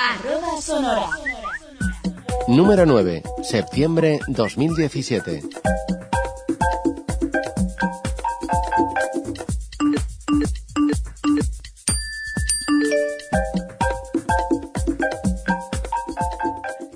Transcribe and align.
Arroba 0.00 0.60
Sonora. 0.60 1.08
Número 2.46 2.86
9. 2.86 3.24
Septiembre 3.42 4.20
2017. 4.28 5.42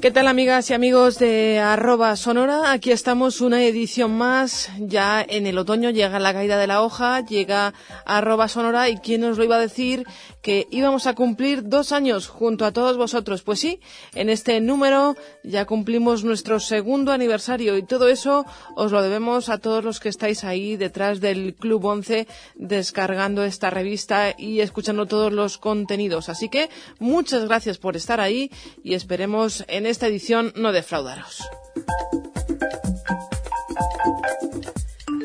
¿Qué 0.01 0.11
tal 0.11 0.27
amigas 0.27 0.69
y 0.69 0.75
amigos 0.75 1.21
de 1.21 1.61
arroba 1.61 2.17
sonora? 2.17 2.73
Aquí 2.73 2.91
estamos 2.91 3.41
una 3.41 3.63
edición 3.63 4.19
más. 4.19 4.69
Ya 4.79 5.25
en 5.29 5.47
el 5.47 5.57
otoño 5.59 5.91
llega 5.91 6.19
la 6.19 6.33
caída 6.33 6.59
de 6.59 6.67
la 6.67 6.83
hoja, 6.83 7.21
llega 7.21 7.73
arroba 8.05 8.49
sonora 8.49 8.89
y 8.89 8.97
quién 8.97 9.21
nos 9.21 9.39
lo 9.39 9.45
iba 9.45 9.55
a 9.55 9.61
decir 9.61 10.05
que 10.43 10.67
íbamos 10.71 11.07
a 11.07 11.15
cumplir 11.15 11.69
dos 11.69 11.93
años 11.93 12.27
junto 12.27 12.65
a 12.65 12.73
todos 12.73 12.97
vosotros. 12.97 13.43
Pues 13.43 13.61
sí, 13.61 13.81
en 14.15 14.29
este 14.29 14.61
número 14.61 15.17
ya 15.45 15.65
cumplimos 15.65 16.25
nuestro 16.25 16.61
segundo 16.61 17.13
aniversario 17.13 17.79
y 17.79 17.85
todo 17.85 18.09
eso 18.09 18.45
os 18.75 18.93
lo 18.93 19.03
debemos 19.03 19.49
a 19.49 19.59
todos 19.59 19.85
los 19.85 20.01
que 20.01 20.09
estáis 20.09 20.45
ahí 20.45 20.77
detrás 20.77 21.21
del 21.21 21.55
Club 21.55 21.85
11 21.85 22.27
descargando 22.57 23.45
esta 23.45 23.71
revista 23.71 24.35
y 24.37 24.61
escuchando 24.61 25.07
todos 25.07 25.33
los 25.33 25.59
contenidos. 25.59 26.29
Así 26.29 26.49
que 26.49 26.69
muchas 26.99 27.45
gracias 27.47 27.79
por 27.79 27.97
estar 27.97 28.21
ahí 28.21 28.51
y 28.83 28.95
esperemos 28.95 29.65
en 29.69 29.87
esta 29.87 30.09
edición 30.09 30.53
no 30.57 30.73
defraudaros. 30.73 31.43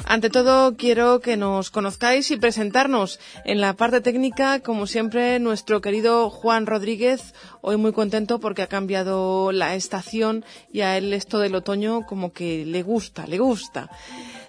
Ante 0.10 0.30
todo, 0.30 0.78
quiero 0.78 1.20
que 1.20 1.36
nos 1.36 1.70
conozcáis 1.70 2.32
y 2.32 2.38
presentarnos. 2.38 3.20
En 3.44 3.60
la 3.60 3.74
parte 3.74 4.00
técnica, 4.00 4.62
como 4.62 4.88
siempre, 4.88 5.38
nuestro 5.40 5.82
querido 5.82 6.30
Juan 6.30 6.66
Rodríguez, 6.66 7.34
hoy 7.60 7.76
muy 7.76 7.92
contento 7.92 8.40
porque 8.40 8.62
ha 8.62 8.68
cambiado 8.68 9.52
la 9.52 9.76
estación 9.76 10.46
y 10.72 10.80
a 10.80 10.98
él 10.98 11.12
esto 11.12 11.40
del 11.40 11.56
otoño 11.56 12.06
como 12.06 12.32
que 12.32 12.66
le 12.66 12.84
gusta, 12.84 13.28
le 13.28 13.38
gusta. 13.38 13.90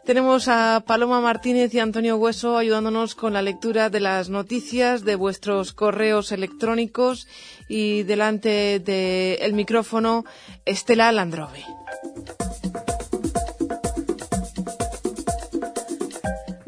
Tenemos 0.07 0.47
a 0.47 0.85
Paloma 0.87 1.21
Martínez 1.21 1.75
y 1.75 1.81
Antonio 1.81 2.17
Hueso 2.19 2.57
ayudándonos 2.57 3.17
con 3.17 3.33
la 3.33 3.43
lectura 3.43 3.91
de 3.91 3.99
las 3.99 4.29
noticias 4.29 5.05
de 5.05 5.17
vuestros 5.17 5.73
correos 5.73 6.31
electrónicos 6.31 7.27
y 7.69 8.05
delante 8.05 8.79
del 8.79 9.55
micrófono 9.55 10.25
Estela 10.65 11.11
Landrove. 11.11 11.65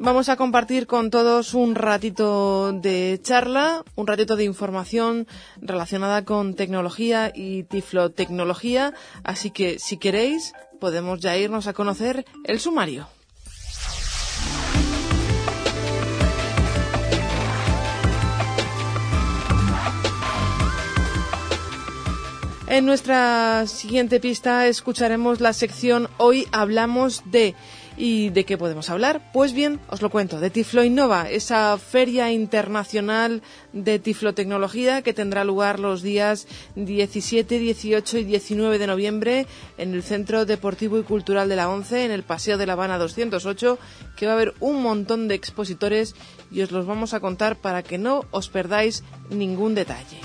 Vamos 0.03 0.31
a 0.31 0.37
compartir 0.37 0.87
con 0.87 1.11
todos 1.11 1.53
un 1.53 1.75
ratito 1.75 2.73
de 2.73 3.20
charla, 3.23 3.84
un 3.97 4.07
ratito 4.07 4.34
de 4.34 4.45
información 4.45 5.27
relacionada 5.61 6.25
con 6.25 6.55
tecnología 6.55 7.31
y 7.34 7.65
tiflotecnología, 7.65 8.95
así 9.25 9.51
que 9.51 9.79
si 9.79 9.98
queréis 9.98 10.55
podemos 10.81 11.20
ya 11.20 11.37
irnos 11.37 11.67
a 11.67 11.75
conocer 11.75 12.25
el 12.45 12.61
sumario. 12.61 13.09
En 22.70 22.87
nuestra 22.87 23.67
siguiente 23.67 24.19
pista 24.19 24.67
escucharemos 24.69 25.41
la 25.41 25.53
sección 25.53 26.09
Hoy 26.19 26.47
hablamos 26.53 27.23
de 27.25 27.57
¿Y 28.03 28.31
de 28.31 28.47
qué 28.47 28.56
podemos 28.56 28.89
hablar? 28.89 29.31
Pues 29.31 29.53
bien, 29.53 29.79
os 29.91 30.01
lo 30.01 30.09
cuento, 30.09 30.41
de 30.41 30.48
Tiflo 30.48 30.83
Innova, 30.83 31.29
esa 31.29 31.77
feria 31.77 32.33
internacional 32.33 33.42
de 33.75 33.98
tiflotecnología 33.98 35.03
que 35.03 35.12
tendrá 35.12 35.45
lugar 35.45 35.79
los 35.79 36.01
días 36.01 36.48
17, 36.77 37.59
18 37.59 38.17
y 38.17 38.25
19 38.25 38.79
de 38.79 38.87
noviembre 38.87 39.47
en 39.77 39.92
el 39.92 40.03
Centro 40.03 40.47
Deportivo 40.47 40.98
y 40.98 41.03
Cultural 41.03 41.51
de 41.51 41.57
la 41.57 41.69
ONCE, 41.69 42.07
en 42.07 42.11
el 42.11 42.23
Paseo 42.23 42.57
de 42.57 42.65
la 42.65 42.73
Habana 42.73 42.97
208, 42.97 43.79
que 44.17 44.24
va 44.24 44.33
a 44.33 44.35
haber 44.36 44.55
un 44.61 44.80
montón 44.80 45.29
de 45.29 45.35
expositores 45.35 46.14
y 46.51 46.63
os 46.63 46.70
los 46.70 46.86
vamos 46.86 47.13
a 47.13 47.20
contar 47.20 47.57
para 47.57 47.83
que 47.83 47.98
no 47.98 48.24
os 48.30 48.48
perdáis 48.48 49.05
ningún 49.29 49.74
detalle. 49.74 50.20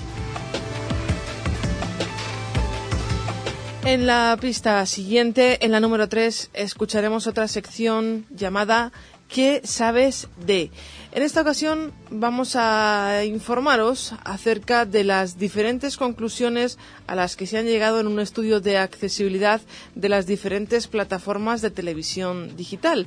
En 3.86 4.04
la 4.04 4.36
pista 4.40 4.84
siguiente, 4.84 5.64
en 5.64 5.70
la 5.70 5.78
número 5.78 6.08
3, 6.08 6.50
escucharemos 6.54 7.28
otra 7.28 7.46
sección 7.46 8.26
llamada 8.30 8.90
¿Qué 9.28 9.60
sabes 9.62 10.26
de? 10.44 10.72
En 11.12 11.22
esta 11.22 11.42
ocasión 11.42 11.92
vamos 12.10 12.56
a 12.56 13.22
informaros 13.24 14.12
acerca 14.24 14.86
de 14.86 15.04
las 15.04 15.38
diferentes 15.38 15.96
conclusiones 15.96 16.78
a 17.06 17.14
las 17.14 17.36
que 17.36 17.46
se 17.46 17.58
han 17.58 17.66
llegado 17.66 18.00
en 18.00 18.08
un 18.08 18.18
estudio 18.18 18.60
de 18.60 18.76
accesibilidad 18.76 19.60
de 19.94 20.08
las 20.08 20.26
diferentes 20.26 20.88
plataformas 20.88 21.62
de 21.62 21.70
televisión 21.70 22.56
digital. 22.56 23.06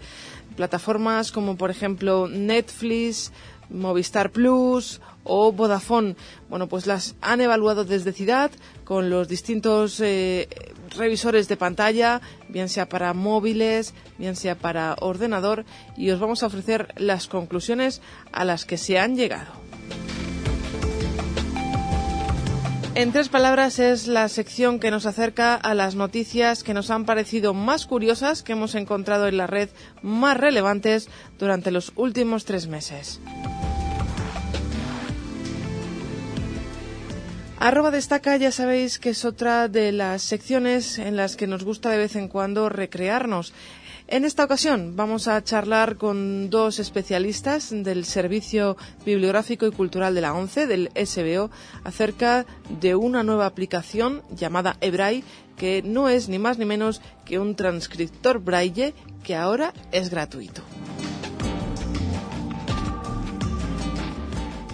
Plataformas 0.56 1.34
como 1.34 1.58
por 1.58 1.72
ejemplo 1.72 2.30
Netflix, 2.30 3.34
Movistar 3.70 4.32
Plus 4.32 5.02
o 5.24 5.52
Vodafone. 5.52 6.16
Bueno, 6.50 6.68
pues 6.68 6.88
las 6.88 7.16
han 7.22 7.42
evaluado 7.42 7.86
desde 7.86 8.14
Ciudad 8.14 8.52
con 8.84 9.10
los 9.10 9.28
distintos 9.28 10.00
eh, 10.02 10.50
revisores 10.96 11.48
de 11.48 11.58
pantalla, 11.58 12.22
bien 12.48 12.70
sea 12.70 12.88
para 12.88 13.14
móviles, 13.14 13.94
bien 14.18 14.36
sea 14.36 14.56
para 14.56 14.96
ordenador, 15.00 15.66
y 15.98 16.12
os 16.12 16.20
vamos 16.20 16.44
a 16.44 16.48
ofrecer 16.48 16.94
las 16.98 17.28
conclusiones 17.28 18.02
a 18.32 18.46
las 18.46 18.66
que 18.66 18.78
se 18.78 19.00
han 19.00 19.16
llegado. 19.16 19.52
En 22.96 23.14
tres 23.14 23.30
palabras 23.30 23.80
es 23.80 24.08
la 24.08 24.28
sección 24.28 24.80
que 24.80 24.92
nos 24.92 25.06
acerca 25.06 25.56
a 25.56 25.74
las 25.74 25.96
noticias 25.96 26.64
que 26.64 26.74
nos 26.74 26.90
han 26.90 27.06
parecido 27.06 27.54
más 27.54 27.86
curiosas 27.86 28.44
que 28.44 28.52
hemos 28.52 28.76
encontrado 28.76 29.28
en 29.28 29.38
la 29.38 29.48
red 29.48 29.70
más 30.02 30.36
relevantes 30.36 31.08
durante 31.38 31.72
los 31.72 31.94
últimos 31.96 32.44
tres 32.44 32.68
meses. 32.68 33.22
Arroba 37.62 37.92
destaca, 37.92 38.38
ya 38.38 38.53
sabéis 38.53 39.00
que 39.00 39.09
es 39.09 39.25
otra 39.25 39.68
de 39.68 39.92
las 39.92 40.22
secciones 40.22 40.97
en 40.97 41.18
las 41.18 41.36
que 41.36 41.46
nos 41.46 41.66
gusta 41.66 41.90
de 41.90 41.97
vez 41.97 42.16
en 42.16 42.30
cuando 42.30 42.70
recrearnos. 42.70 43.52
En 44.08 44.24
esta 44.24 44.46
ocasión 44.46 44.96
vamos 44.96 45.28
a 45.28 45.44
charlar 45.44 45.98
con 45.98 46.50
dos 46.50 46.80
especialistas 46.80 47.72
del 47.72 48.06
Servicio 48.06 48.78
Bibliográfico 49.06 49.68
y 49.68 49.72
Cultural 49.72 50.16
de 50.16 50.22
la 50.22 50.34
ONCE, 50.34 50.68
del 50.68 50.90
SBO, 50.96 51.52
acerca 51.84 52.46
de 52.80 52.96
una 52.96 53.24
nueva 53.24 53.46
aplicación 53.46 54.22
llamada 54.34 54.78
eBraille, 54.80 55.25
que 55.58 55.84
no 55.84 56.08
es 56.08 56.30
ni 56.30 56.40
más 56.40 56.59
ni 56.59 56.66
menos 56.66 57.02
que 57.25 57.40
un 57.40 57.56
transcriptor 57.56 58.40
braille 58.40 58.94
que 59.22 59.36
ahora 59.36 59.74
es 59.92 60.09
gratuito. 60.09 60.62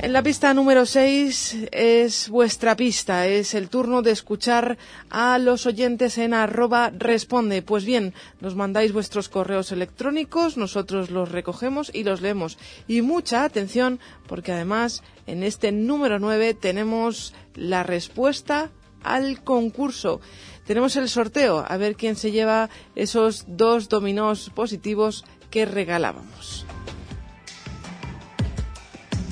En 0.02 0.12
la 0.14 0.22
pista 0.22 0.54
número 0.54 0.86
6 0.86 1.70
es 1.72 2.30
vuestra 2.30 2.76
pista, 2.76 3.28
es 3.28 3.54
el 3.54 3.70
turno 3.70 4.02
de 4.02 4.12
escuchar 4.12 4.78
a 5.10 5.40
los 5.40 5.66
oyentes 5.66 6.18
en 6.18 6.34
arroba 6.34 6.92
responde. 6.92 7.62
Pues 7.62 7.86
bien, 7.86 8.14
nos 8.42 8.56
mandáis 8.56 8.92
vuestros 8.92 9.30
correos 9.30 9.72
electrónicos, 9.72 10.58
nosotros 10.58 11.10
los 11.10 11.32
recogemos 11.32 11.90
y 11.94 12.04
los 12.04 12.22
leemos. 12.22 12.58
Y 12.88 13.02
mucha 13.02 13.46
atención 13.46 14.00
porque 14.28 14.52
además 14.52 15.02
en 15.28 15.44
este 15.44 15.72
número 15.72 16.20
9 16.20 16.54
tenemos 16.54 17.34
la 17.56 17.84
respuesta 17.84 18.70
al 19.02 19.44
concurso. 19.44 20.20
Tenemos 20.66 20.98
el 20.98 21.08
sorteo, 21.08 21.64
a 21.68 21.78
ver 21.78 21.96
quién 21.96 22.16
se 22.18 22.32
lleva 22.32 22.70
esos 22.96 23.46
dos 23.48 23.88
dominós 23.88 24.50
positivos 24.50 25.24
que 25.50 25.66
regalábamos. 25.66 26.66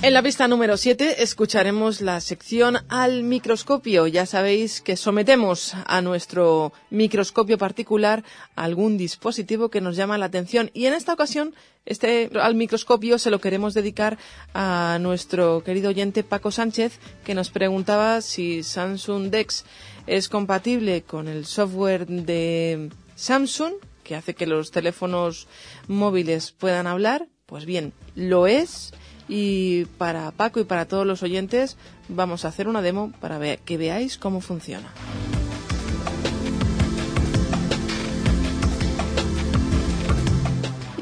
En 0.04 0.14
la 0.14 0.22
pista 0.22 0.50
número 0.50 0.76
7 0.76 1.24
escucharemos 1.24 2.02
la 2.02 2.20
sección 2.20 2.80
al 2.90 3.24
microscopio. 3.24 4.06
Ya 4.06 4.26
sabéis 4.26 4.82
que 4.82 4.98
sometemos 4.98 5.76
a 5.86 6.02
nuestro 6.02 6.74
microscopio 6.90 7.58
particular 7.58 8.26
algún 8.58 8.98
dispositivo 8.98 9.70
que 9.70 9.80
nos 9.80 9.96
llama 9.96 10.18
la 10.18 10.26
atención 10.26 10.72
y 10.74 10.88
en 10.88 10.94
esta 10.94 11.14
ocasión 11.14 11.56
este 11.86 12.30
al 12.38 12.56
microscopio 12.56 13.18
se 13.18 13.32
lo 13.32 13.40
queremos 13.40 13.74
dedicar 13.74 14.18
a 14.54 14.98
nuestro 15.00 15.64
querido 15.64 15.92
oyente 15.92 16.26
Paco 16.26 16.52
Sánchez 16.52 17.00
que 17.24 17.34
nos 17.34 17.50
preguntaba 17.50 18.20
si 18.20 18.62
Samsung 18.62 19.30
Dex 19.30 19.64
es 20.06 20.28
compatible 20.28 21.04
con 21.04 21.30
el 21.30 21.46
software 21.46 22.08
de 22.08 22.90
Samsung 23.16 23.76
que 24.04 24.18
hace 24.18 24.34
que 24.34 24.48
los 24.48 24.70
teléfonos 24.72 25.48
móviles 25.88 26.52
puedan 26.52 26.88
hablar. 26.88 27.30
Pues 27.46 27.66
bien, 27.66 27.94
lo 28.16 28.48
es 28.48 28.92
y 29.28 29.86
para 29.98 30.32
Paco 30.32 30.60
y 30.60 30.64
para 30.64 30.86
todos 30.86 31.06
los 31.06 31.24
oyentes 31.24 31.78
vamos 32.10 32.46
a 32.46 32.50
hacer 32.50 32.68
una 32.68 32.82
demo 32.82 33.12
para 33.20 33.58
que 33.58 33.78
veáis 33.78 34.18
cómo 34.18 34.42
funciona. 34.42 34.90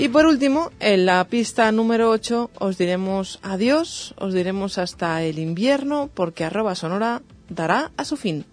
Y 0.01 0.09
por 0.09 0.25
último, 0.25 0.71
en 0.79 1.05
la 1.05 1.23
pista 1.25 1.71
número 1.71 2.09
8 2.09 2.49
os 2.57 2.79
diremos 2.79 3.37
adiós, 3.43 4.15
os 4.17 4.33
diremos 4.33 4.79
hasta 4.79 5.21
el 5.21 5.37
invierno, 5.37 6.09
porque 6.11 6.43
arroba 6.43 6.73
sonora 6.73 7.21
dará 7.49 7.91
a 7.97 8.03
su 8.03 8.17
fin. 8.17 8.45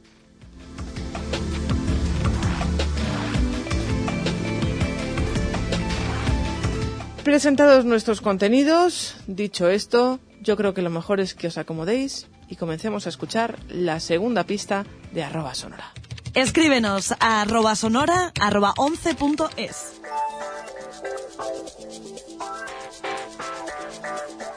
Presentados 7.29 7.85
nuestros 7.85 8.23
contenidos, 8.23 9.15
dicho 9.27 9.69
esto, 9.69 10.19
yo 10.41 10.57
creo 10.57 10.73
que 10.73 10.81
lo 10.81 10.89
mejor 10.89 11.21
es 11.21 11.35
que 11.35 11.49
os 11.49 11.59
acomodéis 11.59 12.27
y 12.49 12.57
comencemos 12.57 13.05
a 13.05 13.11
escuchar 13.11 13.59
la 13.69 14.01
segunda 14.01 14.45
pista 14.45 14.87
de 15.13 15.23
arroba 15.25 15.55
sonora. 15.55 15.93
Escríbenos 16.33 17.13
a 17.21 17.43
arroba 17.43 17.77
sonora 17.77 18.33
arroba 18.41 18.73
11.es. 18.79 20.01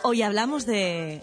Hoy 0.03 0.21
hablamos 0.21 0.65
de... 0.65 1.19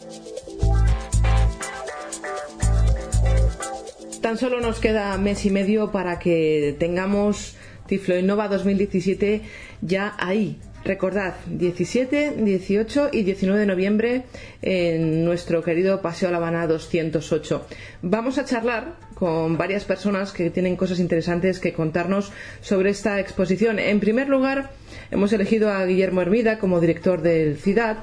Tan 4.20 4.36
solo 4.36 4.60
nos 4.60 4.80
queda 4.80 5.16
mes 5.16 5.46
y 5.46 5.50
medio 5.50 5.92
para 5.92 6.18
que 6.18 6.76
tengamos 6.78 7.56
Tiflo 7.86 8.18
Innova 8.18 8.48
2017 8.48 9.40
ya 9.80 10.14
ahí, 10.18 10.60
Recordad, 10.84 11.34
17, 11.46 12.34
18 12.38 13.10
y 13.12 13.22
19 13.22 13.60
de 13.60 13.66
noviembre 13.66 14.22
en 14.62 15.24
nuestro 15.24 15.62
querido 15.62 16.00
Paseo 16.00 16.30
La 16.30 16.36
Habana 16.38 16.66
208. 16.66 17.66
Vamos 18.02 18.38
a 18.38 18.44
charlar 18.44 18.94
con 19.14 19.58
varias 19.58 19.84
personas 19.84 20.32
que 20.32 20.50
tienen 20.50 20.76
cosas 20.76 21.00
interesantes 21.00 21.58
que 21.58 21.72
contarnos 21.72 22.32
sobre 22.60 22.90
esta 22.90 23.18
exposición. 23.18 23.78
En 23.78 24.00
primer 24.00 24.28
lugar, 24.28 24.70
hemos 25.10 25.32
elegido 25.32 25.70
a 25.70 25.84
Guillermo 25.84 26.22
Hermida 26.22 26.58
como 26.58 26.80
director 26.80 27.20
del 27.22 27.58
CIDAD 27.58 27.96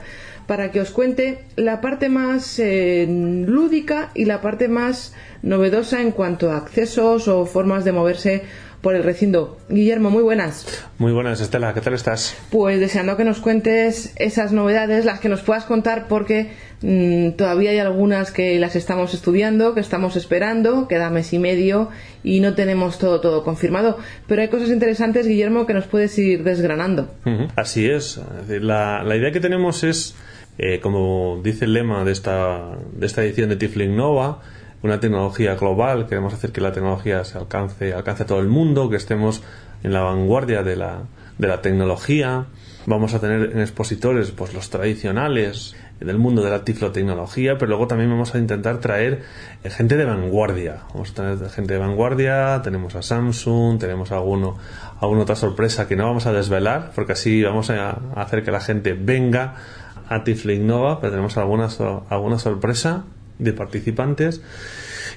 para 0.47 0.71
que 0.71 0.81
os 0.81 0.91
cuente 0.91 1.39
la 1.55 1.81
parte 1.81 2.09
más 2.09 2.59
eh, 2.59 3.07
lúdica 3.09 4.11
y 4.13 4.25
la 4.25 4.41
parte 4.41 4.67
más 4.67 5.13
novedosa 5.41 6.01
en 6.01 6.11
cuanto 6.11 6.51
a 6.51 6.57
accesos 6.57 7.27
o 7.27 7.45
formas 7.45 7.85
de 7.85 7.91
moverse 7.91 8.43
por 8.85 8.95
el 8.95 9.01
recinto. 9.01 9.57
Guillermo, 9.67 10.11
muy 10.11 10.21
buenas. 10.21 10.85
Muy 10.99 11.11
buenas, 11.11 11.41
Estela, 11.41 11.73
¿qué 11.73 11.81
tal 11.81 11.95
estás? 11.95 12.37
Pues 12.51 12.79
deseando 12.79 13.17
que 13.17 13.23
nos 13.23 13.39
cuentes 13.39 14.13
esas 14.17 14.51
novedades, 14.51 15.05
las 15.05 15.19
que 15.19 15.27
nos 15.27 15.41
puedas 15.41 15.65
contar, 15.65 16.07
porque 16.07 16.51
mm, 16.83 17.31
todavía 17.31 17.71
hay 17.71 17.79
algunas 17.79 18.29
que 18.29 18.59
las 18.59 18.75
estamos 18.75 19.15
estudiando, 19.15 19.73
que 19.73 19.79
estamos 19.79 20.15
esperando, 20.15 20.87
queda 20.87 21.09
mes 21.09 21.33
y 21.33 21.39
medio 21.39 21.89
y 22.23 22.41
no 22.41 22.53
tenemos 22.53 22.99
todo, 22.99 23.21
todo 23.21 23.43
confirmado. 23.43 23.97
Pero 24.27 24.43
hay 24.43 24.49
cosas 24.49 24.69
interesantes, 24.69 25.25
Guillermo, 25.25 25.65
que 25.65 25.73
nos 25.73 25.87
puedes 25.87 26.15
ir 26.19 26.43
desgranando. 26.43 27.09
Así 27.55 27.89
es. 27.89 28.21
La, 28.47 29.01
idea 29.15 29.31
que 29.31 29.39
tenemos 29.39 29.83
es, 29.83 30.13
eh, 30.59 30.79
como 30.79 31.41
dice 31.43 31.65
el 31.65 31.73
lema 31.73 32.03
de 32.03 32.11
esta, 32.11 32.77
de 32.93 33.07
esta 33.07 33.23
edición 33.23 33.49
de 33.49 33.55
Tifling 33.55 33.95
Nova, 33.95 34.43
una 34.85 34.99
tecnología 34.99 35.55
global, 35.55 36.07
queremos 36.07 36.33
hacer 36.33 36.51
que 36.51 36.61
la 36.61 36.71
tecnología 36.71 37.23
se 37.23 37.37
alcance, 37.37 37.93
alcance 37.93 38.23
a 38.23 38.25
todo 38.25 38.39
el 38.39 38.47
mundo, 38.47 38.89
que 38.89 38.95
estemos 38.95 39.41
en 39.83 39.93
la 39.93 40.01
vanguardia 40.01 40.63
de 40.63 40.75
la, 40.75 41.03
de 41.37 41.47
la 41.47 41.61
tecnología. 41.61 42.45
Vamos 42.85 43.15
a 43.15 43.19
tener 43.19 43.51
en 43.51 43.61
expositores 43.61 44.29
pues 44.29 44.53
los 44.53 44.69
tradicionales 44.69 45.75
del 45.99 46.19
mundo 46.19 46.43
de 46.43 46.51
la 46.51 46.63
tiflotecnología, 46.63 47.57
pero 47.57 47.69
luego 47.69 47.87
también 47.87 48.11
vamos 48.11 48.35
a 48.35 48.37
intentar 48.37 48.79
traer 48.79 49.23
eh, 49.63 49.69
gente 49.71 49.97
de 49.97 50.05
vanguardia. 50.05 50.83
Vamos 50.93 51.11
a 51.11 51.13
tener 51.15 51.49
gente 51.49 51.73
de 51.73 51.79
vanguardia, 51.79 52.61
tenemos 52.63 52.93
a 52.95 53.01
Samsung, 53.01 53.79
tenemos 53.79 54.11
alguno, 54.11 54.57
alguna 54.99 55.21
otra 55.23 55.35
sorpresa 55.35 55.87
que 55.87 55.95
no 55.95 56.05
vamos 56.05 56.27
a 56.27 56.33
desvelar, 56.33 56.91
porque 56.93 57.13
así 57.13 57.41
vamos 57.43 57.71
a 57.71 57.97
hacer 58.15 58.43
que 58.43 58.51
la 58.51 58.59
gente 58.59 58.93
venga 58.93 59.55
a 60.07 60.23
Tiflo 60.23 60.53
Innova, 60.53 60.99
pero 60.99 61.11
tenemos 61.11 61.37
alguna, 61.37 61.69
alguna 62.09 62.37
sorpresa 62.37 63.05
de 63.39 63.53
participantes 63.53 64.41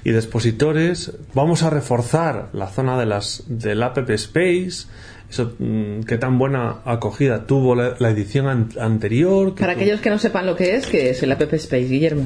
y 0.05 0.11
de 0.11 0.19
expositores. 0.19 1.13
Vamos 1.35 1.63
a 1.63 1.71
reforzar 1.71 2.51
la 2.53 2.69
zona 2.69 2.99
de 2.99 3.07
las 3.07 3.45
del 3.47 3.83
App 3.83 3.99
Space. 4.11 4.87
Eso, 5.31 5.55
mm, 5.59 6.01
qué 6.05 6.17
tan 6.17 6.39
buena 6.39 6.77
acogida 6.85 7.47
tuvo 7.47 7.75
la, 7.75 8.11
edición 8.11 8.71
anterior. 8.79 9.55
Para 9.55 9.73
aquellos 9.73 10.01
que 10.01 10.11
no 10.11 10.19
sepan 10.19 10.47
lo 10.47 10.57
que 10.57 10.77
es, 10.77 10.87
¿qué 10.87 11.11
es 11.11 11.23
el 11.23 11.33
App 11.33 11.43
Space, 11.53 11.85
Guillermo? 11.85 12.25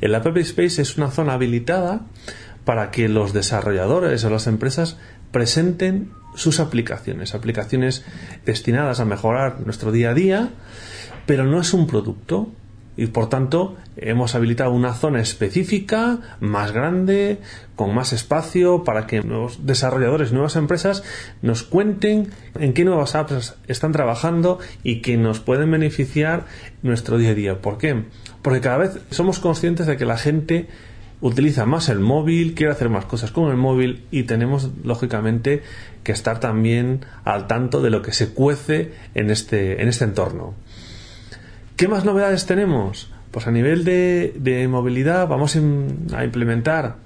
El 0.00 0.14
App 0.14 0.36
Space 0.36 0.82
es 0.82 0.96
una 0.98 1.10
zona 1.10 1.34
habilitada 1.34 2.02
para 2.64 2.90
que 2.90 3.08
los 3.08 3.32
desarrolladores 3.32 4.24
o 4.24 4.30
las 4.30 4.46
empresas 4.46 4.98
presenten 5.30 6.10
sus 6.34 6.60
aplicaciones, 6.60 7.34
aplicaciones 7.34 8.04
destinadas 8.44 9.00
a 9.00 9.04
mejorar 9.04 9.60
nuestro 9.60 9.92
día 9.92 10.10
a 10.10 10.14
día, 10.14 10.50
pero 11.26 11.44
no 11.44 11.60
es 11.60 11.72
un 11.74 11.86
producto, 11.86 12.52
y 12.96 13.06
por 13.06 13.28
tanto 13.28 13.76
hemos 13.96 14.34
habilitado 14.34 14.70
una 14.70 14.94
zona 14.94 15.20
específica 15.20 16.18
más 16.40 16.72
grande 16.72 17.38
con 17.76 17.94
más 17.94 18.12
espacio 18.12 18.84
para 18.84 19.06
que 19.06 19.22
nuevos 19.22 19.66
desarrolladores 19.66 20.32
nuevas 20.32 20.56
empresas 20.56 21.02
nos 21.42 21.62
cuenten 21.62 22.30
en 22.58 22.72
qué 22.72 22.84
nuevas 22.84 23.14
apps 23.14 23.56
están 23.66 23.92
trabajando 23.92 24.58
y 24.82 25.00
que 25.00 25.16
nos 25.16 25.40
pueden 25.40 25.70
beneficiar 25.70 26.46
nuestro 26.82 27.18
día 27.18 27.30
a 27.30 27.34
día 27.34 27.60
¿por 27.60 27.78
qué? 27.78 28.04
porque 28.42 28.60
cada 28.60 28.78
vez 28.78 28.98
somos 29.10 29.38
conscientes 29.38 29.86
de 29.86 29.96
que 29.96 30.04
la 30.04 30.18
gente 30.18 30.68
utiliza 31.20 31.64
más 31.64 31.88
el 31.88 32.00
móvil, 32.00 32.54
quiere 32.54 32.72
hacer 32.72 32.90
más 32.90 33.06
cosas 33.06 33.30
con 33.30 33.50
el 33.50 33.56
móvil 33.56 34.04
y 34.10 34.24
tenemos 34.24 34.70
lógicamente 34.84 35.62
que 36.02 36.12
estar 36.12 36.38
también 36.38 37.06
al 37.24 37.46
tanto 37.46 37.80
de 37.80 37.88
lo 37.88 38.02
que 38.02 38.12
se 38.12 38.34
cuece 38.34 38.92
en 39.14 39.30
este, 39.30 39.80
en 39.80 39.88
este 39.88 40.04
entorno. 40.04 40.54
¿Qué 41.76 41.88
más 41.88 42.04
novedades 42.04 42.46
tenemos? 42.46 43.10
Pues 43.32 43.48
a 43.48 43.50
nivel 43.50 43.84
de, 43.84 44.68
movilidad 44.70 45.26
vamos 45.26 45.56
a 45.56 46.24
implementar 46.24 46.98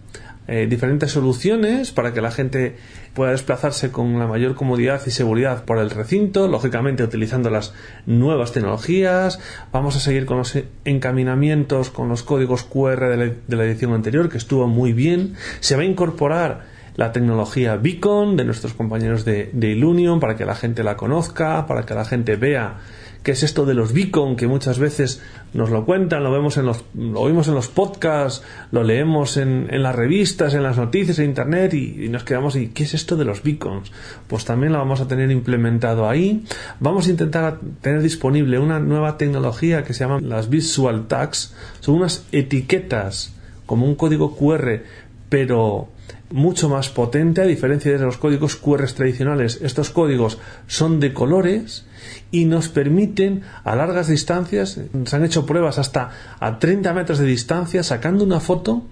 eh, 0.46 0.66
diferentes 0.68 1.10
soluciones 1.10 1.90
para 1.90 2.12
que 2.12 2.20
la 2.20 2.30
gente 2.30 2.76
pueda 3.14 3.30
desplazarse 3.30 3.90
con 3.90 4.18
la 4.18 4.26
mayor 4.26 4.54
comodidad 4.54 5.00
y 5.06 5.10
seguridad 5.10 5.64
por 5.64 5.78
el 5.78 5.88
recinto, 5.88 6.48
lógicamente 6.48 7.02
utilizando 7.02 7.48
las 7.48 7.72
nuevas 8.04 8.52
tecnologías. 8.52 9.40
Vamos 9.72 9.96
a 9.96 10.00
seguir 10.00 10.26
con 10.26 10.36
los 10.36 10.58
encaminamientos, 10.84 11.88
con 11.88 12.10
los 12.10 12.22
códigos 12.22 12.62
QR 12.64 13.08
de 13.08 13.56
la, 13.56 13.64
edición 13.64 13.94
anterior, 13.94 14.28
que 14.28 14.36
estuvo 14.36 14.66
muy 14.66 14.92
bien. 14.92 15.34
Se 15.60 15.76
va 15.76 15.82
a 15.82 15.86
incorporar 15.86 16.66
la 16.96 17.12
tecnología 17.12 17.76
Beacon 17.76 18.36
de 18.36 18.44
nuestros 18.44 18.74
compañeros 18.74 19.24
de, 19.24 19.48
de 19.50 19.68
Ilunion 19.68 20.20
para 20.20 20.36
que 20.36 20.44
la 20.44 20.54
gente 20.54 20.82
la 20.82 20.98
conozca, 20.98 21.66
para 21.66 21.86
que 21.86 21.94
la 21.94 22.04
gente 22.04 22.36
vea 22.36 22.76
qué 23.22 23.32
es 23.32 23.42
esto 23.42 23.66
de 23.66 23.74
los 23.74 23.92
beacon 23.92 24.36
que 24.36 24.46
muchas 24.46 24.78
veces 24.78 25.22
nos 25.54 25.70
lo 25.70 25.84
cuentan, 25.84 26.22
lo 26.22 26.30
vemos 26.30 26.56
en 26.56 26.66
los, 26.66 26.84
lo 26.94 27.20
oímos 27.20 27.48
en 27.48 27.54
los 27.54 27.68
podcasts, 27.68 28.44
lo 28.70 28.82
leemos 28.84 29.36
en, 29.36 29.68
las 29.82 29.94
revistas, 29.94 30.54
en 30.54 30.62
las 30.62 30.76
noticias, 30.76 31.18
en 31.18 31.26
internet 31.26 31.74
y, 31.74 32.08
nos 32.08 32.24
quedamos 32.24 32.56
y 32.56 32.68
¿qué 32.68 32.84
es 32.84 32.94
esto 32.94 33.16
de 33.16 33.24
los 33.24 33.42
beacons? 33.42 33.92
Pues 34.26 34.44
también 34.44 34.72
lo 34.72 34.78
vamos 34.78 35.00
a 35.00 35.08
tener 35.08 35.30
implementado 35.30 36.08
ahí. 36.08 36.44
Vamos 36.80 37.06
a 37.06 37.10
intentar 37.10 37.60
tener 37.80 38.02
disponible 38.02 38.58
una 38.58 38.78
nueva 38.78 39.16
tecnología 39.16 39.84
que 39.84 39.94
se 39.94 40.00
llama 40.00 40.20
las 40.20 40.48
visual 40.48 41.06
tags, 41.08 41.54
son 41.80 41.96
unas 41.96 42.26
etiquetas 42.32 43.34
como 43.66 43.84
un 43.84 43.96
código 43.96 44.34
QR, 44.34 44.82
pero 45.28 45.88
mucho 46.30 46.68
más 46.68 46.88
potente 46.88 47.40
a 47.40 47.46
diferencia 47.46 47.92
de 47.92 47.98
los 47.98 48.18
códigos 48.18 48.56
QR 48.56 48.86
tradicionales. 48.92 49.60
Estos 49.62 49.90
códigos 49.90 50.38
son 50.66 51.00
de 51.00 51.12
colores 51.12 51.86
y 52.30 52.44
nos 52.44 52.68
permiten 52.68 53.42
a 53.64 53.74
largas 53.74 54.08
distancias, 54.08 54.80
se 55.04 55.16
han 55.16 55.24
hecho 55.24 55.46
pruebas 55.46 55.78
hasta 55.78 56.10
a 56.38 56.58
30 56.58 56.92
metros 56.92 57.18
de 57.18 57.26
distancia, 57.26 57.82
sacando 57.82 58.24
una 58.24 58.40
foto, 58.40 58.84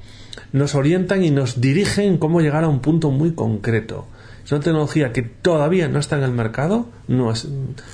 nos 0.53 0.75
orientan 0.75 1.25
y 1.25 1.31
nos 1.31 1.61
dirigen 1.61 2.19
cómo 2.19 2.41
llegar 2.41 2.65
a 2.65 2.69
un 2.69 2.81
punto 2.81 3.11
muy 3.11 3.33
concreto. 3.33 4.07
Es 4.47 4.53
una 4.53 4.61
tecnología 4.61 5.13
que 5.13 5.23
todavía 5.23 5.89
no 5.89 5.99
está 5.99 6.17
en 6.17 6.23
el 6.23 6.31
mercado, 6.31 6.87
no 7.09 7.33
es, 7.33 7.49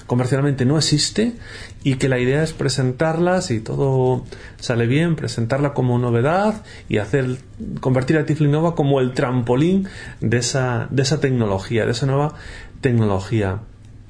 comercialmente 0.07 0.67
no 0.67 0.77
existe 0.77 1.33
y 1.83 1.95
que 1.95 2.11
la 2.11 2.19
idea 2.19 2.43
es 2.43 2.53
presentarla, 2.53 3.41
si 3.41 3.59
todo 3.59 4.27
sale 4.61 4.87
bien, 4.87 5.17
presentarla 5.17 5.73
como 5.73 5.99
novedad 5.99 6.63
y 6.91 6.99
hacer 6.99 7.39
convertir 7.81 8.19
a 8.19 8.27
Tiflinova 8.27 8.75
como 8.75 9.01
el 9.01 9.15
trampolín 9.15 9.89
de 10.21 10.37
esa, 10.37 10.89
de 10.91 11.01
esa 11.01 11.21
tecnología, 11.21 11.87
de 11.87 11.93
esa 11.93 12.05
nueva 12.05 12.35
tecnología. 12.83 13.61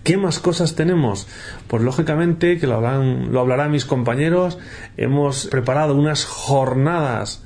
¿Qué 0.02 0.16
más 0.16 0.40
cosas 0.40 0.74
tenemos? 0.74 1.28
Pues 1.68 1.84
lógicamente, 1.84 2.58
que 2.58 2.66
lo, 2.66 2.80
lo 2.80 3.40
hablarán 3.40 3.70
mis 3.70 3.84
compañeros, 3.84 4.58
hemos 4.96 5.46
preparado 5.46 5.94
unas 5.94 6.24
jornadas 6.24 7.44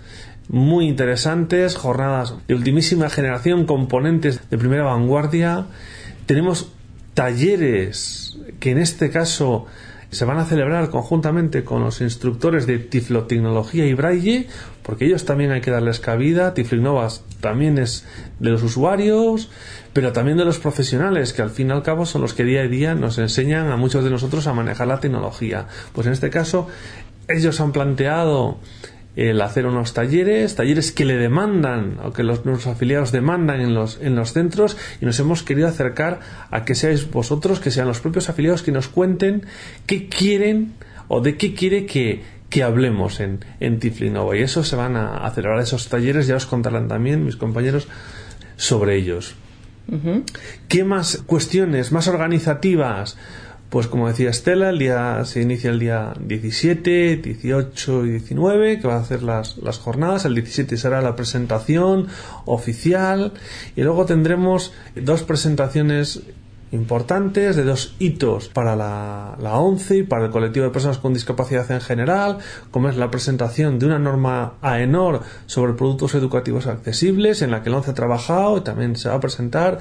muy 0.49 0.87
interesantes, 0.87 1.77
jornadas 1.77 2.35
de 2.47 2.55
ultimísima 2.55 3.11
generación, 3.11 3.67
componentes 3.67 4.49
de 4.49 4.59
primera 4.59 4.85
vanguardia. 4.85 5.67
Tenemos 6.27 6.73
talleres 7.15 8.39
que 8.61 8.71
en 8.71 8.79
este 8.79 9.11
caso 9.11 9.67
se 10.11 10.25
van 10.25 10.39
a 10.39 10.45
celebrar 10.45 10.89
conjuntamente 10.91 11.65
con 11.65 11.83
los 11.83 12.01
instructores 12.01 12.67
de 12.67 12.79
Tiflotecnología 12.79 13.87
y 13.87 13.95
Braille, 13.95 14.47
porque 14.83 15.07
ellos 15.07 15.25
también 15.25 15.51
hay 15.51 15.61
que 15.61 15.71
darles 15.71 15.99
cabida. 15.99 16.55
Tiflinnovas 16.55 17.25
también 17.41 17.79
es 17.79 18.07
de 18.39 18.51
los 18.51 18.63
usuarios, 18.63 19.51
pero 19.93 20.13
también 20.13 20.39
de 20.39 20.45
los 20.45 20.59
profesionales, 20.59 21.33
que 21.33 21.43
al 21.43 21.51
fin 21.51 21.69
y 21.69 21.73
al 21.73 21.83
cabo 21.83 22.07
son 22.07 22.23
los 22.23 22.35
que 22.35 22.45
día 22.45 22.61
a 22.61 22.69
día 22.69 22.95
nos 22.95 23.19
enseñan 23.19 23.71
a 23.71 23.77
muchos 23.77 24.05
de 24.05 24.11
nosotros 24.11 24.47
a 24.47 24.53
manejar 24.53 24.87
la 24.87 25.01
tecnología. 25.01 25.67
Pues 25.93 26.07
en 26.07 26.13
este 26.13 26.31
caso, 26.31 26.69
ellos 27.29 27.61
han 27.61 27.73
planteado 27.73 28.59
el 29.17 29.41
hacer 29.41 29.67
unos 29.67 29.95
talleres, 29.95 30.55
talleres 30.55 30.93
que 30.93 31.07
le 31.07 31.17
demandan 31.17 31.99
o 32.05 32.13
que 32.13 32.23
los, 32.23 32.45
nuestros 32.45 32.75
afiliados 32.75 33.13
demandan 33.13 33.61
en 33.61 33.75
los, 33.75 33.99
en 34.03 34.15
los 34.15 34.35
centros 34.35 34.77
y 35.01 35.07
nos 35.07 35.19
hemos 35.19 35.43
querido 35.43 35.69
acercar 35.69 36.21
a 36.51 36.65
que 36.65 36.75
seáis 36.75 37.11
vosotros, 37.11 37.59
que 37.59 37.71
sean 37.71 37.89
los 37.89 38.01
propios 38.01 38.29
afiliados 38.29 38.63
que 38.63 38.73
nos 38.73 38.89
cuenten 38.89 39.47
qué 39.87 40.09
quieren 40.09 40.75
o 41.09 41.23
de 41.23 41.39
qué 41.39 41.55
quiere 41.55 41.87
que, 41.87 42.23
que 42.51 42.63
hablemos 42.63 43.21
en, 43.21 43.43
en 43.59 43.79
Tiflinova. 43.79 44.37
Y 44.37 44.43
eso 44.43 44.63
se 44.63 44.77
van 44.77 44.97
a, 44.97 45.29
celebrar 45.31 45.61
esos 45.61 45.89
talleres, 45.89 46.27
ya 46.27 46.37
os 46.37 46.47
contarán 46.47 46.87
también 46.87 47.25
mis 47.25 47.37
compañeros 47.37 47.89
sobre 48.57 48.97
ellos. 48.97 49.35
¿Qué 50.69 50.83
más 50.83 51.23
cuestiones, 51.27 51.93
más 51.93 52.09
organizativas? 52.09 53.17
Pues 53.71 53.89
como 53.89 54.07
decía 54.07 54.31
Estela, 54.31 54.71
el 54.71 54.79
día 54.79 55.25
se 55.25 55.43
inicia 55.43 55.71
el 55.71 55.81
día 55.81 56.13
17, 56.21 57.17
18 57.17 58.07
y 58.07 58.11
19, 58.11 58.79
que 58.79 58.87
va 58.87 58.95
a 58.95 59.01
hacer 59.01 59.25
las, 59.25 59.59
las 59.59 59.79
jornadas. 59.79 60.25
El 60.25 60.37
17 60.37 60.77
será 60.77 61.03
la 61.03 61.17
presentación 61.17 62.07
oficial 62.45 63.33
y 63.75 63.83
luego 63.83 64.07
tendremos 64.07 64.73
dos 64.95 65.25
presentaciones 65.25 66.23
importantes, 66.73 67.57
de 67.57 67.65
dos 67.65 67.95
hitos 67.99 68.49
para 68.49 68.75
la, 68.75 69.37
la, 69.41 69.57
ONCE 69.59 69.99
y 69.99 70.03
para 70.03 70.27
el 70.27 70.31
colectivo 70.31 70.67
de 70.67 70.73
personas 70.73 70.99
con 70.99 71.15
discapacidad 71.15 71.71
en 71.71 71.81
general, 71.81 72.39
como 72.71 72.89
es 72.89 72.97
la 72.97 73.11
presentación 73.11 73.79
de 73.79 73.87
una 73.87 73.99
norma 73.99 74.55
AENOR 74.63 75.23
sobre 75.47 75.75
productos 75.75 76.15
educativos 76.15 76.67
accesibles, 76.67 77.43
en 77.43 77.51
la 77.51 77.63
que 77.63 77.69
el 77.69 77.77
ONCE 77.77 77.93
ha 77.93 77.95
trabajado 77.95 78.59
y 78.59 78.61
también 78.63 78.97
se 78.97 79.09
va 79.09 79.15
a 79.15 79.21
presentar, 79.21 79.79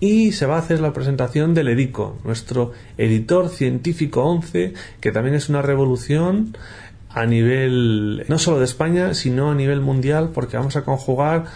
y 0.00 0.32
se 0.32 0.46
va 0.46 0.56
a 0.56 0.60
hacer 0.60 0.80
la 0.80 0.92
presentación 0.92 1.54
del 1.54 1.68
EDICO, 1.68 2.18
nuestro 2.24 2.72
editor 2.96 3.48
científico 3.48 4.22
ONCE, 4.22 4.74
que 5.00 5.10
también 5.10 5.34
es 5.34 5.48
una 5.48 5.62
revolución 5.62 6.56
a 7.10 7.26
nivel 7.26 8.24
no 8.28 8.38
solo 8.38 8.58
de 8.58 8.64
España, 8.64 9.14
sino 9.14 9.50
a 9.50 9.54
nivel 9.54 9.80
mundial, 9.80 10.30
porque 10.32 10.56
vamos 10.56 10.76
a 10.76 10.84
conjugar 10.84 11.46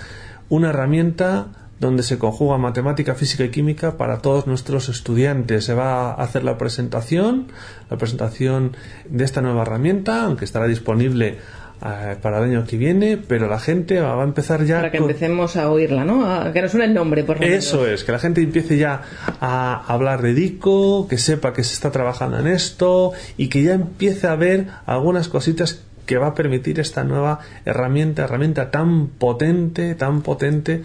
una 0.49 0.71
herramienta 0.71 1.62
donde 1.83 2.05
se 2.05 2.17
conjuga 2.17 2.59
matemática, 2.59 3.17
física 3.17 3.45
y 3.45 3.51
química 3.51 3.97
para 3.99 4.19
todos 4.19 4.47
nuestros 4.47 4.89
estudiantes. 4.89 5.65
Se 5.65 5.75
va 5.75 6.13
a 6.13 6.23
hacer 6.23 6.45
la 6.45 6.57
presentación, 6.57 7.49
la 7.91 7.99
presentación 7.99 8.77
de 9.09 9.25
esta 9.25 9.43
nueva 9.43 9.63
herramienta, 9.63 10.23
aunque 10.23 10.45
estará 10.45 10.69
disponible 10.69 11.39
eh, 11.85 12.17
para 12.23 12.39
el 12.39 12.45
año 12.45 12.65
que 12.65 12.77
viene, 12.77 13.17
pero 13.17 13.49
la 13.49 13.59
gente 13.59 13.99
va, 13.99 14.21
a 14.21 14.23
empezar 14.25 14.65
ya. 14.65 14.77
Para 14.77 14.93
que 14.93 14.99
empecemos 14.99 15.57
a 15.57 15.73
oírla, 15.73 16.05
¿no? 16.05 16.25
A 16.25 16.53
que 16.53 16.63
nos 16.63 16.71
suene 16.71 16.87
el 16.87 16.95
nombre, 16.95 17.25
por 17.25 17.39
favor. 17.39 17.53
Eso 17.53 17.85
es, 17.85 18.05
que 18.05 18.13
la 18.13 18.21
gente 18.21 18.41
empiece 18.41 18.79
ya 18.79 19.03
a 19.41 19.83
hablar 19.93 20.23
de 20.23 20.35
DICO, 20.35 21.09
que 21.09 21.19
sepa 21.19 21.53
que 21.53 21.65
se 21.65 21.75
está 21.75 21.91
trabajando 21.91 22.39
en 22.39 22.47
esto 22.47 23.11
y 23.37 23.49
que 23.49 23.65
ya 23.65 23.73
empiece 23.73 24.29
a 24.29 24.37
ver 24.37 24.69
algunas 24.87 25.27
cositas 25.27 25.83
que 26.07 26.19
va 26.19 26.29
a 26.29 26.35
permitir 26.35 26.79
esta 26.79 27.05
nueva 27.05 27.41
herramienta, 27.65 28.25
herramienta 28.25 28.71
tan 28.71 29.09
potente, 29.09 29.95
tan 29.97 30.23
potente 30.23 30.83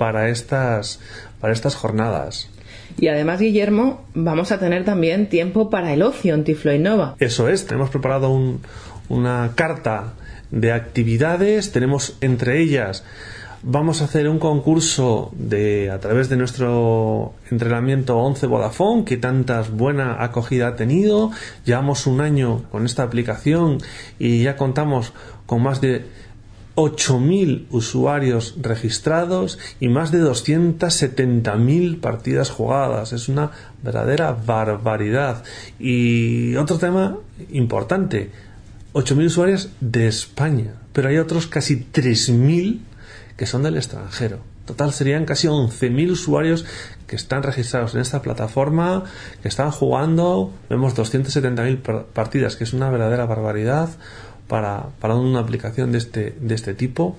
para 0.00 0.30
estas, 0.30 0.98
para 1.42 1.52
estas 1.52 1.74
jornadas. 1.74 2.48
Y 2.98 3.08
además, 3.08 3.38
Guillermo, 3.38 4.02
vamos 4.14 4.50
a 4.50 4.58
tener 4.58 4.86
también 4.86 5.28
tiempo 5.28 5.68
para 5.68 5.92
el 5.92 6.00
ocio 6.00 6.32
en 6.32 6.42
Tiflo 6.42 6.72
Innova. 6.72 7.16
Eso 7.18 7.50
es, 7.50 7.66
tenemos 7.66 7.90
preparado 7.90 8.34
una 9.10 9.52
carta 9.56 10.14
de 10.50 10.72
actividades, 10.72 11.70
tenemos 11.72 12.16
entre 12.22 12.62
ellas 12.62 13.04
vamos 13.62 14.00
a 14.00 14.06
hacer 14.06 14.26
un 14.26 14.38
concurso 14.38 15.30
de 15.34 15.90
a 15.90 16.00
través 16.00 16.30
de 16.30 16.36
nuestro 16.38 17.34
entrenamiento 17.50 18.16
11 18.16 18.46
Vodafone 18.46 19.04
que 19.04 19.18
tantas 19.18 19.70
buena 19.70 20.24
acogida 20.24 20.68
ha 20.68 20.76
tenido. 20.76 21.30
Llevamos 21.66 22.06
un 22.06 22.22
año 22.22 22.62
con 22.70 22.86
esta 22.86 23.02
aplicación 23.02 23.76
y 24.18 24.42
ya 24.42 24.56
contamos 24.56 25.12
con 25.44 25.62
más 25.62 25.82
de 25.82 26.06
8.000 26.76 27.66
usuarios 27.70 28.54
registrados 28.60 29.58
y 29.80 29.88
más 29.88 30.12
de 30.12 30.22
270.000 30.22 32.00
partidas 32.00 32.50
jugadas. 32.50 33.12
Es 33.12 33.28
una 33.28 33.50
verdadera 33.82 34.32
barbaridad. 34.32 35.42
Y 35.78 36.56
otro 36.56 36.78
tema 36.78 37.18
importante, 37.50 38.30
8.000 38.92 39.26
usuarios 39.26 39.70
de 39.80 40.06
España, 40.06 40.74
pero 40.92 41.08
hay 41.08 41.18
otros 41.18 41.46
casi 41.46 41.86
3.000 41.92 42.80
que 43.36 43.46
son 43.46 43.62
del 43.62 43.76
extranjero. 43.76 44.40
Total 44.66 44.92
serían 44.92 45.24
casi 45.24 45.48
11.000 45.48 46.10
usuarios 46.12 46.64
que 47.06 47.16
están 47.16 47.42
registrados 47.42 47.94
en 47.94 48.02
esta 48.02 48.22
plataforma, 48.22 49.02
que 49.42 49.48
están 49.48 49.72
jugando. 49.72 50.52
Vemos 50.68 50.94
270.000 50.94 52.04
partidas, 52.12 52.54
que 52.54 52.64
es 52.64 52.72
una 52.72 52.88
verdadera 52.88 53.26
barbaridad 53.26 53.88
para, 54.50 54.88
para 54.98 55.14
una 55.14 55.38
aplicación 55.38 55.92
de 55.92 55.98
este, 55.98 56.34
de 56.40 56.54
este 56.56 56.74
tipo. 56.74 57.16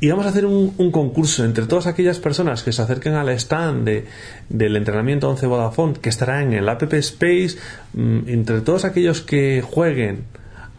Y 0.00 0.08
vamos 0.08 0.24
a 0.24 0.30
hacer 0.30 0.46
un, 0.46 0.72
concurso 0.90 1.44
entre 1.44 1.66
todas 1.66 1.86
aquellas 1.86 2.18
personas 2.18 2.62
que 2.62 2.72
se 2.72 2.80
acerquen 2.80 3.12
al 3.12 3.28
stand 3.28 3.84
de, 3.84 4.06
del 4.48 4.74
entrenamiento 4.76 5.28
11 5.28 5.46
Vodafone, 5.46 5.92
que 6.00 6.08
estará 6.08 6.42
en 6.42 6.54
el 6.54 6.68
App 6.68 6.82
Space, 6.94 7.58
mm, 7.92 8.20
entre 8.26 8.62
todos 8.62 8.86
aquellos 8.86 9.20
que 9.20 9.62
jueguen 9.62 10.24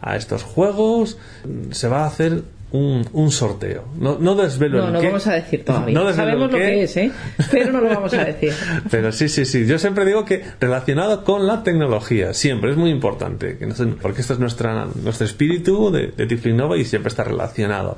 a 0.02 0.16
estos 0.16 0.42
juegos, 0.42 1.16
mm, 1.44 1.70
se 1.70 1.86
va 1.86 2.02
a 2.02 2.06
hacer 2.08 2.42
un, 2.74 3.30
sorteo. 3.30 3.84
No, 3.98 4.18
no 4.18 4.34
desvelo 4.34 4.78
no, 4.78 4.90
no 4.90 5.02
vamos 5.02 5.26
a 5.28 5.34
decir 5.34 5.64
todavía. 5.64 6.12
Sabemos 6.12 6.50
lo 6.50 6.58
que 6.58 6.82
es, 6.82 6.96
¿eh? 6.96 7.12
pero 7.50 7.72
no 7.72 7.80
lo 7.80 7.88
vamos 7.88 8.12
a 8.14 8.24
decir. 8.24 8.52
pero 8.90 9.12
sí, 9.12 9.28
sí, 9.28 9.44
sí. 9.44 9.64
Yo 9.66 9.78
siempre 9.78 10.04
digo 10.04 10.24
que 10.24 10.42
relacionado 10.60 11.22
con 11.22 11.46
la 11.46 11.62
tecnología, 11.62 12.34
siempre 12.34 12.72
es 12.72 12.76
muy 12.76 12.90
importante, 12.90 13.58
que 13.58 13.68
porque 14.02 14.22
este 14.22 14.32
es 14.32 14.38
nuestra, 14.40 14.86
nuestro 14.86 15.24
espíritu 15.24 15.92
de, 15.92 16.08
de 16.08 16.52
Nova 16.52 16.76
y 16.76 16.84
siempre 16.84 17.10
está 17.10 17.22
relacionado. 17.22 17.96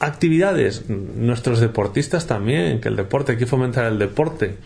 Actividades, 0.00 0.88
nuestros 0.88 1.60
deportistas 1.60 2.26
también, 2.26 2.80
que 2.80 2.88
el 2.88 2.96
deporte, 2.96 3.32
hay 3.32 3.38
que 3.38 3.46
fomentar 3.46 3.86
el 3.86 3.98
deporte. 3.98 4.56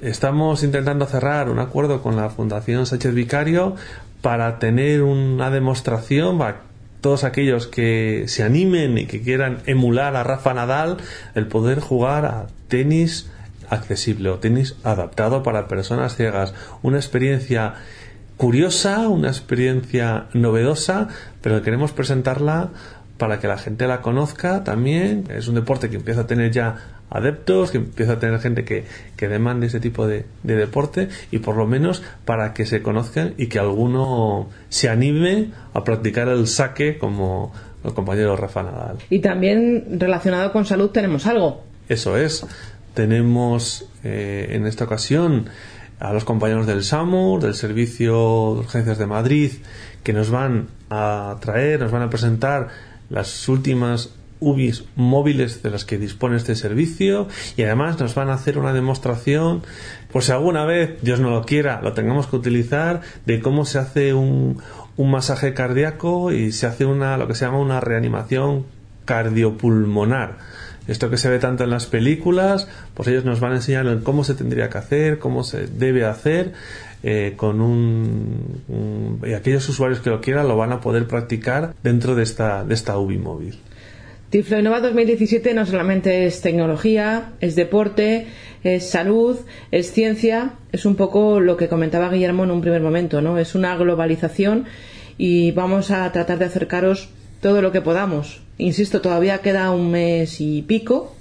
Estamos 0.00 0.62
intentando 0.62 1.04
cerrar 1.04 1.50
un 1.50 1.58
acuerdo 1.58 2.00
con 2.02 2.16
la 2.16 2.30
Fundación 2.30 2.86
Sánchez 2.86 3.12
Vicario 3.12 3.76
para 4.22 4.58
tener 4.58 5.02
una 5.02 5.50
demostración, 5.50 6.38
todos 7.00 7.24
aquellos 7.24 7.66
que 7.66 8.24
se 8.26 8.42
animen 8.42 8.98
y 8.98 9.06
que 9.06 9.22
quieran 9.22 9.58
emular 9.66 10.16
a 10.16 10.22
Rafa 10.22 10.54
Nadal, 10.54 10.98
el 11.34 11.46
poder 11.46 11.80
jugar 11.80 12.24
a 12.24 12.46
tenis 12.68 13.30
accesible 13.68 14.30
o 14.30 14.38
tenis 14.38 14.76
adaptado 14.84 15.42
para 15.42 15.68
personas 15.68 16.16
ciegas. 16.16 16.54
Una 16.82 16.98
experiencia 16.98 17.74
curiosa, 18.36 19.08
una 19.08 19.28
experiencia 19.28 20.26
novedosa, 20.32 21.08
pero 21.40 21.62
queremos 21.62 21.92
presentarla 21.92 22.70
para 23.16 23.38
que 23.38 23.48
la 23.48 23.58
gente 23.58 23.86
la 23.86 24.00
conozca 24.00 24.64
también. 24.64 25.24
Es 25.28 25.46
un 25.46 25.54
deporte 25.54 25.90
que 25.90 25.96
empieza 25.96 26.22
a 26.22 26.26
tener 26.26 26.50
ya 26.50 26.99
adeptos, 27.10 27.72
que 27.72 27.78
empieza 27.78 28.12
a 28.12 28.18
tener 28.18 28.40
gente 28.40 28.64
que, 28.64 28.84
que 29.16 29.28
demande 29.28 29.66
ese 29.66 29.80
tipo 29.80 30.06
de, 30.06 30.24
deporte 30.42 31.08
y 31.30 31.40
por 31.40 31.56
lo 31.56 31.66
menos 31.66 32.02
para 32.24 32.54
que 32.54 32.64
se 32.64 32.82
conozcan 32.82 33.34
y 33.36 33.48
que 33.48 33.58
alguno 33.58 34.48
se 34.68 34.88
anime 34.88 35.50
a 35.74 35.84
practicar 35.84 36.28
el 36.28 36.46
saque 36.46 36.98
como 36.98 37.52
el 37.84 37.92
compañero 37.92 38.36
Rafa 38.36 38.62
Nadal. 38.62 38.98
Y 39.10 39.18
también 39.18 39.98
relacionado 39.98 40.52
con 40.52 40.64
salud 40.64 40.90
tenemos 40.90 41.26
algo. 41.26 41.64
Eso 41.88 42.16
es. 42.16 42.46
Tenemos 42.94 43.88
eh, 44.04 44.48
en 44.50 44.66
esta 44.66 44.84
ocasión 44.84 45.48
a 45.98 46.12
los 46.12 46.24
compañeros 46.24 46.66
del 46.66 46.82
SAMUR, 46.82 47.42
del 47.42 47.54
Servicio 47.54 48.14
de 48.54 48.60
Urgencias 48.60 48.98
de 48.98 49.06
Madrid, 49.06 49.52
que 50.02 50.12
nos 50.12 50.30
van 50.30 50.68
a 50.88 51.36
traer, 51.40 51.80
nos 51.80 51.90
van 51.90 52.02
a 52.02 52.10
presentar 52.10 52.68
las 53.10 53.48
últimas 53.48 54.10
UBIs 54.40 54.84
móviles 54.96 55.62
de 55.62 55.70
las 55.70 55.84
que 55.84 55.98
dispone 55.98 56.36
este 56.36 56.56
servicio 56.56 57.28
y 57.56 57.62
además 57.62 58.00
nos 58.00 58.14
van 58.14 58.30
a 58.30 58.34
hacer 58.34 58.58
una 58.58 58.72
demostración 58.72 59.62
por 60.12 60.24
si 60.24 60.32
alguna 60.32 60.64
vez, 60.64 61.00
Dios 61.02 61.20
no 61.20 61.30
lo 61.30 61.44
quiera, 61.44 61.80
lo 61.82 61.92
tengamos 61.92 62.26
que 62.26 62.36
utilizar 62.36 63.02
de 63.26 63.40
cómo 63.40 63.64
se 63.64 63.78
hace 63.78 64.12
un, 64.14 64.60
un 64.96 65.10
masaje 65.10 65.54
cardíaco 65.54 66.32
y 66.32 66.52
se 66.52 66.66
hace 66.66 66.84
una 66.84 67.16
lo 67.16 67.28
que 67.28 67.34
se 67.34 67.44
llama 67.44 67.58
una 67.58 67.80
reanimación 67.80 68.66
cardiopulmonar. 69.04 70.38
Esto 70.88 71.08
que 71.08 71.18
se 71.18 71.28
ve 71.28 71.38
tanto 71.38 71.62
en 71.62 71.70
las 71.70 71.86
películas, 71.86 72.66
pues 72.94 73.08
ellos 73.08 73.24
nos 73.24 73.38
van 73.38 73.52
a 73.52 73.56
enseñar 73.56 74.02
cómo 74.02 74.24
se 74.24 74.34
tendría 74.34 74.68
que 74.70 74.78
hacer, 74.78 75.18
cómo 75.18 75.44
se 75.44 75.66
debe 75.66 76.04
hacer, 76.04 76.52
eh, 77.02 77.34
con 77.36 77.60
un, 77.60 79.20
y 79.24 79.32
aquellos 79.32 79.68
usuarios 79.68 80.00
que 80.00 80.10
lo 80.10 80.20
quieran 80.20 80.48
lo 80.48 80.56
van 80.56 80.72
a 80.72 80.80
poder 80.80 81.06
practicar 81.06 81.74
dentro 81.82 82.14
de 82.14 82.22
esta, 82.22 82.64
de 82.64 82.74
esta 82.74 82.98
UBI 82.98 83.18
móvil. 83.18 83.58
Tiflo 84.30 84.60
Innova 84.60 84.78
2017 84.78 85.54
no 85.54 85.66
solamente 85.66 86.24
es 86.24 86.40
tecnología, 86.40 87.32
es 87.40 87.56
deporte, 87.56 88.28
es 88.62 88.88
salud, 88.88 89.36
es 89.72 89.90
ciencia, 89.90 90.54
es 90.70 90.84
un 90.86 90.94
poco 90.94 91.40
lo 91.40 91.56
que 91.56 91.66
comentaba 91.66 92.10
Guillermo 92.10 92.44
en 92.44 92.52
un 92.52 92.60
primer 92.60 92.80
momento, 92.80 93.20
¿no? 93.20 93.38
Es 93.38 93.56
una 93.56 93.76
globalización 93.76 94.66
y 95.18 95.50
vamos 95.50 95.90
a 95.90 96.12
tratar 96.12 96.38
de 96.38 96.44
acercaros 96.44 97.08
todo 97.40 97.60
lo 97.60 97.72
que 97.72 97.80
podamos. 97.80 98.40
Insisto, 98.56 99.00
todavía 99.00 99.38
queda 99.38 99.72
un 99.72 99.90
mes 99.90 100.40
y 100.40 100.62
pico 100.62 101.16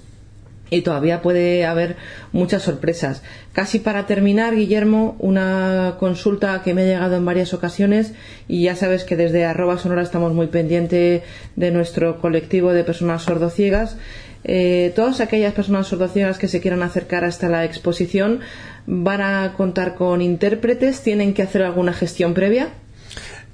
y 0.70 0.82
todavía 0.82 1.22
puede 1.22 1.66
haber 1.66 1.98
muchas 2.32 2.64
sorpresas. 2.64 3.22
Casi 3.54 3.80
para 3.80 4.06
terminar, 4.06 4.56
Guillermo, 4.56 5.16
una 5.20 5.96
consulta 6.00 6.62
que 6.64 6.74
me 6.74 6.84
ha 6.84 6.86
llegado 6.86 7.16
en 7.16 7.26
varias 7.26 7.54
ocasiones 7.54 8.14
y 8.48 8.64
ya 8.64 8.76
sabes 8.76 9.04
que 9.04 9.16
desde 9.16 9.46
arroba 9.46 9.78
sonora 9.78 10.02
estamos 10.02 10.34
muy 10.34 10.48
pendientes 10.48 11.24
de 11.56 11.72
nuestro 11.72 12.20
colectivo 12.20 12.74
de 12.74 12.84
personas 12.84 13.24
sordociegas. 13.24 13.98
Eh, 14.44 14.94
todas 14.96 15.20
aquellas 15.20 15.54
personas 15.54 15.88
sordociegas 15.88 16.38
que 16.38 16.48
se 16.48 16.62
quieran 16.62 16.82
acercar 16.82 17.26
hasta 17.26 17.50
la 17.50 17.66
exposición 17.66 18.40
van 18.86 19.22
a 19.22 19.54
contar 19.54 19.96
con 19.96 20.22
intérpretes, 20.22 21.02
tienen 21.02 21.34
que 21.34 21.42
hacer 21.42 21.64
alguna 21.64 21.94
gestión 21.94 22.34
previa. 22.34 22.70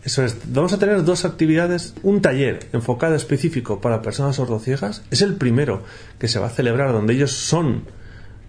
Eso 0.05 0.23
es. 0.23 0.37
Vamos 0.53 0.71
a 0.71 0.77
tener 0.77 1.03
dos 1.03 1.25
actividades. 1.25 1.95
Un 2.03 2.21
taller 2.21 2.67
enfocado 2.73 3.15
específico 3.15 3.81
para 3.81 4.03
personas 4.03 4.35
sordociegas. 4.35 5.03
Es 5.09 5.23
el 5.23 5.33
primero 5.33 5.83
que 6.19 6.27
se 6.27 6.37
va 6.37 6.45
a 6.45 6.51
celebrar, 6.51 6.91
donde 6.91 7.13
ellos 7.13 7.31
son 7.31 7.85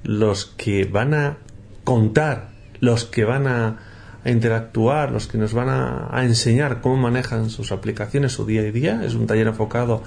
los 0.04 0.44
que 0.44 0.84
van 0.84 1.14
a 1.14 1.38
contar, 1.82 2.50
los 2.80 3.06
que 3.06 3.24
van 3.24 3.46
a, 3.46 3.78
interactuar, 4.26 5.12
los 5.12 5.28
que 5.28 5.38
nos 5.38 5.54
van 5.54 5.68
a, 5.68 6.08
a, 6.10 6.24
enseñar 6.24 6.80
cómo 6.80 6.96
manejan 6.96 7.48
sus 7.48 7.72
aplicaciones, 7.72 8.32
su 8.32 8.44
día 8.44 8.60
a 8.60 8.64
día. 8.64 9.02
Es 9.02 9.14
un 9.14 9.26
taller 9.26 9.46
enfocado 9.46 10.02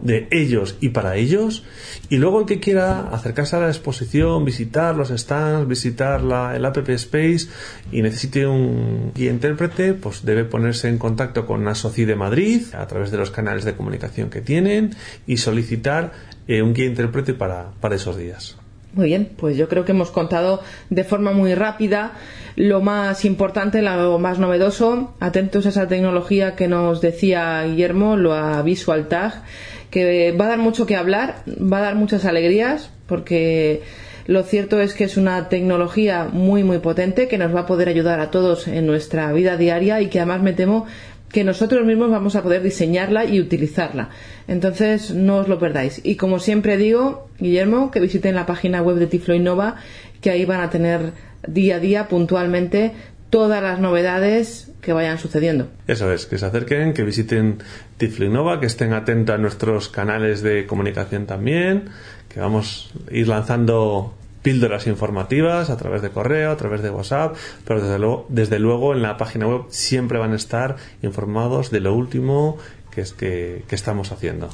de 0.00 0.28
ellos 0.30 0.76
y 0.80 0.90
para 0.90 1.16
ellos. 1.16 1.64
Y 2.08 2.16
luego 2.16 2.40
el 2.40 2.46
que 2.46 2.60
quiera 2.60 3.08
acercarse 3.08 3.56
a 3.56 3.60
la 3.60 3.68
exposición, 3.68 4.44
visitar 4.44 4.96
los 4.96 5.08
stands, 5.08 5.68
visitar 5.68 6.22
la, 6.22 6.56
el 6.56 6.64
App 6.64 6.76
Space 6.88 7.48
y 7.92 8.02
necesite 8.02 8.46
un 8.46 9.12
guía 9.14 9.30
intérprete, 9.30 9.94
pues 9.94 10.24
debe 10.24 10.44
ponerse 10.44 10.88
en 10.88 10.98
contacto 10.98 11.46
con 11.46 11.66
Asoci 11.68 12.04
de 12.04 12.16
Madrid 12.16 12.62
a 12.74 12.86
través 12.86 13.10
de 13.10 13.18
los 13.18 13.30
canales 13.30 13.64
de 13.64 13.74
comunicación 13.74 14.30
que 14.30 14.40
tienen 14.40 14.94
y 15.26 15.38
solicitar 15.38 16.12
eh, 16.46 16.62
un 16.62 16.74
guía 16.74 16.86
intérprete 16.86 17.34
para, 17.34 17.72
para 17.80 17.96
esos 17.96 18.16
días. 18.16 18.56
Muy 18.94 19.06
bien, 19.06 19.30
pues 19.36 19.56
yo 19.56 19.68
creo 19.68 19.84
que 19.84 19.92
hemos 19.92 20.10
contado 20.10 20.62
de 20.88 21.04
forma 21.04 21.32
muy 21.32 21.54
rápida 21.54 22.12
lo 22.56 22.80
más 22.80 23.24
importante, 23.26 23.82
lo 23.82 24.18
más 24.18 24.38
novedoso. 24.38 25.14
Atentos 25.20 25.66
a 25.66 25.68
esa 25.68 25.86
tecnología 25.86 26.56
que 26.56 26.68
nos 26.68 27.00
decía 27.00 27.62
Guillermo, 27.64 28.16
lo 28.16 28.32
a 28.32 28.62
Visual 28.62 29.06
Tag 29.08 29.44
que 29.90 30.32
va 30.32 30.46
a 30.46 30.48
dar 30.48 30.58
mucho 30.58 30.86
que 30.86 30.96
hablar, 30.96 31.42
va 31.46 31.78
a 31.78 31.82
dar 31.82 31.94
muchas 31.94 32.24
alegrías, 32.24 32.90
porque 33.06 33.82
lo 34.26 34.42
cierto 34.42 34.80
es 34.80 34.94
que 34.94 35.04
es 35.04 35.16
una 35.16 35.48
tecnología 35.48 36.28
muy, 36.30 36.62
muy 36.62 36.78
potente 36.78 37.28
que 37.28 37.38
nos 37.38 37.54
va 37.54 37.60
a 37.60 37.66
poder 37.66 37.88
ayudar 37.88 38.20
a 38.20 38.30
todos 38.30 38.68
en 38.68 38.86
nuestra 38.86 39.32
vida 39.32 39.56
diaria 39.56 40.00
y 40.02 40.08
que 40.08 40.20
además 40.20 40.42
me 40.42 40.52
temo 40.52 40.86
que 41.30 41.44
nosotros 41.44 41.86
mismos 41.86 42.10
vamos 42.10 42.36
a 42.36 42.42
poder 42.42 42.62
diseñarla 42.62 43.24
y 43.24 43.40
utilizarla. 43.40 44.10
Entonces, 44.46 45.14
no 45.14 45.38
os 45.38 45.48
lo 45.48 45.58
perdáis. 45.58 46.00
Y 46.04 46.16
como 46.16 46.38
siempre 46.38 46.76
digo, 46.76 47.28
Guillermo, 47.38 47.90
que 47.90 48.00
visiten 48.00 48.34
la 48.34 48.46
página 48.46 48.82
web 48.82 48.96
de 48.96 49.06
Tiflo 49.06 49.34
Innova, 49.34 49.76
que 50.20 50.30
ahí 50.30 50.44
van 50.44 50.60
a 50.60 50.70
tener 50.70 51.12
día 51.46 51.76
a 51.76 51.80
día 51.80 52.08
puntualmente 52.08 52.92
todas 53.30 53.62
las 53.62 53.80
novedades 53.80 54.70
que 54.80 54.92
vayan 54.92 55.18
sucediendo. 55.18 55.68
Eso 55.86 56.12
es, 56.12 56.26
que 56.26 56.38
se 56.38 56.46
acerquen, 56.46 56.94
que 56.94 57.02
visiten 57.02 57.58
Tiflinova, 57.96 58.60
que 58.60 58.66
estén 58.66 58.92
atentos 58.92 59.34
a 59.34 59.38
nuestros 59.38 59.88
canales 59.88 60.42
de 60.42 60.66
comunicación 60.66 61.26
también, 61.26 61.90
que 62.28 62.40
vamos 62.40 62.92
a 63.10 63.14
ir 63.14 63.28
lanzando 63.28 64.14
píldoras 64.42 64.86
informativas 64.86 65.68
a 65.68 65.76
través 65.76 66.00
de 66.00 66.10
correo, 66.10 66.52
a 66.52 66.56
través 66.56 66.82
de 66.82 66.90
WhatsApp, 66.90 67.36
pero 67.66 67.82
desde 67.82 67.98
luego, 67.98 68.26
desde 68.28 68.58
luego 68.58 68.94
en 68.94 69.02
la 69.02 69.16
página 69.16 69.46
web 69.46 69.62
siempre 69.68 70.18
van 70.18 70.32
a 70.32 70.36
estar 70.36 70.76
informados 71.02 71.70
de 71.70 71.80
lo 71.80 71.94
último 71.94 72.56
que, 72.90 73.00
es 73.00 73.12
que, 73.12 73.64
que 73.68 73.74
estamos 73.74 74.12
haciendo. 74.12 74.48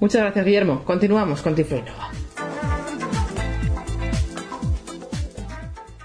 Muchas 0.00 0.22
gracias, 0.22 0.44
Guillermo. 0.44 0.84
Continuamos 0.84 1.42
con 1.42 1.54
Tiflinova. 1.54 2.10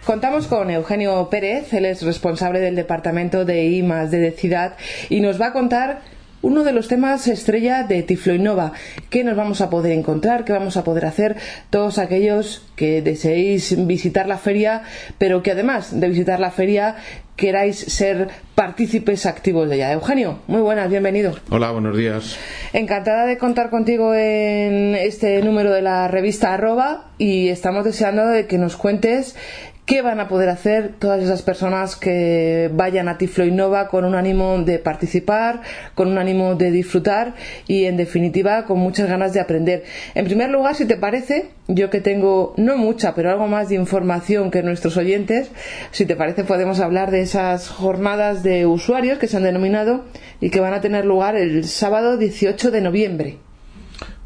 Contamos 0.05 0.47
con 0.47 0.69
Eugenio 0.69 1.29
Pérez, 1.29 1.71
él 1.73 1.85
es 1.85 2.01
responsable 2.01 2.59
del 2.59 2.75
departamento 2.75 3.45
de 3.45 3.63
I 3.63 3.81
de 3.81 4.31
Ciudad 4.31 4.75
y 5.09 5.21
nos 5.21 5.39
va 5.39 5.47
a 5.47 5.53
contar 5.53 6.01
uno 6.41 6.65
de 6.65 6.73
los 6.73 6.89
temas 6.89 7.25
estrella 7.27 7.83
de 7.83 8.03
Tiflo 8.03 8.35
Innova. 8.35 8.73
¿Qué 9.09 9.23
nos 9.23 9.37
vamos 9.37 9.61
a 9.61 9.69
poder 9.69 9.93
encontrar? 9.93 10.43
¿Qué 10.43 10.51
vamos 10.51 10.75
a 10.75 10.83
poder 10.83 11.05
hacer 11.05 11.37
todos 11.69 11.99
aquellos 11.99 12.67
que 12.75 13.01
deseéis 13.01 13.87
visitar 13.87 14.27
la 14.27 14.37
feria, 14.37 14.83
pero 15.17 15.41
que 15.41 15.51
además 15.51 15.97
de 15.97 16.09
visitar 16.09 16.41
la 16.41 16.51
feria 16.51 16.97
queráis 17.37 17.77
ser 17.77 18.27
partícipes 18.55 19.25
activos 19.25 19.69
de 19.69 19.77
ella? 19.77 19.93
Eugenio, 19.93 20.39
muy 20.47 20.59
buenas, 20.59 20.89
bienvenido. 20.89 21.33
Hola, 21.49 21.71
buenos 21.71 21.95
días. 21.97 22.37
Encantada 22.73 23.25
de 23.25 23.37
contar 23.37 23.69
contigo 23.69 24.13
en 24.13 24.95
este 24.95 25.41
número 25.41 25.71
de 25.71 25.81
la 25.81 26.09
revista 26.09 26.53
Arroba 26.53 27.11
y 27.17 27.47
estamos 27.47 27.85
deseando 27.85 28.27
de 28.27 28.47
que 28.47 28.57
nos 28.57 28.75
cuentes 28.75 29.37
¿Qué 29.85 30.01
van 30.01 30.21
a 30.21 30.29
poder 30.29 30.47
hacer 30.47 30.93
todas 30.97 31.21
esas 31.21 31.41
personas 31.41 31.97
que 31.97 32.71
vayan 32.73 33.09
a 33.09 33.17
Tiflo 33.17 33.43
Innova 33.43 33.89
con 33.89 34.05
un 34.05 34.15
ánimo 34.15 34.59
de 34.59 34.79
participar, 34.79 35.61
con 35.93 36.07
un 36.07 36.17
ánimo 36.17 36.55
de 36.55 36.71
disfrutar 36.71 37.35
y, 37.67 37.83
en 37.83 37.97
definitiva, 37.97 38.63
con 38.63 38.79
muchas 38.79 39.09
ganas 39.09 39.33
de 39.33 39.41
aprender? 39.41 39.83
En 40.15 40.23
primer 40.23 40.51
lugar, 40.51 40.75
si 40.75 40.85
te 40.85 40.95
parece, 40.95 41.49
yo 41.67 41.89
que 41.89 41.99
tengo 41.99 42.53
no 42.55 42.77
mucha, 42.77 43.13
pero 43.13 43.29
algo 43.29 43.47
más 43.49 43.67
de 43.67 43.75
información 43.75 44.51
que 44.51 44.63
nuestros 44.63 44.95
oyentes, 44.95 45.51
si 45.91 46.05
te 46.05 46.15
parece, 46.15 46.45
podemos 46.45 46.79
hablar 46.79 47.11
de 47.11 47.19
esas 47.19 47.67
jornadas 47.67 48.41
de 48.41 48.65
usuarios 48.65 49.19
que 49.19 49.27
se 49.27 49.35
han 49.35 49.43
denominado 49.43 50.05
y 50.39 50.49
que 50.49 50.61
van 50.61 50.73
a 50.73 50.79
tener 50.79 51.03
lugar 51.03 51.35
el 51.35 51.65
sábado 51.65 52.15
18 52.15 52.71
de 52.71 52.79
noviembre. 52.79 53.37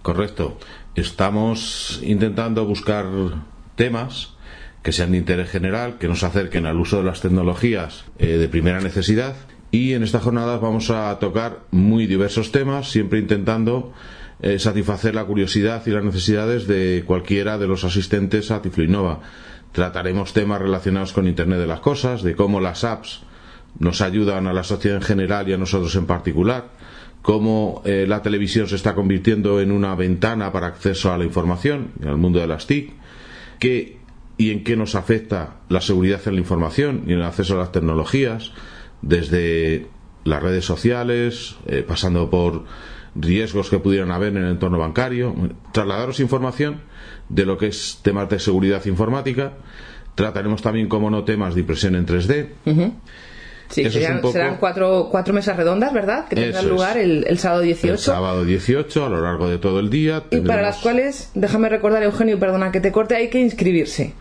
Correcto. 0.04 0.60
Estamos 0.93 2.00
intentando 2.04 2.63
buscar 2.67 3.06
temas 3.76 4.37
que 4.88 4.93
sean 4.93 5.12
de 5.12 5.17
interés 5.17 5.50
general, 5.50 5.97
que 6.00 6.08
nos 6.08 6.23
acerquen 6.23 6.65
al 6.65 6.80
uso 6.80 7.00
de 7.00 7.04
las 7.04 7.19
tecnologías 7.19 8.06
eh, 8.19 8.38
de 8.38 8.47
primera 8.47 8.80
necesidad. 8.80 9.36
Y 9.69 9.91
en 9.95 10.02
esta 10.02 10.21
jornada 10.21 10.60
vamos 10.60 10.91
a 10.91 11.19
tocar 11.19 11.60
muy 11.71 12.08
diversos 12.08 12.54
temas, 12.54 12.89
siempre 12.89 13.19
intentando 13.19 13.91
eh, 14.41 14.60
satisfacer 14.60 15.13
la 15.13 15.26
curiosidad 15.26 15.86
y 15.86 15.89
las 15.89 16.06
necesidades 16.06 16.67
de 16.67 17.04
cualquiera 17.06 17.58
de 17.58 17.67
los 17.67 17.84
asistentes 17.84 18.50
a 18.50 18.62
Tiflo 18.62 18.86
Innova. 18.86 19.19
Trataremos 19.73 20.32
temas 20.32 20.62
relacionados 20.62 21.12
con 21.12 21.28
Internet 21.28 21.60
de 21.60 21.67
las 21.67 21.82
Cosas, 21.82 22.23
de 22.23 22.38
cómo 22.38 22.62
las 22.62 22.86
apps 22.86 23.23
nos 23.80 24.00
ayudan 24.00 24.47
a 24.47 24.54
la 24.54 24.63
sociedad 24.63 25.00
en 25.00 25.04
general 25.04 25.50
y 25.50 25.54
a 25.54 25.58
nosotros 25.58 25.93
en 25.97 26.06
particular, 26.06 26.69
cómo 27.21 27.82
eh, 27.84 28.06
la 28.08 28.21
televisión 28.21 28.69
se 28.69 28.78
está 28.78 28.95
convirtiendo 28.95 29.60
en 29.60 29.73
una 29.73 29.95
ventana 29.95 30.54
para 30.54 30.67
acceso 30.67 31.12
a 31.12 31.17
la 31.17 31.26
información, 31.26 31.91
al 32.06 32.15
mundo 32.15 32.39
de 32.39 32.47
las 32.47 32.67
TIC, 32.67 32.93
que 33.60 33.97
y 34.38 34.52
en 34.52 34.63
qué 34.63 34.76
nos 34.76 34.95
afecta 34.95 35.56
la 35.69 35.82
seguridad 35.82 36.21
en 36.26 36.36
la 36.36 36.39
información 36.39 37.04
y 37.08 37.13
el 37.13 37.23
acceso 37.23 37.56
a 37.56 37.58
las 37.58 37.71
tecnologías, 37.71 38.52
desde 39.02 39.88
las 40.23 40.43
redes 40.43 40.65
sociales, 40.65 41.56
eh, 41.65 41.84
pasando 41.88 42.30
por 42.30 42.65
riesgos 43.15 43.69
que 43.69 43.80
pudieran 43.80 44.12
haber 44.12 44.36
en 44.36 44.43
el 44.43 44.52
entorno 44.52 44.78
bancario, 44.78 45.34
trasladaros 45.71 46.19
información 46.19 46.82
de 47.30 47.45
lo 47.45 47.58
que 47.58 47.67
es 47.67 48.00
temas 48.04 48.30
de 48.30 48.39
seguridad 48.39 48.86
informática. 48.86 49.54
Trataremos 50.15 50.62
también, 50.62 50.88
como 50.88 51.10
no, 51.10 51.23
temas 51.23 51.56
de 51.56 51.62
impresión 51.62 51.95
en 51.95 52.06
3D. 52.06 52.50
Sí, 53.69 53.89
serán, 53.89 54.21
cuatro, 54.60 55.10
cuatro, 55.12 55.34
mesas 55.34 55.58
redondas, 55.58 55.91
¿verdad? 55.93 56.28
Que 56.30 56.36
tendrán 56.36 56.69
lugar 56.69 56.97
el, 56.97 57.38
sábado 57.38 57.62
18. 57.62 57.93
El 57.93 58.00
sábado 58.00 58.45
18, 58.45 59.06
a 59.06 59.10
lo 59.10 59.21
largo 59.21 59.50
de 59.50 59.58
todo 59.58 59.80
el 59.80 59.89
día. 59.89 60.23
Y 60.32 60.39
para 60.39 60.62
las 60.62 60.78
cuales, 60.78 61.32
déjame 61.36 61.67
recordar, 61.67 62.02
Eugenio, 62.04 62.39
perdona 62.39 62.71
que 62.71 62.80
te 62.80 62.91
corte, 62.91 63.15
hay 63.15 63.30
que 63.30 63.39
inscribirse. 63.39 64.13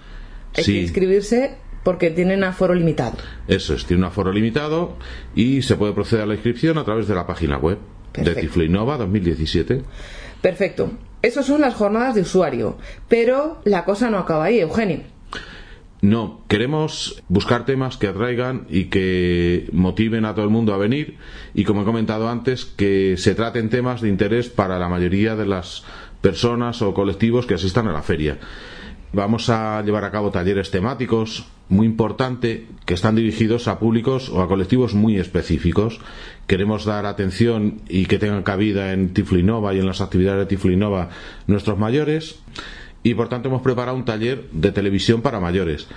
Hay 0.56 0.64
que 0.64 0.80
inscribirse 0.82 1.56
porque 1.82 2.10
tienen 2.10 2.42
aforo 2.42 2.74
limitado. 2.74 3.16
Eso 3.46 3.74
es, 3.74 3.86
tiene 3.86 4.02
un 4.02 4.08
aforo 4.08 4.32
limitado 4.32 4.96
y 5.34 5.62
se 5.62 5.76
puede 5.76 5.92
proceder 5.92 6.24
a 6.24 6.26
la 6.26 6.34
inscripción 6.34 6.78
a 6.78 6.84
través 6.84 7.06
de 7.06 7.14
la 7.14 7.26
página 7.26 7.58
web 7.58 7.78
de 8.14 8.34
Tiflo 8.34 8.64
Innova 8.64 8.96
2017. 8.96 9.82
Perfecto. 10.40 10.90
Esas 11.22 11.46
son 11.46 11.60
las 11.60 11.74
jornadas 11.74 12.14
de 12.14 12.22
usuario. 12.22 12.78
Pero 13.08 13.60
la 13.64 13.84
cosa 13.84 14.10
no 14.10 14.18
acaba 14.18 14.44
ahí, 14.44 14.60
Eugenio. 14.60 15.00
No, 16.02 16.42
queremos 16.46 17.22
buscar 17.28 17.64
temas 17.64 17.96
que 17.96 18.06
atraigan 18.06 18.66
y 18.68 18.84
que 18.84 19.68
motiven 19.72 20.24
a 20.24 20.34
todo 20.34 20.44
el 20.44 20.50
mundo 20.50 20.74
a 20.74 20.76
venir 20.76 21.16
y, 21.54 21.64
como 21.64 21.82
he 21.82 21.84
comentado 21.84 22.28
antes, 22.28 22.64
que 22.64 23.16
se 23.16 23.34
traten 23.34 23.70
temas 23.70 24.02
de 24.02 24.08
interés 24.08 24.48
para 24.48 24.78
la 24.78 24.88
mayoría 24.88 25.36
de 25.36 25.46
las 25.46 25.84
personas 26.20 26.82
o 26.82 26.92
colectivos 26.92 27.46
que 27.46 27.54
asistan 27.54 27.88
a 27.88 27.92
la 27.92 28.02
feria. 28.02 28.38
Vamos 29.12 29.48
a 29.50 29.82
llevar 29.82 30.04
a 30.04 30.10
cabo 30.10 30.30
talleres 30.30 30.70
temáticos 30.70 31.46
muy 31.68 31.86
importantes 31.86 32.62
que 32.84 32.94
están 32.94 33.16
dirigidos 33.16 33.66
a 33.66 33.78
públicos 33.78 34.28
o 34.28 34.42
a 34.42 34.48
colectivos 34.48 34.94
muy 34.94 35.16
específicos. 35.16 36.00
Queremos 36.46 36.84
dar 36.84 37.06
atención 37.06 37.80
y 37.88 38.06
que 38.06 38.18
tengan 38.18 38.42
cabida 38.42 38.92
en 38.92 39.12
Tiflinova 39.14 39.74
y 39.74 39.78
en 39.78 39.86
las 39.86 40.00
actividades 40.00 40.40
de 40.40 40.56
Tiflinova 40.56 41.08
nuestros 41.46 41.78
mayores 41.78 42.40
y 43.02 43.14
por 43.14 43.28
tanto 43.28 43.48
hemos 43.48 43.62
preparado 43.62 43.96
un 43.96 44.04
taller 44.04 44.48
de 44.52 44.70
televisión 44.72 45.22
para 45.22 45.40
mayores. 45.40 45.88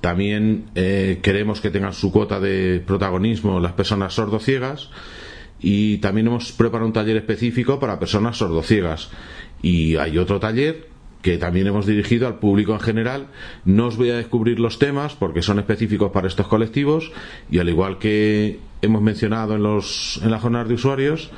También 0.00 0.70
eh, 0.74 1.20
queremos 1.22 1.60
que 1.60 1.70
tengan 1.70 1.92
su 1.92 2.10
cuota 2.10 2.40
de 2.40 2.82
protagonismo 2.86 3.60
las 3.60 3.72
personas 3.72 4.14
sordociegas 4.14 4.90
y 5.60 5.98
también 5.98 6.26
hemos 6.26 6.52
preparado 6.52 6.86
un 6.86 6.92
taller 6.92 7.16
específico 7.16 7.78
para 7.78 7.98
personas 7.98 8.38
sordociegas. 8.38 9.10
Y 9.62 9.96
hay 9.96 10.16
otro 10.16 10.40
taller 10.40 10.89
que 11.22 11.38
también 11.38 11.66
hemos 11.66 11.86
dirigido 11.86 12.26
al 12.26 12.38
público 12.38 12.72
en 12.72 12.80
general. 12.80 13.26
No 13.64 13.86
os 13.86 13.96
voy 13.96 14.10
a 14.10 14.16
descubrir 14.16 14.58
los 14.58 14.78
temas 14.78 15.14
porque 15.14 15.42
son 15.42 15.58
específicos 15.58 16.12
para 16.12 16.28
estos 16.28 16.48
colectivos 16.48 17.12
y 17.50 17.58
al 17.58 17.68
igual 17.68 17.98
que 17.98 18.58
hemos 18.82 19.02
mencionado 19.02 19.54
en, 19.54 19.62
los, 19.62 20.20
en 20.22 20.30
la 20.30 20.38
jornada 20.38 20.64
de 20.64 20.74
usuarios, 20.74 21.30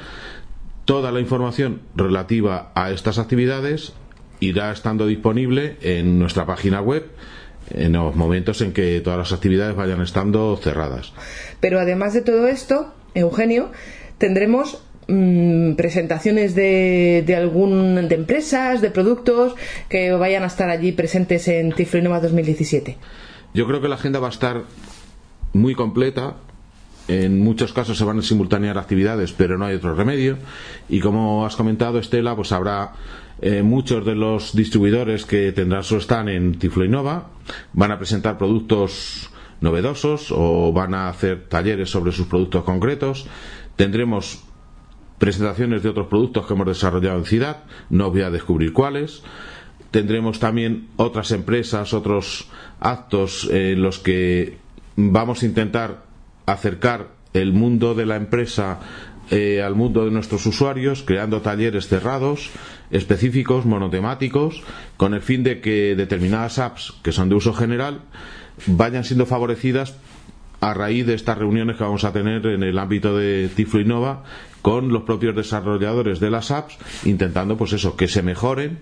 toda 0.85 1.13
la 1.13 1.21
información 1.21 1.83
relativa 1.97 2.71
a 2.75 2.91
estas 2.91 3.19
actividades 3.19 3.93
irá 4.41 4.73
estando 4.73 5.07
disponible 5.07 5.77
en 5.83 6.19
nuestra 6.19 6.47
página 6.47 6.81
web 6.81 7.11
en 7.71 7.93
los 7.93 8.15
momentos 8.17 8.61
en 8.61 8.73
que 8.73 9.01
todas 9.01 9.19
las 9.19 9.33
actividades 9.33 9.77
vayan 9.77 10.01
estando 10.03 10.57
cerradas. 10.57 11.13
Pero 11.61 11.81
además 11.81 12.13
de 12.13 12.23
todo 12.23 12.49
esto, 12.49 12.93
Eugenio, 13.15 13.71
tendremos 14.19 14.83
mm, 15.13 15.75
presentaciones 15.75 16.55
de, 16.55 17.23
de 17.27 17.37
algún 17.37 18.09
de 18.09 18.15
empresas, 18.15 18.81
de 18.81 18.91
productos 18.91 19.55
que 19.89 20.13
vayan 20.13 20.43
a 20.43 20.47
estar 20.47 20.71
allí 20.71 20.93
presentes 20.93 21.49
en 21.49 21.73
Tiflo 21.73 22.21
2017. 22.21 22.97
Yo 23.55 23.67
creo 23.67 23.81
que 23.81 23.89
la 23.89 23.97
agenda 23.97 24.19
va 24.19 24.29
a 24.29 24.31
estar 24.31 24.63
muy 25.53 25.75
completa. 25.75 26.37
En 27.09 27.41
muchos 27.41 27.73
casos 27.73 27.99
se 27.99 28.05
van 28.05 28.21
a 28.21 28.23
simultanear 28.23 28.79
actividades, 28.79 29.33
pero 29.33 29.59
no 29.59 29.67
hay 29.67 29.75
otro 29.75 29.95
remedio. 29.95 30.39
Y 30.89 31.01
como 31.01 31.45
has 31.45 31.57
comentado, 31.57 31.99
Estela, 31.99 32.37
pues 32.37 32.53
habrá 32.53 32.93
eh, 33.41 33.63
muchos 33.63 34.07
de 34.07 34.15
los 34.15 34.55
distribuidores 34.55 35.27
que 35.27 35.51
tendrán 35.53 35.83
su 35.83 35.97
stand 35.97 36.29
en 36.29 36.59
Tiflo 36.59 36.85
Innova 36.85 37.27
van 37.73 37.91
a 37.91 37.99
presentar 37.99 38.39
productos 38.39 39.31
novedosos 39.61 40.29
o 40.31 40.73
van 40.73 40.95
a 40.95 41.09
hacer 41.09 41.49
talleres 41.49 41.91
sobre 41.91 42.13
sus 42.13 42.29
productos 42.29 42.63
concretos. 42.65 43.27
Tendremos 43.75 44.45
presentaciones 45.23 45.85
de 45.85 45.89
otros 45.89 46.09
productos 46.09 46.45
que 46.45 46.53
hemos 46.53 46.67
desarrollado 46.67 47.17
en 47.17 47.25
Ciudad, 47.25 47.59
no 47.91 48.11
voy 48.11 48.23
a 48.23 48.31
descubrir 48.33 48.73
cuáles. 48.73 49.23
Tendremos 49.93 50.41
también 50.41 50.89
otras 50.97 51.31
empresas, 51.31 51.95
otros 51.95 52.49
actos 52.81 53.49
en 53.49 53.83
los 53.83 54.01
que 54.01 54.59
vamos 54.97 55.45
a 55.45 55.47
intentar 55.47 56.03
acercar 56.45 57.11
el 57.35 57.53
mundo 57.53 57.95
de 57.95 58.05
la 58.05 58.17
empresa 58.17 58.81
eh, 59.31 59.63
al 59.63 59.77
mundo 59.77 60.05
de 60.05 60.11
nuestros 60.11 60.45
usuarios, 60.45 61.05
creando 61.05 61.41
talleres 61.41 61.87
cerrados, 61.87 62.51
específicos, 62.91 63.65
monotemáticos, 63.65 64.65
con 64.97 65.15
el 65.15 65.23
fin 65.23 65.45
de 65.45 65.61
que 65.61 65.95
determinadas 65.95 66.59
apps 66.59 66.95
que 67.05 67.13
son 67.13 67.29
de 67.29 67.37
uso 67.37 67.53
general 67.55 68.01
vayan 68.67 69.05
siendo 69.05 69.25
favorecidas 69.25 69.97
a 70.61 70.75
raíz 70.75 71.07
de 71.07 71.15
estas 71.15 71.39
reuniones 71.39 71.77
que 71.77 71.85
vamos 71.85 72.03
a 72.03 72.13
tener 72.13 72.45
en 72.47 72.65
el 72.65 72.77
ámbito 72.77 73.17
de 73.17 73.49
Tiflo 73.55 73.81
Innova 73.81 74.25
con 74.63 74.93
los 74.93 75.03
propios 75.03 75.37
desarrolladores 75.37 76.21
de 76.21 76.31
las 76.31 76.51
apps, 76.51 76.79
intentando 77.05 77.57
pues 77.57 77.73
eso, 77.73 77.97
que 77.97 78.09
se 78.09 78.23
mejoren 78.23 78.79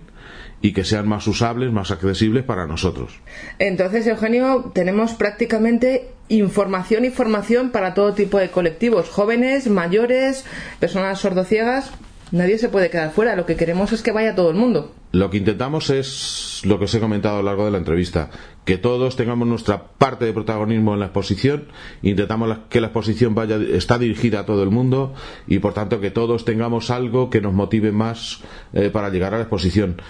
y 0.61 0.73
que 0.73 0.83
sean 0.83 1.07
más 1.07 1.27
usables, 1.27 1.71
más 1.71 1.91
accesibles 1.91 2.43
para 2.43 2.67
nosotros. 2.67 3.19
Entonces, 3.57 4.05
Eugenio, 4.07 4.71
tenemos 4.73 5.13
prácticamente 5.13 6.11
información 6.29 7.03
y 7.03 7.09
formación 7.09 7.71
para 7.71 7.93
todo 7.93 8.13
tipo 8.13 8.37
de 8.37 8.49
colectivos, 8.49 9.09
jóvenes, 9.09 9.67
mayores, 9.67 10.45
personas 10.79 11.19
sordociegas. 11.19 11.91
Nadie 12.31 12.57
se 12.57 12.69
puede 12.69 12.89
quedar 12.89 13.11
fuera. 13.11 13.35
Lo 13.35 13.45
que 13.45 13.55
queremos 13.55 13.91
es 13.91 14.01
que 14.01 14.11
vaya 14.11 14.35
todo 14.35 14.49
el 14.49 14.55
mundo. 14.55 14.93
Lo 15.11 15.29
que 15.29 15.37
intentamos 15.37 15.89
es 15.89 16.61
lo 16.63 16.79
que 16.79 16.85
os 16.85 16.95
he 16.95 17.01
comentado 17.01 17.35
a 17.35 17.41
lo 17.41 17.45
largo 17.45 17.65
de 17.65 17.71
la 17.71 17.77
entrevista, 17.77 18.29
que 18.63 18.77
todos 18.77 19.17
tengamos 19.17 19.45
nuestra 19.47 19.83
parte 19.97 20.23
de 20.23 20.31
protagonismo 20.31 20.93
en 20.93 21.01
la 21.01 21.07
exposición, 21.07 21.67
intentamos 22.01 22.59
que 22.69 22.79
la 22.79 22.87
exposición 22.87 23.35
vaya 23.35 23.57
está 23.57 23.97
dirigida 23.97 24.41
a 24.41 24.45
todo 24.45 24.63
el 24.63 24.69
mundo 24.69 25.13
y 25.47 25.59
por 25.59 25.73
tanto 25.73 25.99
que 25.99 26.11
todos 26.11 26.45
tengamos 26.45 26.91
algo 26.91 27.29
que 27.29 27.41
nos 27.41 27.53
motive 27.53 27.91
más 27.91 28.39
eh, 28.73 28.89
para 28.89 29.09
llegar 29.09 29.33
a 29.33 29.37
la 29.37 29.43
exposición 29.43 30.01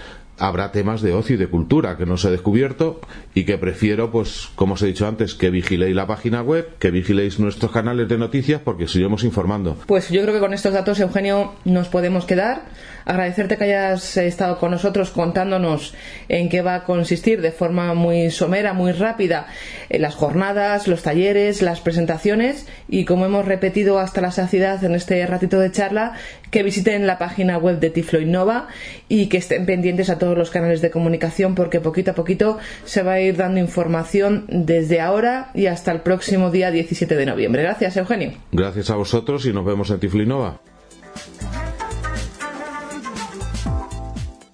habrá 0.42 0.72
temas 0.72 1.02
de 1.02 1.14
ocio 1.14 1.36
y 1.36 1.38
de 1.38 1.48
cultura 1.48 1.98
que 1.98 2.08
no 2.08 2.18
se 2.18 2.28
he 2.28 2.32
descubierto 2.32 3.00
y 3.36 3.44
que 3.46 3.60
prefiero, 3.60 4.12
pues, 4.12 4.50
como 4.56 4.74
os 4.74 4.82
he 4.82 4.88
dicho 4.88 5.08
antes, 5.08 5.36
que 5.36 5.52
vigiléis 5.52 5.96
la 5.96 6.08
página 6.08 6.42
web, 6.42 6.68
que 6.80 6.90
vigiléis 6.90 7.40
nuestros 7.40 7.72
canales 7.72 8.10
de 8.10 8.18
noticias 8.18 8.60
porque 8.64 8.88
seguimos 8.88 9.24
informando. 9.24 9.78
Pues 9.86 10.10
yo 10.10 10.22
creo 10.24 10.34
que 10.34 10.40
con 10.40 10.54
estos 10.54 10.74
datos, 10.74 11.00
Eugenio, 11.00 11.54
nos 11.64 11.90
podemos 11.90 12.26
quedar. 12.26 12.64
Agradecerte 13.06 13.58
que 13.58 13.66
hayas 13.66 14.18
estado 14.18 14.58
con 14.58 14.72
nosotros 14.72 15.12
contándonos 15.12 15.94
en 16.30 16.50
qué 16.50 16.62
va 16.62 16.76
a 16.76 16.84
consistir 16.84 17.42
de 17.42 17.52
forma 17.52 17.94
muy 17.94 18.32
somera, 18.32 18.74
muy 18.74 18.92
rápida, 18.92 19.48
eh, 19.90 20.00
las 20.00 20.16
jornadas, 20.16 20.88
los 20.88 21.04
talleres, 21.04 21.62
las 21.62 21.82
presentaciones 21.82 22.68
y 22.88 23.06
como 23.06 23.26
hemos 23.26 23.46
repetido 23.46 24.00
hasta 24.00 24.22
la 24.22 24.32
saciedad 24.32 24.84
en 24.84 24.96
este 24.96 25.26
ratito 25.26 25.60
de 25.60 25.72
charla, 25.72 26.14
que 26.52 26.64
visiten 26.64 27.08
la 27.08 27.18
página 27.18 27.58
web 27.58 27.80
de 27.80 27.90
Tiflo 27.90 28.20
Innova 28.20 28.68
y 29.08 29.28
que 29.28 29.38
estén 29.38 29.66
pendientes 29.66 30.10
a 30.10 30.20
todos 30.20 30.38
los 30.38 30.50
canales 30.50 30.82
de 30.82 30.92
comunicación 30.92 31.56
porque 31.56 31.80
poquito 31.80 32.12
a 32.12 32.16
poquito 32.16 32.58
se 32.86 33.04
va 33.04 33.14
a 33.14 33.22
ir 33.22 33.38
dando 33.38 33.60
información 33.60 34.46
desde 34.50 35.02
ahora 35.02 35.52
y 35.54 35.68
hasta 35.68 35.92
el 35.92 36.02
próximo 36.02 36.52
día 36.52 36.72
17 36.72 37.16
de 37.16 37.26
noviembre. 37.26 37.64
Gracias, 37.64 37.98
Eugenio. 37.98 38.34
Gracias 38.52 38.90
a 38.90 38.96
vosotros 38.96 39.46
y 39.46 39.54
nos 39.54 39.66
vemos 39.66 39.90
en 39.92 40.00
Tiflo 40.00 40.24
Innova. 40.24 40.71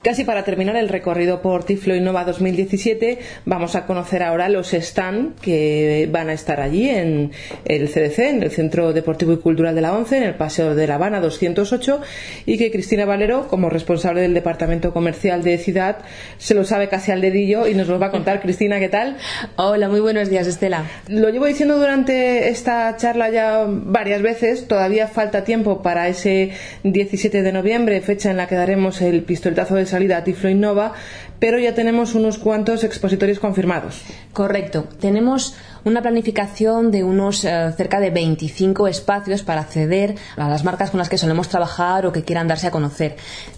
Casi 0.03 0.23
para 0.23 0.43
terminar 0.43 0.75
el 0.77 0.89
recorrido 0.89 1.41
por 1.41 1.63
Tiflo 1.65 1.95
Innova 1.95 2.23
2017, 2.23 3.17
vamos 3.45 3.75
a 3.75 3.88
conocer 3.88 4.21
ahora 4.21 4.47
los 4.47 4.71
stand 4.73 5.39
que 5.39 6.07
van 6.10 6.29
a 6.29 6.33
estar 6.33 6.62
allí 6.62 6.88
en 6.88 7.31
el 7.65 7.89
CDC, 7.89 8.19
en 8.19 8.43
el 8.43 8.51
Centro 8.51 8.93
Deportivo 8.93 9.33
y 9.33 9.38
Cultural 9.38 9.75
de 9.75 9.81
la 9.81 9.93
ONCE, 9.93 10.17
en 10.17 10.23
el 10.23 10.36
Paseo 10.36 10.75
de 10.75 10.88
La 10.88 10.95
Habana 10.95 11.19
208, 11.19 11.99
y 12.45 12.57
que 12.60 12.71
Cristina 12.71 13.05
Valero, 13.05 13.47
como 13.47 13.69
responsable 13.69 14.21
del 14.21 14.33
Departamento 14.36 14.93
Comercial 14.93 15.43
de 15.43 15.57
Ciudad, 15.57 15.97
se 16.38 16.53
lo 16.53 16.63
sabe 16.63 16.88
casi 16.89 17.12
al 17.12 17.19
dedillo 17.19 17.67
y 17.67 17.73
nos 17.73 17.88
lo 17.88 17.99
va 17.99 18.07
a 18.07 18.12
contar. 18.12 18.39
Cristina, 18.39 18.79
¿qué 18.79 18.89
tal? 18.89 19.17
Hola, 19.57 19.89
muy 19.89 19.99
buenos 19.99 20.29
días, 20.29 20.47
Estela. 20.47 20.86
Lo 21.10 21.29
llevo 21.29 21.47
diciendo 21.47 21.77
durante 21.77 22.47
esta 22.47 22.95
charla 22.97 23.29
ya 23.29 23.65
varias 23.67 24.21
veces, 24.21 24.67
todavía 24.69 25.07
falta 25.07 25.43
tiempo 25.43 25.81
para 25.81 26.07
ese 26.07 26.51
17 26.83 27.41
de 27.41 27.51
noviembre, 27.51 27.99
fecha 27.99 28.31
en 28.31 28.38
la 28.38 28.47
que 28.47 28.55
daremos 28.55 29.01
el 29.01 29.23
pistoletazo 29.23 29.75
de 29.75 29.86
salida 29.86 29.96
a 30.05 30.21
Tiflo 30.21 30.49
Innova, 30.49 30.93
pero 31.39 31.60
ya 31.60 31.73
tenemos 31.73 32.15
unos 32.15 32.38
cuantos 32.38 32.84
expositores 32.84 33.39
confirmados. 33.39 34.02
Correcto. 34.34 34.88
Tenemos 35.00 35.56
una 35.84 36.02
planificación 36.02 36.91
de 36.91 37.04
unos 37.04 37.45
eh, 37.45 37.71
cerca 37.76 38.00
de 38.00 38.10
25 38.10 38.88
espacios 38.88 39.43
para 39.43 39.62
acceder 39.62 40.15
a 40.36 40.50
las 40.50 40.63
marcas 40.63 40.91
con 40.91 40.97
las 40.97 41.10
que 41.10 41.17
solemos 41.17 41.50
trabajar 41.50 42.06
o 42.06 42.12
que 42.12 42.23
quieran 42.23 42.47
darse 42.47 42.67
a 42.67 42.71
conocer. 42.71 43.15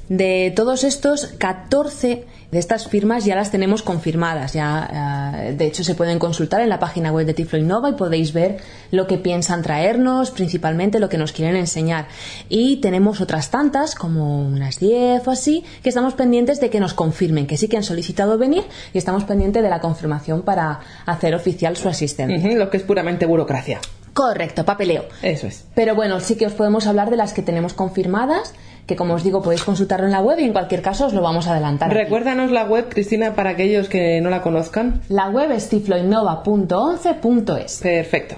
De 0.10 0.52
todos 0.56 0.84
estos, 0.84 1.28
14 1.38 2.26
de 2.52 2.58
estas 2.58 2.88
firmas 2.88 3.26
ya 3.26 3.36
las 3.36 3.52
tenemos 3.52 3.84
confirmadas. 3.84 4.54
Ya, 4.54 5.44
eh, 5.46 5.54
de 5.54 5.66
hecho, 5.68 5.84
se 5.84 5.96
pueden 5.96 6.18
consultar 6.18 6.62
en 6.62 6.70
la 6.70 6.80
página 6.80 7.12
web 7.12 7.26
de 7.26 7.34
Tiflo 7.34 7.60
Innova 7.60 7.90
y 7.90 7.94
podéis 7.94 8.34
ver 8.34 8.58
lo 8.92 9.06
que 9.06 9.18
piensan 9.18 9.62
traernos, 9.62 10.32
principalmente 10.32 11.00
lo 11.00 11.10
que 11.10 11.18
nos 11.18 11.32
quieren 11.32 11.56
enseñar. 11.56 12.08
Y 12.50 12.78
tenemos 12.78 13.22
otras 13.22 13.52
tantas, 13.52 13.94
como 13.94 14.42
unas 14.42 14.80
10 14.80 15.28
o 15.28 15.32
así, 15.32 15.64
que 15.84 15.90
estamos 15.90 16.16
pendientes 16.16 16.60
de 16.60 16.70
que 16.70 16.80
nos 16.80 16.94
confirmen, 16.94 17.46
que 17.46 17.58
sí 17.58 17.68
que 17.70 17.78
han 17.78 17.84
solicitado 17.84 18.38
venir 18.38 18.64
y 18.94 18.98
estamos 18.98 19.24
pendientes 19.24 19.64
de 19.64 19.70
la 19.70 19.80
confirmación 19.80 20.42
para 20.42 20.80
hacer 21.06 21.36
oficial 21.36 21.78
su 21.78 21.88
asistencia. 21.88 22.58
lo 22.58 22.70
que 22.70 22.78
es 22.78 22.84
puramente 22.84 23.26
burocracia. 23.26 23.80
Correcto, 24.14 24.66
papeleo. 24.66 25.06
Eso 25.22 25.48
es. 25.48 25.66
Pero 25.76 25.96
bueno, 25.96 26.20
sí 26.20 26.36
que 26.36 26.46
os 26.46 26.54
podemos 26.54 26.88
hablar 26.88 27.10
de 27.10 27.16
las 27.16 27.34
que 27.34 27.42
tenemos 27.42 27.74
confirmadas 27.74 28.54
que 28.90 28.96
como 28.96 29.14
os 29.14 29.24
digo 29.24 29.44
podéis 29.44 29.64
consultarlo 29.64 30.08
en 30.08 30.12
la 30.12 30.20
web 30.20 30.40
y 30.40 30.46
en 30.46 30.52
cualquier 30.52 30.82
caso 30.82 31.06
os 31.06 31.14
lo 31.14 31.22
vamos 31.22 31.46
a 31.48 31.52
adelantar. 31.52 31.94
Recuérdanos 31.94 32.50
la 32.50 32.66
web, 32.66 32.88
Cristina, 32.90 33.36
para 33.36 33.52
aquellos 33.52 33.88
que 33.88 34.20
no 34.20 34.32
la 34.32 34.42
conozcan. 34.42 35.02
La 35.10 35.30
web 35.30 35.52
es 35.52 35.70
tifloinnova.11.es. 35.70 37.82
Perfecto. 37.82 38.38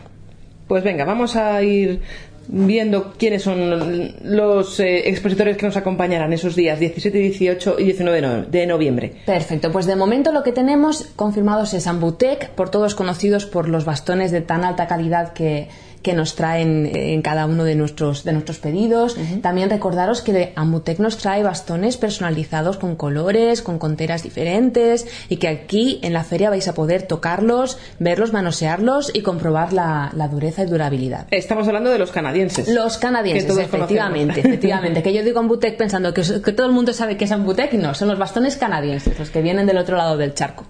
Pues 0.68 0.84
venga, 0.84 1.06
vamos 1.06 1.38
a 1.38 1.64
ir 1.64 2.02
viendo 2.48 3.14
quiénes 3.18 3.44
son 3.44 4.14
los 4.24 4.80
eh, 4.80 5.10
expositores 5.10 5.58
que 5.58 5.66
nos 5.66 5.78
acompañarán 5.78 6.34
esos 6.34 6.56
días 6.56 6.80
17, 6.80 7.18
18 7.18 7.76
y 7.80 7.84
19 7.86 8.46
de 8.50 8.68
noviembre. 8.68 9.14
Perfecto, 9.26 9.72
pues 9.72 9.86
de 9.86 9.96
momento 9.96 10.32
lo 10.32 10.44
que 10.44 10.52
tenemos 10.52 11.10
confirmados 11.16 11.74
es 11.74 11.88
Ambutec, 11.88 12.50
por 12.52 12.70
todos 12.70 12.96
conocidos 12.96 13.46
por 13.46 13.70
los 13.70 13.86
bastones 13.86 14.32
de 14.32 14.42
tan 14.42 14.64
alta 14.64 14.88
calidad 14.88 15.34
que, 15.34 15.70
que 16.02 16.14
nos 16.14 16.36
traen 16.36 16.86
eh, 16.86 17.14
en 17.14 17.22
cada 17.22 17.46
uno 17.46 17.64
de 17.64 17.76
nuestros, 17.76 18.24
de 18.24 18.34
nuestros 18.34 18.60
pedidos. 18.60 19.18
También 19.42 19.70
recordaros 19.70 20.22
que 20.22 20.54
Ambutec 20.56 21.00
nos 21.00 21.18
trae 21.18 21.44
bastones 21.44 21.98
personalizados 21.98 22.78
con 22.78 22.96
colores, 22.96 23.62
con 23.62 23.80
conteras 23.80 24.24
diferentes 24.24 25.06
y 25.30 25.38
que 25.38 25.48
aquí 25.48 26.00
en 26.04 26.14
la 26.14 26.24
feria 26.24 26.50
vais 26.50 26.68
a 26.68 26.74
poder 26.74 27.04
tocarlos, 27.04 27.78
verlos, 28.00 28.34
manosearlos 28.34 29.12
y 29.14 29.22
comprobar 29.22 29.74
la, 29.74 30.12
dureza 30.32 30.64
y 30.64 30.66
durabilidad. 30.66 31.28
Estamos 31.32 31.68
hablando 31.68 31.90
de 31.90 32.00
los 32.00 32.12
canadienses. 32.12 32.68
Los 32.68 32.98
canadienses, 32.98 33.58
efectivamente, 33.58 34.40
efectivamente. 34.40 35.04
Que 35.04 35.14
yo 35.14 35.24
digo 35.24 35.40
Ambutec 35.40 35.78
pensando 35.78 36.14
que, 36.14 36.22
que 36.22 36.52
todo 36.54 36.68
el 36.68 36.74
mundo 36.74 36.94
sabe 36.94 37.18
que 37.18 37.26
es 37.26 37.32
Ambutec 37.32 37.74
y 37.74 37.78
no, 37.78 37.94
son 37.94 38.08
los 38.08 38.18
bastones 38.18 38.58
canadienses, 38.58 39.18
los 39.20 39.30
que 39.30 39.42
vienen 39.42 39.66
del 39.66 39.78
otro 39.78 39.98
lado 39.98 40.18
del 40.18 40.34
charco. 40.34 40.66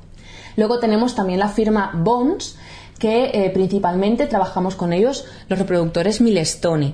Luego 0.57 0.79
tenemos 0.79 1.15
también 1.15 1.39
la 1.39 1.49
firma 1.49 1.91
Bones, 1.93 2.57
que 3.01 3.31
eh, 3.33 3.49
principalmente 3.49 4.27
trabajamos 4.27 4.75
con 4.75 4.93
ellos 4.93 5.25
los 5.49 5.57
reproductores 5.57 6.21
Milestone. 6.21 6.93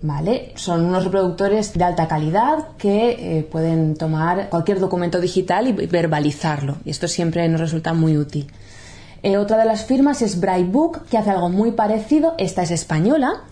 ¿Vale? 0.00 0.52
Son 0.56 0.84
unos 0.84 1.04
reproductores 1.04 1.74
de 1.74 1.84
alta 1.84 2.08
calidad 2.08 2.68
que 2.78 3.10
eh, 3.10 3.42
pueden 3.42 3.96
tomar 3.96 4.48
cualquier 4.48 4.80
documento 4.80 5.20
digital 5.20 5.68
y 5.68 5.72
verbalizarlo. 5.72 6.76
Y 6.86 6.90
esto 6.90 7.06
siempre 7.06 7.46
nos 7.48 7.60
resulta 7.60 7.92
muy 7.92 8.16
útil. 8.16 8.50
Eh, 9.22 9.36
otra 9.36 9.58
de 9.58 9.66
las 9.66 9.84
firmas 9.84 10.22
es 10.22 10.40
Brightbook, 10.40 11.06
que 11.06 11.18
hace 11.18 11.30
algo 11.30 11.50
muy 11.50 11.72
parecido. 11.72 12.34
Esta 12.38 12.62
es 12.62 12.70
española 12.70 13.44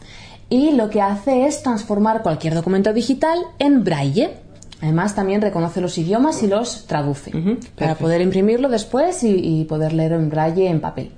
y 0.49 0.73
lo 0.73 0.89
que 0.89 1.03
hace 1.03 1.47
es 1.47 1.63
transformar 1.63 2.23
cualquier 2.23 2.55
documento 2.55 2.95
digital 2.95 3.39
en 3.59 3.85
braille. 3.85 4.39
Además, 4.81 5.15
también 5.15 5.43
reconoce 5.43 5.83
los 5.83 5.99
idiomas 5.99 6.43
y 6.43 6.47
los 6.47 6.87
traduce 6.87 7.33
para 7.77 7.95
poder 7.95 8.23
imprimirlo 8.23 8.69
después 8.69 9.23
y, 9.23 9.65
poder 9.65 9.93
leerlo 9.93 10.17
en 10.17 10.31
braille 10.31 10.69
en 10.69 10.81
papel. 10.81 11.11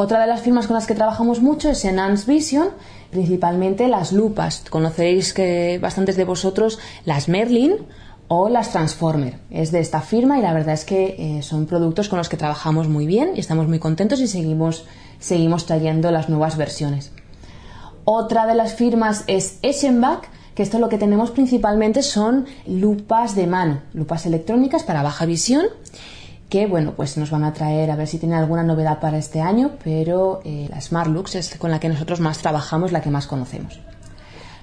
Otra 0.00 0.20
de 0.20 0.28
las 0.28 0.42
firmas 0.42 0.68
con 0.68 0.74
las 0.74 0.86
que 0.86 0.94
trabajamos 0.94 1.42
mucho 1.42 1.70
es 1.70 1.84
Enhanced 1.84 2.32
Vision, 2.32 2.68
principalmente 3.10 3.88
las 3.88 4.12
lupas. 4.12 4.62
Conoceréis 4.70 5.34
que 5.34 5.80
bastantes 5.82 6.16
de 6.16 6.24
vosotros 6.24 6.78
las 7.04 7.28
Merlin 7.28 7.78
o 8.28 8.48
las 8.48 8.70
Transformer. 8.70 9.40
Es 9.50 9.72
de 9.72 9.80
esta 9.80 10.00
firma 10.00 10.38
y 10.38 10.42
la 10.42 10.52
verdad 10.52 10.74
es 10.74 10.84
que 10.84 11.16
eh, 11.38 11.42
son 11.42 11.66
productos 11.66 12.08
con 12.08 12.18
los 12.18 12.28
que 12.28 12.36
trabajamos 12.36 12.86
muy 12.86 13.06
bien 13.08 13.32
y 13.34 13.40
estamos 13.40 13.66
muy 13.66 13.80
contentos 13.80 14.20
y 14.20 14.28
seguimos, 14.28 14.84
seguimos 15.18 15.66
trayendo 15.66 16.12
las 16.12 16.28
nuevas 16.28 16.56
versiones. 16.56 17.10
Otra 18.04 18.46
de 18.46 18.54
las 18.54 18.74
firmas 18.74 19.24
es 19.26 19.58
Eschenbach, 19.62 20.28
que 20.54 20.62
esto 20.62 20.78
lo 20.78 20.88
que 20.88 20.98
tenemos 20.98 21.32
principalmente 21.32 22.04
son 22.04 22.46
lupas 22.68 23.34
de 23.34 23.48
mano, 23.48 23.80
lupas 23.94 24.26
electrónicas 24.26 24.84
para 24.84 25.02
baja 25.02 25.26
visión, 25.26 25.66
que 26.48 26.66
bueno, 26.66 26.94
pues 26.96 27.16
nos 27.18 27.30
van 27.30 27.44
a 27.44 27.52
traer 27.52 27.90
a 27.90 27.96
ver 27.96 28.06
si 28.06 28.18
tienen 28.18 28.38
alguna 28.38 28.62
novedad 28.62 29.00
para 29.00 29.18
este 29.18 29.40
año, 29.40 29.72
pero 29.84 30.40
eh, 30.44 30.66
la 30.70 30.80
Smartlux 30.80 31.34
es 31.34 31.56
con 31.58 31.70
la 31.70 31.80
que 31.80 31.88
nosotros 31.88 32.20
más 32.20 32.38
trabajamos, 32.38 32.92
la 32.92 33.02
que 33.02 33.10
más 33.10 33.26
conocemos. 33.26 33.80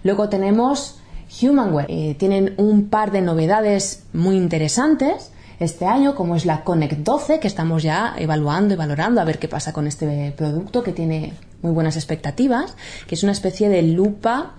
Luego 0.03 0.29
tenemos 0.29 0.99
Humanware, 1.41 1.85
eh, 1.89 2.15
tienen 2.17 2.53
un 2.57 2.89
par 2.89 3.11
de 3.11 3.21
novedades 3.21 4.03
muy 4.13 4.35
interesantes 4.35 5.31
este 5.59 5.85
año, 5.85 6.15
como 6.15 6.35
es 6.35 6.45
la 6.45 6.63
Connect 6.63 6.99
12, 6.99 7.39
que 7.39 7.47
estamos 7.47 7.83
ya 7.83 8.13
evaluando 8.17 8.73
y 8.73 8.77
valorando 8.77 9.21
a 9.21 9.23
ver 9.23 9.39
qué 9.39 9.47
pasa 9.47 9.71
con 9.71 9.87
este 9.87 10.33
producto 10.35 10.83
que 10.83 10.91
tiene 10.91 11.33
muy 11.61 11.71
buenas 11.71 11.95
expectativas, 11.95 12.75
que 13.07 13.15
es 13.15 13.23
una 13.23 13.31
especie 13.31 13.69
de 13.69 13.81
lupa 13.81 14.53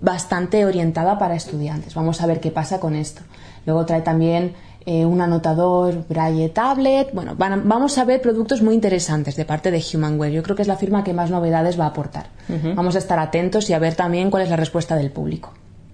bastante 0.00 0.66
orientada 0.66 1.18
para 1.18 1.36
estudiantes. 1.36 1.94
Vamos 1.94 2.20
a 2.20 2.26
ver 2.26 2.40
qué 2.40 2.50
pasa 2.50 2.80
con 2.80 2.94
esto. 2.94 3.22
Luego 3.64 3.86
trae 3.86 4.02
también 4.02 4.54
eh, 4.84 5.04
un 5.04 5.20
anotador 5.20 6.04
Braille 6.08 6.48
Tablet. 6.48 7.12
Bueno, 7.12 7.34
vamos 7.36 7.98
a 7.98 8.04
ver 8.04 8.20
productos 8.20 8.62
muy 8.62 8.74
interesantes 8.74 9.36
de 9.36 9.44
parte 9.44 9.70
de 9.70 9.82
Humanware. 9.92 10.32
Yo 10.32 10.42
creo 10.42 10.56
que 10.56 10.62
es 10.62 10.68
la 10.68 10.76
firma 10.76 11.04
que 11.04 11.12
más 11.12 11.30
novedades 11.30 11.78
va 11.78 11.84
a 11.84 11.88
aportar. 11.88 12.26
Vamos 12.74 12.96
a 12.96 12.98
estar 12.98 13.18
atentos 13.18 13.70
y 13.70 13.72
a 13.72 13.78
ver 13.78 13.94
también 13.94 14.30
cuál 14.30 14.42
es 14.42 14.50
la 14.50 14.56
respuesta 14.56 14.96
del 14.96 15.10
público. 15.10 15.52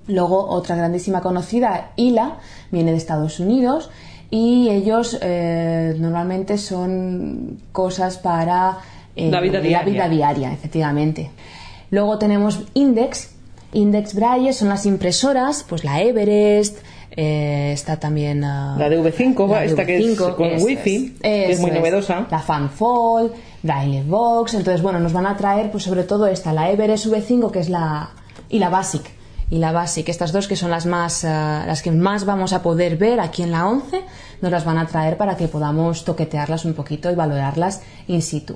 Luego, 0.08 0.48
otra 0.48 0.74
grandísima 0.74 1.20
conocida, 1.20 1.90
ILA, 1.96 2.38
viene 2.70 2.92
de 2.92 2.96
Estados 2.96 3.40
Unidos 3.40 3.90
y 4.30 4.70
ellos 4.70 5.18
eh, 5.20 5.94
normalmente 5.98 6.56
son 6.56 7.58
cosas 7.72 8.16
para 8.16 8.78
eh, 9.14 9.30
la, 9.30 9.40
vida 9.40 9.60
la 9.60 9.82
vida 9.82 10.08
diaria, 10.08 10.52
efectivamente. 10.52 11.30
Luego 11.90 12.18
tenemos 12.18 12.62
Index, 12.74 13.34
Index 13.72 14.14
Braille 14.14 14.52
son 14.52 14.68
las 14.68 14.86
impresoras, 14.86 15.64
pues 15.68 15.84
la 15.84 16.00
Everest, 16.00 16.78
eh, 17.20 17.72
está 17.72 17.98
también 17.98 18.44
ah, 18.44 18.76
la 18.78 18.88
de 18.88 19.00
V5, 19.00 19.62
esta 19.62 19.84
que 19.84 19.98
es 19.98 20.16
con 20.16 20.36
Wi-Fi, 20.38 21.16
que 21.20 21.50
es 21.50 21.58
muy 21.58 21.72
novedosa. 21.72 22.28
La 22.30 22.38
Fanfold, 22.38 23.32
Braille 23.60 24.04
Box, 24.04 24.54
entonces 24.54 24.82
bueno, 24.82 25.00
nos 25.00 25.12
van 25.12 25.26
a 25.26 25.36
traer 25.36 25.72
pues 25.72 25.82
sobre 25.82 26.04
todo 26.04 26.28
esta, 26.28 26.52
la 26.52 26.70
Everest 26.70 27.06
V5 27.06 27.50
que 27.50 27.58
es 27.58 27.70
la 27.70 28.10
y 28.48 28.60
la 28.60 28.68
Basic 28.68 29.02
y 29.50 29.58
la 29.58 29.72
Basic, 29.72 30.08
estas 30.08 30.30
dos 30.30 30.46
que 30.46 30.54
son 30.54 30.70
las 30.70 30.86
más 30.86 31.24
ah, 31.24 31.64
las 31.66 31.82
que 31.82 31.90
más 31.90 32.24
vamos 32.24 32.52
a 32.52 32.62
poder 32.62 32.96
ver 32.96 33.18
aquí 33.18 33.42
en 33.42 33.50
la 33.50 33.66
11, 33.66 34.00
nos 34.40 34.52
las 34.52 34.64
van 34.64 34.78
a 34.78 34.86
traer 34.86 35.16
para 35.16 35.36
que 35.36 35.48
podamos 35.48 36.04
toquetearlas 36.04 36.66
un 36.66 36.74
poquito 36.74 37.10
y 37.10 37.16
valorarlas 37.16 37.82
in 38.06 38.22
situ. 38.22 38.54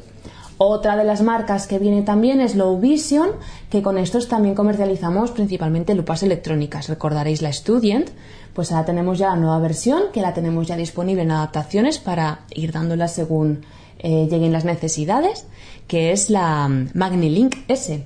Otra 0.64 0.96
de 0.96 1.03
las 1.03 1.22
marcas 1.22 1.66
que 1.66 1.81
viene 1.81 2.03
también 2.03 2.40
es 2.40 2.55
Low 2.55 2.79
Vision, 2.79 3.31
que 3.68 3.83
con 3.83 3.98
estos 3.98 4.29
también 4.29 4.55
comercializamos 4.55 5.33
principalmente 5.33 5.92
lupas 5.96 6.22
electrónicas. 6.22 6.88
Recordaréis 6.88 7.42
la 7.42 7.53
Student, 7.53 8.11
pues 8.55 8.73
ahora 8.73 8.85
tenemos 8.85 9.19
ya 9.19 9.29
la 9.29 9.37
nueva 9.37 9.59
versión, 9.59 10.05
que 10.12 10.21
la 10.21 10.35
tenemos 10.35 10.67
ya 10.67 10.77
disponible 10.77 11.23
en 11.23 11.31
adaptaciones 11.31 11.99
para 11.99 12.41
ir 12.55 12.73
dándola 12.73 13.09
según 13.09 13.65
eh, 13.99 14.27
lleguen 14.31 14.53
las 14.53 14.65
necesidades, 14.65 15.47
que 15.87 16.12
es 16.12 16.29
la 16.29 16.69
mm, 16.69 16.91
MagniLink 16.95 17.57
S. 17.69 18.05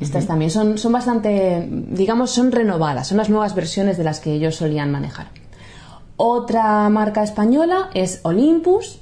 Estas 0.00 0.26
también 0.26 0.50
son, 0.50 0.78
son 0.78 0.92
bastante, 0.92 1.68
digamos, 1.70 2.30
son 2.30 2.50
renovadas, 2.50 3.08
son 3.08 3.18
las 3.18 3.28
nuevas 3.28 3.54
versiones 3.54 3.98
de 3.98 4.04
las 4.04 4.18
que 4.18 4.32
ellos 4.32 4.56
solían 4.56 4.90
manejar. 4.90 5.28
Otra 6.16 6.88
marca 6.88 7.22
española 7.22 7.90
es 7.92 8.20
Olympus, 8.22 9.00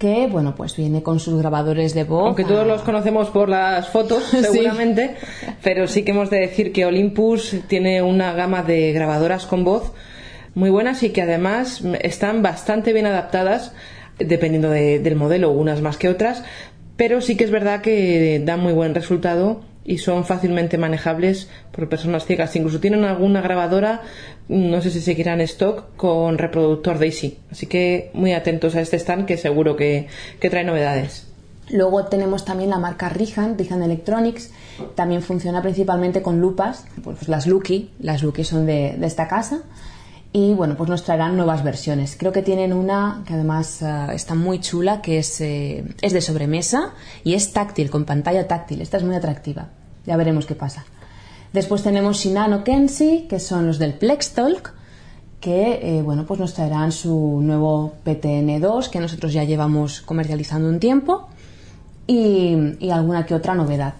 que 0.00 0.26
bueno 0.26 0.54
pues 0.56 0.76
viene 0.76 1.02
con 1.02 1.20
sus 1.20 1.38
grabadores 1.38 1.92
de 1.92 2.04
voz 2.04 2.24
aunque 2.24 2.44
todos 2.44 2.66
los 2.66 2.80
conocemos 2.80 3.28
por 3.28 3.50
las 3.50 3.90
fotos 3.90 4.24
seguramente 4.30 5.16
pero 5.62 5.86
sí 5.86 6.04
que 6.04 6.12
hemos 6.12 6.30
de 6.30 6.40
decir 6.40 6.72
que 6.72 6.86
Olympus 6.86 7.56
tiene 7.68 8.00
una 8.00 8.32
gama 8.32 8.62
de 8.62 8.92
grabadoras 8.92 9.44
con 9.44 9.62
voz 9.62 9.92
muy 10.54 10.70
buenas 10.70 11.02
y 11.02 11.10
que 11.10 11.22
además 11.22 11.82
están 12.00 12.42
bastante 12.42 12.92
bien 12.92 13.06
adaptadas 13.06 13.72
dependiendo 14.18 14.70
del 14.70 15.16
modelo 15.16 15.50
unas 15.50 15.80
más 15.80 15.96
que 15.96 16.08
otras 16.08 16.42
pero 17.00 17.22
sí 17.22 17.34
que 17.34 17.44
es 17.44 17.50
verdad 17.50 17.80
que 17.80 18.42
dan 18.44 18.60
muy 18.60 18.74
buen 18.74 18.94
resultado 18.94 19.62
y 19.84 19.96
son 19.96 20.26
fácilmente 20.26 20.76
manejables 20.76 21.48
por 21.72 21.88
personas 21.88 22.26
ciegas. 22.26 22.54
Incluso 22.56 22.78
tienen 22.78 23.04
alguna 23.04 23.40
grabadora, 23.40 24.02
no 24.48 24.82
sé 24.82 24.90
si 24.90 25.00
seguirán 25.00 25.40
stock, 25.40 25.96
con 25.96 26.36
reproductor 26.36 26.98
Daisy. 26.98 27.38
Así 27.50 27.64
que 27.64 28.10
muy 28.12 28.34
atentos 28.34 28.74
a 28.76 28.82
este 28.82 28.98
stand 28.98 29.24
que 29.24 29.38
seguro 29.38 29.76
que, 29.76 30.08
trae 30.40 30.62
novedades. 30.62 31.26
Luego 31.70 32.04
tenemos 32.04 32.44
también 32.44 32.68
la 32.68 32.78
marca 32.78 33.08
Rihan, 33.08 33.56
Rihan 33.56 33.82
Electronics. 33.82 34.52
También 34.94 35.22
funciona 35.22 35.62
principalmente 35.62 36.20
con 36.20 36.38
lupas, 36.38 36.84
pues 37.02 37.28
las 37.28 37.46
Lucky, 37.46 37.92
las 37.98 38.22
Lucky 38.22 38.44
son 38.44 38.66
de, 38.66 38.98
esta 39.02 39.26
casa. 39.26 39.62
Y 40.32 40.54
bueno, 40.54 40.76
pues 40.76 40.88
nos 40.88 41.02
traerán 41.02 41.36
nuevas 41.36 41.64
versiones. 41.64 42.16
Creo 42.16 42.30
que 42.30 42.42
tienen 42.42 42.72
una 42.72 43.24
que 43.26 43.34
además 43.34 43.82
eh, 43.82 44.06
está 44.14 44.36
muy 44.36 44.60
chula, 44.60 45.02
que 45.02 45.18
es, 45.18 45.40
eh, 45.40 45.84
es 46.02 46.12
de 46.12 46.20
sobremesa 46.20 46.94
y 47.24 47.34
es 47.34 47.52
táctil, 47.52 47.90
con 47.90 48.04
pantalla 48.04 48.46
táctil. 48.46 48.80
Esta 48.80 48.96
es 48.96 49.02
muy 49.02 49.16
atractiva. 49.16 49.68
Ya 50.06 50.16
veremos 50.16 50.46
qué 50.46 50.54
pasa. 50.54 50.84
Después 51.52 51.82
tenemos 51.82 52.18
Shinano 52.18 52.62
Kenshi, 52.62 53.26
que 53.28 53.40
son 53.40 53.66
los 53.66 53.80
del 53.80 53.94
Plextalk, 53.94 54.72
que 55.40 55.80
eh, 55.82 56.02
bueno, 56.02 56.24
pues 56.26 56.38
nos 56.38 56.54
traerán 56.54 56.92
su 56.92 57.40
nuevo 57.42 57.94
PTN2, 58.04 58.88
que 58.88 59.00
nosotros 59.00 59.32
ya 59.32 59.42
llevamos 59.42 60.00
comercializando 60.00 60.68
un 60.68 60.78
tiempo, 60.78 61.28
y, 62.06 62.76
y 62.78 62.90
alguna 62.90 63.26
que 63.26 63.34
otra 63.34 63.56
novedad. 63.56 63.94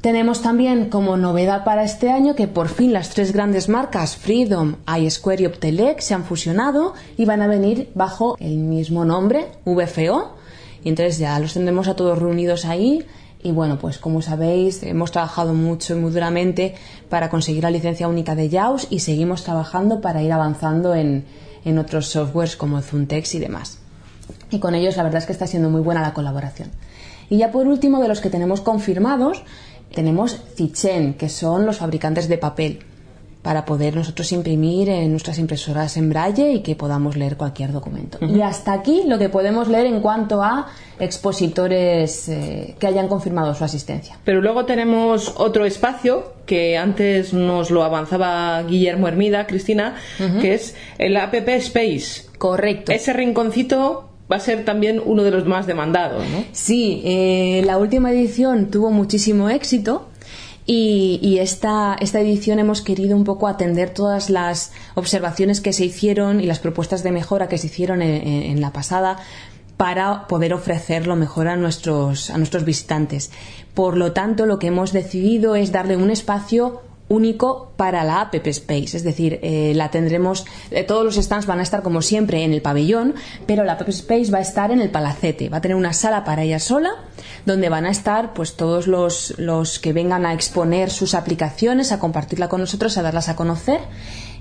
Tenemos 0.00 0.40
también 0.40 0.88
como 0.88 1.16
novedad 1.16 1.64
para 1.64 1.82
este 1.82 2.10
año 2.10 2.34
que 2.34 2.46
por 2.46 2.68
fin 2.68 2.92
las 2.92 3.10
tres 3.10 3.32
grandes 3.32 3.68
marcas 3.68 4.16
Freedom, 4.16 4.76
iSquare 4.98 5.42
y 5.42 5.46
Optelec 5.46 6.00
se 6.00 6.14
han 6.14 6.24
fusionado 6.24 6.94
y 7.16 7.24
van 7.24 7.42
a 7.42 7.48
venir 7.48 7.90
bajo 7.94 8.36
el 8.38 8.58
mismo 8.58 9.04
nombre, 9.04 9.48
VFO. 9.64 10.36
Y 10.84 10.90
entonces 10.90 11.18
ya 11.18 11.38
los 11.40 11.54
tendremos 11.54 11.88
a 11.88 11.96
todos 11.96 12.18
reunidos 12.18 12.64
ahí 12.66 13.04
y 13.42 13.52
bueno, 13.52 13.78
pues 13.78 13.98
como 13.98 14.22
sabéis, 14.22 14.82
hemos 14.82 15.12
trabajado 15.12 15.54
mucho 15.54 15.96
y 15.96 16.00
muy 16.00 16.10
duramente 16.10 16.74
para 17.08 17.30
conseguir 17.30 17.62
la 17.62 17.70
licencia 17.70 18.08
única 18.08 18.34
de 18.34 18.48
JAWS 18.48 18.88
y 18.90 19.00
seguimos 19.00 19.44
trabajando 19.44 20.00
para 20.00 20.22
ir 20.22 20.32
avanzando 20.32 20.94
en, 20.94 21.24
en 21.64 21.78
otros 21.78 22.06
softwares 22.06 22.56
como 22.56 22.80
Zuntex 22.80 23.34
y 23.34 23.38
demás. 23.38 23.78
Y 24.50 24.58
con 24.58 24.74
ellos 24.74 24.96
la 24.96 25.02
verdad 25.02 25.18
es 25.18 25.26
que 25.26 25.32
está 25.32 25.46
siendo 25.46 25.70
muy 25.70 25.80
buena 25.80 26.02
la 26.02 26.14
colaboración. 26.14 26.70
Y 27.28 27.38
ya 27.38 27.50
por 27.50 27.66
último, 27.66 28.00
de 28.00 28.08
los 28.08 28.20
que 28.20 28.30
tenemos 28.30 28.60
confirmados, 28.60 29.42
tenemos 29.94 30.42
Cichen, 30.54 31.14
que 31.14 31.28
son 31.28 31.66
los 31.66 31.78
fabricantes 31.78 32.28
de 32.28 32.38
papel 32.38 32.80
para 33.46 33.64
poder 33.64 33.94
nosotros 33.94 34.32
imprimir 34.32 34.88
en 34.88 35.12
nuestras 35.12 35.38
impresoras 35.38 35.96
en 35.96 36.10
braille 36.10 36.50
y 36.54 36.60
que 36.62 36.74
podamos 36.74 37.16
leer 37.16 37.36
cualquier 37.36 37.70
documento. 37.70 38.18
Y 38.20 38.40
hasta 38.40 38.72
aquí 38.72 39.04
lo 39.06 39.20
que 39.20 39.28
podemos 39.28 39.68
leer 39.68 39.86
en 39.86 40.00
cuanto 40.00 40.42
a 40.42 40.66
expositores 40.98 42.28
eh, 42.28 42.74
que 42.80 42.88
hayan 42.88 43.06
confirmado 43.06 43.54
su 43.54 43.62
asistencia. 43.62 44.18
Pero 44.24 44.40
luego 44.40 44.64
tenemos 44.64 45.32
otro 45.36 45.64
espacio 45.64 46.32
que 46.44 46.76
antes 46.76 47.32
nos 47.32 47.70
lo 47.70 47.84
avanzaba 47.84 48.60
Guillermo 48.64 49.06
Hermida, 49.06 49.46
Cristina, 49.46 49.94
que 50.40 50.54
es 50.54 50.74
el 50.98 51.16
App 51.16 51.32
Space. 51.34 52.22
Correcto. 52.38 52.90
Ese 52.90 53.12
rinconcito 53.12 54.08
va 54.30 54.36
a 54.36 54.40
ser 54.40 54.64
también 54.64 55.00
uno 55.04 55.22
de 55.22 55.30
los 55.30 55.46
más 55.46 55.66
demandados, 55.66 56.24
¿no? 56.28 56.44
Sí, 56.52 57.02
eh, 57.04 57.62
la 57.64 57.78
última 57.78 58.10
edición 58.10 58.70
tuvo 58.70 58.90
muchísimo 58.90 59.48
éxito 59.50 60.08
y, 60.68 61.38
esta, 61.38 61.96
esta, 62.00 62.20
edición 62.20 62.58
hemos 62.58 62.82
querido 62.82 63.16
un 63.16 63.22
poco 63.22 63.46
atender 63.46 63.90
todas 63.90 64.30
las 64.30 64.72
observaciones 64.96 65.60
que 65.60 65.72
se 65.72 65.84
hicieron 65.84 66.40
y 66.40 66.46
las 66.46 66.58
propuestas 66.58 67.04
de 67.04 67.12
mejora 67.12 67.48
que 67.48 67.56
se 67.56 67.68
hicieron 67.68 68.02
en, 68.02 68.60
la 68.60 68.72
pasada 68.72 69.16
para 69.76 70.26
poder 70.26 70.54
ofrecerlo 70.54 71.14
mejor 71.14 71.46
a 71.46 71.56
nuestros, 71.56 72.30
a 72.30 72.38
nuestros 72.38 72.64
visitantes. 72.64 73.30
Por 73.74 73.96
lo 73.96 74.12
tanto, 74.12 74.44
lo 74.44 74.58
que 74.58 74.68
hemos 74.68 74.92
decidido 74.92 75.54
es 75.54 75.70
darle 75.70 75.96
un 75.96 76.10
espacio 76.10 76.82
único 77.08 77.72
para 77.76 78.02
la 78.04 78.20
App 78.20 78.34
Space, 78.34 78.96
es 78.96 79.04
decir, 79.04 79.38
eh, 79.42 79.72
la 79.74 79.90
tendremos, 79.90 80.44
eh, 80.70 80.82
todos 80.82 81.04
los 81.04 81.14
stands 81.14 81.46
van 81.46 81.60
a 81.60 81.62
estar 81.62 81.82
como 81.82 82.02
siempre 82.02 82.42
en 82.42 82.52
el 82.52 82.62
pabellón, 82.62 83.14
pero 83.46 83.64
la 83.64 83.74
App 83.74 83.88
Space 83.88 84.30
va 84.30 84.38
a 84.38 84.42
estar 84.42 84.70
en 84.72 84.80
el 84.80 84.90
palacete, 84.90 85.48
va 85.48 85.58
a 85.58 85.60
tener 85.60 85.76
una 85.76 85.92
sala 85.92 86.24
para 86.24 86.42
ella 86.42 86.58
sola, 86.58 86.90
donde 87.44 87.68
van 87.68 87.86
a 87.86 87.90
estar 87.90 88.34
pues 88.34 88.56
todos 88.56 88.88
los, 88.88 89.34
los 89.38 89.78
que 89.78 89.92
vengan 89.92 90.26
a 90.26 90.34
exponer 90.34 90.90
sus 90.90 91.14
aplicaciones, 91.14 91.92
a 91.92 92.00
compartirla 92.00 92.48
con 92.48 92.60
nosotros, 92.60 92.98
a 92.98 93.02
darlas 93.02 93.28
a 93.28 93.36
conocer. 93.36 93.80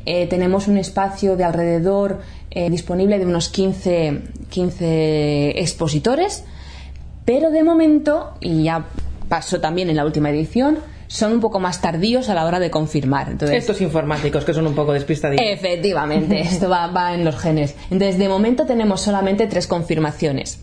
Eh, 0.07 0.27
tenemos 0.27 0.67
un 0.67 0.77
espacio 0.77 1.35
de 1.35 1.43
alrededor 1.43 2.21
disponible 2.69 3.19
de 3.19 3.25
unos 3.25 3.49
15, 3.49 4.21
15 4.49 5.59
expositores, 5.59 6.45
pero 7.25 7.51
de 7.51 7.63
momento, 7.63 8.31
y 8.39 8.63
ya 8.63 8.85
pasó 9.27 9.59
también 9.59 9.89
en 9.89 9.97
la 9.97 10.05
última 10.05 10.29
edición, 10.29 10.77
son 11.07 11.33
un 11.33 11.39
poco 11.39 11.59
más 11.59 11.81
tardíos 11.81 12.29
a 12.29 12.33
la 12.33 12.45
hora 12.45 12.59
de 12.59 12.69
confirmar. 12.71 13.29
Entonces, 13.29 13.57
Estos 13.57 13.81
informáticos 13.81 14.43
que 14.43 14.53
son 14.53 14.67
un 14.67 14.75
poco 14.75 14.93
despistadillos. 14.93 15.45
Efectivamente, 15.45 16.39
esto 16.41 16.69
va, 16.69 16.87
va 16.87 17.13
en 17.13 17.25
los 17.25 17.37
genes. 17.37 17.75
Entonces, 17.89 18.17
de 18.17 18.29
momento 18.29 18.65
tenemos 18.65 19.01
solamente 19.01 19.47
tres 19.47 19.67
confirmaciones. 19.67 20.59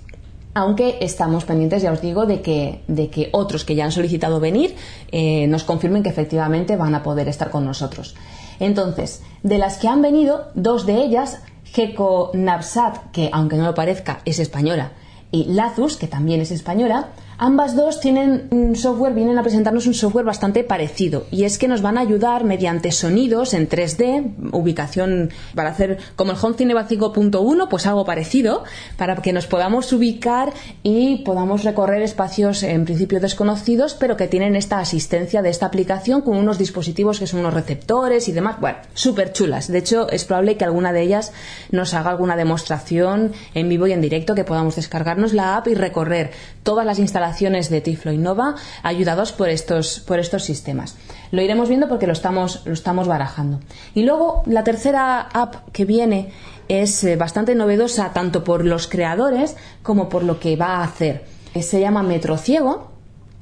Aunque 0.55 0.98
estamos 1.00 1.44
pendientes, 1.44 1.83
ya 1.83 1.92
os 1.92 2.02
digo, 2.02 2.26
de 2.26 2.42
que, 2.42 2.83
de 2.87 3.09
que 3.09 3.31
otros 3.33 3.64
que 3.64 3.74
ya 3.74 3.87
han 3.87 3.92
solicitado 3.92 4.38
venir 4.38 4.74
eh, 5.11 5.46
nos 5.46 5.64
confirmen 5.64 6.02
que 6.02 6.11
efectivamente 6.11 6.76
van 6.76 6.94
a 6.94 7.02
poder 7.02 7.28
estar 7.28 7.48
con 7.48 7.64
nosotros. 7.64 8.14
Entonces, 8.61 9.22
de 9.42 9.57
las 9.57 9.78
que 9.78 9.88
han 9.88 10.02
venido, 10.02 10.50
dos 10.55 10.85
de 10.85 10.96
ellas, 11.02 11.40
Geko 11.64 12.33
Nabsat, 12.35 13.11
que 13.12 13.31
aunque 13.33 13.57
no 13.57 13.64
lo 13.64 13.74
parezca, 13.74 14.20
es 14.26 14.38
española, 14.38 14.92
y 15.31 15.44
Lazus, 15.44 15.96
que 15.96 16.07
también 16.07 16.42
es 16.42 16.50
española, 16.50 17.09
Ambas 17.44 17.74
dos 17.74 17.98
tienen 17.98 18.46
un 18.50 18.76
software, 18.76 19.14
vienen 19.14 19.37
a 19.37 19.42
presentarnos 19.42 19.88
un 19.88 19.94
software 19.94 20.24
bastante 20.24 20.62
parecido 20.62 21.26
y 21.33 21.42
es 21.42 21.59
que 21.59 21.66
nos 21.66 21.83
van 21.83 21.98
a 21.98 22.00
ayudar 22.02 22.44
mediante 22.44 22.92
sonidos 22.92 23.52
en 23.52 23.68
3D, 23.68 24.52
ubicación 24.52 25.31
para 25.57 25.70
hacer 25.70 25.98
como 26.14 26.31
el 26.31 26.38
Home 26.40 26.57
Cinema 26.57 26.87
5.1, 26.87 27.66
pues 27.68 27.85
algo 27.88 28.05
parecido, 28.05 28.62
para 28.96 29.16
que 29.16 29.33
nos 29.33 29.48
podamos 29.48 29.92
ubicar 29.92 30.52
y 30.85 31.24
podamos 31.24 31.64
recorrer 31.64 32.02
espacios 32.02 32.62
en 32.62 32.85
principio 32.85 33.18
desconocidos, 33.18 33.94
pero 33.94 34.16
que 34.16 34.28
tienen 34.28 34.55
esta 34.55 34.78
asistencia 34.78 35.42
de 35.42 35.50
esta 35.50 35.66
aplicación 35.66 36.20
con 36.20 36.37
unos 36.37 36.59
dispositivos 36.59 37.18
que 37.18 37.26
son 37.26 37.40
unos 37.40 37.55
receptores 37.55 38.28
y 38.28 38.33
demás. 38.33 38.61
Bueno, 38.61 38.78
súper 38.94 39.33
chulas. 39.33 39.66
De 39.66 39.78
hecho, 39.78 40.09
es 40.11 40.24
probable 40.24 40.57
que 40.57 40.64
alguna 40.64 40.92
de 40.92 41.02
ellas 41.02 41.33
nos 41.72 41.92
haga 41.92 42.11
alguna 42.11 42.37
demostración 42.37 43.33
en 43.55 43.68
vivo 43.68 43.88
y 43.88 43.92
en 43.92 44.00
directo, 44.00 44.37
que 44.37 44.44
podamos 44.44 44.76
descargarnos 44.76 45.33
la 45.33 45.57
app 45.57 45.66
y 45.66 45.74
recorrer 45.74 46.31
todas 46.62 46.87
las 46.87 47.00
instalaciones 47.00 47.31
de 47.40 47.80
Tiflo 47.80 48.12
Innova 48.12 48.54
ayudados 48.82 49.32
por 49.32 49.48
estos, 49.48 50.00
por 50.00 50.18
estos 50.18 50.44
sistemas. 50.44 50.96
Lo 51.30 51.42
iremos 51.42 51.68
viendo 51.68 51.88
porque 51.88 52.06
lo 52.06 52.12
estamos, 52.12 52.62
lo 52.66 52.72
estamos 52.72 53.08
barajando. 53.08 53.60
Y 53.94 54.02
luego 54.02 54.42
la 54.46 54.64
tercera 54.64 55.20
app 55.20 55.70
que 55.72 55.84
viene 55.84 56.30
es 56.68 57.02
eh, 57.04 57.16
bastante 57.16 57.54
novedosa 57.54 58.12
tanto 58.12 58.44
por 58.44 58.64
los 58.64 58.86
creadores 58.86 59.56
como 59.82 60.08
por 60.08 60.24
lo 60.24 60.38
que 60.38 60.56
va 60.56 60.76
a 60.76 60.84
hacer. 60.84 61.24
Se 61.60 61.80
llama 61.80 62.02
Metro 62.02 62.36
Ciego 62.36 62.92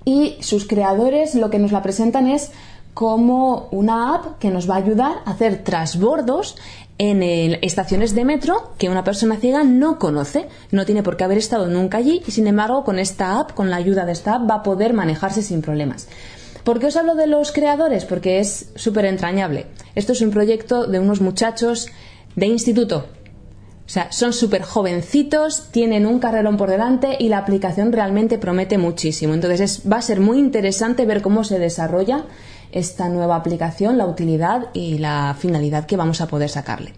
y 0.04 0.36
sus 0.40 0.66
creadores 0.66 1.34
lo 1.34 1.50
que 1.50 1.58
nos 1.58 1.72
la 1.72 1.82
presentan 1.82 2.28
es 2.28 2.52
como 2.94 3.68
una 3.70 4.14
app 4.14 4.38
que 4.38 4.50
nos 4.50 4.68
va 4.68 4.74
a 4.74 4.78
ayudar 4.78 5.22
a 5.24 5.30
hacer 5.30 5.64
trasbordos 5.64 6.56
en 6.98 7.22
estaciones 7.62 8.14
de 8.14 8.26
metro 8.26 8.72
que 8.76 8.90
una 8.90 9.04
persona 9.04 9.36
ciega 9.36 9.64
no 9.64 9.98
conoce, 9.98 10.48
no 10.70 10.84
tiene 10.84 11.02
por 11.02 11.16
qué 11.16 11.24
haber 11.24 11.38
estado 11.38 11.66
nunca 11.66 11.96
allí 11.96 12.22
y 12.26 12.30
sin 12.30 12.46
embargo 12.46 12.84
con 12.84 12.98
esta 12.98 13.38
app, 13.38 13.52
con 13.54 13.70
la 13.70 13.76
ayuda 13.76 14.04
de 14.04 14.12
esta 14.12 14.34
app, 14.34 14.50
va 14.50 14.56
a 14.56 14.62
poder 14.62 14.92
manejarse 14.92 15.42
sin 15.42 15.62
problemas. 15.62 16.08
¿Por 16.62 16.78
qué 16.78 16.86
os 16.86 16.96
hablo 16.96 17.14
de 17.14 17.26
los 17.26 17.52
creadores? 17.52 18.04
Porque 18.04 18.38
es 18.38 18.70
súper 18.74 19.06
entrañable. 19.06 19.66
Esto 19.94 20.12
es 20.12 20.20
un 20.20 20.30
proyecto 20.30 20.86
de 20.86 20.98
unos 20.98 21.22
muchachos 21.22 21.88
de 22.36 22.46
instituto. 22.46 23.06
O 23.86 23.92
sea, 23.92 24.12
son 24.12 24.32
súper 24.32 24.62
jovencitos, 24.62 25.72
tienen 25.72 26.06
un 26.06 26.20
carrerón 26.20 26.56
por 26.56 26.70
delante 26.70 27.16
y 27.18 27.28
la 27.28 27.38
aplicación 27.38 27.92
realmente 27.92 28.38
promete 28.38 28.78
muchísimo. 28.78 29.32
Entonces 29.34 29.82
va 29.90 29.96
a 29.96 30.02
ser 30.02 30.20
muy 30.20 30.38
interesante 30.38 31.06
ver 31.06 31.22
cómo 31.22 31.44
se 31.44 31.58
desarrolla 31.58 32.24
esta 32.72 33.08
nueva 33.08 33.36
aplicación, 33.36 33.98
la 33.98 34.06
utilidad 34.06 34.68
y 34.72 34.98
la 34.98 35.34
finalidad 35.38 35.86
que 35.86 35.96
vamos 35.96 36.20
a 36.20 36.26
poder 36.26 36.48
sacarle. 36.48 36.94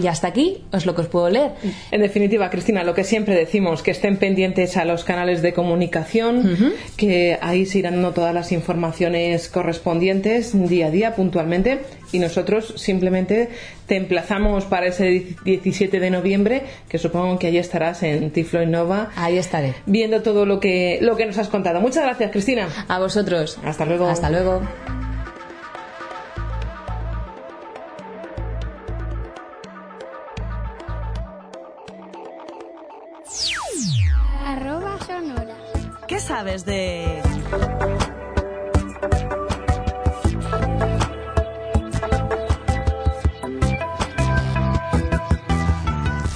Y 0.00 0.06
hasta 0.06 0.28
aquí 0.28 0.64
es 0.72 0.86
lo 0.86 0.94
que 0.94 1.02
os 1.02 1.08
puedo 1.08 1.30
leer. 1.30 1.52
En 1.90 2.00
definitiva, 2.00 2.50
Cristina, 2.50 2.84
lo 2.84 2.94
que 2.94 3.04
siempre 3.04 3.34
decimos, 3.34 3.82
que 3.82 3.92
estén 3.92 4.16
pendientes 4.16 4.76
a 4.76 4.84
los 4.84 5.04
canales 5.04 5.42
de 5.42 5.52
comunicación, 5.52 6.56
que 6.96 7.38
ahí 7.40 7.66
se 7.66 7.78
irán 7.78 7.92
dando 7.92 8.12
todas 8.12 8.34
las 8.34 8.52
informaciones 8.52 9.48
correspondientes 9.48 10.52
día 10.68 10.86
a 10.86 10.90
día, 10.90 11.14
puntualmente, 11.14 11.80
y 12.12 12.18
nosotros 12.18 12.74
simplemente 12.76 13.50
te 13.86 13.96
emplazamos 13.96 14.64
para 14.64 14.86
ese 14.86 15.36
17 15.44 16.00
de 16.00 16.10
noviembre, 16.10 16.62
que 16.88 16.98
supongo 16.98 17.38
que 17.38 17.48
allí 17.48 17.58
estarás 17.58 18.02
en 18.02 18.30
Tiflo 18.30 18.62
Innova. 18.62 19.10
Ahí 19.16 19.38
estaré. 19.38 19.74
Viendo 19.86 20.22
todo 20.22 20.46
lo 20.46 20.60
que, 20.60 20.98
lo 21.00 21.16
que 21.16 21.26
nos 21.26 21.38
has 21.38 21.48
contado. 21.48 21.80
Muchas 21.80 22.04
gracias, 22.04 22.30
Cristina. 22.30 22.68
A 22.88 22.98
vosotros. 22.98 23.58
Hasta 23.64 23.84
luego. 23.84 24.08
Hasta 24.08 24.30
luego. 24.30 24.62
Sabes 36.32 36.64
de...? 36.64 37.20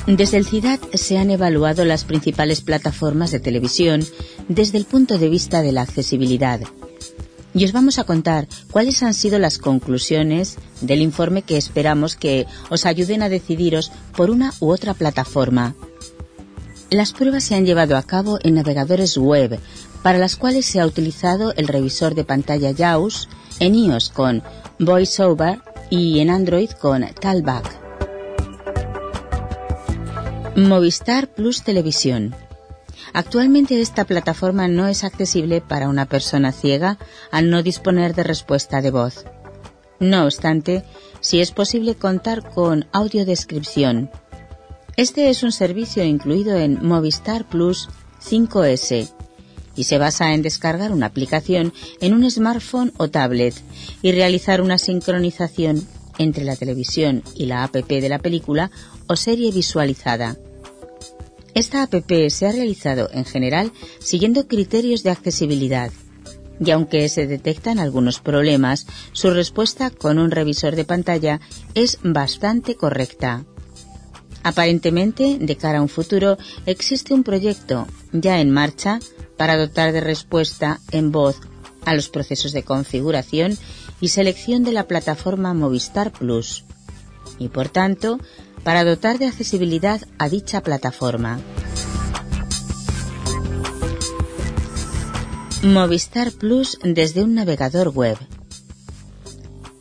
Desde 0.07 0.37
el 0.37 0.45
CIDAD 0.45 0.81
se 0.93 1.17
han 1.17 1.31
evaluado 1.31 1.87
las 1.87 2.05
principales 2.05 2.61
plataformas 2.61 3.31
de 3.31 3.41
televisión 3.41 4.05
desde 4.49 4.77
el 4.77 4.85
punto 4.85 5.17
de 5.17 5.31
vista 5.31 5.63
de 5.63 5.73
la 5.73 5.81
accesibilidad. 5.81 6.61
Y 7.55 7.65
os 7.65 7.73
vamos 7.73 7.99
a 7.99 8.05
contar 8.05 8.49
cuáles 8.71 9.03
han 9.03 9.15
sido 9.15 9.39
las 9.39 9.57
conclusiones 9.57 10.59
del 10.83 11.01
informe 11.01 11.41
que 11.41 11.57
esperamos 11.57 12.17
que 12.17 12.45
os 12.69 12.85
ayuden 12.85 13.23
a 13.23 13.31
decidiros 13.31 13.91
por 14.15 14.29
una 14.29 14.53
u 14.61 14.69
otra 14.69 14.93
plataforma. 14.93 15.75
Las 16.91 17.13
pruebas 17.13 17.43
se 17.43 17.57
han 17.57 17.67
llevado 17.67 17.97
a 17.97 18.05
cabo 18.05 18.39
en 18.45 18.55
navegadores 18.55 19.17
web, 19.19 19.59
para 20.07 20.21
las 20.21 20.37
cuales 20.37 20.67
se 20.67 20.79
ha 20.79 20.87
utilizado 20.87 21.53
el 21.57 21.67
revisor 21.67 22.15
de 22.15 22.23
pantalla 22.23 22.73
JAWS, 22.73 23.29
en 23.59 23.75
iOS 23.75 24.11
con 24.11 24.41
VoiceOver 24.79 25.61
y 25.91 26.21
en 26.21 26.31
Android 26.31 26.71
con 26.71 27.05
Talback. 27.21 27.69
Movistar 30.55 31.27
Plus 31.35 31.65
Televisión. 31.65 32.37
Actualmente 33.15 33.81
esta 33.81 34.05
plataforma 34.05 34.69
no 34.69 34.87
es 34.87 35.03
accesible 35.03 35.61
para 35.61 35.89
una 35.89 36.07
persona 36.07 36.53
ciega 36.53 36.99
al 37.33 37.51
no 37.51 37.65
disponer 37.65 38.15
de 38.15 38.23
respuesta 38.23 38.81
de 38.83 38.93
voz. 38.93 39.25
No 39.99 40.23
obstante, 40.23 40.85
sí 41.19 41.41
es 41.41 41.51
posible 41.51 41.97
contar 41.97 42.49
con 42.49 42.87
audiodescripción. 42.93 44.13
Este 44.97 45.31
es 45.31 45.43
un 45.43 45.51
servicio 45.51 46.05
incluido 46.05 46.57
en 46.57 46.87
Movistar 46.87 47.45
Plus 47.49 47.89
5S 48.25 49.16
y 49.77 49.85
se 49.85 49.99
basa 49.99 50.35
en 50.35 50.43
descargar 50.43 50.93
una 50.93 51.07
aplicación 51.07 51.73
en 52.01 52.15
un 52.15 52.29
smartphone 52.31 52.93
o 52.97 53.09
tablet 53.09 53.55
y 54.03 54.13
realizar 54.13 54.61
una 54.61 54.79
sincronización 54.79 55.87
entre 56.19 56.45
la 56.45 56.57
televisión 56.57 57.23
y 57.35 57.47
la 57.47 57.65
app 57.65 57.77
de 57.77 58.09
la 58.09 58.19
película 58.19 58.71
o 59.07 59.17
serie 59.17 59.53
visualizada. 59.53 60.37
Esta 61.55 61.83
app 61.83 61.95
se 62.29 62.47
ha 62.47 62.53
realizado 62.53 63.09
en 63.13 63.25
general 63.25 63.73
siguiendo 63.99 64.47
criterios 64.47 65.03
de 65.03 65.11
accesibilidad 65.11 65.91
y 66.65 66.71
aunque 66.71 67.09
se 67.09 67.27
detectan 67.27 67.79
algunos 67.79 68.21
problemas, 68.21 68.87
su 69.13 69.31
respuesta 69.31 69.91
con 69.91 70.19
un 70.19 70.31
revisor 70.31 70.75
de 70.75 70.85
pantalla 70.85 71.41
es 71.75 71.99
bastante 72.03 72.77
correcta. 72.77 73.45
Aparentemente, 74.47 75.39
de 75.41 75.57
cara 75.57 75.79
a 75.79 75.83
un 75.83 75.89
futuro, 75.89 76.39
existe 76.67 77.13
un 77.13 77.25
proyecto 77.25 77.89
ya 78.13 78.41
en 78.41 78.53
marcha 78.53 79.01
para 79.37 79.57
dotar 79.57 79.91
de 79.91 80.01
respuesta 80.01 80.79
en 80.93 81.11
voz 81.11 81.41
a 81.85 81.97
los 81.97 82.09
procesos 82.09 82.53
de 82.53 82.63
configuración 82.63 83.59
y 84.01 84.07
selección 84.07 84.63
de 84.63 84.71
la 84.71 84.85
plataforma 84.85 85.53
Movistar 85.53 86.13
Plus 86.13 86.65
y, 87.41 87.49
por 87.49 87.71
tanto, 87.71 88.21
para 88.63 88.85
dotar 88.85 89.19
de 89.19 89.27
accesibilidad 89.27 90.01
a 90.17 90.29
dicha 90.29 90.63
plataforma. 90.63 91.41
Movistar 95.65 96.31
Plus 96.31 96.79
desde 96.85 97.25
un 97.25 97.35
navegador 97.35 97.89
web. 97.89 98.17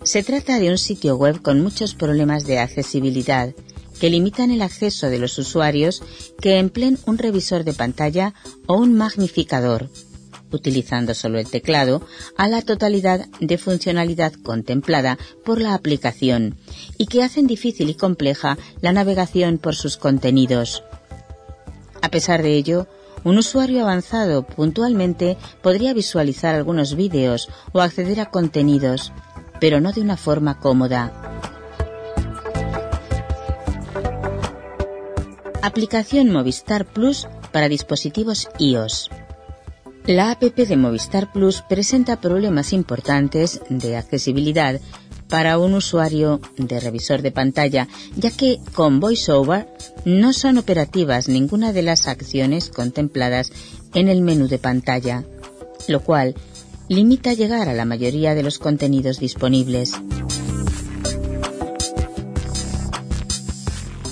Se 0.02 0.24
trata 0.24 0.58
de 0.58 0.72
un 0.72 0.80
sitio 0.80 1.18
web 1.18 1.44
con 1.44 1.62
muchos 1.62 1.94
problemas 1.94 2.48
de 2.48 2.58
accesibilidad 2.58 3.54
que 4.00 4.10
limitan 4.10 4.52
el 4.52 4.62
acceso 4.62 5.10
de 5.10 5.20
los 5.20 5.38
usuarios 5.38 6.02
que 6.42 6.60
empleen 6.60 7.00
un 7.06 7.18
revisor 7.18 7.64
de 7.64 7.74
pantalla 7.74 8.34
o 8.68 8.76
un 8.76 8.96
magnificador, 8.96 9.90
utilizando 10.52 11.14
solo 11.14 11.40
el 11.40 11.50
teclado, 11.50 12.02
a 12.38 12.48
la 12.48 12.62
totalidad 12.62 13.28
de 13.40 13.58
funcionalidad 13.58 14.34
contemplada 14.34 15.18
por 15.44 15.62
la 15.62 15.74
aplicación 15.74 16.58
y 16.98 17.08
que 17.08 17.24
hacen 17.24 17.48
difícil 17.48 17.90
y 17.90 17.96
compleja 17.96 18.58
la 18.82 18.94
navegación 18.94 19.58
por 19.58 19.76
sus 19.76 19.98
contenidos. 19.98 20.84
A 22.02 22.10
pesar 22.10 22.44
de 22.44 22.56
ello, 22.56 22.88
un 23.24 23.40
usuario 23.40 23.82
avanzado 23.82 24.44
puntualmente 24.44 25.38
podría 25.64 25.94
visualizar 25.94 26.54
algunos 26.54 26.96
vídeos 26.96 27.50
o 27.74 27.82
acceder 27.82 28.20
a 28.20 28.30
contenidos, 28.30 29.12
pero 29.60 29.82
no 29.82 29.92
de 29.92 30.02
una 30.02 30.16
forma 30.16 30.60
cómoda. 30.60 31.12
Aplicación 35.66 36.32
Movistar 36.32 36.86
Plus 36.86 37.28
para 37.52 37.70
dispositivos 37.70 38.50
iOS. 38.60 39.10
La 40.06 40.30
app 40.30 40.44
de 40.44 40.78
Movistar 40.78 41.34
Plus 41.34 41.64
presenta 41.68 42.22
problemas 42.22 42.72
importantes 42.72 43.62
de 43.70 43.98
accesibilidad 43.98 44.80
para 45.28 45.58
un 45.58 45.74
usuario 45.74 46.40
de 46.58 46.80
revisor 46.80 47.24
de 47.24 47.32
pantalla, 47.32 47.88
ya 48.16 48.30
que 48.30 48.60
con 48.76 49.00
VoiceOver 49.00 49.68
no 50.06 50.34
son 50.34 50.60
operativas 50.60 51.30
ninguna 51.30 51.74
de 51.74 51.82
las 51.82 52.08
acciones 52.08 52.70
contempladas 52.70 53.52
en 53.96 54.08
el 54.08 54.22
menú 54.22 54.48
de 54.48 54.60
pantalla, 54.60 55.24
lo 55.88 56.02
cual 56.02 56.36
limita 56.90 57.34
llegar 57.34 57.70
a 57.70 57.74
la 57.74 57.86
mayoría 57.86 58.36
de 58.36 58.44
los 58.44 58.60
contenidos 58.60 59.18
disponibles. 59.18 59.94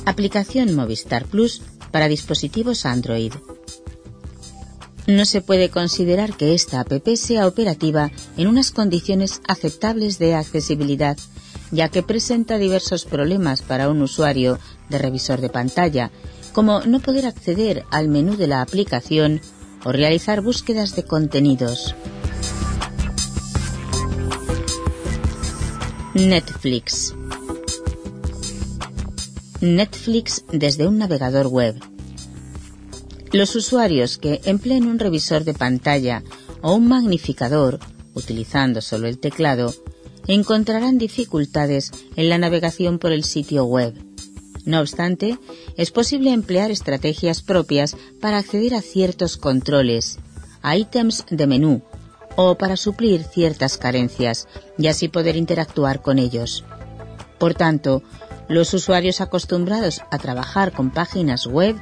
Aplicación 0.05 0.75
Movistar 0.75 1.25
Plus 1.25 1.61
para 1.91 2.07
dispositivos 2.07 2.85
Android. 2.85 3.33
No 5.07 5.25
se 5.25 5.41
puede 5.41 5.69
considerar 5.69 6.35
que 6.35 6.53
esta 6.53 6.79
app 6.79 7.07
sea 7.15 7.47
operativa 7.47 8.11
en 8.37 8.47
unas 8.47 8.71
condiciones 8.71 9.41
aceptables 9.47 10.19
de 10.19 10.35
accesibilidad, 10.35 11.17
ya 11.71 11.89
que 11.89 12.03
presenta 12.03 12.57
diversos 12.57 13.05
problemas 13.05 13.61
para 13.61 13.89
un 13.89 14.01
usuario 14.01 14.59
de 14.89 14.97
revisor 14.97 15.41
de 15.41 15.49
pantalla, 15.49 16.11
como 16.53 16.81
no 16.81 16.99
poder 16.99 17.25
acceder 17.25 17.83
al 17.89 18.07
menú 18.07 18.37
de 18.37 18.47
la 18.47 18.61
aplicación 18.61 19.41
o 19.83 19.91
realizar 19.91 20.41
búsquedas 20.41 20.95
de 20.95 21.03
contenidos. 21.03 21.95
Netflix. 26.13 27.15
Netflix 29.63 30.43
desde 30.51 30.87
un 30.87 30.97
navegador 30.97 31.47
web. 31.47 31.79
Los 33.31 33.55
usuarios 33.55 34.17
que 34.17 34.41
empleen 34.43 34.85
un 34.87 34.99
revisor 34.99 35.45
de 35.45 35.53
pantalla 35.53 36.21
o 36.61 36.73
un 36.73 36.89
magnificador, 36.89 37.79
utilizando 38.13 38.81
solo 38.81 39.07
el 39.07 39.19
teclado, 39.19 39.73
encontrarán 40.27 40.97
dificultades 40.97 41.91
en 42.17 42.27
la 42.27 42.37
navegación 42.37 42.99
por 42.99 43.13
el 43.13 43.23
sitio 43.23 43.63
web. 43.63 43.93
No 44.65 44.81
obstante, 44.81 45.39
es 45.77 45.91
posible 45.91 46.33
emplear 46.33 46.69
estrategias 46.69 47.41
propias 47.41 47.95
para 48.19 48.39
acceder 48.39 48.75
a 48.75 48.81
ciertos 48.81 49.37
controles, 49.37 50.19
a 50.61 50.75
ítems 50.75 51.23
de 51.29 51.47
menú 51.47 51.81
o 52.35 52.55
para 52.57 52.75
suplir 52.75 53.23
ciertas 53.23 53.77
carencias 53.77 54.45
y 54.77 54.87
así 54.87 55.07
poder 55.07 55.37
interactuar 55.37 56.01
con 56.01 56.19
ellos. 56.19 56.65
Por 57.39 57.53
tanto, 57.53 58.03
los 58.47 58.73
usuarios 58.73 59.21
acostumbrados 59.21 60.01
a 60.11 60.17
trabajar 60.17 60.71
con 60.71 60.89
páginas 60.89 61.47
web 61.47 61.75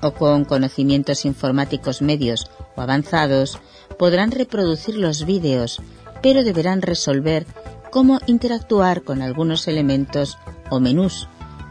o 0.00 0.12
con 0.12 0.44
conocimientos 0.44 1.24
informáticos 1.24 2.02
medios 2.02 2.50
o 2.76 2.80
avanzados 2.80 3.58
podrán 3.98 4.30
reproducir 4.30 4.96
los 4.96 5.24
vídeos, 5.24 5.80
pero 6.22 6.44
deberán 6.44 6.82
resolver 6.82 7.46
cómo 7.90 8.20
interactuar 8.26 9.02
con 9.02 9.22
algunos 9.22 9.66
elementos 9.68 10.38
o 10.70 10.80
menús 10.80 11.28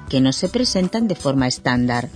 que 0.10 0.22
no 0.22 0.34
se 0.34 0.50
presentan 0.50 1.08
de 1.08 1.16
forma 1.16 1.48
estándar. 1.48 2.10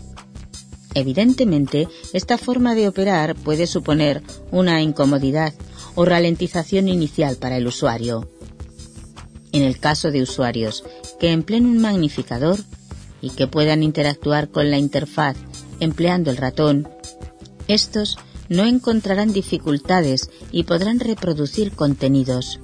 Evidentemente, 0.94 1.88
esta 2.14 2.38
forma 2.38 2.76
de 2.76 2.88
operar 2.88 3.36
puede 3.36 3.68
suponer 3.68 4.22
una 4.52 4.82
incomodidad 4.82 5.54
o 5.96 6.06
ralentización 6.06 6.88
inicial 6.88 7.38
para 7.38 7.58
el 7.58 7.68
usuario. 7.68 8.30
En 9.54 9.64
el 9.64 9.80
caso 9.80 10.12
de 10.12 10.22
usuarios 10.22 10.84
que 11.22 11.32
empleen 11.32 11.68
un 11.68 11.78
magnificador 11.78 12.58
y 13.22 13.30
que 13.30 13.46
puedan 13.46 13.84
interactuar 13.84 14.50
con 14.50 14.72
la 14.72 14.80
interfaz 14.80 15.38
empleando 15.80 16.32
el 16.32 16.38
ratón, 16.38 16.90
estos 17.68 18.18
no 18.50 18.66
encontrarán 18.66 19.32
dificultades 19.32 20.32
y 20.52 20.64
podrán 20.64 21.00
reproducir 21.00 21.74
contenidos. 21.74 22.60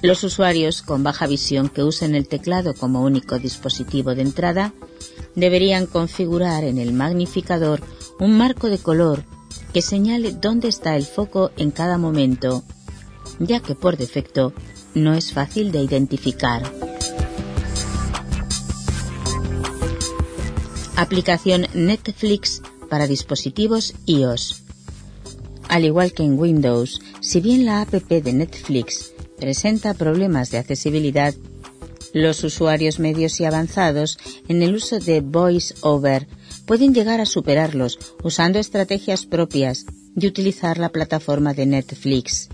Los 0.00 0.22
usuarios 0.22 0.82
con 0.82 1.02
baja 1.02 1.26
visión 1.26 1.68
que 1.68 1.82
usen 1.82 2.14
el 2.14 2.28
teclado 2.28 2.72
como 2.72 3.02
único 3.02 3.40
dispositivo 3.40 4.14
de 4.14 4.22
entrada 4.22 4.72
deberían 5.34 5.86
configurar 5.86 6.62
en 6.62 6.78
el 6.78 6.92
magnificador 6.92 7.80
un 8.20 8.38
marco 8.38 8.68
de 8.68 8.78
color 8.78 9.24
que 9.72 9.82
señale 9.82 10.30
dónde 10.40 10.68
está 10.68 10.94
el 10.94 11.04
foco 11.04 11.50
en 11.56 11.72
cada 11.72 11.98
momento, 11.98 12.62
ya 13.40 13.58
que 13.58 13.74
por 13.74 13.96
defecto 13.96 14.52
no 14.94 15.14
es 15.14 15.32
fácil 15.32 15.72
de 15.72 15.82
identificar. 15.82 16.87
Aplicación 20.98 21.68
Netflix 21.74 22.60
para 22.90 23.06
dispositivos 23.06 23.94
iOS. 24.06 24.64
Al 25.68 25.84
igual 25.84 26.12
que 26.12 26.24
en 26.24 26.36
Windows, 26.36 27.00
si 27.20 27.40
bien 27.40 27.64
la 27.66 27.82
app 27.82 27.92
de 27.92 28.32
Netflix 28.32 29.12
presenta 29.38 29.94
problemas 29.94 30.50
de 30.50 30.58
accesibilidad, 30.58 31.36
los 32.14 32.42
usuarios 32.42 32.98
medios 32.98 33.38
y 33.38 33.44
avanzados 33.44 34.18
en 34.48 34.60
el 34.60 34.74
uso 34.74 34.98
de 34.98 35.20
VoiceOver 35.20 36.26
pueden 36.66 36.92
llegar 36.92 37.20
a 37.20 37.26
superarlos 37.26 38.00
usando 38.24 38.58
estrategias 38.58 39.24
propias 39.24 39.86
y 40.16 40.26
utilizar 40.26 40.78
la 40.78 40.88
plataforma 40.88 41.54
de 41.54 41.66
Netflix. 41.66 42.48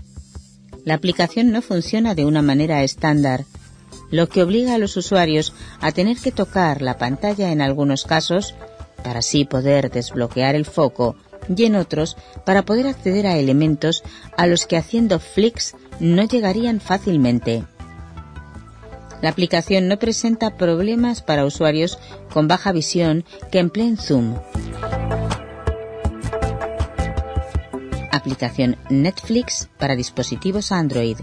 La 0.83 0.93
aplicación 0.93 1.51
no 1.51 1.63
funciona 1.63 2.13
de 2.13 2.25
una 2.25 2.43
manera 2.43 2.83
estándar, 2.83 3.43
lo 4.11 4.27
que 4.29 4.43
obliga 4.43 4.75
a 4.75 4.77
los 4.77 4.97
usuarios 4.97 5.53
a 5.81 5.91
tener 5.91 6.17
que 6.17 6.31
tocar 6.31 6.81
la 6.81 6.97
pantalla 6.97 7.51
en 7.51 7.61
algunos 7.61 8.05
casos 8.05 8.55
para 9.03 9.19
así 9.19 9.45
poder 9.45 9.91
desbloquear 9.91 10.55
el 10.55 10.65
foco 10.65 11.15
y 11.55 11.65
en 11.65 11.75
otros 11.75 12.17
para 12.45 12.63
poder 12.63 12.87
acceder 12.87 13.27
a 13.27 13.37
elementos 13.37 14.03
a 14.37 14.47
los 14.47 14.65
que 14.65 14.77
haciendo 14.77 15.19
flicks 15.19 15.75
no 15.99 16.23
llegarían 16.23 16.79
fácilmente. 16.79 17.63
La 19.21 19.29
aplicación 19.29 19.87
no 19.87 19.97
presenta 19.97 20.57
problemas 20.57 21.21
para 21.21 21.45
usuarios 21.45 21.97
con 22.31 22.47
baja 22.47 22.71
visión 22.71 23.25
que 23.51 23.59
empleen 23.59 23.97
Zoom. 23.97 24.35
Aplicación 28.11 28.77
Netflix 28.89 29.69
para 29.77 29.95
dispositivos 29.95 30.71
Android. 30.71 31.17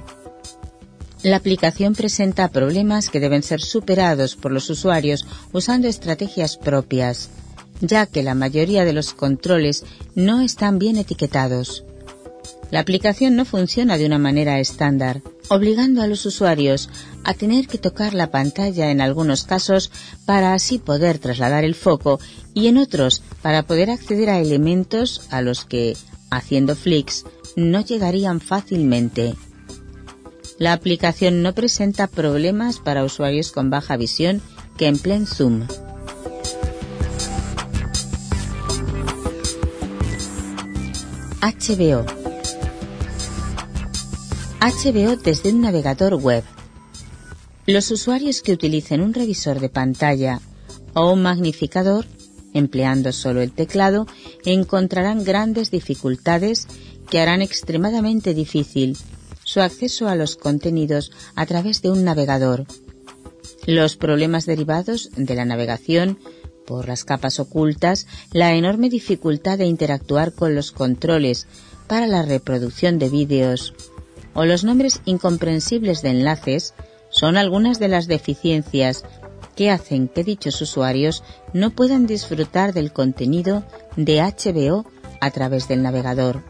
La 1.23 1.37
aplicación 1.37 1.95
presenta 1.95 2.49
problemas 2.49 3.09
que 3.09 3.21
deben 3.21 3.45
ser 3.45 3.61
superados 3.61 4.35
por 4.35 4.51
los 4.51 4.69
usuarios 4.71 5.25
usando 5.53 5.87
estrategias 5.87 6.57
propias, 6.57 7.31
ya 7.81 8.07
que 8.07 8.25
la 8.25 8.35
mayoría 8.35 8.85
de 8.85 8.93
los 8.93 9.15
controles 9.15 9.85
no 10.17 10.41
están 10.41 10.81
bien 10.81 10.97
etiquetados. 10.97 11.85
La 12.73 12.81
aplicación 12.81 13.37
no 13.37 13.45
funciona 13.45 13.99
de 13.99 14.07
una 14.07 14.19
manera 14.19 14.59
estándar, 14.59 15.23
obligando 15.49 16.03
a 16.03 16.09
los 16.09 16.27
usuarios 16.27 16.91
a 17.23 17.35
tener 17.35 17.69
que 17.69 17.79
tocar 17.79 18.15
la 18.15 18.33
pantalla 18.33 18.91
en 18.91 19.01
algunos 19.01 19.45
casos 19.45 19.93
para 20.27 20.55
así 20.55 20.79
poder 20.79 21.21
trasladar 21.21 21.65
el 21.65 21.77
foco 21.77 22.19
y 22.53 22.67
en 22.67 22.79
otros 22.79 23.23
para 23.43 23.63
poder 23.63 23.91
acceder 23.91 24.29
a 24.29 24.41
elementos 24.41 25.29
a 25.31 25.41
los 25.41 25.65
que, 25.65 25.97
haciendo 26.31 26.75
flicks, 26.75 27.27
no 27.55 27.85
llegarían 27.85 28.41
fácilmente. 28.41 29.37
La 30.63 30.75
aplicación 30.75 31.43
no 31.43 31.55
presenta 31.55 32.07
problemas 32.07 32.79
para 32.79 33.03
usuarios 33.03 33.51
con 33.51 33.69
baja 33.69 33.97
visión 33.97 34.41
que 34.79 34.87
empleen 34.87 35.27
Zoom. 35.27 35.67
HBO 41.41 42.07
HBO 44.61 45.17
desde 45.17 45.51
un 45.51 45.63
navegador 45.63 46.15
web. 46.15 46.45
Los 47.67 47.91
usuarios 47.91 48.41
que 48.41 48.53
utilicen 48.53 49.01
un 49.01 49.15
revisor 49.15 49.59
de 49.59 49.69
pantalla 49.69 50.41
o 50.95 51.13
un 51.13 51.23
magnificador, 51.23 52.07
empleando 52.55 53.11
solo 53.11 53.43
el 53.43 53.51
teclado, 53.51 54.07
encontrarán 54.45 55.25
grandes 55.25 55.73
dificultades 55.73 56.69
que 57.11 57.19
harán 57.19 57.43
extremadamente 57.43 58.33
difícil 58.33 58.97
su 59.53 59.61
acceso 59.61 60.09
a 60.09 60.17
los 60.17 60.37
contenidos 60.37 61.13
a 61.35 61.45
través 61.45 61.83
de 61.83 61.91
un 61.91 62.05
navegador, 62.05 62.65
los 63.67 63.97
problemas 63.97 64.47
derivados 64.47 65.11
de 65.15 65.35
la 65.35 65.45
navegación 65.45 66.19
por 66.67 66.89
las 66.89 67.05
capas 67.05 67.39
ocultas, 67.39 68.07
la 68.33 68.55
enorme 68.55 68.89
dificultad 68.89 69.59
de 69.59 69.67
interactuar 69.67 70.33
con 70.33 70.55
los 70.55 70.73
controles 70.73 71.47
para 71.87 72.07
la 72.07 72.23
reproducción 72.23 72.99
de 72.99 73.11
vídeos 73.11 73.75
o 74.33 74.47
los 74.47 74.65
nombres 74.65 75.03
incomprensibles 75.05 76.01
de 76.01 76.09
enlaces 76.09 76.73
son 77.11 77.37
algunas 77.37 77.79
de 77.79 77.89
las 77.89 78.07
deficiencias 78.07 79.05
que 79.55 79.71
hacen 79.71 80.09
que 80.09 80.25
dichos 80.25 80.63
usuarios 80.63 81.23
no 81.53 81.73
puedan 81.73 82.07
disfrutar 82.07 82.73
del 82.73 82.91
contenido 82.91 83.65
de 83.97 84.23
HBO 84.23 84.87
a 85.21 85.31
través 85.31 85.69
del 85.69 85.83
navegador. 85.83 86.43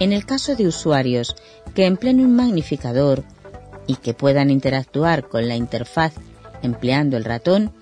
En 0.00 0.12
el 0.12 0.26
caso 0.26 0.56
de 0.56 0.66
usuarios 0.66 1.36
que 1.74 1.86
empleen 1.86 2.20
un 2.20 2.36
magnificador 2.36 3.24
y 3.86 3.96
que 3.96 4.14
puedan 4.14 4.50
interactuar 4.50 5.28
con 5.28 5.48
la 5.48 5.56
interfaz 5.56 6.14
empleando 6.62 7.16
el 7.16 7.24
ratón, 7.24 7.72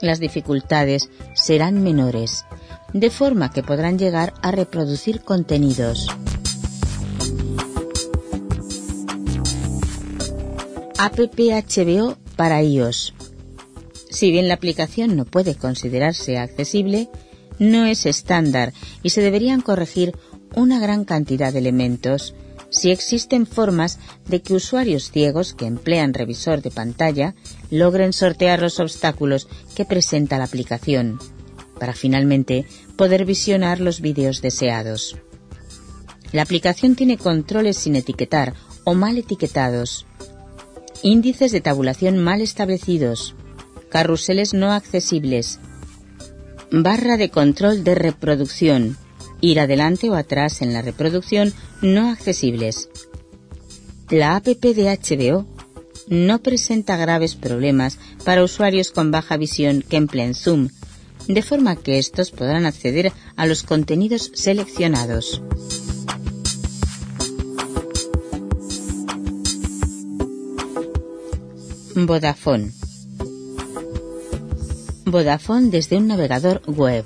las 0.00 0.20
dificultades 0.20 1.08
serán 1.34 1.82
menores, 1.82 2.44
de 2.92 3.10
forma 3.10 3.50
que 3.50 3.62
podrán 3.62 3.98
llegar 3.98 4.34
a 4.42 4.50
reproducir 4.50 5.22
contenidos. 5.22 6.08
App 10.98 11.18
HBO 11.18 12.16
para 12.36 12.62
iOS. 12.62 13.14
Si 14.10 14.32
bien 14.32 14.48
la 14.48 14.54
aplicación 14.54 15.16
no 15.16 15.24
puede 15.24 15.54
considerarse 15.54 16.38
accesible, 16.38 17.08
no 17.58 17.86
es 17.86 18.06
estándar 18.06 18.72
y 19.02 19.10
se 19.10 19.20
deberían 19.20 19.60
corregir 19.60 20.16
una 20.54 20.80
gran 20.80 21.04
cantidad 21.04 21.52
de 21.52 21.60
elementos 21.60 22.34
si 22.70 22.90
existen 22.90 23.46
formas 23.46 23.98
de 24.26 24.42
que 24.42 24.54
usuarios 24.54 25.10
ciegos 25.10 25.54
que 25.54 25.66
emplean 25.66 26.14
revisor 26.14 26.62
de 26.62 26.70
pantalla 26.70 27.34
logren 27.70 28.12
sortear 28.12 28.60
los 28.60 28.80
obstáculos 28.80 29.48
que 29.74 29.84
presenta 29.84 30.38
la 30.38 30.44
aplicación, 30.44 31.18
para 31.78 31.94
finalmente 31.94 32.66
poder 32.96 33.24
visionar 33.24 33.80
los 33.80 34.00
vídeos 34.00 34.42
deseados. 34.42 35.16
La 36.32 36.42
aplicación 36.42 36.94
tiene 36.94 37.16
controles 37.16 37.78
sin 37.78 37.96
etiquetar 37.96 38.54
o 38.84 38.94
mal 38.94 39.16
etiquetados, 39.16 40.06
índices 41.02 41.52
de 41.52 41.60
tabulación 41.60 42.18
mal 42.18 42.42
establecidos, 42.42 43.34
carruseles 43.88 44.52
no 44.52 44.72
accesibles, 44.72 45.58
barra 46.70 47.16
de 47.16 47.30
control 47.30 47.82
de 47.84 47.94
reproducción, 47.94 48.98
ir 49.40 49.60
adelante 49.60 50.10
o 50.10 50.14
atrás 50.14 50.62
en 50.62 50.72
la 50.72 50.82
reproducción 50.82 51.52
no 51.82 52.10
accesibles. 52.10 52.88
La 54.10 54.36
app 54.36 54.46
de 54.46 54.98
HBO 54.98 55.46
no 56.08 56.38
presenta 56.38 56.96
graves 56.96 57.34
problemas 57.34 57.98
para 58.24 58.42
usuarios 58.42 58.90
con 58.90 59.10
baja 59.10 59.36
visión 59.36 59.84
que 59.86 59.96
empleen 59.96 60.34
Zoom, 60.34 60.68
de 61.26 61.42
forma 61.42 61.76
que 61.76 61.98
estos 61.98 62.30
podrán 62.30 62.64
acceder 62.64 63.12
a 63.36 63.46
los 63.46 63.62
contenidos 63.62 64.30
seleccionados. 64.34 65.42
Vodafone. 71.94 72.72
Vodafone 75.04 75.70
desde 75.70 75.96
un 75.96 76.06
navegador 76.06 76.62
web. 76.66 77.04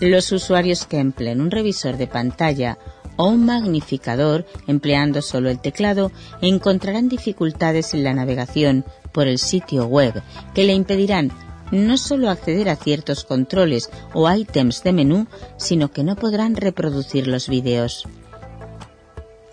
Los 0.00 0.32
usuarios 0.32 0.86
que 0.86 0.98
empleen 0.98 1.42
un 1.42 1.50
revisor 1.50 1.98
de 1.98 2.06
pantalla 2.06 2.78
o 3.16 3.28
un 3.28 3.44
magnificador 3.44 4.46
empleando 4.66 5.20
solo 5.20 5.50
el 5.50 5.60
teclado 5.60 6.10
encontrarán 6.40 7.10
dificultades 7.10 7.92
en 7.92 8.04
la 8.04 8.14
navegación 8.14 8.86
por 9.12 9.28
el 9.28 9.38
sitio 9.38 9.84
web 9.86 10.22
que 10.54 10.64
le 10.64 10.72
impedirán 10.72 11.30
no 11.70 11.98
solo 11.98 12.30
acceder 12.30 12.70
a 12.70 12.76
ciertos 12.76 13.24
controles 13.24 13.90
o 14.14 14.30
ítems 14.32 14.82
de 14.82 14.92
menú, 14.92 15.26
sino 15.58 15.92
que 15.92 16.02
no 16.02 16.16
podrán 16.16 16.56
reproducir 16.56 17.26
los 17.26 17.48
vídeos. 17.48 18.08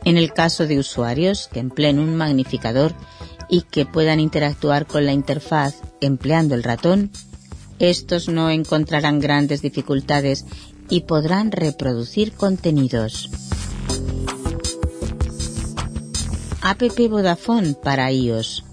En 0.06 0.16
el 0.16 0.32
caso 0.32 0.66
de 0.66 0.80
usuarios 0.80 1.50
que 1.52 1.60
empleen 1.60 2.00
un 2.00 2.16
magnificador 2.16 2.94
y 3.50 3.64
que 3.64 3.86
puedan 3.86 4.22
interactuar 4.22 4.88
con 4.88 5.06
la 5.06 5.12
interfaz 5.12 5.82
empleando 6.00 6.56
el 6.56 6.64
ratón, 6.64 7.12
estos 7.80 8.28
no 8.28 8.50
encontrarán 8.50 9.20
grandes 9.20 9.62
dificultades 9.62 10.46
y 10.90 11.02
podrán 11.02 11.52
reproducir 11.52 12.34
contenidos. 12.34 13.30
App 16.62 16.82
Vodafone 17.10 17.76
para 17.76 18.12
iOS. 18.12 18.64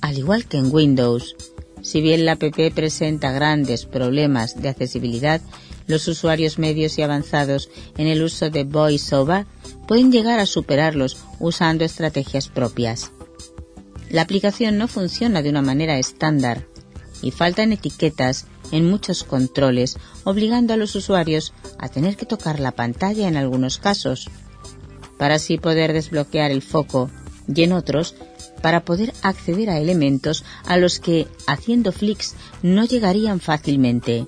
Al 0.00 0.18
igual 0.18 0.46
que 0.46 0.58
en 0.58 0.72
Windows, 0.72 1.36
si 1.80 2.00
bien 2.00 2.24
la 2.24 2.32
app 2.32 2.44
presenta 2.74 3.32
grandes 3.32 3.86
problemas 3.86 4.60
de 4.60 4.68
accesibilidad, 4.68 5.40
los 5.86 6.06
usuarios 6.08 6.58
medios 6.58 6.98
y 6.98 7.02
avanzados 7.02 7.68
en 7.96 8.06
el 8.06 8.22
uso 8.22 8.50
de 8.50 8.64
VoiceOver 8.64 9.46
pueden 9.88 10.12
llegar 10.12 10.38
a 10.38 10.46
superarlos 10.46 11.18
usando 11.40 11.84
estrategias 11.84 12.48
propias. 12.48 13.10
La 14.08 14.22
aplicación 14.22 14.78
no 14.78 14.88
funciona 14.88 15.42
de 15.42 15.50
una 15.50 15.62
manera 15.62 15.98
estándar 15.98 16.66
y 17.22 17.30
faltan 17.30 17.72
etiquetas 17.72 18.46
en 18.72 18.88
muchos 18.90 19.24
controles, 19.24 19.96
obligando 20.24 20.74
a 20.74 20.76
los 20.76 20.94
usuarios 20.94 21.52
a 21.78 21.88
tener 21.88 22.16
que 22.16 22.26
tocar 22.26 22.60
la 22.60 22.72
pantalla 22.72 23.28
en 23.28 23.36
algunos 23.36 23.78
casos, 23.78 24.28
para 25.16 25.36
así 25.36 25.56
poder 25.56 25.92
desbloquear 25.92 26.50
el 26.50 26.62
foco 26.62 27.10
y 27.46 27.62
en 27.62 27.72
otros 27.72 28.14
para 28.60 28.84
poder 28.84 29.12
acceder 29.22 29.70
a 29.70 29.78
elementos 29.78 30.44
a 30.64 30.76
los 30.76 31.00
que, 31.00 31.26
haciendo 31.46 31.92
flicks, 31.92 32.34
no 32.62 32.84
llegarían 32.84 33.40
fácilmente. 33.40 34.26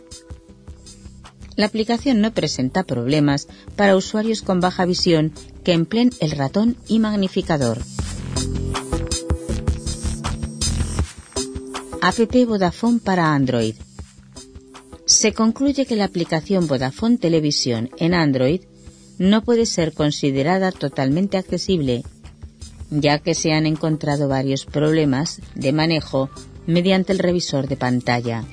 La 1.57 1.67
aplicación 1.67 2.21
no 2.21 2.35
presenta 2.35 2.83
problemas 2.83 3.47
para 3.77 3.97
usuarios 3.97 4.43
con 4.43 4.61
baja 4.61 4.85
visión 4.85 5.33
que 5.63 5.73
empleen 5.73 6.11
el 6.21 6.33
ratón 6.33 6.77
y 6.89 6.99
magnificador. 6.99 7.79
App 12.07 12.19
Vodafone 12.47 13.01
para 13.03 13.33
Android. 13.33 13.77
Se 15.07 15.33
concluye 15.33 15.87
que 15.87 15.97
la 15.97 16.05
aplicación 16.05 16.67
Vodafone 16.67 17.17
Televisión 17.17 17.89
en 17.97 18.13
Android 18.13 18.61
no 19.17 19.43
puede 19.43 19.65
ser 19.65 19.95
considerada 19.95 20.71
totalmente 20.71 21.39
accesible, 21.39 22.03
ya 22.91 23.21
que 23.21 23.35
se 23.35 23.55
han 23.55 23.65
encontrado 23.65 24.29
varios 24.29 24.67
problemas 24.67 25.41
de 25.55 25.73
manejo 25.73 26.29
mediante 26.67 27.15
el 27.15 27.21
revisor 27.21 27.69
de 27.69 27.79
pantalla. 27.79 28.45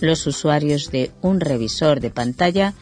Los 0.00 0.24
usuarios 0.28 0.92
de 0.92 1.10
un 1.20 1.40
revisor 1.40 1.98
de 1.98 2.10
pantalla 2.10 2.74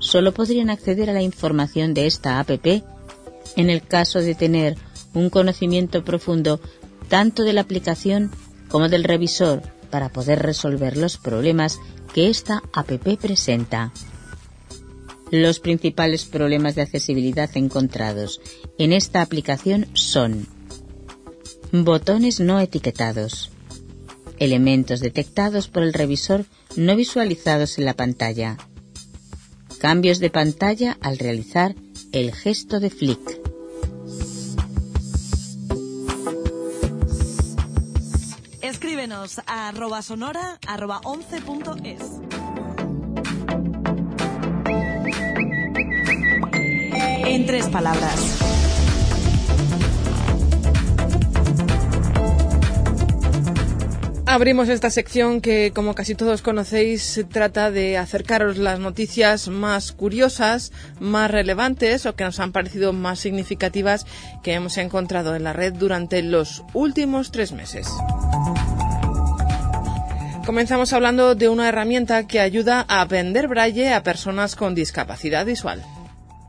solo 0.00 0.34
podrían 0.34 0.68
acceder 0.68 1.10
a 1.10 1.12
la 1.12 1.22
información 1.22 1.94
de 1.94 2.08
esta 2.08 2.40
app 2.40 2.50
en 2.50 3.70
el 3.70 3.82
caso 3.82 4.18
de 4.18 4.34
tener 4.34 4.76
un 5.14 5.30
conocimiento 5.30 6.02
profundo 6.02 6.60
tanto 7.08 7.44
de 7.44 7.52
la 7.52 7.60
aplicación 7.60 8.32
como 8.68 8.88
del 8.88 9.04
revisor 9.04 9.62
para 9.90 10.10
poder 10.10 10.40
resolver 10.40 10.96
los 10.96 11.16
problemas 11.16 11.78
que 12.14 12.28
esta 12.28 12.62
app 12.72 12.90
presenta. 13.20 13.92
Los 15.30 15.60
principales 15.60 16.24
problemas 16.24 16.74
de 16.74 16.82
accesibilidad 16.82 17.50
encontrados 17.54 18.40
en 18.78 18.92
esta 18.92 19.20
aplicación 19.20 19.86
son 19.92 20.46
botones 21.70 22.40
no 22.40 22.60
etiquetados, 22.60 23.50
elementos 24.38 25.00
detectados 25.00 25.68
por 25.68 25.82
el 25.82 25.92
revisor 25.92 26.46
no 26.76 26.96
visualizados 26.96 27.78
en 27.78 27.84
la 27.84 27.94
pantalla, 27.94 28.56
cambios 29.78 30.18
de 30.18 30.30
pantalla 30.30 30.96
al 31.00 31.18
realizar 31.18 31.74
el 32.12 32.34
gesto 32.34 32.80
de 32.80 32.90
flick, 32.90 33.57
Escríbenos 39.28 39.40
arroba 39.46 40.00
sonora 40.02 40.58
arroba 40.66 41.00
11.es. 41.02 42.00
En 47.26 47.46
tres 47.46 47.68
palabras. 47.68 48.38
Abrimos 54.24 54.68
esta 54.68 54.90
sección 54.90 55.40
que, 55.40 55.72
como 55.74 55.94
casi 55.94 56.14
todos 56.14 56.42
conocéis, 56.42 57.24
trata 57.30 57.70
de 57.70 57.96
acercaros 57.96 58.56
las 58.58 58.78
noticias 58.78 59.48
más 59.48 59.92
curiosas, 59.92 60.70
más 61.00 61.30
relevantes 61.30 62.06
o 62.06 62.14
que 62.14 62.24
nos 62.24 62.38
han 62.40 62.52
parecido 62.52 62.92
más 62.92 63.18
significativas 63.18 64.06
que 64.42 64.52
hemos 64.54 64.76
encontrado 64.76 65.34
en 65.34 65.44
la 65.44 65.54
red 65.54 65.72
durante 65.74 66.22
los 66.22 66.62
últimos 66.74 67.30
tres 67.30 67.52
meses. 67.52 67.88
Comenzamos 70.48 70.94
hablando 70.94 71.34
de 71.34 71.50
una 71.50 71.68
herramienta 71.68 72.26
que 72.26 72.40
ayuda 72.40 72.86
a 72.88 73.02
aprender 73.02 73.48
braille 73.48 73.92
a 73.92 74.02
personas 74.02 74.56
con 74.56 74.74
discapacidad 74.74 75.44
visual. 75.44 75.82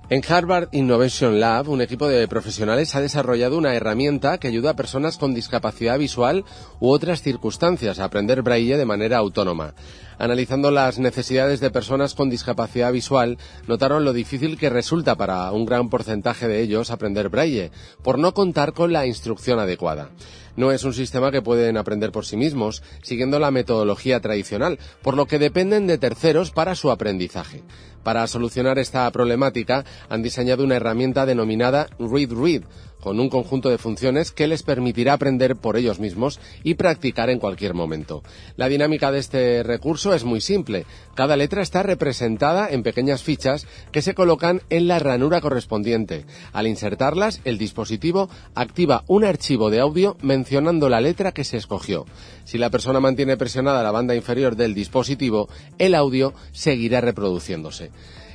En 0.09 0.23
Harvard 0.25 0.69
Innovation 0.71 1.41
Lab, 1.41 1.67
un 1.67 1.81
equipo 1.81 2.07
de 2.07 2.25
profesionales 2.29 2.95
ha 2.95 3.01
desarrollado 3.01 3.57
una 3.57 3.75
herramienta 3.75 4.37
que 4.37 4.47
ayuda 4.47 4.69
a 4.69 4.75
personas 4.77 5.17
con 5.17 5.33
discapacidad 5.33 5.99
visual 5.99 6.45
u 6.79 6.91
otras 6.91 7.21
circunstancias 7.21 7.99
a 7.99 8.05
aprender 8.05 8.41
braille 8.41 8.77
de 8.77 8.85
manera 8.85 9.17
autónoma. 9.17 9.73
Analizando 10.19 10.69
las 10.69 10.99
necesidades 10.99 11.61
de 11.61 11.71
personas 11.71 12.13
con 12.13 12.29
discapacidad 12.29 12.91
visual, 12.91 13.37
notaron 13.67 14.03
lo 14.03 14.11
difícil 14.11 14.57
que 14.57 14.69
resulta 14.69 15.15
para 15.15 15.49
un 15.53 15.65
gran 15.65 15.89
porcentaje 15.89 16.49
de 16.49 16.59
ellos 16.59 16.91
aprender 16.91 17.29
braille, 17.29 17.71
por 18.03 18.19
no 18.19 18.33
contar 18.33 18.73
con 18.73 18.91
la 18.91 19.07
instrucción 19.07 19.59
adecuada. 19.59 20.09
No 20.57 20.73
es 20.73 20.83
un 20.83 20.93
sistema 20.93 21.31
que 21.31 21.41
pueden 21.41 21.77
aprender 21.77 22.11
por 22.11 22.25
sí 22.25 22.35
mismos, 22.35 22.83
siguiendo 23.01 23.39
la 23.39 23.49
metodología 23.49 24.19
tradicional, 24.19 24.77
por 25.01 25.15
lo 25.15 25.25
que 25.25 25.39
dependen 25.39 25.87
de 25.87 25.97
terceros 25.97 26.51
para 26.51 26.75
su 26.75 26.91
aprendizaje. 26.91 27.63
Para 28.03 28.27
solucionar 28.27 28.77
esta 28.77 29.09
problemática, 29.11 29.85
han 30.09 30.21
diseñado 30.21 30.65
una 30.65 30.75
herramienta 30.75 31.25
denominada 31.25 31.87
Read 31.97 32.33
Read, 32.33 32.63
con 32.99 33.19
un 33.19 33.29
conjunto 33.29 33.69
de 33.69 33.77
funciones 33.77 34.31
que 34.31 34.47
les 34.47 34.63
permitirá 34.63 35.13
aprender 35.13 35.55
por 35.55 35.77
ellos 35.77 35.99
mismos 35.99 36.39
y 36.63 36.75
practicar 36.75 37.29
en 37.29 37.39
cualquier 37.39 37.73
momento. 37.73 38.23
La 38.57 38.69
dinámica 38.69 39.11
de 39.11 39.19
este 39.19 39.63
recurso 39.63 40.13
es 40.13 40.23
muy 40.23 40.41
simple. 40.41 40.85
Cada 41.15 41.37
letra 41.37 41.61
está 41.61 41.83
representada 41.83 42.69
en 42.69 42.83
pequeñas 42.83 43.23
fichas 43.23 43.67
que 43.91 44.01
se 44.01 44.13
colocan 44.13 44.61
en 44.69 44.87
la 44.87 44.99
ranura 44.99 45.41
correspondiente. 45.41 46.25
Al 46.53 46.67
insertarlas, 46.67 47.41
el 47.45 47.57
dispositivo 47.57 48.29
activa 48.55 49.03
un 49.07 49.23
archivo 49.23 49.69
de 49.69 49.79
audio 49.79 50.17
mencionando 50.21 50.89
la 50.89 51.01
letra 51.01 51.31
que 51.31 51.43
se 51.43 51.57
escogió. 51.57 52.05
Si 52.45 52.57
la 52.57 52.69
persona 52.69 52.99
mantiene 52.99 53.37
presionada 53.37 53.83
la 53.83 53.91
banda 53.91 54.15
inferior 54.15 54.55
del 54.55 54.73
dispositivo, 54.73 55.49
el 55.77 55.95
audio 55.95 56.33
seguirá 56.51 57.01
reproduciéndose 57.01 57.91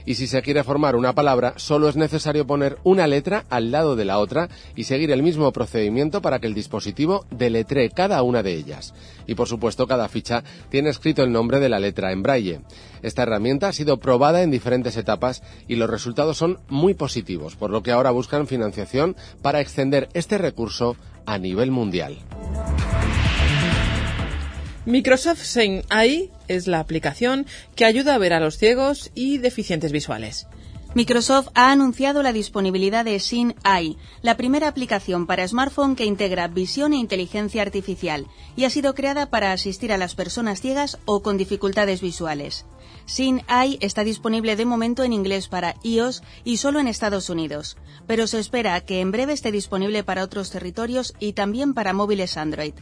y 0.06 0.14
si 0.14 0.26
se 0.26 0.42
quiere 0.42 0.64
formar 0.64 0.96
una 0.96 1.14
palabra 1.14 1.54
solo 1.56 1.88
es 1.88 1.96
necesario 1.96 2.46
poner 2.46 2.78
una 2.84 3.06
letra 3.06 3.44
al 3.50 3.70
lado 3.70 3.96
de 3.96 4.04
la 4.04 4.18
otra 4.18 4.48
y 4.74 4.84
seguir 4.84 5.10
el 5.10 5.22
mismo 5.22 5.50
procedimiento 5.52 6.20
para 6.22 6.38
que 6.38 6.46
el 6.46 6.54
dispositivo 6.54 7.26
deletree 7.30 7.90
cada 7.90 8.22
una 8.22 8.42
de 8.42 8.54
ellas. 8.54 8.94
Y 9.26 9.34
por 9.34 9.48
supuesto 9.48 9.86
cada 9.86 10.08
ficha 10.08 10.44
tiene 10.70 10.90
escrito 10.90 11.22
el 11.22 11.32
nombre 11.32 11.60
de 11.60 11.68
la 11.68 11.80
letra 11.80 12.12
en 12.12 12.22
braille. 12.22 12.60
Esta 13.02 13.22
herramienta 13.22 13.68
ha 13.68 13.72
sido 13.72 13.98
probada 13.98 14.42
en 14.42 14.50
diferentes 14.50 14.96
etapas 14.96 15.42
y 15.68 15.76
los 15.76 15.90
resultados 15.90 16.36
son 16.36 16.58
muy 16.68 16.94
positivos, 16.94 17.56
por 17.56 17.70
lo 17.70 17.82
que 17.82 17.92
ahora 17.92 18.10
buscan 18.10 18.46
financiación 18.46 19.16
para 19.42 19.60
extender 19.60 20.08
este 20.14 20.38
recurso 20.38 20.96
a 21.26 21.38
nivel 21.38 21.70
mundial. 21.70 22.18
Microsoft 24.86 25.42
Sein 25.42 25.82
Eye 25.90 26.30
es 26.48 26.66
la 26.66 26.80
aplicación 26.80 27.46
que 27.74 27.84
ayuda 27.84 28.14
a 28.14 28.18
ver 28.18 28.32
a 28.32 28.40
los 28.40 28.58
ciegos 28.58 29.10
y 29.14 29.38
deficientes 29.38 29.92
visuales. 29.92 30.46
Microsoft 30.94 31.48
ha 31.54 31.72
anunciado 31.72 32.22
la 32.22 32.32
disponibilidad 32.32 33.04
de 33.04 33.18
Sin 33.18 33.56
Eye, 33.64 33.96
la 34.22 34.36
primera 34.36 34.68
aplicación 34.68 35.26
para 35.26 35.46
smartphone 35.46 35.96
que 35.96 36.04
integra 36.04 36.46
visión 36.46 36.92
e 36.92 36.98
inteligencia 36.98 37.62
artificial, 37.62 38.28
y 38.54 38.62
ha 38.62 38.70
sido 38.70 38.94
creada 38.94 39.28
para 39.28 39.50
asistir 39.50 39.92
a 39.92 39.98
las 39.98 40.14
personas 40.14 40.60
ciegas 40.60 40.98
o 41.04 41.20
con 41.20 41.36
dificultades 41.36 42.00
visuales. 42.00 42.64
Sin 43.06 43.42
Eye 43.48 43.78
está 43.80 44.04
disponible 44.04 44.54
de 44.54 44.66
momento 44.66 45.02
en 45.02 45.12
inglés 45.12 45.48
para 45.48 45.74
iOS 45.82 46.22
y 46.44 46.58
solo 46.58 46.78
en 46.78 46.86
Estados 46.86 47.28
Unidos, 47.28 47.76
pero 48.06 48.28
se 48.28 48.38
espera 48.38 48.80
que 48.80 49.00
en 49.00 49.10
breve 49.10 49.32
esté 49.32 49.50
disponible 49.50 50.04
para 50.04 50.22
otros 50.22 50.50
territorios 50.50 51.12
y 51.18 51.32
también 51.32 51.74
para 51.74 51.92
móviles 51.92 52.36
Android. 52.36 52.74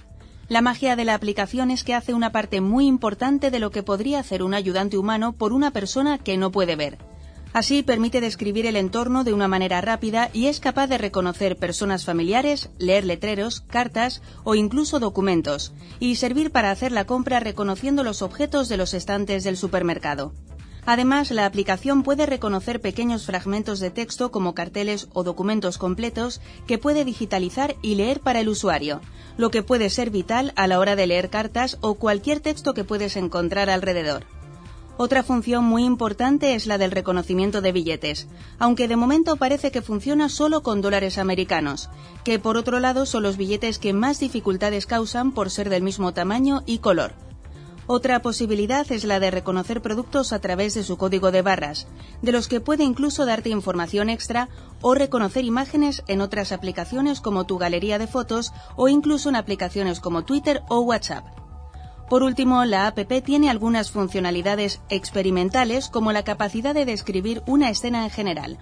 La 0.48 0.60
magia 0.60 0.96
de 0.96 1.04
la 1.04 1.14
aplicación 1.14 1.70
es 1.70 1.84
que 1.84 1.94
hace 1.94 2.14
una 2.14 2.32
parte 2.32 2.60
muy 2.60 2.86
importante 2.86 3.50
de 3.50 3.58
lo 3.58 3.70
que 3.70 3.82
podría 3.82 4.20
hacer 4.20 4.42
un 4.42 4.54
ayudante 4.54 4.98
humano 4.98 5.32
por 5.32 5.52
una 5.52 5.70
persona 5.70 6.18
que 6.18 6.36
no 6.36 6.50
puede 6.50 6.76
ver. 6.76 6.98
Así 7.52 7.82
permite 7.82 8.22
describir 8.22 8.64
el 8.64 8.76
entorno 8.76 9.24
de 9.24 9.34
una 9.34 9.46
manera 9.46 9.80
rápida 9.82 10.30
y 10.32 10.46
es 10.46 10.58
capaz 10.58 10.86
de 10.86 10.96
reconocer 10.96 11.58
personas 11.58 12.04
familiares, 12.04 12.70
leer 12.78 13.04
letreros, 13.04 13.60
cartas 13.60 14.22
o 14.42 14.54
incluso 14.54 15.00
documentos, 15.00 15.74
y 16.00 16.16
servir 16.16 16.50
para 16.50 16.70
hacer 16.70 16.92
la 16.92 17.04
compra 17.04 17.40
reconociendo 17.40 18.04
los 18.04 18.22
objetos 18.22 18.70
de 18.70 18.78
los 18.78 18.94
estantes 18.94 19.44
del 19.44 19.58
supermercado. 19.58 20.32
Además, 20.84 21.30
la 21.30 21.46
aplicación 21.46 22.02
puede 22.02 22.26
reconocer 22.26 22.80
pequeños 22.80 23.26
fragmentos 23.26 23.78
de 23.78 23.90
texto 23.90 24.32
como 24.32 24.54
carteles 24.54 25.08
o 25.12 25.22
documentos 25.22 25.78
completos 25.78 26.40
que 26.66 26.78
puede 26.78 27.04
digitalizar 27.04 27.76
y 27.82 27.94
leer 27.94 28.20
para 28.20 28.40
el 28.40 28.48
usuario, 28.48 29.00
lo 29.36 29.50
que 29.50 29.62
puede 29.62 29.90
ser 29.90 30.10
vital 30.10 30.52
a 30.56 30.66
la 30.66 30.80
hora 30.80 30.96
de 30.96 31.06
leer 31.06 31.30
cartas 31.30 31.78
o 31.80 31.94
cualquier 31.94 32.40
texto 32.40 32.74
que 32.74 32.84
puedes 32.84 33.16
encontrar 33.16 33.70
alrededor. 33.70 34.24
Otra 34.98 35.22
función 35.22 35.64
muy 35.64 35.84
importante 35.84 36.54
es 36.54 36.66
la 36.66 36.78
del 36.78 36.90
reconocimiento 36.90 37.60
de 37.60 37.72
billetes, 37.72 38.28
aunque 38.58 38.88
de 38.88 38.96
momento 38.96 39.36
parece 39.36 39.70
que 39.70 39.82
funciona 39.82 40.28
solo 40.28 40.62
con 40.62 40.82
dólares 40.82 41.16
americanos, 41.16 41.88
que 42.24 42.38
por 42.38 42.56
otro 42.56 42.78
lado 42.78 43.06
son 43.06 43.22
los 43.22 43.36
billetes 43.36 43.78
que 43.78 43.94
más 43.94 44.20
dificultades 44.20 44.86
causan 44.86 45.32
por 45.32 45.50
ser 45.50 45.70
del 45.70 45.82
mismo 45.82 46.12
tamaño 46.12 46.62
y 46.66 46.78
color. 46.78 47.14
Otra 47.86 48.22
posibilidad 48.22 48.90
es 48.92 49.04
la 49.04 49.18
de 49.18 49.32
reconocer 49.32 49.82
productos 49.82 50.32
a 50.32 50.38
través 50.38 50.74
de 50.74 50.84
su 50.84 50.96
código 50.96 51.32
de 51.32 51.42
barras, 51.42 51.88
de 52.22 52.30
los 52.30 52.46
que 52.46 52.60
puede 52.60 52.84
incluso 52.84 53.26
darte 53.26 53.50
información 53.50 54.08
extra 54.08 54.48
o 54.80 54.94
reconocer 54.94 55.44
imágenes 55.44 56.04
en 56.06 56.20
otras 56.20 56.52
aplicaciones 56.52 57.20
como 57.20 57.44
tu 57.44 57.58
galería 57.58 57.98
de 57.98 58.06
fotos 58.06 58.52
o 58.76 58.88
incluso 58.88 59.28
en 59.28 59.36
aplicaciones 59.36 59.98
como 59.98 60.24
Twitter 60.24 60.62
o 60.68 60.80
WhatsApp. 60.80 61.26
Por 62.08 62.22
último, 62.22 62.64
la 62.64 62.86
APP 62.86 63.24
tiene 63.24 63.50
algunas 63.50 63.90
funcionalidades 63.90 64.80
experimentales 64.88 65.88
como 65.88 66.12
la 66.12 66.22
capacidad 66.22 66.74
de 66.74 66.84
describir 66.84 67.42
una 67.46 67.70
escena 67.70 68.04
en 68.04 68.10
general. 68.10 68.58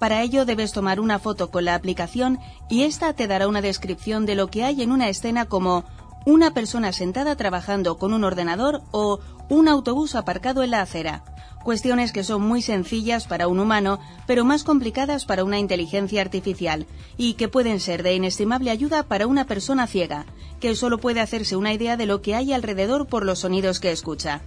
Para 0.00 0.22
ello 0.22 0.44
debes 0.44 0.72
tomar 0.72 0.98
una 0.98 1.18
foto 1.18 1.50
con 1.50 1.66
la 1.66 1.74
aplicación 1.74 2.40
y 2.68 2.82
esta 2.82 3.12
te 3.12 3.26
dará 3.26 3.48
una 3.48 3.60
descripción 3.60 4.26
de 4.26 4.34
lo 4.34 4.50
que 4.50 4.64
hay 4.64 4.82
en 4.82 4.92
una 4.92 5.08
escena 5.08 5.44
como 5.44 5.84
una 6.26 6.52
persona 6.52 6.92
sentada 6.92 7.36
trabajando 7.36 7.98
con 7.98 8.12
un 8.12 8.24
ordenador 8.24 8.82
o 8.90 9.20
un 9.48 9.68
autobús 9.68 10.14
aparcado 10.14 10.62
en 10.62 10.70
la 10.70 10.82
acera. 10.82 11.24
Cuestiones 11.64 12.12
que 12.12 12.24
son 12.24 12.42
muy 12.42 12.62
sencillas 12.62 13.26
para 13.26 13.46
un 13.46 13.60
humano, 13.60 14.00
pero 14.26 14.44
más 14.44 14.64
complicadas 14.64 15.26
para 15.26 15.44
una 15.44 15.58
inteligencia 15.58 16.22
artificial, 16.22 16.86
y 17.18 17.34
que 17.34 17.48
pueden 17.48 17.80
ser 17.80 18.02
de 18.02 18.14
inestimable 18.14 18.70
ayuda 18.70 19.02
para 19.02 19.26
una 19.26 19.44
persona 19.44 19.86
ciega, 19.86 20.24
que 20.58 20.74
solo 20.74 20.98
puede 20.98 21.20
hacerse 21.20 21.56
una 21.56 21.72
idea 21.74 21.96
de 21.96 22.06
lo 22.06 22.22
que 22.22 22.34
hay 22.34 22.52
alrededor 22.52 23.06
por 23.06 23.26
los 23.26 23.40
sonidos 23.40 23.80
que 23.80 23.90
escucha. 23.90 24.40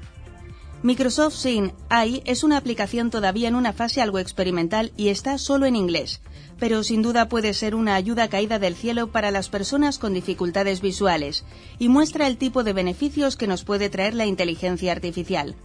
Microsoft 0.83 1.35
Sin 1.35 1.73
Eye 1.89 2.21
es 2.25 2.43
una 2.43 2.57
aplicación 2.57 3.09
todavía 3.09 3.47
en 3.47 3.55
una 3.55 3.73
fase 3.73 4.01
algo 4.01 4.19
experimental 4.19 4.91
y 4.95 5.07
está 5.07 5.37
solo 5.37 5.65
en 5.65 5.75
inglés 5.75 6.21
pero 6.59 6.83
sin 6.83 7.01
duda 7.01 7.27
puede 7.27 7.53
ser 7.53 7.75
una 7.75 7.95
ayuda 7.95 8.29
caída 8.29 8.59
del 8.59 8.75
cielo 8.75 9.11
para 9.11 9.31
las 9.31 9.49
personas 9.49 9.99
con 9.99 10.13
dificultades 10.13 10.81
visuales 10.81 11.43
y 11.79 11.89
muestra 11.89 12.27
el 12.27 12.37
tipo 12.37 12.63
de 12.63 12.71
beneficios 12.71 13.35
que 13.35 13.47
nos 13.47 13.63
puede 13.63 13.89
traer 13.89 14.13
la 14.13 14.25
inteligencia 14.25 14.91
artificial. 14.91 15.55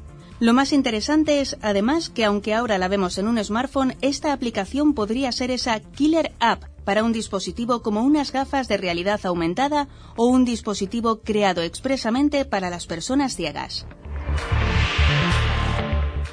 Lo 0.41 0.55
más 0.55 0.73
interesante 0.73 1.41
es, 1.41 1.57
además, 1.63 2.11
que 2.11 2.25
aunque 2.25 2.55
ahora 2.55 2.79
la 2.79 2.87
vemos 2.87 3.19
en 3.19 3.27
un 3.27 3.43
smartphone, 3.45 3.97
esta 4.01 4.33
aplicación 4.33 4.95
podría 4.95 5.33
ser 5.33 5.51
esa 5.51 5.81
killer 5.81 6.33
app 6.39 6.65
para 6.85 7.03
un 7.03 7.13
dispositivo 7.13 7.83
como 7.83 8.03
unas 8.03 8.33
gafas 8.33 8.69
de 8.69 8.77
realidad 8.77 9.21
aumentada 9.25 9.89
o 10.17 10.27
un 10.27 10.45
dispositivo 10.45 11.21
creado 11.21 11.63
expresamente 11.63 12.45
para 12.45 12.71
las 12.71 12.87
personas 12.87 13.35
ciegas. 13.35 13.85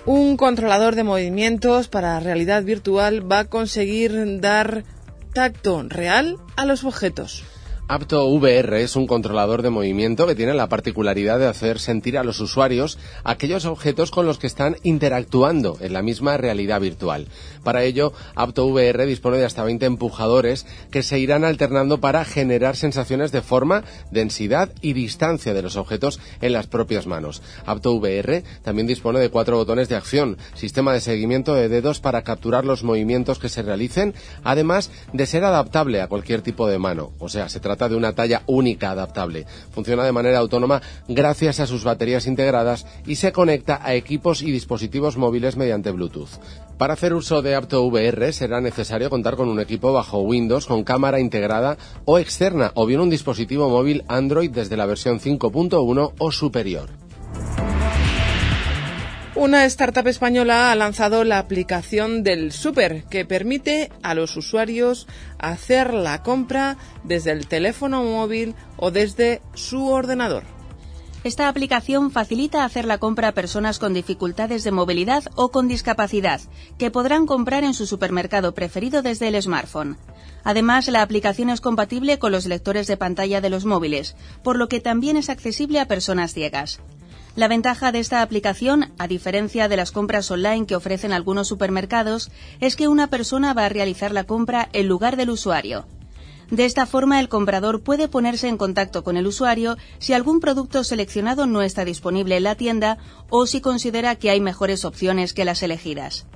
Un 0.06 0.38
controlador 0.38 0.94
de 0.94 1.04
movimientos 1.04 1.88
para 1.88 2.20
realidad 2.20 2.64
virtual 2.64 3.30
va 3.30 3.40
a 3.40 3.46
conseguir 3.46 4.40
dar 4.40 4.84
tacto 5.34 5.82
real 5.82 6.38
a 6.56 6.66
los 6.66 6.84
objetos. 6.84 7.44
Apto 7.88 8.26
VR 8.26 8.82
es 8.82 8.96
un 8.96 9.06
controlador 9.06 9.62
de 9.62 9.70
movimiento 9.70 10.26
que 10.26 10.34
tiene 10.34 10.56
la 10.56 10.70
particularidad 10.70 11.38
de 11.38 11.46
hacer 11.46 11.80
sentir 11.80 12.18
a 12.18 12.24
los 12.24 12.40
usuarios 12.40 12.98
aquellos 13.24 13.66
objetos 13.66 14.10
con 14.10 14.26
los 14.26 14.40
que 14.40 14.48
están 14.48 14.78
interactuando 14.82 15.78
en 15.80 15.94
la 15.94 16.02
misma 16.02 16.36
realidad 16.36 16.82
virtual. 16.82 17.28
Para 17.64 17.84
ello, 17.84 18.12
Apto 18.34 18.66
VR 18.66 19.06
dispone 19.06 19.38
de 19.38 19.46
hasta 19.46 19.64
20 19.64 19.86
empujadores 19.86 20.66
que 20.90 21.04
se 21.04 21.20
irán 21.20 21.44
alternando 21.44 22.00
para 22.00 22.26
generar 22.26 22.76
sensaciones 22.76 23.32
de 23.32 23.44
forma, 23.44 23.84
densidad 24.10 24.72
y 24.82 24.94
distancia 24.94 25.54
de 25.54 25.62
los 25.62 25.76
objetos 25.76 26.20
en 26.42 26.54
las 26.54 26.66
propias 26.66 27.06
manos. 27.06 27.44
Apto 27.68 27.94
VR 27.94 28.44
también 28.64 28.88
dispone 28.88 29.20
de 29.20 29.30
cuatro 29.30 29.58
botones 29.58 29.90
de 29.90 29.96
acción, 29.96 30.40
sistema 30.56 30.92
de 30.92 31.02
seguimiento 31.02 31.54
de 31.54 31.70
dedos 31.70 32.00
para 32.00 32.24
capturar 32.24 32.66
los 32.66 32.84
movimientos 32.84 33.38
que 33.38 33.50
se 33.50 33.62
realicen, 33.62 34.16
además 34.44 34.90
de 35.14 35.28
ser 35.28 35.44
adaptable 35.44 36.02
a 36.02 36.08
cualquier 36.08 36.42
tipo 36.42 36.68
de 36.68 36.80
mano. 36.80 37.12
O 37.20 37.30
sea, 37.30 37.48
se 37.48 37.60
trata 37.60 37.75
trata 37.76 37.90
de 37.90 37.96
una 37.96 38.14
talla 38.14 38.42
única 38.48 38.92
adaptable. 38.92 39.46
Funciona 39.72 40.04
de 40.04 40.12
manera 40.12 40.40
autónoma 40.40 40.82
gracias 41.08 41.60
a 41.60 41.68
sus 41.68 41.84
baterías 41.84 42.26
integradas 42.26 42.86
y 43.06 43.16
se 43.16 43.32
conecta 43.32 43.80
a 43.84 43.94
equipos 43.96 44.42
y 44.42 44.52
dispositivos 44.52 45.18
móviles 45.18 45.58
mediante 45.58 45.92
Bluetooth. 45.92 46.40
Para 46.78 46.94
hacer 46.94 47.14
uso 47.14 47.42
de 47.42 47.56
Apto 47.56 47.84
VR 47.84 48.34
será 48.34 48.62
necesario 48.62 49.10
contar 49.10 49.36
con 49.36 49.50
un 49.50 49.60
equipo 49.60 49.94
bajo 49.94 50.20
Windows 50.20 50.66
con 50.66 50.84
cámara 50.84 51.20
integrada 51.20 51.78
o 52.06 52.18
externa 52.18 52.72
o 52.76 52.86
bien 52.86 53.02
un 53.02 53.10
dispositivo 53.10 53.70
móvil 53.70 54.04
Android 54.08 54.52
desde 54.52 54.78
la 54.78 54.86
versión 54.86 55.20
5.1 55.20 56.14
o 56.18 56.32
superior. 56.32 57.05
Una 59.36 59.66
startup 59.66 60.08
española 60.08 60.72
ha 60.72 60.76
lanzado 60.76 61.26
la 61.26 61.40
aplicación 61.40 62.24
del 62.24 62.54
Super 62.54 63.04
que 63.04 63.26
permite 63.26 63.92
a 64.02 64.16
los 64.16 64.38
usuarios 64.38 65.08
hacer 65.40 65.94
la 65.94 66.24
compra 66.24 66.78
desde 67.04 67.32
el 67.32 67.46
teléfono 67.46 68.02
móvil 68.06 68.56
o 68.78 68.92
desde 68.92 69.42
su 69.54 69.88
ordenador. 69.88 70.44
Esta 71.26 71.50
aplicación 71.50 72.12
facilita 72.12 72.64
hacer 72.64 72.86
la 72.86 72.98
compra 72.98 73.30
a 73.30 73.32
personas 73.34 73.78
con 73.78 73.94
dificultades 73.94 74.64
de 74.64 74.72
movilidad 74.72 75.26
o 75.36 75.50
con 75.50 75.68
discapacidad, 75.68 76.40
que 76.78 76.92
podrán 76.92 77.26
comprar 77.26 77.66
en 77.66 77.74
su 77.74 77.88
supermercado 77.88 78.54
preferido 78.54 79.02
desde 79.02 79.28
el 79.28 79.42
smartphone. 79.42 79.98
Además, 80.46 80.88
la 80.88 81.02
aplicación 81.02 81.50
es 81.50 81.60
compatible 81.60 82.20
con 82.20 82.32
los 82.32 82.46
lectores 82.46 82.88
de 82.88 82.96
pantalla 82.96 83.42
de 83.42 83.50
los 83.50 83.66
móviles, 83.66 84.16
por 84.44 84.56
lo 84.56 84.70
que 84.70 84.80
también 84.80 85.18
es 85.18 85.30
accesible 85.30 85.82
a 85.82 85.88
personas 85.88 86.34
ciegas. 86.34 86.80
La 87.36 87.50
ventaja 87.50 87.92
de 87.92 88.00
esta 88.00 88.22
aplicación, 88.22 88.94
a 88.98 89.08
diferencia 89.08 89.68
de 89.68 89.76
las 89.76 89.92
compras 89.92 90.32
online 90.32 90.66
que 90.66 90.76
ofrecen 90.78 91.12
algunos 91.12 91.50
supermercados, 91.50 92.32
es 92.62 92.78
que 92.78 92.88
una 92.88 93.08
persona 93.08 93.54
va 93.54 93.66
a 93.66 93.70
realizar 93.70 94.14
la 94.14 94.24
compra 94.24 94.70
en 94.72 94.88
lugar 94.88 95.18
del 95.18 95.30
usuario. 95.30 95.86
De 96.50 96.64
esta 96.64 96.86
forma, 96.86 97.20
el 97.20 97.28
comprador 97.28 97.82
puede 97.82 98.08
ponerse 98.08 98.48
en 98.48 98.58
contacto 98.58 99.04
con 99.04 99.18
el 99.18 99.28
usuario 99.28 99.76
si 100.00 100.14
algún 100.14 100.40
producto 100.40 100.86
seleccionado 100.86 101.46
no 101.46 101.62
está 101.62 101.84
disponible 101.84 102.38
en 102.38 102.44
la 102.44 102.56
tienda 102.56 103.00
o 103.30 103.48
si 103.48 103.60
considera 103.60 104.16
que 104.16 104.30
hay 104.30 104.40
mejores 104.40 104.86
opciones 104.86 105.34
que 105.34 105.44
las 105.44 105.62
elegidas. 105.62 106.28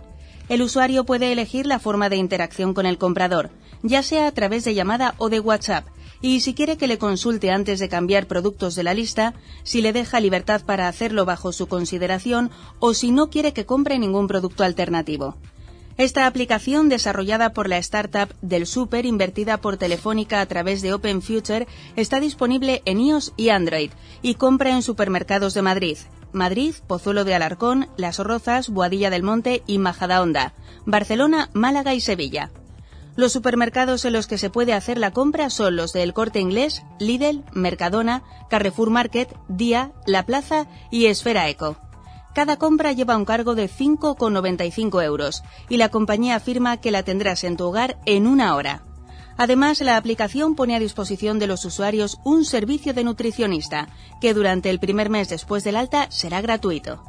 El 0.49 0.63
usuario 0.63 1.05
puede 1.05 1.31
elegir 1.31 1.65
la 1.65 1.79
forma 1.79 2.09
de 2.09 2.17
interacción 2.17 2.73
con 2.73 2.85
el 2.85 2.97
comprador, 2.97 3.51
ya 3.83 4.03
sea 4.03 4.27
a 4.27 4.31
través 4.33 4.65
de 4.65 4.73
llamada 4.73 5.13
o 5.17 5.29
de 5.29 5.39
WhatsApp, 5.39 5.85
y 6.21 6.41
si 6.41 6.53
quiere 6.53 6.77
que 6.77 6.87
le 6.87 6.97
consulte 6.97 7.51
antes 7.51 7.79
de 7.79 7.89
cambiar 7.89 8.27
productos 8.27 8.75
de 8.75 8.83
la 8.83 8.93
lista, 8.93 9.33
si 9.63 9.81
le 9.81 9.93
deja 9.93 10.19
libertad 10.19 10.61
para 10.65 10.87
hacerlo 10.87 11.25
bajo 11.25 11.51
su 11.51 11.67
consideración 11.67 12.51
o 12.79 12.93
si 12.93 13.11
no 13.11 13.29
quiere 13.29 13.53
que 13.53 13.65
compre 13.65 13.99
ningún 13.99 14.27
producto 14.27 14.63
alternativo. 14.63 15.37
Esta 15.97 16.27
aplicación, 16.27 16.87
desarrollada 16.87 17.51
por 17.51 17.67
la 17.67 17.77
startup 17.77 18.33
del 18.41 18.65
Super, 18.67 19.05
invertida 19.05 19.57
por 19.57 19.75
Telefónica 19.75 20.39
a 20.39 20.45
través 20.45 20.81
de 20.81 20.93
Open 20.93 21.21
Future, 21.21 21.67
está 21.97 22.21
disponible 22.21 22.81
en 22.85 23.01
iOS 23.01 23.33
y 23.35 23.49
Android 23.49 23.91
y 24.21 24.35
compra 24.35 24.69
en 24.71 24.81
supermercados 24.81 25.53
de 25.53 25.61
Madrid. 25.61 25.97
Madrid, 26.31 26.75
Pozuelo 26.87 27.25
de 27.25 27.35
Alarcón, 27.35 27.89
Las 27.97 28.19
Rozas, 28.19 28.69
Boadilla 28.69 29.09
del 29.09 29.23
Monte 29.23 29.61
y 29.67 29.77
Majadahonda, 29.77 30.53
Barcelona, 30.85 31.49
Málaga 31.53 31.93
y 31.93 31.99
Sevilla. 31.99 32.49
Los 33.15 33.33
supermercados 33.33 34.05
en 34.05 34.13
los 34.13 34.27
que 34.27 34.37
se 34.37 34.49
puede 34.49 34.73
hacer 34.73 34.97
la 34.97 35.11
compra 35.11 35.49
son 35.49 35.75
los 35.75 35.93
de 35.93 36.03
El 36.03 36.13
Corte 36.13 36.39
Inglés, 36.39 36.83
Lidl, 36.99 37.43
Mercadona, 37.51 38.23
Carrefour 38.49 38.89
Market, 38.89 39.35
Día, 39.47 39.91
La 40.05 40.25
Plaza 40.25 40.67
y 40.89 41.07
Esfera 41.07 41.49
Eco. 41.49 41.77
Cada 42.33 42.57
compra 42.57 42.93
lleva 42.93 43.17
un 43.17 43.25
cargo 43.25 43.55
de 43.55 43.69
5,95 43.69 45.03
euros 45.03 45.43
y 45.67 45.77
la 45.77 45.89
compañía 45.89 46.35
afirma 46.35 46.77
que 46.77 46.91
la 46.91 47.03
tendrás 47.03 47.43
en 47.43 47.57
tu 47.57 47.65
hogar 47.65 47.99
en 48.05 48.27
una 48.27 48.55
hora. 48.55 48.83
Además, 49.35 49.81
la 49.81 49.97
aplicación 49.97 50.55
pone 50.55 50.75
a 50.75 50.79
disposición 50.79 51.39
de 51.39 51.47
los 51.47 51.65
usuarios 51.65 52.19
un 52.23 52.45
servicio 52.45 52.93
de 52.93 53.03
nutricionista, 53.03 53.87
que 54.21 54.33
durante 54.33 54.69
el 54.69 54.79
primer 54.79 55.09
mes 55.09 55.29
después 55.29 55.63
del 55.63 55.77
alta 55.77 56.07
será 56.11 56.41
gratuito 56.41 57.03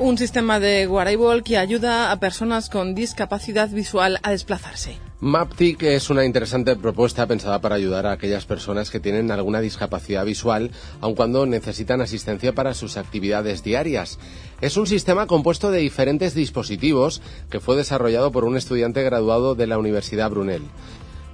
un 0.00 0.16
sistema 0.16 0.58
de 0.58 0.86
wearable 0.86 1.42
que 1.42 1.58
ayuda 1.58 2.10
a 2.10 2.18
personas 2.18 2.70
con 2.70 2.94
discapacidad 2.94 3.68
visual 3.68 4.18
a 4.22 4.30
desplazarse. 4.30 4.96
Maptic 5.20 5.82
es 5.82 6.08
una 6.08 6.24
interesante 6.24 6.74
propuesta 6.74 7.26
pensada 7.26 7.60
para 7.60 7.74
ayudar 7.74 8.06
a 8.06 8.12
aquellas 8.12 8.46
personas 8.46 8.88
que 8.88 9.00
tienen 9.00 9.30
alguna 9.30 9.60
discapacidad 9.60 10.24
visual, 10.24 10.70
aun 11.02 11.14
cuando 11.14 11.44
necesitan 11.44 12.00
asistencia 12.00 12.54
para 12.54 12.72
sus 12.72 12.96
actividades 12.96 13.62
diarias. 13.62 14.18
Es 14.62 14.78
un 14.78 14.86
sistema 14.86 15.26
compuesto 15.26 15.70
de 15.70 15.80
diferentes 15.80 16.34
dispositivos 16.34 17.20
que 17.50 17.60
fue 17.60 17.76
desarrollado 17.76 18.32
por 18.32 18.44
un 18.44 18.56
estudiante 18.56 19.02
graduado 19.02 19.54
de 19.54 19.66
la 19.66 19.76
Universidad 19.76 20.30
Brunel. 20.30 20.62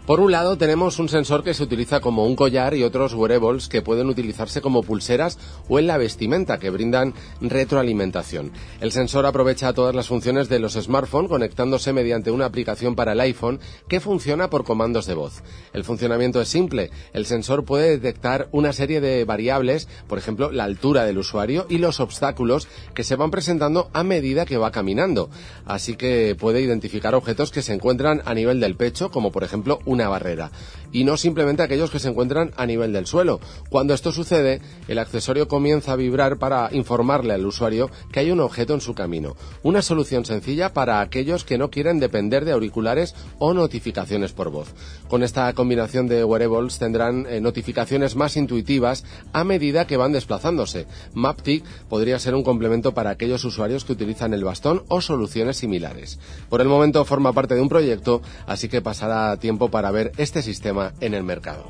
Por 0.07 0.21
un 0.21 0.31
lado 0.31 0.57
tenemos 0.57 1.01
un 1.01 1.09
sensor 1.09 1.43
que 1.43 1.53
se 1.53 1.65
utiliza 1.65 1.99
como 1.99 2.27
un 2.27 2.37
collar 2.37 2.75
y 2.75 2.85
otros 2.85 3.13
wearables 3.13 3.67
que 3.67 3.83
pueden 3.83 4.07
utilizarse 4.09 4.61
como 4.61 4.85
pulseras 4.85 5.37
o 5.69 5.81
en 5.81 5.89
la 5.89 5.99
vestimenta 5.99 6.61
que 6.61 6.71
brindan 6.71 7.13
retroalimentación. 7.41 8.53
El 8.81 8.93
sensor 8.93 9.27
aprovecha 9.27 9.73
todas 9.73 9.97
las 9.97 10.07
funciones 10.07 10.49
de 10.49 10.61
los 10.61 10.75
smartphones 10.75 11.29
conectándose 11.29 11.93
mediante 11.93 12.31
una 12.31 12.45
aplicación 12.45 12.95
para 12.95 13.15
el 13.15 13.21
iPhone 13.21 13.59
que 13.89 13.99
funciona 13.99 14.49
por 14.49 14.63
comandos 14.63 15.07
de 15.07 15.15
voz. 15.15 15.43
El 15.73 15.83
funcionamiento 15.83 16.41
es 16.41 16.47
simple. 16.47 16.93
El 17.13 17.27
sensor 17.27 17.65
puede 17.65 17.99
detectar 17.99 18.49
una 18.53 18.73
serie 18.73 19.01
de 19.01 19.25
variables, 19.25 19.89
por 20.07 20.19
ejemplo, 20.19 20.53
la 20.53 20.63
altura 20.63 21.05
del 21.05 21.19
usuario 21.19 21.67
y 21.69 21.79
los 21.79 21.99
obstáculos 21.99 22.69
que 22.95 23.03
se 23.03 23.17
van 23.17 23.33
presentando 23.33 23.91
a 23.93 24.05
medida 24.05 24.47
que 24.47 24.57
va 24.57 24.71
caminando. 24.71 25.31
Así 25.65 25.97
que 25.97 26.37
puede 26.39 26.61
identificar 26.61 27.17
objetos 27.17 27.51
que 27.51 27.63
se 27.63 27.75
encuentran 27.75 28.23
a 28.25 28.35
nivel 28.35 28.61
del 28.61 28.77
pecho, 28.77 29.11
como 29.11 29.33
por 29.33 29.43
ejemplo 29.43 29.81
un 29.85 29.96
una 29.97 30.09
barrera 30.09 30.51
y 30.93 31.05
no 31.05 31.17
simplemente 31.17 31.63
aquellos 31.63 31.91
que 31.91 31.99
se 31.99 32.09
encuentran 32.09 32.53
a 32.57 32.67
nivel 32.67 32.93
del 32.93 33.07
suelo. 33.07 33.41
Cuando 33.71 33.95
esto 33.95 34.13
sucede, 34.13 34.61
el 34.89 34.99
accesorio 34.99 35.49
comienza 35.49 35.93
a 35.93 35.97
vibrar 35.97 36.39
para 36.39 36.69
informarle 36.73 37.35
al 37.35 37.47
usuario 37.47 37.91
que 38.13 38.21
hay 38.21 38.31
un 38.31 38.41
objeto 38.41 38.75
en 38.75 38.81
su 38.81 38.95
camino. 38.95 39.37
Una 39.63 39.83
solución 39.83 40.25
sencilla 40.25 40.73
para 40.73 41.01
aquellos 41.01 41.45
que 41.45 41.59
no 41.59 41.71
quieren 41.71 42.01
depender 42.01 42.45
de 42.45 42.53
auriculares 42.53 43.15
o 43.39 43.55
notificaciones 43.55 44.33
por 44.33 44.51
voz. 44.51 44.75
Con 45.09 45.23
esta 45.23 45.53
combinación 45.53 46.09
de 46.09 46.25
wearables 46.25 46.79
tendrán 46.79 47.27
eh, 47.29 47.41
notificaciones 47.41 48.17
más 48.17 48.37
intuitivas 48.37 49.05
a 49.33 49.45
medida 49.45 49.87
que 49.87 49.97
van 49.97 50.13
desplazándose. 50.13 50.87
Maptic 51.15 51.65
podría 51.89 52.19
ser 52.19 52.35
un 52.35 52.43
complemento 52.43 52.93
para 52.95 53.11
aquellos 53.11 53.45
usuarios 53.45 53.85
que 53.85 53.93
utilizan 53.93 54.35
el 54.35 54.45
bastón 54.45 54.85
o 54.89 55.01
soluciones 55.01 55.57
similares. 55.57 56.19
Por 56.49 56.61
el 56.61 56.69
momento 56.69 57.05
forma 57.05 57.33
parte 57.33 57.55
de 57.55 57.61
un 57.61 57.69
proyecto, 57.69 58.23
así 58.47 58.69
que 58.69 58.83
pasará 58.83 59.37
tiempo 59.39 59.71
para 59.71 59.91
ver 59.91 60.13
este 60.17 60.43
sistema 60.43 60.76
en 61.01 61.15
el 61.15 61.23
mercado. 61.23 61.65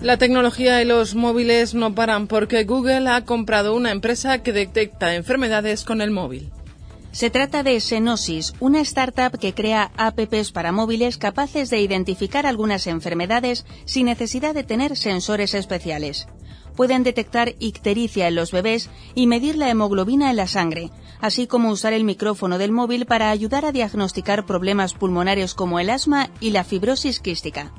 La 0.00 0.18
tecnología 0.18 0.82
y 0.82 0.84
los 0.84 1.14
móviles 1.14 1.74
no 1.74 1.94
paran 1.94 2.26
porque 2.26 2.64
Google 2.64 3.08
ha 3.08 3.24
comprado 3.24 3.74
una 3.74 3.90
empresa 3.90 4.42
que 4.42 4.52
detecta 4.52 5.14
enfermedades 5.14 5.84
con 5.84 6.02
el 6.02 6.10
móvil. 6.10 6.50
Se 7.12 7.30
trata 7.30 7.62
de 7.62 7.80
Senosis, 7.80 8.54
una 8.60 8.80
startup 8.80 9.38
que 9.38 9.54
crea 9.54 9.92
apps 9.96 10.50
para 10.52 10.72
móviles 10.72 11.16
capaces 11.16 11.70
de 11.70 11.80
identificar 11.80 12.44
algunas 12.44 12.86
enfermedades 12.86 13.64
sin 13.84 14.06
necesidad 14.06 14.52
de 14.52 14.64
tener 14.64 14.96
sensores 14.96 15.54
especiales. 15.54 16.26
Pueden 16.76 17.02
detectar 17.02 17.54
ictericia 17.58 18.28
en 18.28 18.34
los 18.34 18.50
bebés 18.52 18.90
y 19.14 19.26
medir 19.26 19.56
la 19.56 19.70
hemoglobina 19.70 20.30
en 20.30 20.36
la 20.36 20.46
sangre, 20.46 20.90
así 21.20 21.46
como 21.46 21.70
usar 21.70 21.92
el 21.92 22.04
micrófono 22.04 22.58
del 22.58 22.72
móvil 22.72 23.06
para 23.06 23.30
ayudar 23.30 23.64
a 23.64 23.72
diagnosticar 23.72 24.46
problemas 24.46 24.94
pulmonares 24.94 25.54
como 25.54 25.80
el 25.80 25.90
asma 25.90 26.30
y 26.40 26.50
la 26.50 26.64
fibrosis 26.64 27.20
quística. 27.20 27.72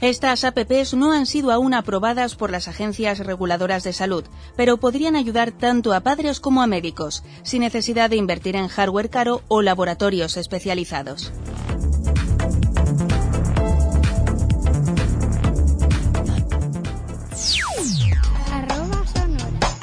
Estas 0.00 0.44
apps 0.44 0.94
no 0.94 1.12
han 1.12 1.26
sido 1.26 1.50
aún 1.50 1.74
aprobadas 1.74 2.36
por 2.36 2.50
las 2.50 2.68
agencias 2.68 3.18
reguladoras 3.18 3.82
de 3.82 3.92
salud, 3.92 4.24
pero 4.56 4.76
podrían 4.76 5.16
ayudar 5.16 5.50
tanto 5.50 5.92
a 5.92 6.00
padres 6.00 6.38
como 6.38 6.62
a 6.62 6.68
médicos, 6.68 7.24
sin 7.42 7.62
necesidad 7.62 8.08
de 8.08 8.16
invertir 8.16 8.54
en 8.54 8.68
hardware 8.68 9.10
caro 9.10 9.42
o 9.48 9.60
laboratorios 9.60 10.36
especializados. 10.36 11.32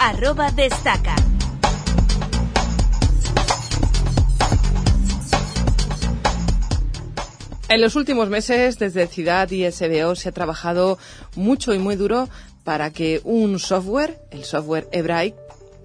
Arroba 0.07 0.51
destaca. 0.51 1.15
En 7.69 7.81
los 7.81 7.95
últimos 7.95 8.29
meses, 8.29 8.77
desde 8.77 9.07
Ciudad 9.07 9.49
y 9.49 9.65
SBO 9.71 10.13
se 10.13 10.29
ha 10.29 10.31
trabajado 10.31 10.99
mucho 11.35 11.73
y 11.73 11.79
muy 11.79 11.95
duro 11.95 12.29
para 12.63 12.91
que 12.91 13.19
un 13.23 13.57
software, 13.57 14.19
el 14.29 14.43
software 14.43 14.87
Ebraic, 14.91 15.33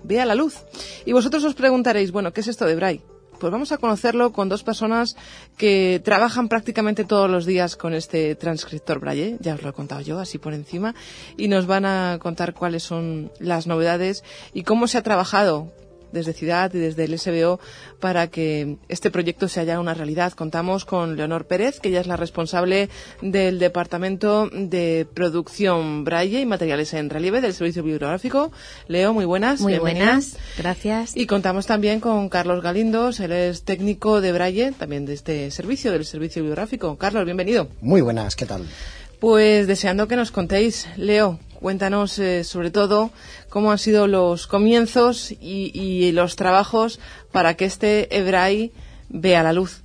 vea 0.02 0.26
la 0.26 0.34
luz. 0.34 0.58
Y 1.06 1.14
vosotros 1.14 1.42
os 1.44 1.54
preguntaréis, 1.54 2.12
bueno, 2.12 2.34
¿qué 2.34 2.42
es 2.42 2.48
esto 2.48 2.66
de 2.66 2.72
Ebraic? 2.72 3.09
Pues 3.40 3.50
vamos 3.50 3.72
a 3.72 3.78
conocerlo 3.78 4.32
con 4.32 4.50
dos 4.50 4.62
personas 4.62 5.16
que 5.56 5.98
trabajan 6.04 6.48
prácticamente 6.48 7.04
todos 7.04 7.30
los 7.30 7.46
días 7.46 7.74
con 7.74 7.94
este 7.94 8.34
transcriptor 8.34 9.00
Braille, 9.00 9.38
ya 9.40 9.54
os 9.54 9.62
lo 9.62 9.70
he 9.70 9.72
contado 9.72 10.02
yo 10.02 10.18
así 10.18 10.36
por 10.36 10.52
encima, 10.52 10.94
y 11.38 11.48
nos 11.48 11.66
van 11.66 11.86
a 11.86 12.18
contar 12.20 12.52
cuáles 12.52 12.82
son 12.82 13.32
las 13.38 13.66
novedades 13.66 14.24
y 14.52 14.64
cómo 14.64 14.86
se 14.88 14.98
ha 14.98 15.02
trabajado 15.02 15.72
desde 16.12 16.32
Ciudad 16.32 16.72
y 16.74 16.78
desde 16.78 17.04
el 17.04 17.18
SBO 17.18 17.60
para 18.00 18.28
que 18.28 18.76
este 18.88 19.10
proyecto 19.10 19.48
se 19.48 19.60
haya 19.60 19.80
una 19.80 19.94
realidad. 19.94 20.32
Contamos 20.32 20.84
con 20.84 21.16
Leonor 21.16 21.46
Pérez, 21.46 21.80
que 21.80 21.88
ella 21.88 22.00
es 22.00 22.06
la 22.06 22.16
responsable 22.16 22.88
del 23.22 23.58
Departamento 23.58 24.48
de 24.52 25.06
Producción 25.12 26.04
Braille 26.04 26.40
y 26.40 26.46
Materiales 26.46 26.94
en 26.94 27.10
Relieve 27.10 27.40
del 27.40 27.54
Servicio 27.54 27.82
Bibliográfico. 27.82 28.52
Leo, 28.88 29.12
muy 29.12 29.24
buenas. 29.24 29.60
Muy 29.60 29.78
buenas, 29.78 30.36
gracias. 30.56 31.16
Y 31.16 31.26
contamos 31.26 31.66
también 31.66 32.00
con 32.00 32.28
Carlos 32.28 32.62
Galindos, 32.62 33.20
él 33.20 33.32
es 33.32 33.62
técnico 33.62 34.20
de 34.20 34.32
Braille, 34.32 34.72
también 34.72 35.06
de 35.06 35.14
este 35.14 35.50
servicio, 35.50 35.92
del 35.92 36.04
Servicio 36.04 36.42
Bibliográfico. 36.42 36.96
Carlos, 36.96 37.24
bienvenido. 37.24 37.68
Muy 37.80 38.00
buenas, 38.00 38.36
¿qué 38.36 38.46
tal? 38.46 38.66
Pues 39.18 39.66
deseando 39.66 40.08
que 40.08 40.16
nos 40.16 40.30
contéis, 40.30 40.88
Leo, 40.96 41.38
Cuéntanos 41.60 42.18
eh, 42.18 42.42
sobre 42.42 42.70
todo 42.70 43.10
cómo 43.50 43.70
han 43.70 43.78
sido 43.78 44.06
los 44.06 44.46
comienzos 44.46 45.30
y, 45.30 46.10
los 46.12 46.34
trabajos 46.34 46.98
para 47.32 47.54
que 47.54 47.66
este 47.66 48.16
Ebrai 48.16 48.72
vea 49.10 49.42
la 49.42 49.52
luz. 49.52 49.82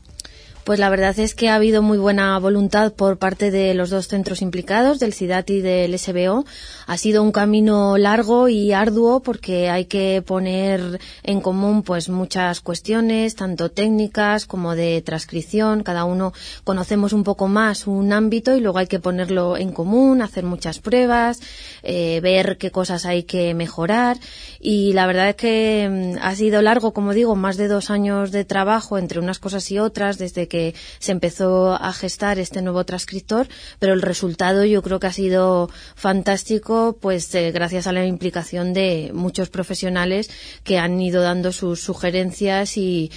Pues 0.66 0.80
la 0.80 0.90
verdad 0.90 1.20
es 1.20 1.36
que 1.36 1.48
ha 1.50 1.54
habido 1.54 1.84
muy 1.84 2.00
buena 2.00 2.40
voluntad 2.40 2.92
por 2.92 3.20
parte 3.20 3.52
de 3.52 3.76
los 3.76 3.92
dos 3.92 4.08
centros 4.08 4.42
implicados, 4.42 4.98
del 4.98 5.14
CIDAT 5.14 5.48
y 5.52 5.62
del 5.62 6.00
SBO. 6.00 6.44
Ha 6.88 6.98
sido 6.98 7.22
un 7.22 7.32
camino 7.32 8.00
largo 8.00 8.50
y 8.50 8.74
arduo 8.74 9.20
porque 9.20 9.70
hay 9.70 9.86
que 9.86 10.24
poner 10.26 11.00
en 11.22 11.40
común 11.40 11.84
pues 11.84 12.10
muchas 12.10 12.62
cuestiones, 12.62 13.36
tanto 13.36 13.70
técnicas 13.70 14.48
como 14.48 14.74
de 14.74 15.04
transcripción. 15.04 15.84
Cada 15.84 16.04
uno 16.04 16.34
conocemos 16.64 17.14
un 17.14 17.24
poco 17.24 17.48
más 17.48 17.86
un 17.86 18.12
ámbito 18.12 18.58
y 18.58 18.60
luego 18.60 18.80
hay 18.80 18.88
que 18.88 19.00
ponerlo 19.00 19.58
en 19.58 19.72
común, 19.72 20.24
hacer 20.24 20.46
muchas 20.46 20.80
pruebas, 20.80 21.42
eh, 21.84 22.22
ver 22.24 22.58
qué 22.58 22.72
cosas 22.72 23.06
hay 23.06 23.22
que 23.22 23.54
mejorar. 23.54 24.18
Y 24.60 24.94
la 24.94 25.06
verdad 25.06 25.30
es 25.30 25.36
que 25.36 26.16
mm, 26.18 26.26
ha 26.26 26.34
sido 26.34 26.64
largo, 26.64 26.92
como 26.92 27.14
digo, 27.14 27.36
más 27.36 27.56
de 27.56 27.68
dos 27.68 27.92
años 27.92 28.32
de 28.32 28.46
trabajo 28.46 28.98
entre 28.98 29.20
unas 29.20 29.38
cosas 29.38 29.70
y 29.70 29.78
otras 29.78 30.18
desde 30.18 30.48
que 30.48 30.55
que 30.56 30.74
se 31.00 31.12
empezó 31.12 31.74
a 31.74 31.92
gestar 31.92 32.40
este 32.40 32.62
nuevo 32.62 32.86
transcriptor, 32.86 33.48
pero 33.78 33.94
el 33.94 34.02
resultado 34.02 34.64
yo 34.64 34.82
creo 34.82 35.00
que 35.02 35.08
ha 35.08 35.12
sido 35.12 35.70
fantástico, 35.96 36.98
pues 37.02 37.34
eh, 37.36 37.52
gracias 37.52 37.88
a 37.88 37.92
la 37.92 38.06
implicación 38.06 38.74
de 38.74 39.12
muchos 39.14 39.50
profesionales 39.50 40.30
que 40.64 40.78
han 40.78 41.02
ido 41.02 41.22
dando 41.22 41.52
sus 41.52 41.82
sugerencias 41.82 42.78
y, 42.78 43.12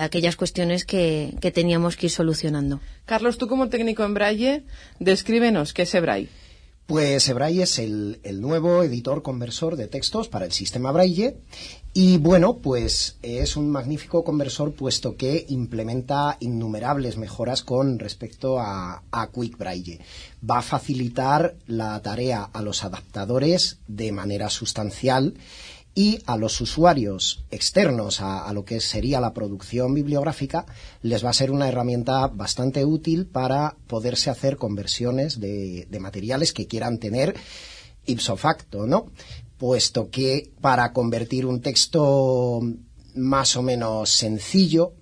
aquellas 0.00 0.36
cuestiones 0.36 0.84
que, 0.84 1.38
teníamos 1.54 1.96
que 1.96 2.06
ir 2.06 2.12
solucionando. 2.12 2.80
Carlos, 3.06 3.38
tú 3.38 3.48
como 3.48 3.68
técnico 3.68 4.04
en 4.04 4.14
Braille, 4.14 4.64
descríbenos 4.98 5.72
qué 5.72 5.82
es 5.82 6.00
Braille. 6.00 6.28
Pues 6.86 7.32
Braille 7.32 7.62
es 7.62 7.78
el, 7.78 8.18
nuevo 8.40 8.82
editor 8.82 9.22
conversor 9.22 9.76
de 9.76 9.88
textos 9.88 10.28
para 10.28 10.44
el 10.44 10.52
sistema 10.52 10.92
Braille 10.92 11.36
y 11.98 12.18
bueno, 12.18 12.58
pues 12.58 13.16
es 13.22 13.56
un 13.56 13.70
magnífico 13.70 14.22
conversor 14.22 14.74
puesto 14.74 15.16
que 15.16 15.46
implementa 15.48 16.36
innumerables 16.40 17.16
mejoras 17.16 17.62
con 17.62 17.98
respecto 17.98 18.60
a, 18.60 19.02
a 19.10 19.30
Quick 19.30 19.56
Braille. 19.56 20.00
Va 20.38 20.58
a 20.58 20.62
facilitar 20.62 21.56
la 21.66 21.98
tarea 22.02 22.50
a 22.52 22.60
los 22.60 22.84
adaptadores 22.84 23.78
de 23.88 24.12
manera 24.12 24.50
sustancial 24.50 25.38
y 25.94 26.18
a 26.26 26.36
los 26.36 26.60
usuarios 26.60 27.46
externos 27.50 28.20
a, 28.20 28.52
lo 28.52 28.66
que 28.66 28.82
sería 28.82 29.18
la 29.18 29.32
producción 29.32 29.94
bibliográfica 29.94 30.66
les 31.00 31.24
va 31.24 31.30
a 31.30 31.32
ser 31.32 31.50
una 31.50 31.66
herramienta 31.66 32.26
bastante 32.26 32.84
útil 32.84 33.24
para 33.24 33.74
poderse 33.86 34.28
hacer 34.28 34.58
conversiones 34.58 35.40
de, 35.40 35.86
de 35.88 35.98
materiales 35.98 36.52
que 36.52 36.66
quieran 36.66 36.98
tener 36.98 37.34
ipso 38.04 38.36
facto, 38.36 38.86
¿no? 38.86 39.06
Puesto 39.58 40.10
que 40.10 40.52
para 40.60 40.92
convertir 40.92 41.46
un 41.46 41.60
texto 41.60 42.60
más 43.14 43.56
o 43.56 43.62
menos 43.62 44.10
sencillo 44.10 44.92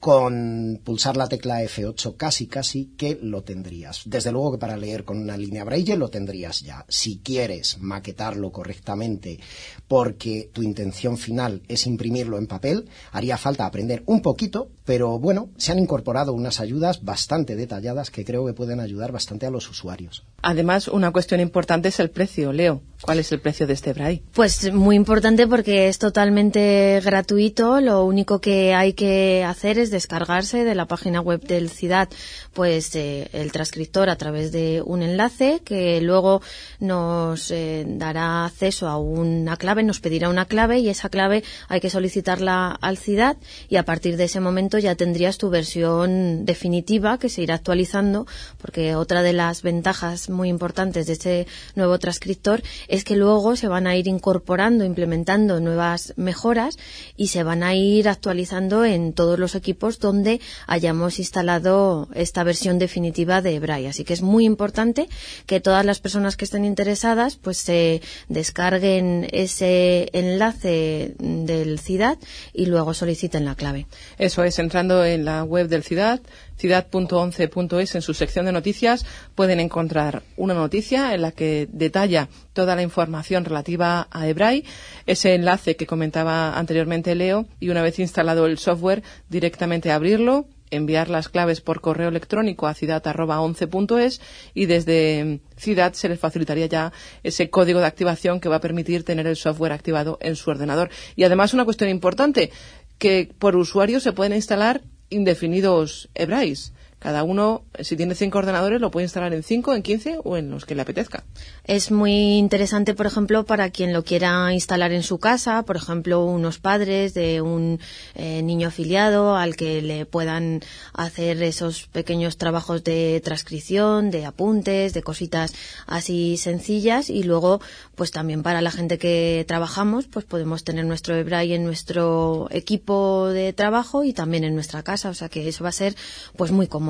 con 0.00 0.80
pulsar 0.82 1.18
la 1.18 1.28
tecla 1.28 1.62
F8 1.62 2.16
casi 2.16 2.46
casi 2.46 2.86
que 2.96 3.18
lo 3.20 3.42
tendrías. 3.42 4.00
Desde 4.06 4.32
luego 4.32 4.52
que 4.52 4.58
para 4.58 4.78
leer 4.78 5.04
con 5.04 5.18
una 5.18 5.36
línea 5.36 5.62
braille 5.62 5.96
lo 5.96 6.08
tendrías 6.08 6.62
ya. 6.62 6.86
Si 6.88 7.18
quieres 7.18 7.78
maquetarlo 7.80 8.50
correctamente 8.50 9.38
porque 9.86 10.50
tu 10.54 10.62
intención 10.62 11.18
final 11.18 11.62
es 11.68 11.86
imprimirlo 11.86 12.38
en 12.38 12.46
papel, 12.46 12.88
haría 13.12 13.36
falta 13.36 13.66
aprender 13.66 14.02
un 14.06 14.22
poquito, 14.22 14.70
pero 14.86 15.18
bueno, 15.18 15.50
se 15.58 15.72
han 15.72 15.78
incorporado 15.78 16.32
unas 16.32 16.60
ayudas 16.60 17.04
bastante 17.04 17.54
detalladas 17.54 18.10
que 18.10 18.24
creo 18.24 18.46
que 18.46 18.54
pueden 18.54 18.80
ayudar 18.80 19.12
bastante 19.12 19.44
a 19.44 19.50
los 19.50 19.68
usuarios. 19.68 20.24
Además, 20.40 20.88
una 20.88 21.12
cuestión 21.12 21.40
importante 21.40 21.88
es 21.88 22.00
el 22.00 22.10
precio, 22.10 22.54
Leo. 22.54 22.80
¿Cuál 23.02 23.18
es 23.18 23.32
el 23.32 23.40
precio 23.40 23.66
de 23.66 23.72
este 23.72 23.94
braille? 23.94 24.22
Pues 24.34 24.72
muy 24.72 24.94
importante 24.94 25.46
porque 25.46 25.88
es 25.88 25.98
totalmente 25.98 27.00
gratuito. 27.02 27.80
Lo 27.80 28.04
único 28.04 28.40
que 28.40 28.74
hay 28.74 28.92
que 28.92 29.42
hacer 29.42 29.78
es 29.78 29.90
descargarse 29.90 30.64
de 30.64 30.74
la 30.74 30.86
página 30.86 31.20
web 31.20 31.40
del 31.40 31.70
CIDAD 31.70 32.08
pues 32.52 32.94
eh, 32.96 33.28
el 33.32 33.52
transcriptor 33.52 34.10
a 34.10 34.16
través 34.16 34.52
de 34.52 34.82
un 34.84 35.02
enlace 35.02 35.62
que 35.64 36.00
luego 36.00 36.42
nos 36.78 37.50
eh, 37.50 37.84
dará 37.86 38.44
acceso 38.44 38.86
a 38.86 38.98
una 38.98 39.56
clave, 39.56 39.82
nos 39.82 40.00
pedirá 40.00 40.28
una 40.28 40.44
clave 40.44 40.80
y 40.80 40.88
esa 40.88 41.08
clave 41.08 41.42
hay 41.68 41.80
que 41.80 41.90
solicitarla 41.90 42.76
al 42.80 42.98
CIDAD 42.98 43.36
y 43.68 43.76
a 43.76 43.84
partir 43.84 44.16
de 44.18 44.24
ese 44.24 44.40
momento 44.40 44.78
ya 44.78 44.94
tendrías 44.94 45.38
tu 45.38 45.48
versión 45.48 46.44
definitiva 46.44 47.18
que 47.18 47.28
se 47.28 47.42
irá 47.42 47.54
actualizando 47.54 48.26
porque 48.60 48.94
otra 48.94 49.22
de 49.22 49.32
las 49.32 49.62
ventajas 49.62 50.28
muy 50.28 50.48
importantes 50.48 51.06
de 51.06 51.12
este 51.14 51.46
nuevo 51.76 51.98
transcriptor 51.98 52.62
es 52.90 53.04
que 53.04 53.14
luego 53.14 53.54
se 53.54 53.68
van 53.68 53.86
a 53.86 53.96
ir 53.96 54.08
incorporando, 54.08 54.84
implementando 54.84 55.60
nuevas 55.60 56.12
mejoras 56.16 56.76
y 57.16 57.28
se 57.28 57.44
van 57.44 57.62
a 57.62 57.74
ir 57.74 58.08
actualizando 58.08 58.84
en 58.84 59.12
todos 59.12 59.38
los 59.38 59.54
equipos 59.54 60.00
donde 60.00 60.40
hayamos 60.66 61.20
instalado 61.20 62.08
esta 62.14 62.42
versión 62.42 62.80
definitiva 62.80 63.42
de 63.42 63.60
Braille. 63.60 63.88
Así 63.88 64.02
que 64.02 64.12
es 64.12 64.22
muy 64.22 64.44
importante 64.44 65.08
que 65.46 65.60
todas 65.60 65.86
las 65.86 66.00
personas 66.00 66.36
que 66.36 66.44
estén 66.44 66.64
interesadas 66.64 67.36
pues 67.36 67.58
se 67.58 68.02
descarguen 68.28 69.28
ese 69.30 70.10
enlace 70.12 71.14
del 71.18 71.78
CIDAD 71.78 72.18
y 72.52 72.66
luego 72.66 72.92
soliciten 72.92 73.44
la 73.44 73.54
clave. 73.54 73.86
Eso 74.18 74.42
es, 74.42 74.58
entrando 74.58 75.04
en 75.04 75.24
la 75.24 75.44
web 75.44 75.68
del 75.68 75.84
CIDAD, 75.84 76.20
ciudad.11.es 76.60 77.94
en 77.94 78.02
su 78.02 78.12
sección 78.12 78.44
de 78.44 78.52
noticias 78.52 79.06
pueden 79.34 79.60
encontrar 79.60 80.22
una 80.36 80.54
noticia 80.54 81.14
en 81.14 81.22
la 81.22 81.32
que 81.32 81.68
detalla 81.72 82.28
toda 82.52 82.76
la 82.76 82.82
información 82.82 83.44
relativa 83.44 84.08
a 84.10 84.28
Ebray, 84.28 84.64
ese 85.06 85.34
enlace 85.34 85.76
que 85.76 85.86
comentaba 85.86 86.58
anteriormente 86.58 87.14
Leo 87.14 87.46
y 87.58 87.70
una 87.70 87.82
vez 87.82 87.98
instalado 87.98 88.46
el 88.46 88.58
software 88.58 89.02
directamente 89.30 89.90
abrirlo, 89.90 90.46
enviar 90.70 91.08
las 91.08 91.28
claves 91.28 91.60
por 91.60 91.80
correo 91.80 92.08
electrónico 92.08 92.66
a 92.66 92.74
ciudad.11.es 92.74 94.20
y 94.54 94.66
desde 94.66 95.40
Ciudad 95.56 95.94
se 95.94 96.08
les 96.08 96.20
facilitaría 96.20 96.66
ya 96.66 96.92
ese 97.22 97.50
código 97.50 97.80
de 97.80 97.86
activación 97.86 98.38
que 98.38 98.48
va 98.48 98.56
a 98.56 98.60
permitir 98.60 99.04
tener 99.04 99.26
el 99.26 99.36
software 99.36 99.72
activado 99.72 100.18
en 100.20 100.36
su 100.36 100.50
ordenador. 100.50 100.90
Y 101.16 101.24
además 101.24 101.54
una 101.54 101.64
cuestión 101.64 101.90
importante, 101.90 102.50
que 102.98 103.32
por 103.38 103.56
usuario 103.56 103.98
se 103.98 104.12
pueden 104.12 104.34
instalar 104.34 104.82
indefinidos 105.10 106.08
Ebrais. 106.14 106.72
Cada 107.00 107.22
uno, 107.22 107.64
si 107.80 107.96
tiene 107.96 108.14
cinco 108.14 108.38
ordenadores, 108.38 108.78
lo 108.78 108.90
puede 108.90 109.06
instalar 109.06 109.32
en 109.32 109.42
cinco, 109.42 109.74
en 109.74 109.82
quince 109.82 110.18
o 110.22 110.36
en 110.36 110.50
los 110.50 110.66
que 110.66 110.74
le 110.74 110.82
apetezca. 110.82 111.24
Es 111.64 111.90
muy 111.90 112.36
interesante, 112.36 112.92
por 112.92 113.06
ejemplo, 113.06 113.46
para 113.46 113.70
quien 113.70 113.94
lo 113.94 114.04
quiera 114.04 114.52
instalar 114.52 114.92
en 114.92 115.02
su 115.02 115.18
casa, 115.18 115.62
por 115.62 115.76
ejemplo, 115.76 116.22
unos 116.22 116.58
padres 116.58 117.14
de 117.14 117.40
un 117.40 117.80
eh, 118.14 118.42
niño 118.42 118.68
afiliado 118.68 119.34
al 119.34 119.56
que 119.56 119.80
le 119.80 120.04
puedan 120.04 120.60
hacer 120.92 121.42
esos 121.42 121.86
pequeños 121.86 122.36
trabajos 122.36 122.84
de 122.84 123.22
transcripción, 123.24 124.10
de 124.10 124.26
apuntes, 124.26 124.92
de 124.92 125.02
cositas 125.02 125.54
así 125.86 126.36
sencillas 126.36 127.08
y 127.08 127.22
luego, 127.22 127.62
pues 127.94 128.10
también 128.10 128.42
para 128.42 128.60
la 128.60 128.70
gente 128.70 128.98
que 128.98 129.46
trabajamos, 129.48 130.06
pues 130.06 130.26
podemos 130.26 130.64
tener 130.64 130.84
nuestro 130.84 131.16
eBray 131.16 131.54
en 131.54 131.64
nuestro 131.64 132.48
equipo 132.50 133.28
de 133.28 133.54
trabajo 133.54 134.04
y 134.04 134.12
también 134.12 134.44
en 134.44 134.54
nuestra 134.54 134.82
casa, 134.82 135.08
o 135.08 135.14
sea 135.14 135.30
que 135.30 135.48
eso 135.48 135.64
va 135.64 135.70
a 135.70 135.72
ser 135.72 135.96
pues 136.36 136.50
muy 136.50 136.66
cómodo. 136.66 136.89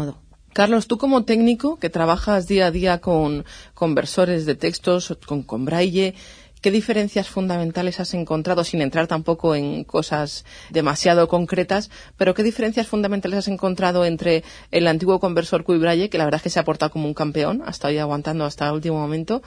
Carlos, 0.53 0.89
tú 0.89 0.99
como 0.99 1.25
técnico 1.25 1.79
que 1.79 1.91
trabajas 1.91 2.49
día 2.49 2.67
a 2.67 2.71
día 2.71 3.01
con 3.01 3.45
conversores 3.75 4.47
de 4.47 4.57
textos, 4.57 5.17
con, 5.25 5.45
con 5.45 5.65
braille, 5.65 6.15
¿qué 6.61 6.73
diferencias 6.73 7.29
fundamentales 7.29 8.01
has 8.01 8.15
encontrado, 8.15 8.65
sin 8.65 8.83
entrar 8.83 9.07
tampoco 9.07 9.55
en 9.55 9.85
cosas 9.85 10.45
demasiado 10.71 11.29
concretas, 11.29 11.89
pero 12.17 12.35
qué 12.35 12.43
diferencias 12.43 12.89
fundamentales 12.89 13.39
has 13.39 13.49
encontrado 13.49 14.05
entre 14.05 14.43
el 14.73 14.89
antiguo 14.89 15.21
conversor 15.21 15.65
Braille, 15.65 16.11
que 16.11 16.19
la 16.19 16.25
verdad 16.25 16.39
es 16.39 16.43
que 16.43 16.51
se 16.51 16.59
ha 16.59 16.65
portado 16.65 16.91
como 16.91 17.07
un 17.07 17.15
campeón, 17.15 17.63
hasta 17.65 17.89
hoy 17.89 17.99
aguantando 17.99 18.45
hasta 18.45 18.67
el 18.67 18.75
último 18.75 18.99
momento, 18.99 19.43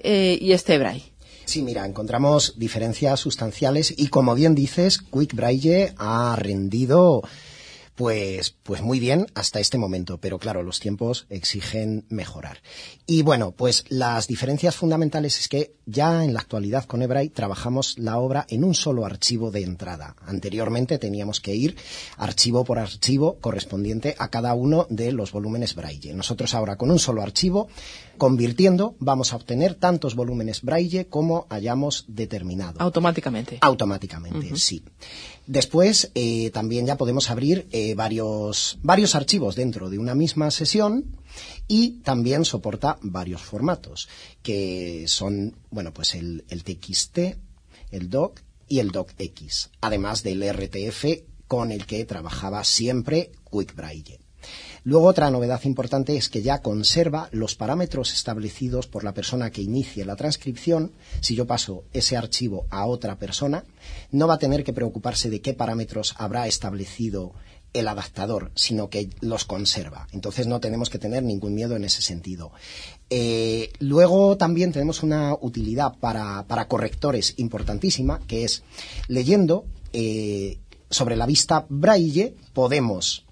eh, 0.00 0.38
y 0.40 0.52
este 0.52 0.78
braille? 0.78 1.12
Sí, 1.44 1.62
mira, 1.62 1.86
encontramos 1.86 2.54
diferencias 2.56 3.20
sustanciales 3.20 3.94
y 3.96 4.08
como 4.08 4.34
bien 4.34 4.56
dices, 4.56 4.98
Quick 4.98 5.34
Braille 5.34 5.94
ha 5.96 6.34
rendido 6.36 7.22
pues, 7.96 8.54
pues 8.62 8.82
muy 8.82 9.00
bien 9.00 9.26
hasta 9.34 9.58
este 9.58 9.78
momento, 9.78 10.18
pero 10.18 10.38
claro, 10.38 10.62
los 10.62 10.80
tiempos 10.80 11.26
exigen 11.30 12.04
mejorar. 12.10 12.58
Y 13.06 13.22
bueno, 13.22 13.52
pues 13.52 13.84
las 13.88 14.28
diferencias 14.28 14.76
fundamentales 14.76 15.40
es 15.40 15.48
que 15.48 15.74
ya 15.86 16.24
en 16.24 16.34
la 16.34 16.40
actualidad 16.40 16.84
con 16.84 17.02
Ebray 17.02 17.30
trabajamos 17.30 17.98
la 17.98 18.18
obra 18.18 18.46
en 18.50 18.64
un 18.64 18.74
solo 18.74 19.06
archivo 19.06 19.50
de 19.50 19.62
entrada. 19.62 20.14
Anteriormente 20.26 20.98
teníamos 20.98 21.40
que 21.40 21.54
ir 21.54 21.76
archivo 22.18 22.64
por 22.64 22.78
archivo 22.78 23.38
correspondiente 23.40 24.14
a 24.18 24.28
cada 24.28 24.54
uno 24.54 24.86
de 24.90 25.12
los 25.12 25.32
volúmenes 25.32 25.74
Braille. 25.74 26.12
Nosotros 26.12 26.54
ahora 26.54 26.76
con 26.76 26.90
un 26.90 26.98
solo 26.98 27.22
archivo, 27.22 27.68
convirtiendo, 28.18 28.94
vamos 28.98 29.32
a 29.32 29.36
obtener 29.36 29.74
tantos 29.74 30.14
volúmenes 30.14 30.62
Braille 30.62 31.06
como 31.06 31.46
hayamos 31.48 32.04
determinado. 32.08 32.80
Automáticamente. 32.80 33.58
Automáticamente, 33.62 34.54
sí. 34.56 34.82
Después 35.46 36.10
eh, 36.14 36.50
también 36.50 36.86
ya 36.86 36.96
podemos 36.96 37.30
abrir 37.30 37.68
eh, 37.70 37.94
varios, 37.94 38.78
varios 38.82 39.14
archivos 39.14 39.54
dentro 39.54 39.88
de 39.90 39.98
una 39.98 40.14
misma 40.14 40.50
sesión 40.50 41.16
y 41.68 42.00
también 42.02 42.44
soporta 42.44 42.98
varios 43.00 43.42
formatos 43.42 44.08
que 44.42 45.04
son, 45.06 45.56
bueno, 45.70 45.92
pues 45.92 46.14
el, 46.14 46.44
el 46.48 46.64
TXT, 46.64 47.18
el 47.92 48.10
DOC 48.10 48.40
y 48.68 48.80
el 48.80 48.90
DOCX, 48.90 49.70
además 49.80 50.24
del 50.24 50.42
RTF 50.52 51.04
con 51.46 51.70
el 51.70 51.86
que 51.86 52.04
trabajaba 52.04 52.64
siempre 52.64 53.30
Quick 53.50 53.76
Braille. 53.76 54.18
Luego 54.86 55.08
otra 55.08 55.32
novedad 55.32 55.60
importante 55.64 56.16
es 56.16 56.28
que 56.28 56.42
ya 56.42 56.62
conserva 56.62 57.28
los 57.32 57.56
parámetros 57.56 58.12
establecidos 58.12 58.86
por 58.86 59.02
la 59.02 59.14
persona 59.14 59.50
que 59.50 59.60
inicie 59.60 60.04
la 60.04 60.14
transcripción. 60.14 60.92
Si 61.20 61.34
yo 61.34 61.44
paso 61.44 61.82
ese 61.92 62.16
archivo 62.16 62.66
a 62.70 62.86
otra 62.86 63.18
persona, 63.18 63.64
no 64.12 64.28
va 64.28 64.34
a 64.34 64.38
tener 64.38 64.62
que 64.62 64.72
preocuparse 64.72 65.28
de 65.28 65.40
qué 65.40 65.54
parámetros 65.54 66.14
habrá 66.18 66.46
establecido 66.46 67.32
el 67.72 67.88
adaptador, 67.88 68.52
sino 68.54 68.88
que 68.88 69.10
los 69.20 69.44
conserva. 69.44 70.06
Entonces 70.12 70.46
no 70.46 70.60
tenemos 70.60 70.88
que 70.88 71.00
tener 71.00 71.24
ningún 71.24 71.56
miedo 71.56 71.74
en 71.74 71.82
ese 71.82 72.00
sentido. 72.00 72.52
Eh, 73.10 73.72
luego 73.80 74.36
también 74.36 74.70
tenemos 74.70 75.02
una 75.02 75.34
utilidad 75.34 75.98
para, 75.98 76.68
correctores 76.68 77.34
importantísima, 77.38 78.20
que 78.28 78.44
es 78.44 78.62
leyendo 79.08 79.64
eh, 79.92 80.60
sobre 80.90 81.16
la 81.16 81.26
vista 81.26 81.66
braille 81.68 82.36
podemos 82.52 83.25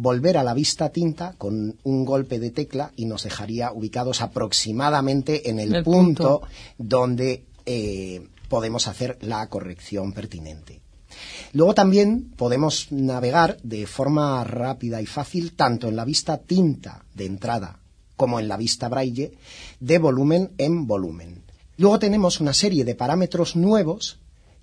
volver 0.00 0.36
a 0.36 0.44
la 0.44 0.54
vista 0.54 0.90
tinta 0.90 1.34
con 1.38 1.76
un 1.82 2.04
golpe 2.04 2.38
de 2.38 2.50
tecla 2.50 2.92
y 2.96 3.06
nos 3.06 3.24
dejaría 3.24 3.72
ubicados 3.72 4.20
aproximadamente 4.20 5.50
en 5.50 5.58
el, 5.58 5.82
punto, 5.82 6.42
donde 6.76 7.44
eh, 7.66 8.26
podemos 8.48 8.88
hacer 8.88 9.18
la 9.22 9.46
corrección 9.48 10.12
pertinente. 10.12 10.80
Luego 11.52 11.74
también 11.74 12.30
podemos 12.36 12.92
navegar 12.92 13.58
de 13.62 13.86
forma 13.86 14.44
rápida 14.44 15.00
y 15.00 15.06
fácil 15.06 15.54
tanto 15.54 15.88
en 15.88 15.96
la 15.96 16.04
vista 16.04 16.38
tinta 16.38 17.04
de 17.14 17.26
entrada 17.26 17.80
como 18.16 18.40
en 18.40 18.48
la 18.48 18.56
vista 18.56 18.88
braille 18.88 19.32
de 19.80 19.98
volumen 19.98 20.50
en 20.58 20.86
volumen. 20.86 21.42
Luego 21.76 21.98
tenemos 21.98 22.40
una 22.40 22.52
serie 22.52 22.84
de 22.84 22.94
parámetros 22.94 23.56
nuevos 23.56 24.18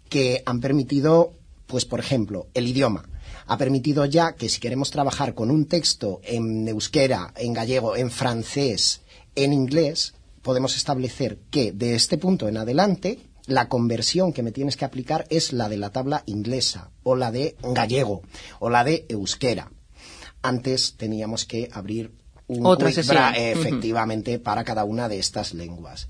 que 0.10 0.44
han 0.46 0.60
permitido, 0.60 1.34
pues 1.66 1.86
por 1.86 2.00
ejemplo, 2.00 2.48
el 2.54 2.68
idioma 2.68 3.06
ha 3.48 3.58
permitido 3.58 4.06
ya 4.06 4.34
que 4.34 4.50
si 4.50 4.60
queremos 4.60 4.92
trabajar 4.92 5.34
con 5.34 5.52
un 5.52 5.66
texto 5.66 6.22
en 6.24 6.68
euskera, 6.68 7.34
en 7.36 7.54
gallego, 7.54 7.96
en 7.96 8.12
francés, 8.12 9.02
en 9.36 9.54
inglés, 9.54 10.14
podemos 10.42 10.76
establecer 10.76 11.40
que 11.50 11.72
de 11.72 11.96
este 11.96 12.18
punto 12.18 12.48
en 12.48 12.58
adelante 12.58 13.20
la 13.48 13.70
conversión 13.70 14.34
que 14.34 14.44
me 14.44 14.52
tienes 14.52 14.78
que 14.78 14.86
aplicar 14.86 15.26
es 15.30 15.54
la 15.54 15.70
de 15.70 15.78
la 15.78 15.92
tabla 15.92 16.24
inglesa 16.26 16.90
o 17.04 17.16
la 17.16 17.32
de 17.32 17.56
gallego 17.62 18.22
o 18.60 18.70
la 18.70 18.84
de 18.84 19.06
euskera. 19.10 19.72
Antes 20.42 20.96
teníamos 20.98 21.46
que 21.46 21.70
abrir 21.72 22.12
un 22.48 22.66
Otra 22.66 22.90
efectivamente 22.90 24.38
para 24.40 24.64
cada 24.64 24.84
una 24.84 25.10
de 25.10 25.18
estas 25.18 25.54
lenguas. 25.54 26.08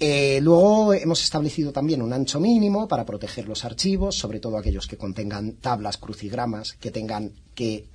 Eh, 0.00 0.40
luego 0.42 0.92
hemos 0.92 1.22
establecido 1.22 1.72
también 1.72 2.02
un 2.02 2.12
ancho 2.12 2.40
mínimo 2.40 2.88
para 2.88 3.06
proteger 3.06 3.48
los 3.48 3.64
archivos, 3.64 4.16
sobre 4.16 4.40
todo 4.40 4.58
aquellos 4.58 4.86
que 4.86 4.96
contengan 4.96 5.52
tablas, 5.54 5.98
crucigramas, 5.98 6.72
que 6.74 6.90
tengan 6.90 7.32
que 7.54 7.86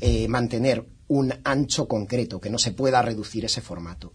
eh, 0.00 0.26
mantener 0.28 0.84
un 1.06 1.32
ancho 1.44 1.86
concreto, 1.86 2.40
que 2.40 2.50
no 2.50 2.58
se 2.58 2.72
pueda 2.72 3.02
reducir 3.02 3.44
ese 3.44 3.60
formato. 3.60 4.12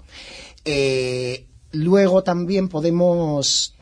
Eh, 0.65 1.47
luego 1.71 2.23
también 2.23 2.67
podemos 2.67 3.75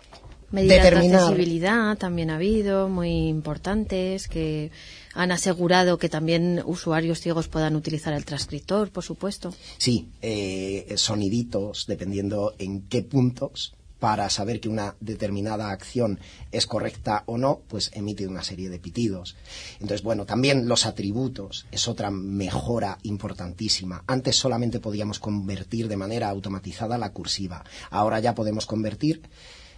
Medidas 0.51 0.83
de 0.83 0.97
accesibilidad 0.97 1.97
también 1.97 2.29
ha 2.29 2.35
habido, 2.35 2.87
muy 2.87 3.27
importantes, 3.27 4.29
que 4.29 4.71
han 5.17 5.31
asegurado 5.31 5.97
que 5.97 6.09
también 6.09 6.61
usuarios 6.63 7.19
ciegos 7.19 7.47
puedan 7.47 7.75
utilizar 7.75 8.13
el 8.13 8.23
transcriptor, 8.23 8.91
por 8.91 9.03
supuesto. 9.03 9.51
Sí, 9.79 10.09
eh, 10.21 10.93
soniditos, 10.95 11.87
dependiendo 11.87 12.53
en 12.59 12.83
qué 12.83 13.01
puntos, 13.01 13.73
para 13.99 14.29
saber 14.29 14.59
que 14.59 14.69
una 14.69 14.95
determinada 14.99 15.71
acción 15.71 16.19
es 16.51 16.67
correcta 16.67 17.23
o 17.25 17.39
no, 17.39 17.61
pues 17.67 17.89
emite 17.95 18.27
una 18.27 18.43
serie 18.43 18.69
de 18.69 18.77
pitidos. 18.77 19.35
Entonces, 19.79 20.03
bueno, 20.03 20.27
también 20.27 20.67
los 20.67 20.85
atributos 20.85 21.65
es 21.71 21.87
otra 21.87 22.11
mejora 22.11 22.99
importantísima. 23.01 24.03
Antes 24.05 24.35
solamente 24.35 24.79
podíamos 24.79 25.17
convertir 25.17 25.87
de 25.87 25.97
manera 25.97 26.29
automatizada 26.29 26.99
la 26.99 27.11
cursiva. 27.11 27.63
Ahora 27.89 28.19
ya 28.19 28.35
podemos 28.35 28.67
convertir 28.67 29.23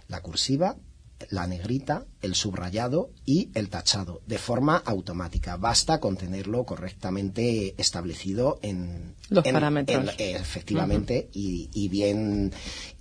la 0.06 0.20
cursiva 0.20 0.76
la 1.28 1.46
negrita, 1.46 2.06
el 2.22 2.34
subrayado 2.34 3.10
y 3.26 3.50
el 3.54 3.68
tachado 3.68 4.22
de 4.26 4.38
forma 4.38 4.76
automática. 4.76 5.56
Basta 5.56 6.00
con 6.00 6.16
tenerlo 6.16 6.64
correctamente 6.64 7.74
establecido 7.78 8.58
en 8.62 9.14
los 9.28 9.44
parámetros. 9.44 10.14
efectivamente 10.18 11.28
y, 11.32 11.88
bien 11.88 12.52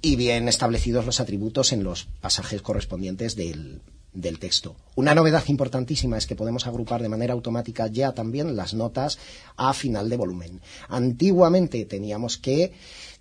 y 0.02 0.16
bien 0.16 0.48
establecidos 0.48 1.06
los 1.06 1.20
atributos 1.20 1.72
en 1.72 1.84
los 1.84 2.06
pasajes 2.22 2.62
correspondientes 2.62 3.36
del, 3.36 3.82
del 4.14 4.40
texto. 4.40 4.76
Una 4.96 5.16
novedad 5.16 5.44
importantísima 5.48 6.18
es 6.18 6.28
que 6.28 6.36
podemos 6.36 6.68
agrupar 6.68 7.02
de 7.02 7.10
manera 7.10 7.34
automática 7.34 7.88
ya 7.88 8.12
también 8.12 8.56
las 8.56 8.74
notas 8.74 9.20
a 9.56 9.74
final 9.74 10.10
de 10.10 10.18
volumen. 10.18 10.62
Antiguamente 10.88 11.86
teníamos 11.86 12.38
que 12.38 12.74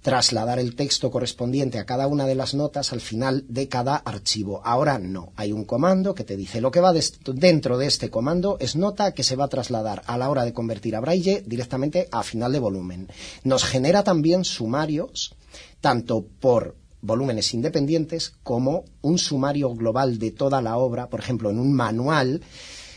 trasladar 0.02 0.58
el 0.58 0.76
texto 0.76 1.10
correspondiente 1.10 1.78
a 1.78 1.84
cada 1.84 2.06
una 2.06 2.26
de 2.26 2.34
las 2.34 2.54
notas 2.54 2.92
al 2.92 3.00
final 3.00 3.44
de 3.48 3.68
cada 3.68 3.96
archivo. 3.96 4.62
Ahora 4.64 4.98
no, 4.98 5.32
hay 5.36 5.52
un 5.52 5.64
comando 5.64 6.14
que 6.14 6.24
te 6.24 6.36
dice 6.36 6.60
lo 6.60 6.70
que 6.70 6.80
va 6.80 6.94
dentro 7.26 7.78
de 7.78 7.86
este 7.86 8.10
comando 8.10 8.56
es 8.60 8.76
nota 8.76 9.12
que 9.12 9.24
se 9.24 9.36
va 9.36 9.46
a 9.46 9.48
trasladar 9.48 10.02
a 10.06 10.16
la 10.16 10.30
hora 10.30 10.44
de 10.44 10.52
convertir 10.52 10.96
a 10.96 11.00
braille 11.00 11.42
directamente 11.46 12.08
a 12.12 12.22
final 12.22 12.52
de 12.52 12.60
volumen. 12.60 13.08
Nos 13.44 13.64
genera 13.64 14.04
también 14.04 14.44
sumarios 14.44 15.34
tanto 15.80 16.24
por 16.40 16.76
volúmenes 17.00 17.54
independientes 17.54 18.34
como 18.42 18.84
un 19.02 19.18
sumario 19.18 19.74
global 19.74 20.18
de 20.18 20.30
toda 20.30 20.62
la 20.62 20.76
obra, 20.76 21.08
por 21.08 21.20
ejemplo, 21.20 21.50
en 21.50 21.58
un 21.58 21.72
manual 21.72 22.42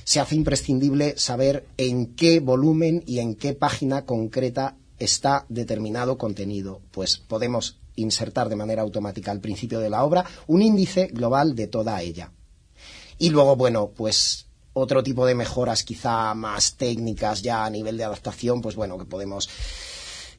se 0.04 0.20
hace 0.20 0.36
imprescindible 0.36 1.18
saber 1.18 1.66
en 1.78 2.16
qué 2.16 2.40
volumen 2.40 3.04
y 3.06 3.20
en 3.20 3.36
qué 3.36 3.54
página 3.54 4.06
concreta 4.06 4.76
está 5.00 5.46
determinado 5.50 6.18
contenido, 6.18 6.82
pues 6.92 7.18
podemos 7.18 7.80
insertar 7.96 8.50
de 8.50 8.56
manera 8.56 8.82
automática 8.82 9.32
al 9.32 9.42
principio 9.42 9.80
de 9.80 9.90
la 9.90 10.04
obra 10.04 10.26
un 10.48 10.62
índice 10.62 11.08
global 11.08 11.56
de 11.56 11.68
toda 11.68 12.02
ella. 12.02 12.32
Y 13.18 13.30
luego, 13.30 13.56
bueno, 13.56 13.92
pues 13.96 14.48
otro 14.74 15.04
tipo 15.04 15.26
de 15.26 15.36
mejoras 15.36 15.84
quizá 15.84 16.34
más 16.34 16.76
técnicas 16.76 17.42
ya 17.42 17.66
a 17.66 17.70
nivel 17.70 17.98
de 17.98 18.06
adaptación, 18.06 18.62
pues 18.62 18.76
bueno, 18.76 18.98
que 18.98 19.06
podemos 19.06 19.50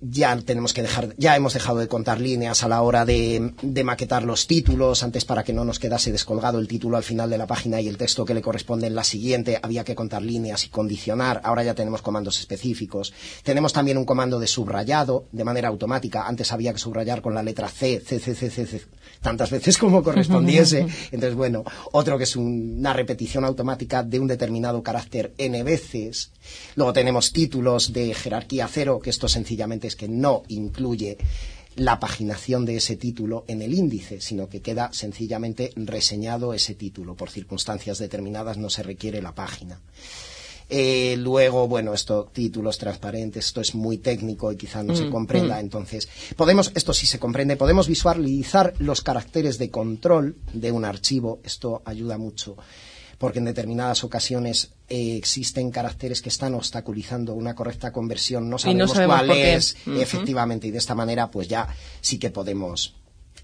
ya 0.03 0.36
tenemos 0.36 0.74
que 0.74 0.82
dejar, 0.82 1.14
ya 1.16 1.36
hemos 1.36 1.55
dejado 1.55 1.78
de 1.78 1.86
contar 1.86 2.20
líneas 2.20 2.64
a 2.64 2.68
la 2.68 2.82
hora 2.82 3.05
de, 3.05 3.53
maquetar 3.84 4.24
los 4.24 4.46
títulos. 4.46 5.03
Antes, 5.03 5.24
para 5.24 5.44
que 5.44 5.53
no 5.53 5.64
nos 5.64 5.78
quedase 5.78 6.11
descolgado 6.11 6.59
el 6.59 6.66
título 6.68 6.96
al 6.96 7.05
final 7.05 7.30
de 7.30 7.38
la 7.38 7.46
página 7.46 7.80
y 7.80 7.88
el 7.88 7.96
texto 7.96 8.24
que 8.24 8.34
le 8.34 8.42
corresponde 8.42 8.88
en 8.88 8.96
la 8.96 9.05
siguiente, 9.05 9.61
había 9.62 9.84
que 9.84 9.94
contar 9.94 10.22
líneas 10.22 10.64
y 10.64 10.68
condicionar. 10.68 11.40
Ahora 11.44 11.62
ya 11.62 11.74
tenemos 11.74 12.03
comandos 12.03 12.40
específicos. 12.40 13.12
Tenemos 13.44 13.72
también 13.72 13.96
un 13.96 14.05
comando 14.05 14.40
de 14.40 14.48
subrayado 14.48 15.26
de 15.30 15.44
manera 15.44 15.68
automática. 15.68 16.26
Antes 16.26 16.53
había 16.53 16.72
que 16.72 16.78
subrayar 16.78 17.22
con 17.22 17.34
la 17.34 17.42
letra 17.42 17.68
C, 17.68 18.03
C, 18.05 18.18
C, 18.18 18.34
C, 18.34 18.50
C, 18.50 18.66
C 18.66 18.82
tantas 19.22 19.50
veces 19.50 19.78
como 19.78 20.03
correspondiese. 20.03 20.80
Entonces, 21.12 21.34
bueno, 21.34 21.64
otro 21.92 22.18
que 22.18 22.24
es 22.24 22.36
una 22.36 22.92
repetición 22.92 23.44
automática 23.44 24.03
de 24.03 24.20
un 24.20 24.26
determinado 24.26 24.82
carácter 24.82 25.32
n 25.38 25.62
veces. 25.62 26.32
Luego 26.74 26.92
tenemos 26.92 27.32
títulos 27.32 27.92
de 27.92 28.12
jerarquía 28.14 28.68
cero, 28.68 29.00
que 29.03 29.11
esto 29.11 29.28
sencillamente 29.28 29.86
es 29.93 29.97
que 29.97 30.09
no 30.09 30.43
incluye 30.49 31.18
la 31.76 32.01
paginación 32.01 32.64
de 32.64 32.76
ese 32.76 32.97
título 32.97 33.45
en 33.47 33.62
el 33.62 33.74
índice, 33.74 34.20
sino 34.20 34.49
que 34.49 34.61
queda 34.61 34.93
sencillamente 34.93 35.72
reseñado 35.76 36.53
ese 36.53 36.74
título. 36.74 37.14
Por 37.14 37.30
circunstancias 37.30 37.99
determinadas 37.99 38.59
no 38.59 38.68
se 38.68 38.82
requiere 38.82 39.22
la 39.22 39.34
página. 39.34 39.80
Eh, 40.68 41.16
luego, 41.18 41.68
bueno, 41.68 41.93
esto, 41.93 42.30
títulos 42.32 42.78
transparentes, 42.78 43.47
esto 43.47 43.61
es 43.61 43.74
muy 43.74 43.99
técnico 43.99 44.51
y 44.51 44.57
quizá 44.57 44.82
no 44.82 44.97
se 44.97 45.05
mm, 45.05 45.11
comprenda. 45.11 45.57
Mm. 45.57 45.61
Entonces, 45.61 46.09
podemos, 46.36 46.72
esto 46.74 46.95
sí 46.95 47.07
se 47.07 47.18
comprende, 47.18 47.57
podemos 47.57 47.88
visualizar 47.88 48.72
los 48.78 49.03
caracteres 49.03 49.59
de 49.59 49.70
control 49.70 50.36
de 50.53 50.72
un 50.72 50.84
archivo. 50.86 51.40
Esto 51.45 51.82
ayuda 51.84 52.16
mucho 52.16 52.57
porque 53.23 53.39
en 53.39 53.45
determinadas 53.45 54.03
ocasiones 54.03 54.73
eh, 54.89 55.14
existen 55.16 55.70
caracteres 55.70 56.20
que 56.20 56.29
están 56.29 56.55
obstaculizando 56.55 57.35
una 57.35 57.55
correcta 57.55 57.93
conversión, 57.93 58.51
no 58.51 58.59
sabemos, 58.59 58.95
cuál 58.95 59.31
es, 59.31 59.77
efectivamente, 59.87 60.66
y 60.66 60.73
de 60.73 60.79
esta 60.79 60.97
manera, 60.97 61.31
pues 61.31 61.47
ya 61.47 61.68
sí 62.01 62.18
que 62.18 62.31
podemos 62.33 62.97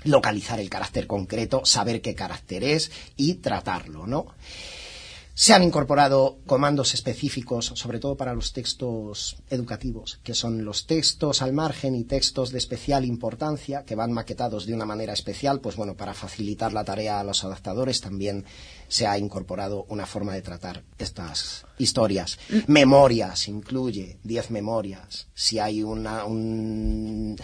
localizar 0.02 0.58
el 0.58 0.68
carácter 0.68 1.06
concreto, 1.06 1.64
saber 1.64 2.00
qué 2.02 2.16
carácter 2.16 2.64
es 2.64 2.90
y 3.16 3.34
tratarlo, 3.34 4.08
¿no? 4.08 4.26
Se 5.40 5.54
han 5.54 5.62
incorporado 5.62 6.38
comandos 6.46 6.94
específicos, 6.94 7.66
sobre 7.76 8.00
todo 8.00 8.16
para 8.16 8.34
los 8.34 8.52
textos 8.52 9.36
educativos, 9.48 10.18
que 10.24 10.34
son 10.34 10.64
los 10.64 10.88
textos 10.88 11.42
al 11.42 11.52
margen 11.52 11.94
y 11.94 12.02
textos 12.02 12.50
de 12.50 12.58
especial 12.58 13.04
importancia, 13.04 13.84
que 13.84 13.94
van 13.94 14.10
maquetados 14.10 14.66
de 14.66 14.74
una 14.74 14.84
manera 14.84 15.12
especial, 15.12 15.60
pues 15.60 15.76
bueno, 15.76 15.94
para 15.94 16.12
facilitar 16.12 16.72
la 16.72 16.82
tarea 16.82 17.20
a 17.20 17.22
los 17.22 17.44
adaptadores 17.44 18.00
también 18.00 18.44
se 18.88 19.06
ha 19.06 19.18
incorporado 19.18 19.84
una 19.88 20.06
forma 20.06 20.34
de 20.34 20.42
tratar 20.42 20.82
estas 20.98 21.64
historias. 21.78 22.38
Memorias, 22.66 23.48
incluye 23.48 24.18
10 24.24 24.50
memorias. 24.50 25.28
Si 25.34 25.58
hay 25.58 25.82
una, 25.82 26.24
un 26.24 27.36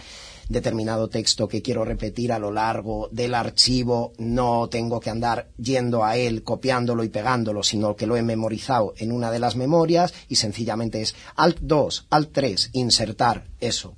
determinado 0.49 1.07
texto 1.07 1.47
que 1.47 1.61
quiero 1.61 1.85
repetir 1.85 2.31
a 2.31 2.39
lo 2.39 2.51
largo 2.51 3.09
del 3.11 3.33
archivo, 3.33 4.13
no 4.17 4.67
tengo 4.69 4.99
que 4.99 5.09
andar 5.09 5.49
yendo 5.57 6.03
a 6.03 6.17
él, 6.17 6.43
copiándolo 6.43 7.03
y 7.03 7.09
pegándolo, 7.09 7.63
sino 7.63 7.95
que 7.95 8.07
lo 8.07 8.17
he 8.17 8.21
memorizado 8.21 8.93
en 8.97 9.11
una 9.11 9.31
de 9.31 9.39
las 9.39 9.55
memorias 9.55 10.13
y 10.27 10.35
sencillamente 10.35 11.01
es 11.01 11.15
Alt 11.35 11.59
2, 11.61 12.07
Alt 12.09 12.31
3, 12.31 12.69
insertar 12.73 13.47
eso. 13.59 13.95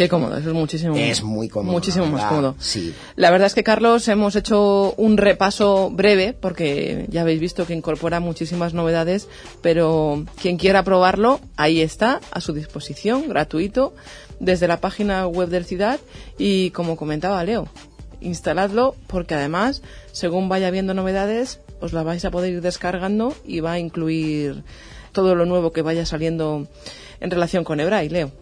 Qué 0.00 0.08
cómodo, 0.08 0.38
eso 0.38 0.48
es 0.48 0.54
muchísimo. 0.54 0.96
Es 0.96 1.22
muy 1.22 1.50
cómodo. 1.50 1.72
Muchísimo 1.72 2.06
más 2.06 2.24
cómodo. 2.24 2.54
Sí. 2.58 2.94
La 3.16 3.30
verdad 3.30 3.48
es 3.48 3.54
que, 3.54 3.62
Carlos, 3.62 4.08
hemos 4.08 4.34
hecho 4.34 4.94
un 4.96 5.18
repaso 5.18 5.90
breve, 5.90 6.32
porque 6.32 7.04
ya 7.10 7.20
habéis 7.20 7.38
visto 7.38 7.66
que 7.66 7.74
incorpora 7.74 8.18
muchísimas 8.18 8.72
novedades, 8.72 9.28
pero 9.60 10.24
quien 10.40 10.56
quiera 10.56 10.84
probarlo, 10.84 11.38
ahí 11.58 11.82
está, 11.82 12.22
a 12.30 12.40
su 12.40 12.54
disposición, 12.54 13.28
gratuito, 13.28 13.92
desde 14.38 14.68
la 14.68 14.80
página 14.80 15.26
web 15.26 15.50
del 15.50 15.66
Ciudad. 15.66 16.00
Y 16.38 16.70
como 16.70 16.96
comentaba 16.96 17.44
Leo, 17.44 17.68
instaladlo, 18.22 18.96
porque 19.06 19.34
además, 19.34 19.82
según 20.12 20.48
vaya 20.48 20.70
viendo 20.70 20.94
novedades, 20.94 21.60
os 21.82 21.92
la 21.92 22.04
vais 22.04 22.24
a 22.24 22.30
poder 22.30 22.54
ir 22.54 22.62
descargando 22.62 23.34
y 23.44 23.60
va 23.60 23.72
a 23.72 23.78
incluir 23.78 24.64
todo 25.12 25.34
lo 25.34 25.44
nuevo 25.44 25.72
que 25.72 25.82
vaya 25.82 26.06
saliendo 26.06 26.68
en 27.20 27.30
relación 27.30 27.64
con 27.64 27.80
Ebra 27.80 28.02
y 28.02 28.08
Leo. 28.08 28.32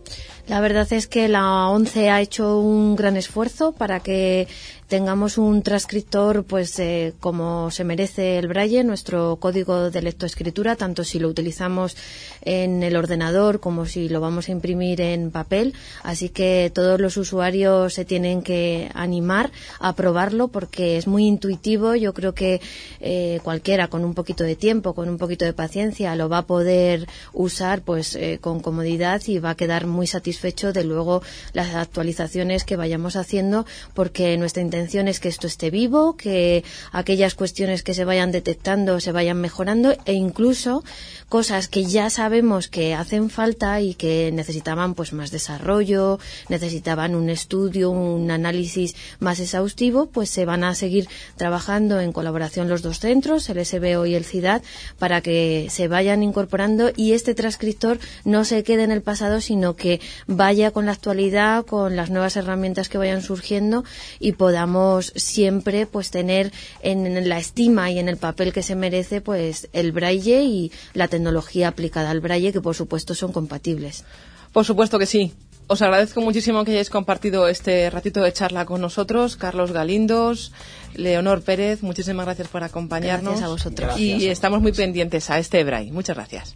La 0.48 0.62
verdad 0.62 0.90
es 0.94 1.06
que 1.06 1.28
la 1.28 1.68
ONCE 1.68 2.08
ha 2.08 2.22
hecho 2.22 2.58
un 2.58 2.96
gran 2.96 3.18
esfuerzo 3.18 3.72
para 3.72 4.00
que 4.00 4.48
tengamos 4.88 5.36
un 5.36 5.62
transcriptor 5.62 6.44
pues 6.44 6.78
eh, 6.78 7.12
como 7.20 7.70
se 7.70 7.84
merece 7.84 8.38
el 8.38 8.48
braille, 8.48 8.82
nuestro 8.82 9.36
código 9.36 9.90
de 9.90 10.00
lectoescritura, 10.00 10.74
tanto 10.74 11.04
si 11.04 11.18
lo 11.18 11.28
utilizamos 11.28 11.98
en 12.40 12.82
el 12.82 12.96
ordenador 12.96 13.60
como 13.60 13.84
si 13.84 14.08
lo 14.08 14.22
vamos 14.22 14.48
a 14.48 14.52
imprimir 14.52 15.02
en 15.02 15.30
papel. 15.30 15.74
Así 16.02 16.30
que 16.30 16.72
todos 16.74 16.98
los 16.98 17.18
usuarios 17.18 17.92
se 17.92 18.06
tienen 18.06 18.40
que 18.40 18.90
animar 18.94 19.52
a 19.80 19.94
probarlo 19.94 20.48
porque 20.48 20.96
es 20.96 21.06
muy 21.06 21.26
intuitivo. 21.26 21.94
Yo 21.94 22.14
creo 22.14 22.32
que 22.32 22.62
eh, 23.00 23.40
cualquiera 23.42 23.88
con 23.88 24.02
un 24.02 24.14
poquito 24.14 24.44
de 24.44 24.56
tiempo, 24.56 24.94
con 24.94 25.10
un 25.10 25.18
poquito 25.18 25.44
de 25.44 25.52
paciencia, 25.52 26.16
lo 26.16 26.30
va 26.30 26.38
a 26.38 26.46
poder 26.46 27.06
usar 27.34 27.82
pues 27.82 28.14
eh, 28.14 28.38
con 28.40 28.60
comodidad 28.60 29.20
y 29.26 29.40
va 29.40 29.50
a 29.50 29.54
quedar 29.54 29.86
muy 29.86 30.06
satisfecho 30.06 30.37
de 30.42 30.84
luego 30.84 31.22
las 31.52 31.74
actualizaciones 31.74 32.64
que 32.64 32.76
vayamos 32.76 33.16
haciendo 33.16 33.66
porque 33.94 34.36
nuestra 34.36 34.62
intención 34.62 35.08
es 35.08 35.18
que 35.18 35.28
esto 35.28 35.46
esté 35.46 35.70
vivo, 35.70 36.16
que 36.16 36.64
aquellas 36.92 37.34
cuestiones 37.34 37.82
que 37.82 37.92
se 37.92 38.04
vayan 38.04 38.30
detectando 38.30 39.00
se 39.00 39.12
vayan 39.12 39.40
mejorando 39.40 39.96
e 40.04 40.12
incluso 40.12 40.84
cosas 41.28 41.68
que 41.68 41.84
ya 41.84 42.08
sabemos 42.10 42.68
que 42.68 42.94
hacen 42.94 43.30
falta 43.30 43.80
y 43.80 43.94
que 43.94 44.30
necesitaban 44.32 44.94
pues 44.94 45.12
más 45.12 45.30
desarrollo, 45.30 46.18
necesitaban 46.48 47.14
un 47.14 47.28
estudio, 47.28 47.90
un 47.90 48.30
análisis 48.30 48.96
más 49.20 49.38
exhaustivo, 49.40 50.06
pues 50.06 50.30
se 50.30 50.44
van 50.44 50.64
a 50.64 50.74
seguir 50.74 51.08
trabajando 51.36 52.00
en 52.00 52.12
colaboración 52.12 52.68
los 52.68 52.82
dos 52.82 53.00
centros, 53.00 53.48
el 53.50 53.64
SBO 53.64 54.06
y 54.06 54.14
el 54.14 54.24
CIDAD, 54.24 54.62
para 54.98 55.20
que 55.20 55.68
se 55.70 55.88
vayan 55.88 56.22
incorporando 56.22 56.90
y 56.96 57.12
este 57.12 57.34
transcriptor 57.34 57.98
no 58.24 58.44
se 58.44 58.62
quede 58.62 58.84
en 58.84 58.92
el 58.92 59.02
pasado, 59.02 59.40
sino 59.40 59.76
que 59.76 60.00
vaya 60.26 60.70
con 60.70 60.86
la 60.86 60.92
actualidad, 60.92 61.66
con 61.66 61.96
las 61.96 62.10
nuevas 62.10 62.36
herramientas 62.36 62.88
que 62.88 62.98
vayan 62.98 63.22
surgiendo 63.22 63.84
y 64.18 64.32
podamos 64.32 65.12
siempre 65.16 65.86
pues 65.86 66.10
tener 66.10 66.52
en 66.80 67.28
la 67.28 67.38
estima 67.38 67.90
y 67.90 67.98
en 67.98 68.08
el 68.08 68.16
papel 68.16 68.52
que 68.52 68.62
se 68.62 68.76
merece 68.76 69.20
pues 69.20 69.68
el 69.72 69.92
braille 69.92 70.42
y 70.44 70.72
la 70.94 71.08
tecnología 71.18 71.68
aplicada 71.68 72.10
al 72.10 72.20
braille 72.20 72.52
que 72.52 72.60
por 72.60 72.74
supuesto 72.74 73.14
son 73.14 73.32
compatibles. 73.32 74.04
Por 74.52 74.64
supuesto 74.64 74.98
que 74.98 75.06
sí. 75.06 75.34
Os 75.66 75.82
agradezco 75.82 76.22
muchísimo 76.22 76.64
que 76.64 76.70
hayáis 76.70 76.88
compartido 76.88 77.46
este 77.48 77.90
ratito 77.90 78.22
de 78.22 78.32
charla 78.32 78.64
con 78.64 78.80
nosotros, 78.80 79.36
Carlos 79.36 79.70
Galindos, 79.72 80.52
Leonor 80.94 81.42
Pérez, 81.42 81.82
muchísimas 81.82 82.24
gracias 82.24 82.48
por 82.48 82.64
acompañarnos. 82.64 83.32
Gracias 83.32 83.46
a 83.46 83.52
vosotros. 83.52 84.00
Y 84.00 84.10
Gracias. 84.12 84.32
estamos 84.32 84.62
muy 84.62 84.72
pendientes 84.72 85.28
a 85.28 85.38
este 85.38 85.60
Ebray. 85.60 85.90
Muchas 85.90 86.16
gracias. 86.16 86.54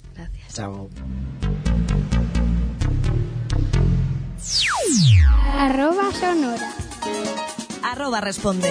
Chao. 0.50 0.88
Arroba 5.58 6.10
sonora. 6.18 6.72
Arroba 7.82 8.20
responde. 8.22 8.70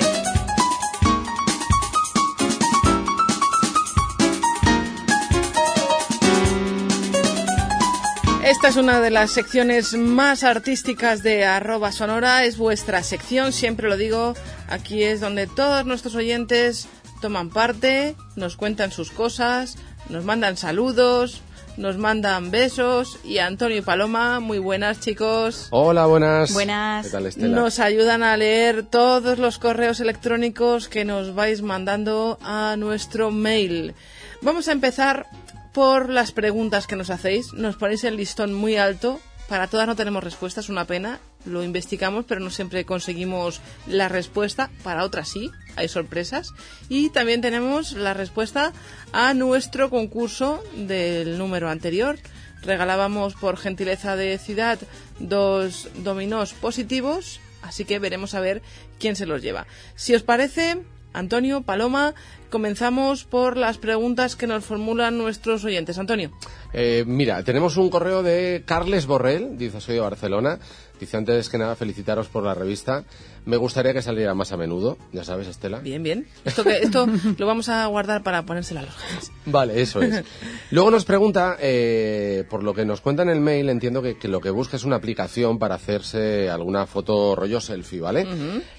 Esta 8.43 8.69
es 8.69 8.75
una 8.75 8.99
de 8.99 9.11
las 9.11 9.29
secciones 9.29 9.93
más 9.93 10.43
artísticas 10.43 11.21
de 11.21 11.45
arroba 11.45 11.91
sonora, 11.91 12.43
es 12.43 12.57
vuestra 12.57 13.03
sección, 13.03 13.53
siempre 13.53 13.87
lo 13.87 13.97
digo, 13.97 14.33
aquí 14.67 15.03
es 15.03 15.21
donde 15.21 15.45
todos 15.45 15.85
nuestros 15.85 16.15
oyentes 16.15 16.87
toman 17.21 17.49
parte, 17.49 18.15
nos 18.35 18.57
cuentan 18.57 18.91
sus 18.91 19.11
cosas, 19.11 19.77
nos 20.09 20.25
mandan 20.25 20.57
saludos, 20.57 21.43
nos 21.77 21.97
mandan 21.97 22.49
besos 22.49 23.19
y 23.23 23.37
Antonio 23.37 23.77
y 23.77 23.81
Paloma, 23.81 24.39
muy 24.39 24.57
buenas 24.57 24.99
chicos. 24.99 25.67
Hola, 25.69 26.07
buenas. 26.07 26.51
Buenas. 26.51 27.05
¿Qué 27.05 27.11
tal, 27.11 27.27
Estela? 27.27 27.55
Nos 27.55 27.79
ayudan 27.79 28.23
a 28.23 28.35
leer 28.37 28.83
todos 28.83 29.37
los 29.37 29.59
correos 29.59 29.99
electrónicos 29.99 30.89
que 30.89 31.05
nos 31.05 31.35
vais 31.35 31.61
mandando 31.61 32.39
a 32.41 32.75
nuestro 32.75 33.29
mail. 33.29 33.93
Vamos 34.41 34.67
a 34.67 34.71
empezar 34.71 35.27
por 35.73 36.09
las 36.09 36.31
preguntas 36.31 36.87
que 36.87 36.95
nos 36.95 37.09
hacéis. 37.09 37.53
Nos 37.53 37.75
ponéis 37.75 38.03
el 38.03 38.17
listón 38.17 38.53
muy 38.53 38.77
alto. 38.77 39.19
Para 39.47 39.67
todas 39.67 39.87
no 39.87 39.95
tenemos 39.95 40.23
respuesta, 40.23 40.61
es 40.61 40.69
una 40.69 40.85
pena. 40.85 41.19
Lo 41.45 41.63
investigamos, 41.63 42.25
pero 42.25 42.39
no 42.39 42.49
siempre 42.49 42.85
conseguimos 42.85 43.59
la 43.85 44.07
respuesta. 44.07 44.69
Para 44.83 45.03
otras 45.03 45.27
sí, 45.27 45.51
hay 45.75 45.87
sorpresas. 45.87 46.53
Y 46.87 47.09
también 47.09 47.41
tenemos 47.41 47.93
la 47.93 48.13
respuesta 48.13 48.71
a 49.11 49.33
nuestro 49.33 49.89
concurso 49.89 50.63
del 50.75 51.37
número 51.37 51.69
anterior. 51.69 52.17
Regalábamos 52.61 53.33
por 53.33 53.57
gentileza 53.57 54.15
de 54.15 54.37
ciudad 54.37 54.79
dos 55.19 55.89
dominós 55.95 56.53
positivos, 56.53 57.39
así 57.63 57.85
que 57.85 57.99
veremos 57.99 58.35
a 58.35 58.39
ver 58.39 58.61
quién 58.99 59.15
se 59.15 59.25
los 59.25 59.41
lleva. 59.41 59.65
Si 59.95 60.13
os 60.13 60.21
parece, 60.21 60.77
Antonio, 61.11 61.61
Paloma, 61.61 62.13
comenzamos 62.51 63.23
por 63.23 63.57
las 63.57 63.79
preguntas 63.79 64.35
que 64.35 64.45
nos 64.45 64.63
formulan 64.63 65.17
nuestros 65.17 65.65
oyentes. 65.65 65.97
Antonio. 65.97 66.29
Eh, 66.73 67.03
mira, 67.07 67.43
tenemos 67.43 67.77
un 67.77 67.89
correo 67.89 68.21
de 68.21 68.61
Carles 68.67 69.07
Borrell, 69.07 69.57
dice 69.57 69.81
soy 69.81 69.95
de 69.95 70.01
Barcelona. 70.01 70.59
Dice 70.99 71.17
antes 71.17 71.49
que 71.49 71.57
nada 71.57 71.75
felicitaros 71.75 72.27
por 72.27 72.43
la 72.43 72.53
revista. 72.53 73.05
Me 73.45 73.57
gustaría 73.57 73.91
que 73.91 74.03
saliera 74.03 74.35
más 74.35 74.51
a 74.51 74.57
menudo, 74.57 74.99
ya 75.11 75.23
sabes, 75.23 75.47
Estela. 75.47 75.79
Bien, 75.79 76.03
bien. 76.03 76.27
Esto, 76.45 76.63
que, 76.63 76.77
esto 76.77 77.07
lo 77.39 77.47
vamos 77.47 77.69
a 77.69 77.87
guardar 77.87 78.21
para 78.21 78.45
ponérselo 78.45 78.81
a 78.81 78.83
los 78.83 78.93
jefes. 78.95 79.31
Vale, 79.47 79.81
eso 79.81 79.99
es. 80.03 80.23
Luego 80.69 80.91
nos 80.91 81.03
pregunta, 81.05 81.57
eh, 81.59 82.43
por 82.51 82.61
lo 82.61 82.75
que 82.75 82.85
nos 82.85 83.01
cuenta 83.01 83.23
en 83.23 83.29
el 83.29 83.39
mail, 83.41 83.69
entiendo 83.69 84.03
que, 84.03 84.19
que 84.19 84.27
lo 84.27 84.41
que 84.41 84.51
busca 84.51 84.77
es 84.77 84.83
una 84.83 84.97
aplicación 84.97 85.57
para 85.57 85.73
hacerse 85.73 86.51
alguna 86.51 86.85
foto 86.85 87.35
rollo 87.35 87.59
selfie, 87.59 87.99
¿vale? 87.99 88.27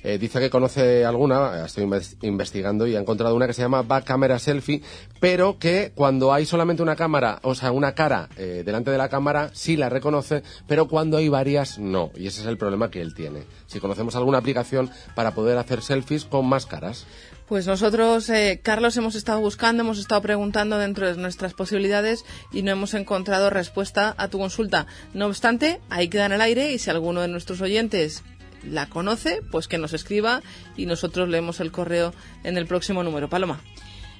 Eh, 0.04 0.16
dice 0.18 0.38
que 0.38 0.48
conoce 0.48 1.04
alguna, 1.04 1.66
estoy 1.66 1.86
inves- 1.86 2.16
investigando 2.22 2.86
y 2.86 2.94
ha 2.94 3.00
encontrado 3.00 3.34
una 3.34 3.48
que 3.48 3.52
se 3.54 3.61
llama 3.62 3.82
Back 3.82 4.04
Camera 4.04 4.38
Selfie, 4.38 4.82
pero 5.20 5.58
que 5.58 5.92
cuando 5.94 6.32
hay 6.32 6.46
solamente 6.46 6.82
una 6.82 6.96
cámara, 6.96 7.38
o 7.42 7.54
sea, 7.54 7.72
una 7.72 7.94
cara 7.94 8.28
eh, 8.36 8.62
delante 8.64 8.90
de 8.90 8.98
la 8.98 9.08
cámara, 9.08 9.50
sí 9.52 9.76
la 9.76 9.88
reconoce, 9.88 10.42
pero 10.66 10.88
cuando 10.88 11.16
hay 11.16 11.28
varias, 11.28 11.78
no. 11.78 12.10
Y 12.16 12.26
ese 12.26 12.40
es 12.40 12.46
el 12.46 12.58
problema 12.58 12.90
que 12.90 13.00
él 13.00 13.14
tiene. 13.14 13.44
Si 13.66 13.80
conocemos 13.80 14.16
alguna 14.16 14.38
aplicación 14.38 14.90
para 15.14 15.32
poder 15.32 15.58
hacer 15.58 15.82
selfies 15.82 16.24
con 16.24 16.46
más 16.46 16.66
caras. 16.66 17.06
Pues 17.52 17.66
nosotros, 17.66 18.30
eh, 18.30 18.60
Carlos, 18.62 18.96
hemos 18.96 19.14
estado 19.14 19.38
buscando, 19.40 19.82
hemos 19.82 19.98
estado 19.98 20.22
preguntando 20.22 20.78
dentro 20.78 21.06
de 21.06 21.20
nuestras 21.20 21.52
posibilidades 21.52 22.24
y 22.50 22.62
no 22.62 22.70
hemos 22.70 22.94
encontrado 22.94 23.50
respuesta 23.50 24.14
a 24.16 24.28
tu 24.28 24.38
consulta. 24.38 24.86
No 25.12 25.26
obstante, 25.26 25.78
ahí 25.90 26.08
queda 26.08 26.26
en 26.26 26.32
el 26.32 26.40
aire 26.40 26.72
y 26.72 26.78
si 26.78 26.88
alguno 26.88 27.20
de 27.20 27.28
nuestros 27.28 27.60
oyentes 27.60 28.24
la 28.64 28.88
conoce, 28.88 29.42
pues 29.50 29.68
que 29.68 29.78
nos 29.78 29.92
escriba 29.92 30.42
y 30.76 30.86
nosotros 30.86 31.28
leemos 31.28 31.60
el 31.60 31.72
correo 31.72 32.12
en 32.44 32.56
el 32.56 32.66
próximo 32.66 33.02
número. 33.02 33.28
Paloma. 33.28 33.60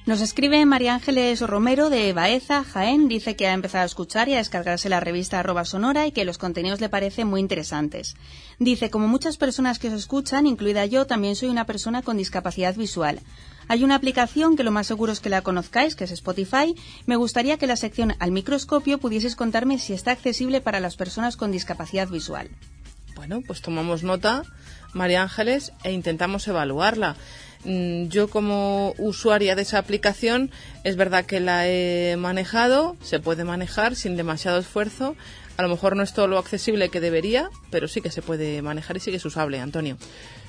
Nos 0.05 0.19
escribe 0.19 0.65
María 0.65 0.95
Ángeles 0.95 1.39
Romero 1.39 1.89
de 1.89 2.11
Baeza, 2.11 2.65
Jaén. 2.65 3.07
Dice 3.07 3.37
que 3.37 3.47
ha 3.47 3.53
empezado 3.53 3.83
a 3.83 3.85
escuchar 3.85 4.27
y 4.27 4.33
a 4.33 4.39
descargarse 4.39 4.89
la 4.89 4.99
revista 4.99 5.39
arroba 5.39 5.63
sonora 5.63 6.05
y 6.05 6.11
que 6.11 6.25
los 6.25 6.37
contenidos 6.37 6.81
le 6.81 6.89
parecen 6.89 7.29
muy 7.29 7.39
interesantes. 7.39 8.17
Dice, 8.59 8.89
como 8.89 9.07
muchas 9.07 9.37
personas 9.37 9.79
que 9.79 9.87
os 9.87 9.93
escuchan, 9.93 10.45
incluida 10.45 10.85
yo, 10.85 11.07
también 11.07 11.37
soy 11.37 11.47
una 11.47 11.65
persona 11.65 12.01
con 12.01 12.17
discapacidad 12.17 12.75
visual. 12.75 13.21
Hay 13.69 13.85
una 13.85 13.95
aplicación 13.95 14.57
que 14.57 14.65
lo 14.65 14.71
más 14.71 14.87
seguro 14.87 15.13
es 15.13 15.21
que 15.21 15.29
la 15.29 15.41
conozcáis, 15.41 15.95
que 15.95 16.03
es 16.03 16.11
Spotify. 16.11 16.75
Me 17.05 17.15
gustaría 17.15 17.57
que 17.57 17.67
la 17.67 17.77
sección 17.77 18.15
al 18.19 18.31
microscopio 18.31 18.97
pudieseis 18.97 19.37
contarme 19.37 19.79
si 19.79 19.93
está 19.93 20.11
accesible 20.11 20.59
para 20.59 20.81
las 20.81 20.97
personas 20.97 21.37
con 21.37 21.49
discapacidad 21.49 22.09
visual. 22.09 22.49
Bueno, 23.15 23.41
pues 23.45 23.61
tomamos 23.61 24.03
nota, 24.03 24.43
María 24.93 25.21
Ángeles, 25.21 25.71
e 25.83 25.91
intentamos 25.91 26.47
evaluarla. 26.47 27.15
Mm, 27.65 28.07
Yo 28.09 28.27
como 28.27 28.93
usuaria 28.97 29.55
de 29.55 29.61
esa 29.61 29.77
aplicación 29.77 30.51
es 30.83 30.95
verdad 30.95 31.25
que 31.25 31.39
la 31.39 31.67
he 31.67 32.15
manejado, 32.17 32.97
se 33.01 33.19
puede 33.19 33.43
manejar 33.45 33.95
sin 33.95 34.17
demasiado 34.17 34.59
esfuerzo. 34.59 35.15
A 35.55 35.61
lo 35.61 35.69
mejor 35.69 35.95
no 35.95 36.01
es 36.01 36.13
todo 36.13 36.27
lo 36.27 36.39
accesible 36.39 36.89
que 36.89 36.99
debería, 36.99 37.49
pero 37.69 37.87
sí 37.87 38.01
que 38.01 38.09
se 38.09 38.23
puede 38.23 38.61
manejar 38.63 38.97
y 38.97 38.99
sí 38.99 39.11
que 39.11 39.17
es 39.17 39.25
usable, 39.25 39.59
Antonio. 39.59 39.97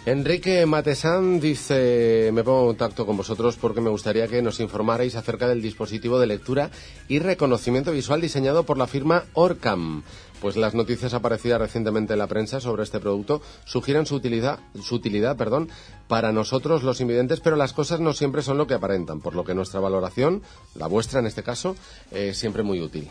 Enrique 0.07 0.67
Matesán 0.67 1.41
dice, 1.41 2.31
me 2.33 2.43
pongo 2.43 2.63
en 2.63 2.67
contacto 2.69 3.07
con 3.07 3.17
vosotros 3.17 3.57
porque 3.57 3.81
me 3.81 3.91
gustaría 3.91 4.29
que 4.29 4.43
nos 4.43 4.61
informarais 4.61 5.15
acerca 5.15 5.47
del 5.47 5.63
dispositivo 5.63 6.19
de 6.19 6.27
lectura 6.27 6.71
y 7.09 7.21
reconocimiento 7.21 7.93
visual 7.93 8.21
diseñado 8.21 8.65
por 8.65 8.77
la 8.77 8.87
firma 8.87 9.25
Orcam. 9.35 10.03
Pues 10.45 10.59
las 10.59 10.75
noticias 10.75 11.15
aparecidas 11.15 11.59
recientemente 11.59 12.13
en 12.13 12.19
la 12.19 12.27
prensa 12.27 12.61
sobre 12.61 12.83
este 12.83 13.01
producto 13.01 13.41
sugieren 13.65 14.05
su 14.05 14.17
utilidad, 14.17 14.59
su 14.79 14.97
utilidad 14.97 15.39
perdón, 15.39 15.71
para 16.07 16.33
nosotros 16.33 16.83
los 16.83 17.01
invidentes, 17.01 17.41
pero 17.41 17.57
las 17.57 17.73
cosas 17.73 18.01
no 18.01 18.13
siempre 18.13 18.43
son 18.43 18.59
lo 18.59 18.67
que 18.67 18.75
aparentan, 18.75 19.23
por 19.23 19.35
lo 19.35 19.45
que 19.45 19.55
nuestra 19.55 19.81
valoración, 19.81 20.43
la 20.75 20.87
vuestra 20.87 21.21
en 21.21 21.27
este 21.27 21.43
caso, 21.43 21.77
es 22.11 22.37
siempre 22.37 22.63
muy 22.63 22.83
útil. 22.83 23.09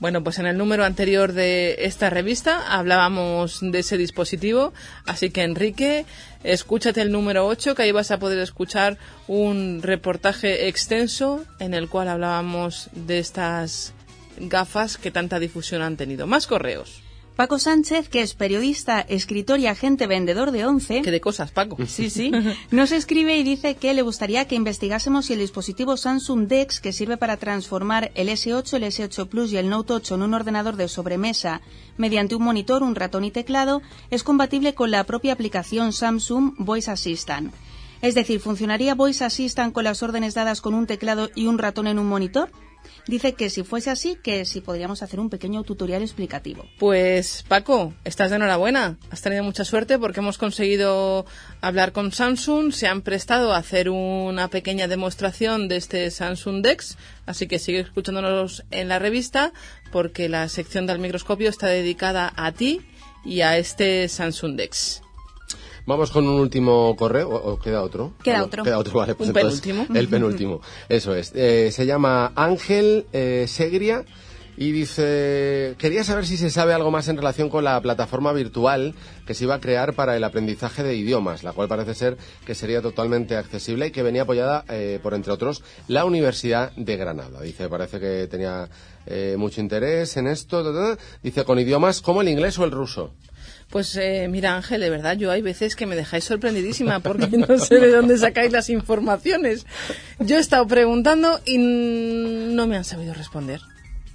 Bueno, 0.00 0.24
pues 0.24 0.40
en 0.40 0.46
el 0.46 0.58
número 0.58 0.84
anterior 0.84 1.32
de 1.32 1.76
esta 1.78 2.10
revista 2.10 2.76
hablábamos 2.76 3.60
de 3.62 3.78
ese 3.78 3.96
dispositivo, 3.96 4.72
así 5.06 5.30
que 5.30 5.44
Enrique, 5.44 6.06
escúchate 6.42 7.02
el 7.02 7.12
número 7.12 7.46
8, 7.46 7.76
que 7.76 7.82
ahí 7.82 7.92
vas 7.92 8.10
a 8.10 8.18
poder 8.18 8.40
escuchar 8.40 8.98
un 9.28 9.80
reportaje 9.80 10.66
extenso 10.66 11.44
en 11.60 11.72
el 11.72 11.88
cual 11.88 12.08
hablábamos 12.08 12.90
de 12.94 13.20
estas 13.20 13.93
gafas 14.38 14.98
que 14.98 15.10
tanta 15.10 15.38
difusión 15.38 15.82
han 15.82 15.96
tenido. 15.96 16.26
Más 16.26 16.46
correos. 16.46 17.02
Paco 17.36 17.58
Sánchez, 17.58 18.08
que 18.08 18.22
es 18.22 18.34
periodista, 18.34 19.00
escritor 19.00 19.58
y 19.58 19.66
agente 19.66 20.06
vendedor 20.06 20.52
de 20.52 20.66
Once. 20.66 21.02
¿Qué 21.02 21.10
de 21.10 21.20
cosas, 21.20 21.50
Paco? 21.50 21.76
Sí, 21.84 22.08
sí. 22.10 22.30
Nos 22.70 22.92
escribe 22.92 23.36
y 23.36 23.42
dice 23.42 23.74
que 23.74 23.92
le 23.92 24.02
gustaría 24.02 24.44
que 24.44 24.54
investigásemos 24.54 25.26
si 25.26 25.32
el 25.32 25.40
dispositivo 25.40 25.96
Samsung 25.96 26.46
DeX, 26.46 26.78
que 26.78 26.92
sirve 26.92 27.16
para 27.16 27.36
transformar 27.36 28.12
el 28.14 28.28
S8, 28.28 28.74
el 28.74 28.84
S8 28.84 29.26
Plus 29.26 29.52
y 29.52 29.56
el 29.56 29.68
Note 29.68 29.94
8 29.94 30.14
en 30.14 30.22
un 30.22 30.34
ordenador 30.34 30.76
de 30.76 30.86
sobremesa 30.86 31.60
mediante 31.96 32.36
un 32.36 32.44
monitor, 32.44 32.84
un 32.84 32.94
ratón 32.94 33.24
y 33.24 33.32
teclado, 33.32 33.82
es 34.10 34.22
compatible 34.22 34.74
con 34.74 34.92
la 34.92 35.02
propia 35.02 35.32
aplicación 35.32 35.92
Samsung 35.92 36.54
Voice 36.58 36.90
Assistant. 36.90 37.52
Es 38.00 38.14
decir, 38.14 38.38
¿funcionaría 38.38 38.94
Voice 38.94 39.24
Assistant 39.24 39.72
con 39.72 39.82
las 39.82 40.04
órdenes 40.04 40.34
dadas 40.34 40.60
con 40.60 40.72
un 40.74 40.86
teclado 40.86 41.30
y 41.34 41.46
un 41.46 41.58
ratón 41.58 41.88
en 41.88 41.98
un 41.98 42.06
monitor? 42.06 42.52
Dice 43.06 43.34
que 43.34 43.50
si 43.50 43.62
fuese 43.62 43.90
así, 43.90 44.16
que 44.22 44.44
si 44.44 44.60
podríamos 44.60 45.02
hacer 45.02 45.20
un 45.20 45.30
pequeño 45.30 45.62
tutorial 45.62 46.02
explicativo. 46.02 46.64
Pues 46.78 47.44
Paco, 47.46 47.94
estás 48.04 48.30
de 48.30 48.36
enhorabuena. 48.36 48.96
Has 49.10 49.20
tenido 49.20 49.44
mucha 49.44 49.64
suerte 49.64 49.98
porque 49.98 50.20
hemos 50.20 50.38
conseguido 50.38 51.26
hablar 51.60 51.92
con 51.92 52.12
Samsung. 52.12 52.72
Se 52.72 52.86
han 52.86 53.02
prestado 53.02 53.52
a 53.52 53.58
hacer 53.58 53.90
una 53.90 54.48
pequeña 54.48 54.88
demostración 54.88 55.68
de 55.68 55.76
este 55.76 56.10
Samsung 56.10 56.62
DeX. 56.62 56.96
Así 57.26 57.46
que 57.46 57.58
sigue 57.58 57.80
escuchándonos 57.80 58.64
en 58.70 58.88
la 58.88 58.98
revista 58.98 59.52
porque 59.92 60.28
la 60.28 60.48
sección 60.48 60.86
del 60.86 60.98
microscopio 60.98 61.48
está 61.48 61.68
dedicada 61.68 62.32
a 62.36 62.52
ti 62.52 62.80
y 63.24 63.42
a 63.42 63.58
este 63.58 64.08
Samsung 64.08 64.56
DeX. 64.56 65.03
Vamos 65.86 66.10
con 66.10 66.26
un 66.26 66.40
último 66.40 66.96
correo, 66.96 67.28
o, 67.28 67.58
queda 67.58 67.82
otro. 67.82 68.14
Queda 68.22 68.38
no, 68.38 68.44
otro. 68.44 68.64
Queda 68.64 68.78
otro, 68.78 68.98
vale. 68.98 69.14
Pues 69.14 69.28
Un 69.28 69.36
entonces, 69.36 69.60
penúltimo. 69.60 69.98
El 69.98 70.08
penúltimo, 70.08 70.60
eso 70.88 71.14
es. 71.14 71.32
Eh, 71.34 71.70
se 71.72 71.84
llama 71.84 72.32
Ángel 72.34 73.06
eh, 73.12 73.44
Segria 73.48 74.04
y 74.56 74.70
dice, 74.70 75.74
quería 75.78 76.04
saber 76.04 76.26
si 76.26 76.36
se 76.36 76.48
sabe 76.48 76.74
algo 76.74 76.90
más 76.90 77.08
en 77.08 77.16
relación 77.16 77.48
con 77.48 77.64
la 77.64 77.80
plataforma 77.80 78.32
virtual 78.32 78.94
que 79.26 79.34
se 79.34 79.44
iba 79.44 79.56
a 79.56 79.60
crear 79.60 79.94
para 79.94 80.16
el 80.16 80.22
aprendizaje 80.22 80.84
de 80.84 80.94
idiomas, 80.94 81.42
la 81.42 81.52
cual 81.52 81.66
parece 81.66 81.94
ser 81.94 82.16
que 82.46 82.54
sería 82.54 82.80
totalmente 82.80 83.36
accesible 83.36 83.88
y 83.88 83.90
que 83.90 84.02
venía 84.02 84.22
apoyada 84.22 84.64
eh, 84.68 85.00
por, 85.02 85.14
entre 85.14 85.32
otros, 85.32 85.64
la 85.88 86.04
Universidad 86.04 86.72
de 86.76 86.96
Granada. 86.96 87.40
Dice, 87.40 87.68
parece 87.68 87.98
que 87.98 88.28
tenía 88.28 88.68
eh, 89.06 89.34
mucho 89.36 89.60
interés 89.60 90.16
en 90.16 90.28
esto. 90.28 90.96
Dice, 91.22 91.44
con 91.44 91.58
idiomas 91.58 92.00
como 92.00 92.22
el 92.22 92.28
inglés 92.28 92.58
o 92.58 92.64
el 92.64 92.70
ruso. 92.70 93.12
Pues 93.74 93.96
eh, 93.96 94.28
mira 94.30 94.54
Ángel, 94.54 94.82
de 94.82 94.88
verdad, 94.88 95.16
yo 95.16 95.32
hay 95.32 95.42
veces 95.42 95.74
que 95.74 95.84
me 95.84 95.96
dejáis 95.96 96.22
sorprendidísima 96.22 97.00
porque 97.00 97.26
no 97.36 97.58
sé 97.58 97.80
de 97.80 97.90
dónde 97.90 98.16
sacáis 98.16 98.52
las 98.52 98.70
informaciones. 98.70 99.66
Yo 100.20 100.36
he 100.36 100.38
estado 100.38 100.64
preguntando 100.68 101.40
y 101.44 101.58
no 101.58 102.68
me 102.68 102.76
han 102.76 102.84
sabido 102.84 103.14
responder 103.14 103.60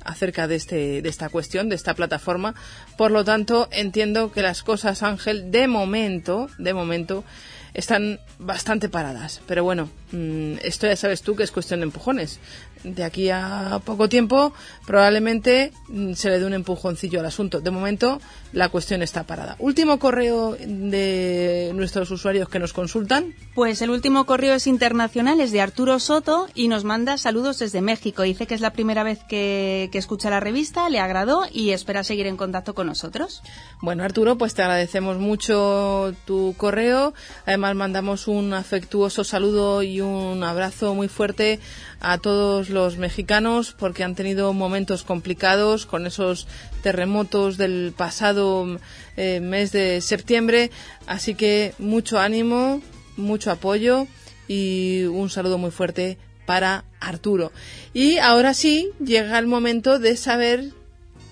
acerca 0.05 0.47
de, 0.47 0.55
este, 0.55 1.01
de 1.01 1.09
esta 1.09 1.27
cuestión, 1.27 1.67
de 1.67 1.75
esta 1.75 1.93
plataforma. 1.93 2.55
Por 2.97 3.11
lo 3.11 3.25
tanto, 3.25 3.67
entiendo 3.73 4.31
que 4.31 4.41
las 4.41 4.63
cosas, 4.63 5.03
Ángel, 5.03 5.51
de 5.51 5.67
momento, 5.67 6.47
de 6.57 6.73
momento, 6.73 7.25
están 7.73 8.19
bastante 8.39 8.89
paradas. 8.89 9.41
Pero 9.45 9.63
bueno, 9.63 9.89
mm, 10.11 10.55
esto 10.63 10.87
ya 10.87 10.95
sabes 10.95 11.21
tú 11.21 11.35
que 11.35 11.43
es 11.43 11.51
cuestión 11.51 11.81
de 11.81 11.85
empujones. 11.85 12.39
De 12.83 13.03
aquí 13.03 13.29
a 13.29 13.81
poco 13.83 14.07
tiempo, 14.07 14.53
probablemente 14.85 15.71
mm, 15.87 16.13
se 16.13 16.29
le 16.29 16.39
dé 16.39 16.45
un 16.45 16.53
empujoncillo 16.53 17.19
al 17.19 17.25
asunto. 17.25 17.61
De 17.61 17.71
momento, 17.71 18.21
la 18.51 18.69
cuestión 18.69 19.01
está 19.01 19.23
parada. 19.23 19.55
Último 19.59 19.99
correo 19.99 20.55
de 20.59 21.71
nuestros 21.75 22.09
usuarios 22.11 22.49
que 22.49 22.59
nos 22.59 22.73
consultan. 22.73 23.33
Pues 23.53 23.81
el 23.81 23.89
último 23.89 24.25
correo 24.25 24.55
es 24.55 24.67
internacional, 24.67 25.39
es 25.39 25.51
de 25.51 25.61
Arturo 25.61 25.99
Soto 25.99 26.47
y 26.55 26.67
nos 26.67 26.83
manda 26.83 27.17
saludos 27.17 27.59
desde 27.59 27.81
México. 27.81 28.23
Dice 28.23 28.47
que 28.47 28.55
es 28.55 28.61
la 28.61 28.73
primera 28.73 29.03
vez 29.03 29.19
que, 29.27 29.89
que 29.91 29.97
escucha 29.97 30.29
la 30.29 30.39
revista, 30.39 30.89
le 30.89 30.99
agradó 30.99 31.43
y 31.51 31.71
espera 31.71 32.03
seguir 32.03 32.27
en 32.27 32.37
contacto 32.37 32.73
con 32.73 32.87
nosotros. 32.87 33.41
Bueno, 33.81 34.03
Arturo, 34.03 34.37
pues 34.37 34.53
te 34.53 34.61
agradecemos 34.61 35.17
mucho 35.17 36.13
tu 36.25 36.55
correo. 36.57 37.13
Además, 37.45 37.75
mandamos 37.75 38.27
un 38.27 38.53
afectuoso 38.53 39.23
saludo 39.23 39.83
y 39.83 40.01
un 40.01 40.43
abrazo 40.43 40.95
muy 40.95 41.07
fuerte 41.07 41.59
a 42.01 42.17
todos 42.17 42.69
los 42.69 42.97
mexicanos 42.97 43.75
porque 43.77 44.03
han 44.03 44.15
tenido 44.15 44.53
momentos 44.53 45.03
complicados 45.03 45.85
con 45.85 46.07
esos 46.07 46.47
terremotos 46.81 47.57
del 47.57 47.93
pasado 47.95 48.79
eh, 49.17 49.39
mes 49.39 49.71
de 49.71 50.01
septiembre. 50.01 50.71
Así 51.07 51.35
que 51.35 51.73
mucho 51.79 52.19
ánimo, 52.19 52.81
mucho 53.17 53.51
apoyo 53.51 54.07
y 54.47 55.03
un 55.03 55.29
saludo 55.29 55.57
muy 55.57 55.71
fuerte 55.71 56.17
para 56.45 56.83
Arturo. 56.99 57.51
Y 57.93 58.17
ahora 58.17 58.53
sí, 58.53 58.89
llega 58.99 59.37
el 59.37 59.47
momento 59.47 59.99
de 59.99 60.17
saber 60.17 60.71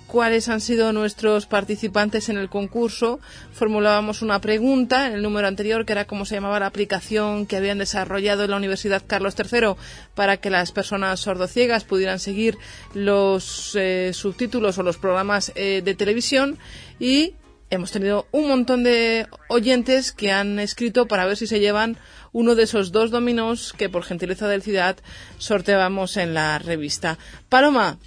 cuáles 0.07 0.47
han 0.49 0.61
sido 0.61 0.93
nuestros 0.93 1.45
participantes 1.45 2.29
en 2.29 2.37
el 2.37 2.49
concurso. 2.49 3.19
Formulábamos 3.53 4.21
una 4.21 4.39
pregunta 4.41 5.07
en 5.07 5.13
el 5.13 5.21
número 5.21 5.47
anterior, 5.47 5.85
que 5.85 5.91
era 5.91 6.07
cómo 6.07 6.25
se 6.25 6.35
llamaba 6.35 6.59
la 6.59 6.65
aplicación 6.65 7.45
que 7.45 7.57
habían 7.57 7.77
desarrollado 7.77 8.45
en 8.45 8.51
la 8.51 8.57
Universidad 8.57 9.03
Carlos 9.05 9.35
III 9.37 9.75
para 10.15 10.37
que 10.37 10.49
las 10.49 10.71
personas 10.71 11.19
sordociegas 11.19 11.83
pudieran 11.83 12.19
seguir 12.19 12.57
los 12.93 13.75
eh, 13.75 14.11
subtítulos 14.13 14.77
o 14.77 14.83
los 14.83 14.97
programas 14.97 15.51
eh, 15.55 15.81
de 15.83 15.95
televisión 15.95 16.57
y 16.99 17.33
hemos 17.69 17.91
tenido 17.91 18.27
un 18.31 18.47
montón 18.47 18.83
de 18.83 19.27
oyentes 19.49 20.11
que 20.11 20.31
han 20.31 20.59
escrito 20.59 21.07
para 21.07 21.25
ver 21.25 21.37
si 21.37 21.47
se 21.47 21.59
llevan 21.59 21.97
uno 22.31 22.55
de 22.55 22.63
esos 22.63 22.91
dos 22.91 23.11
dominos 23.11 23.73
que 23.77 23.89
por 23.89 24.03
gentileza 24.03 24.47
del 24.47 24.61
ciudad 24.61 24.97
sorteábamos 25.37 26.17
en 26.17 26.33
la 26.33 26.59
revista. 26.59 27.17
Paloma, 27.49 27.97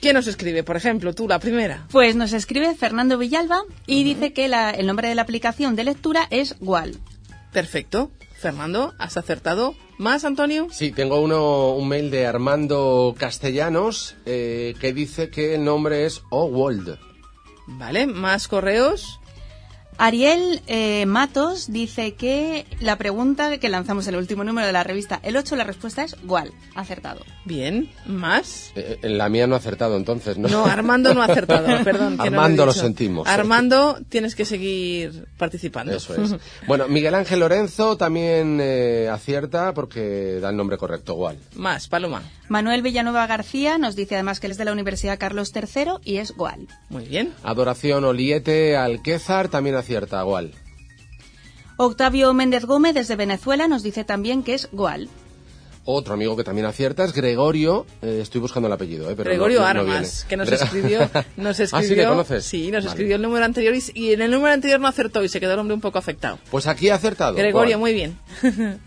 ¿quién 0.00 0.14
nos 0.14 0.26
escribe? 0.26 0.62
Por 0.62 0.76
ejemplo, 0.76 1.14
tú, 1.14 1.28
la 1.28 1.38
primera. 1.38 1.86
Pues 1.90 2.16
nos 2.16 2.32
escribe 2.32 2.74
Fernando 2.74 3.18
Villalba 3.18 3.62
y 3.86 4.04
dice 4.04 4.32
que 4.32 4.48
la- 4.48 4.70
el 4.70 4.86
nombre 4.86 5.08
de 5.08 5.14
la 5.14 5.22
aplicación 5.22 5.76
de 5.76 5.84
lectura 5.84 6.26
es 6.30 6.56
Wall. 6.60 6.96
Perfecto. 7.52 8.10
Fernando, 8.38 8.94
has 8.98 9.16
acertado. 9.16 9.74
¿Más, 9.98 10.24
Antonio? 10.26 10.66
Sí, 10.70 10.90
tengo 10.92 11.20
uno, 11.20 11.70
un 11.70 11.88
mail 11.88 12.10
de 12.10 12.26
Armando 12.26 13.14
Castellanos 13.18 14.14
eh, 14.26 14.74
que 14.78 14.92
dice 14.92 15.30
que 15.30 15.54
el 15.54 15.64
nombre 15.64 16.04
es 16.04 16.20
Owold. 16.30 16.98
Vale, 17.66 18.06
más 18.06 18.46
correos. 18.46 19.20
Ariel 19.98 20.60
eh, 20.66 21.06
Matos 21.06 21.72
dice 21.72 22.14
que 22.14 22.66
la 22.80 22.96
pregunta 22.96 23.56
que 23.58 23.68
lanzamos 23.68 24.06
en 24.06 24.14
el 24.14 24.20
último 24.20 24.44
número 24.44 24.66
de 24.66 24.72
la 24.72 24.82
revista 24.84 25.20
El 25.22 25.36
8, 25.36 25.56
la 25.56 25.64
respuesta 25.64 26.02
es 26.04 26.16
Wall. 26.26 26.52
Acertado. 26.74 27.20
Bien, 27.44 27.88
¿más? 28.06 28.72
Eh, 28.74 28.98
en 29.02 29.16
la 29.18 29.28
mía 29.28 29.46
no 29.46 29.54
ha 29.54 29.58
acertado 29.58 29.96
entonces, 29.96 30.36
¿no? 30.36 30.48
No, 30.48 30.66
Armando 30.66 31.14
no 31.14 31.22
ha 31.22 31.26
acertado, 31.26 31.66
perdón. 31.84 32.18
que 32.18 32.30
no 32.30 32.36
Armando, 32.40 32.62
he 32.62 32.66
lo 32.66 32.72
dicho. 32.72 32.84
sentimos. 32.84 33.26
Armando, 33.28 33.98
tienes 34.08 34.34
que 34.34 34.44
seguir 34.44 35.26
participando. 35.38 35.94
Eso 35.96 36.14
es. 36.20 36.34
Bueno, 36.66 36.88
Miguel 36.88 37.14
Ángel 37.14 37.40
Lorenzo 37.40 37.96
también 37.96 38.58
eh, 38.60 39.08
acierta 39.10 39.72
porque 39.72 40.38
da 40.40 40.50
el 40.50 40.56
nombre 40.56 40.76
correcto, 40.76 41.12
igual. 41.14 41.38
Más, 41.54 41.88
Paloma. 41.88 42.22
Manuel 42.48 42.82
Villanueva 42.82 43.26
García 43.26 43.76
nos 43.78 43.96
dice 43.96 44.14
además 44.14 44.38
que 44.38 44.46
él 44.46 44.52
es 44.52 44.58
de 44.58 44.64
la 44.64 44.72
Universidad 44.72 45.18
Carlos 45.18 45.52
III 45.54 45.92
y 46.04 46.18
es 46.18 46.32
Wall. 46.36 46.68
Muy 46.90 47.04
bien. 47.06 47.32
Adoración 47.42 48.04
Oliete 48.04 48.76
Alquézar 48.76 49.48
también 49.48 49.74
acierta, 49.86 50.20
igual. 50.20 50.50
Octavio 51.76 52.32
Méndez 52.34 52.64
Gómez 52.64 52.94
desde 52.94 53.14
Venezuela 53.16 53.68
nos 53.68 53.82
dice 53.82 54.04
también 54.04 54.42
que 54.42 54.54
es 54.54 54.68
Goal. 54.72 55.08
Otro 55.84 56.14
amigo 56.14 56.36
que 56.36 56.42
también 56.42 56.66
acierta 56.66 57.04
es 57.04 57.12
Gregorio. 57.12 57.86
eh, 58.02 58.18
estoy 58.20 58.40
buscando 58.40 58.66
el 58.66 58.72
apellido, 58.72 59.08
eh, 59.08 59.14
pero 59.16 59.30
no- 59.30 59.34
Gregorio 59.34 59.58
no- 59.60 59.64
no 59.64 59.68
Armas, 59.70 59.86
viene. 60.26 60.28
que 60.28 60.36
nos 60.36 60.50
escribió, 60.50 60.98
nos 61.36 61.60
escribió, 61.60 61.78
¿Ah, 61.86 61.88
sí, 61.88 61.94
le 61.94 62.06
conoces? 62.06 62.44
sí, 62.44 62.70
nos 62.72 62.84
Vale. 62.84 62.88
escribió 62.88 63.16
el 63.16 63.22
número 63.22 63.44
anterior 63.44 63.72
y, 63.76 63.82
y 63.94 64.12
en 64.14 64.22
el 64.22 64.30
número 64.32 64.52
anterior 64.52 64.80
no 64.80 64.88
acertó 64.88 65.22
y 65.22 65.28
se 65.28 65.38
quedó 65.38 65.52
el 65.52 65.60
hombre 65.60 65.74
un 65.74 65.80
poco 65.80 65.98
afectado. 65.98 66.40
Pues 66.50 66.66
aquí 66.66 66.88
ha 66.88 66.96
acertado. 66.96 67.34
Gregorio, 67.36 67.78
¿Cuál? 67.78 67.80
muy 67.80 67.92
bien. 67.94 68.18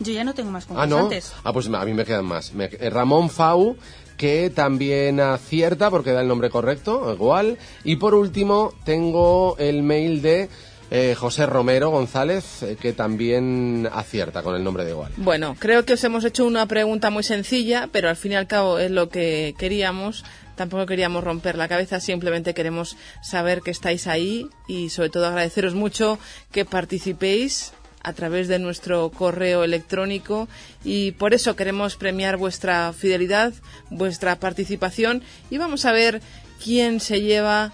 Yo 0.00 0.12
ya 0.12 0.24
no 0.24 0.32
tengo 0.34 0.50
más 0.50 0.64
Ah, 0.70 0.86
no. 0.86 0.96
concursantes. 1.00 1.32
Ah, 1.44 1.52
pues 1.52 1.66
a 1.68 1.84
mí 1.84 1.92
me 1.92 2.04
quedan 2.06 2.24
más. 2.24 2.52
Me- 2.54 2.64
eh, 2.72 2.90
Ramón 2.90 3.28
Fau, 3.28 3.76
que 4.16 4.50
también 4.50 5.20
acierta 5.20 5.90
porque 5.90 6.12
da 6.12 6.20
el 6.20 6.28
nombre 6.28 6.50
correcto, 6.50 7.12
igual. 7.12 7.58
Y 7.82 7.96
por 7.96 8.14
último, 8.14 8.72
tengo 8.84 9.56
el 9.58 9.82
mail 9.82 10.22
de 10.22 10.48
eh, 10.90 11.14
José 11.14 11.46
Romero 11.46 11.90
González, 11.90 12.62
eh, 12.62 12.76
que 12.80 12.92
también 12.92 13.88
acierta 13.92 14.42
con 14.42 14.54
el 14.54 14.62
nombre 14.62 14.84
de 14.84 14.90
igual. 14.90 15.12
Bueno, 15.16 15.56
creo 15.58 15.84
que 15.84 15.94
os 15.94 16.04
hemos 16.04 16.24
hecho 16.24 16.46
una 16.46 16.66
pregunta 16.66 17.10
muy 17.10 17.22
sencilla, 17.22 17.88
pero 17.90 18.08
al 18.08 18.16
fin 18.16 18.32
y 18.32 18.36
al 18.36 18.46
cabo 18.46 18.78
es 18.78 18.90
lo 18.90 19.08
que 19.08 19.54
queríamos. 19.58 20.24
Tampoco 20.54 20.86
queríamos 20.86 21.24
romper 21.24 21.56
la 21.56 21.66
cabeza, 21.66 21.98
simplemente 21.98 22.54
queremos 22.54 22.96
saber 23.22 23.60
que 23.60 23.72
estáis 23.72 24.06
ahí 24.06 24.46
y 24.68 24.90
sobre 24.90 25.10
todo 25.10 25.26
agradeceros 25.26 25.74
mucho 25.74 26.18
que 26.52 26.64
participéis 26.64 27.72
a 28.04 28.12
través 28.12 28.46
de 28.46 28.58
nuestro 28.58 29.10
correo 29.10 29.64
electrónico 29.64 30.46
y 30.84 31.12
por 31.12 31.34
eso 31.34 31.56
queremos 31.56 31.96
premiar 31.96 32.36
vuestra 32.36 32.92
fidelidad, 32.92 33.52
vuestra 33.90 34.38
participación 34.38 35.22
y 35.50 35.58
vamos 35.58 35.84
a 35.86 35.92
ver 35.92 36.20
quién 36.62 37.00
se 37.00 37.22
lleva 37.22 37.72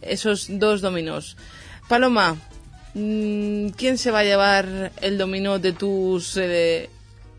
esos 0.00 0.46
dos 0.48 0.80
dominos. 0.80 1.36
Paloma, 1.88 2.36
mm, 2.94 3.68
¿quién 3.76 3.98
se 3.98 4.10
va 4.10 4.20
a 4.20 4.24
llevar 4.24 4.92
el 5.00 5.18
dominó 5.18 5.58
de 5.58 5.72
tus 5.72 6.36
eh, 6.36 6.88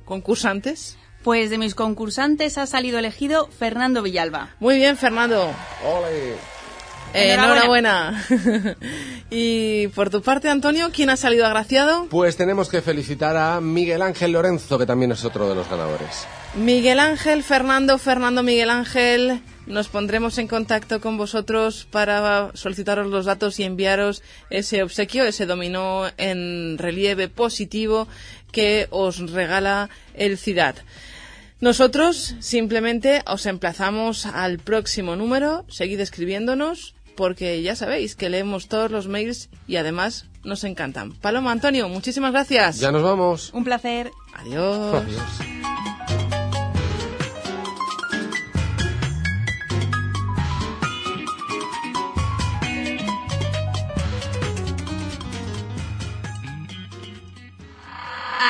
concursantes? 0.05 0.97
Pues 1.23 1.49
de 1.49 1.57
mis 1.57 1.73
concursantes 1.73 2.57
ha 2.57 2.67
salido 2.67 2.99
elegido 2.99 3.47
Fernando 3.47 4.01
Villalba. 4.01 4.49
Muy 4.59 4.75
bien, 4.75 4.97
Fernando. 4.97 5.53
Eh, 7.13 7.33
Enhorabuena. 7.33 8.25
enhorabuena. 8.29 8.75
y 9.29 9.87
por 9.89 10.09
tu 10.09 10.21
parte, 10.21 10.49
Antonio, 10.49 10.89
¿quién 10.91 11.09
ha 11.09 11.17
salido 11.17 11.45
agraciado? 11.45 12.07
Pues 12.09 12.35
tenemos 12.37 12.69
que 12.69 12.81
felicitar 12.81 13.37
a 13.37 13.61
Miguel 13.61 14.01
Ángel 14.01 14.31
Lorenzo, 14.31 14.77
que 14.79 14.85
también 14.85 15.11
es 15.11 15.23
otro 15.23 15.47
de 15.47 15.55
los 15.55 15.69
ganadores. 15.69 16.25
Miguel 16.55 16.99
Ángel, 16.99 17.43
Fernando, 17.43 17.97
Fernando, 17.97 18.41
Miguel 18.43 18.69
Ángel. 18.69 19.41
Nos 19.65 19.87
pondremos 19.87 20.37
en 20.39 20.47
contacto 20.47 20.99
con 20.99 21.17
vosotros 21.17 21.87
para 21.89 22.51
solicitaros 22.53 23.07
los 23.07 23.25
datos 23.25 23.59
y 23.59 23.63
enviaros 23.63 24.21
ese 24.49 24.83
obsequio, 24.83 25.23
ese 25.23 25.45
dominó 25.45 26.05
en 26.17 26.77
relieve 26.77 27.29
positivo 27.29 28.07
que 28.51 28.87
os 28.89 29.31
regala 29.31 29.89
el 30.15 30.37
CIDAD. 30.37 30.75
Nosotros 31.61 32.35
simplemente 32.39 33.21
os 33.25 33.45
emplazamos 33.45 34.25
al 34.25 34.59
próximo 34.59 35.15
número. 35.15 35.63
Seguid 35.69 36.01
escribiéndonos 36.01 36.93
porque 37.15 37.61
ya 37.61 37.75
sabéis 37.75 38.15
que 38.15 38.29
leemos 38.29 38.67
todos 38.67 38.91
los 38.91 39.07
mails 39.07 39.49
y 39.67 39.77
además 39.77 40.25
nos 40.43 40.63
encantan. 40.63 41.13
Paloma, 41.13 41.51
Antonio, 41.51 41.89
muchísimas 41.89 42.31
gracias. 42.31 42.79
Ya 42.79 42.91
nos 42.91 43.03
vamos. 43.03 43.51
Un 43.53 43.63
placer. 43.63 44.11
Adiós. 44.33 45.03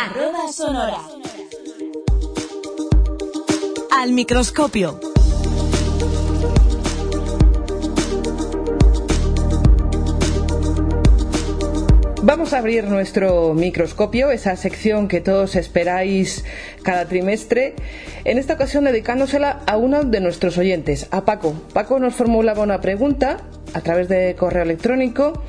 Arroba 0.04 0.52
sonora. 0.52 1.00
Al 3.92 4.12
microscopio. 4.12 5.13
Vamos 12.34 12.54
a 12.54 12.58
abrir 12.58 12.86
nuestro 12.86 13.54
microscopio, 13.54 14.32
esa 14.32 14.56
sección 14.56 15.08
que 15.08 15.22
todos 15.22 15.56
esperáis 15.56 16.44
cada 16.82 17.06
trimestre. 17.06 17.76
En 18.26 18.40
esta 18.40 18.56
ocasión 18.56 18.86
dedicándosela 18.86 19.62
a 19.68 19.78
uno 19.78 20.04
de 20.04 20.20
nuestros 20.20 20.58
oyentes, 20.58 21.08
a 21.12 21.26
Paco. 21.26 21.54
Paco 21.74 22.00
nos 22.00 22.16
formulaba 22.16 22.64
una 22.64 22.82
pregunta 22.82 23.38
a 23.76 23.82
través 23.82 24.10
de 24.10 24.34
correo 24.34 24.64
electrónico. 24.64 25.44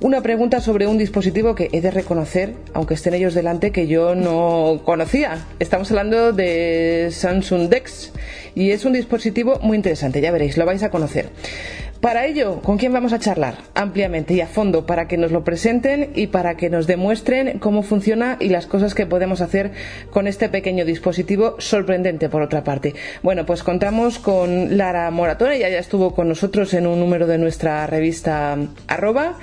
Una 0.00 0.22
pregunta 0.22 0.62
sobre 0.62 0.86
un 0.86 0.96
dispositivo 0.96 1.54
que 1.54 1.68
he 1.72 1.82
de 1.82 1.90
reconocer, 1.90 2.54
aunque 2.72 2.94
estén 2.94 3.12
ellos 3.12 3.34
delante, 3.34 3.70
que 3.70 3.86
yo 3.86 4.14
no 4.14 4.80
conocía. 4.86 5.44
Estamos 5.58 5.90
hablando 5.90 6.32
de 6.32 7.10
Samsung 7.12 7.68
Dex 7.68 8.12
y 8.54 8.70
es 8.70 8.86
un 8.86 8.94
dispositivo 8.94 9.58
muy 9.60 9.76
interesante, 9.76 10.22
ya 10.22 10.30
veréis, 10.30 10.56
lo 10.56 10.64
vais 10.64 10.82
a 10.82 10.90
conocer. 10.90 11.28
Para 12.06 12.24
ello, 12.24 12.60
¿con 12.62 12.78
quién 12.78 12.92
vamos 12.92 13.12
a 13.12 13.18
charlar? 13.18 13.56
Ampliamente 13.74 14.32
y 14.32 14.40
a 14.40 14.46
fondo 14.46 14.86
para 14.86 15.08
que 15.08 15.16
nos 15.16 15.32
lo 15.32 15.42
presenten 15.42 16.12
y 16.14 16.28
para 16.28 16.56
que 16.56 16.70
nos 16.70 16.86
demuestren 16.86 17.58
cómo 17.58 17.82
funciona 17.82 18.36
y 18.38 18.48
las 18.48 18.66
cosas 18.68 18.94
que 18.94 19.06
podemos 19.06 19.40
hacer 19.40 19.72
con 20.12 20.28
este 20.28 20.48
pequeño 20.48 20.84
dispositivo 20.84 21.56
sorprendente 21.58 22.28
por 22.28 22.42
otra 22.42 22.62
parte. 22.62 22.94
Bueno, 23.24 23.44
pues 23.44 23.64
contamos 23.64 24.20
con 24.20 24.78
Lara 24.78 25.10
Moratón, 25.10 25.50
ella 25.50 25.68
ya 25.68 25.80
estuvo 25.80 26.14
con 26.14 26.28
nosotros 26.28 26.74
en 26.74 26.86
un 26.86 27.00
número 27.00 27.26
de 27.26 27.38
nuestra 27.38 27.88
revista 27.88 28.56
arroba. 28.86 29.34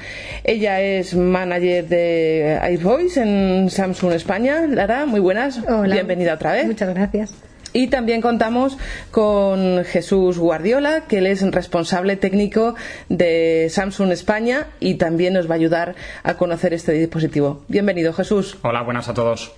Ella 0.46 0.80
es 0.80 1.16
manager 1.16 1.90
de 1.90 2.62
iVoice 2.80 3.24
en 3.24 3.70
Samsung 3.70 4.14
España. 4.14 4.68
Lara, 4.68 5.06
muy 5.06 5.20
buenas. 5.20 5.60
Hola. 5.68 5.96
Bienvenida 5.96 6.36
otra 6.36 6.54
vez. 6.54 6.66
Muchas 6.66 6.94
gracias. 6.94 7.34
Y 7.74 7.88
también 7.88 8.22
contamos 8.22 8.78
con 9.10 9.84
Jesús 9.84 10.38
Guardiola, 10.38 11.06
que 11.08 11.18
él 11.18 11.26
es 11.26 11.42
responsable 11.42 12.16
técnico 12.18 12.76
de 13.10 13.68
Samsung 13.72 14.12
España 14.12 14.68
y 14.80 14.96
también 14.96 15.34
nos 15.34 15.50
va 15.50 15.54
a 15.54 15.58
ayudar 15.58 15.96
a 16.22 16.36
conocer 16.36 16.76
este 16.76 16.92
dispositivo. 16.92 17.64
Bienvenido, 17.68 18.14
Jesús. 18.14 18.58
Hola, 18.62 18.84
buenas 18.84 19.10
a 19.10 19.16
todos. 19.16 19.54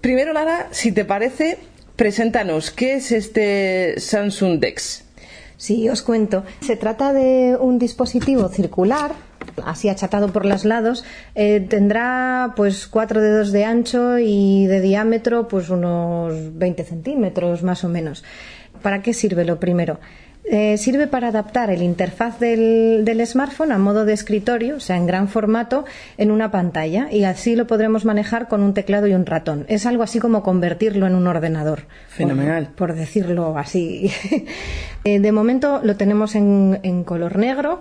Primero, 0.00 0.32
Lara, 0.32 0.66
si 0.72 0.90
te 0.90 1.04
parece, 1.04 1.58
preséntanos, 1.94 2.72
¿qué 2.72 2.94
es 2.94 3.12
este 3.12 3.94
Samsung 3.98 4.58
Dex? 4.58 5.04
Sí, 5.56 5.88
os 5.88 6.02
cuento. 6.02 6.42
Se 6.62 6.74
trata 6.74 7.12
de 7.12 7.56
un 7.60 7.78
dispositivo 7.78 8.48
circular, 8.48 9.12
así 9.64 9.88
achatado 9.88 10.28
por 10.28 10.46
los 10.46 10.64
lados. 10.64 11.04
Eh, 11.34 11.64
tendrá 11.68 12.52
pues 12.56 12.86
cuatro 12.86 13.20
dedos 13.20 13.52
de 13.52 13.64
ancho 13.64 14.18
y 14.18 14.66
de 14.66 14.80
diámetro 14.80 15.48
pues 15.48 15.70
unos 15.70 16.34
20 16.58 16.84
centímetros 16.84 17.62
más 17.62 17.84
o 17.84 17.88
menos. 17.88 18.24
¿Para 18.82 19.02
qué 19.02 19.12
sirve 19.12 19.44
lo 19.44 19.60
primero? 19.60 20.00
Eh, 20.44 20.78
sirve 20.78 21.06
para 21.06 21.28
adaptar 21.28 21.70
el 21.70 21.82
interfaz 21.82 22.40
del, 22.40 23.04
del 23.04 23.24
smartphone 23.26 23.72
a 23.72 23.78
modo 23.78 24.04
de 24.04 24.14
escritorio, 24.14 24.76
o 24.76 24.80
sea, 24.80 24.96
en 24.96 25.06
gran 25.06 25.28
formato, 25.28 25.84
en 26.16 26.30
una 26.30 26.50
pantalla 26.50 27.08
y 27.12 27.24
así 27.24 27.54
lo 27.54 27.66
podremos 27.66 28.04
manejar 28.04 28.48
con 28.48 28.62
un 28.62 28.74
teclado 28.74 29.06
y 29.06 29.14
un 29.14 29.26
ratón. 29.26 29.64
Es 29.68 29.86
algo 29.86 30.02
así 30.02 30.18
como 30.18 30.42
convertirlo 30.42 31.06
en 31.06 31.14
un 31.14 31.26
ordenador. 31.26 31.82
Fenomenal. 32.08 32.66
Por, 32.68 32.88
por 32.88 32.94
decirlo 32.96 33.56
así. 33.58 34.10
Eh, 35.02 35.18
de 35.18 35.32
momento 35.32 35.80
lo 35.82 35.96
tenemos 35.96 36.34
en, 36.34 36.78
en 36.82 37.04
color 37.04 37.38
negro. 37.38 37.80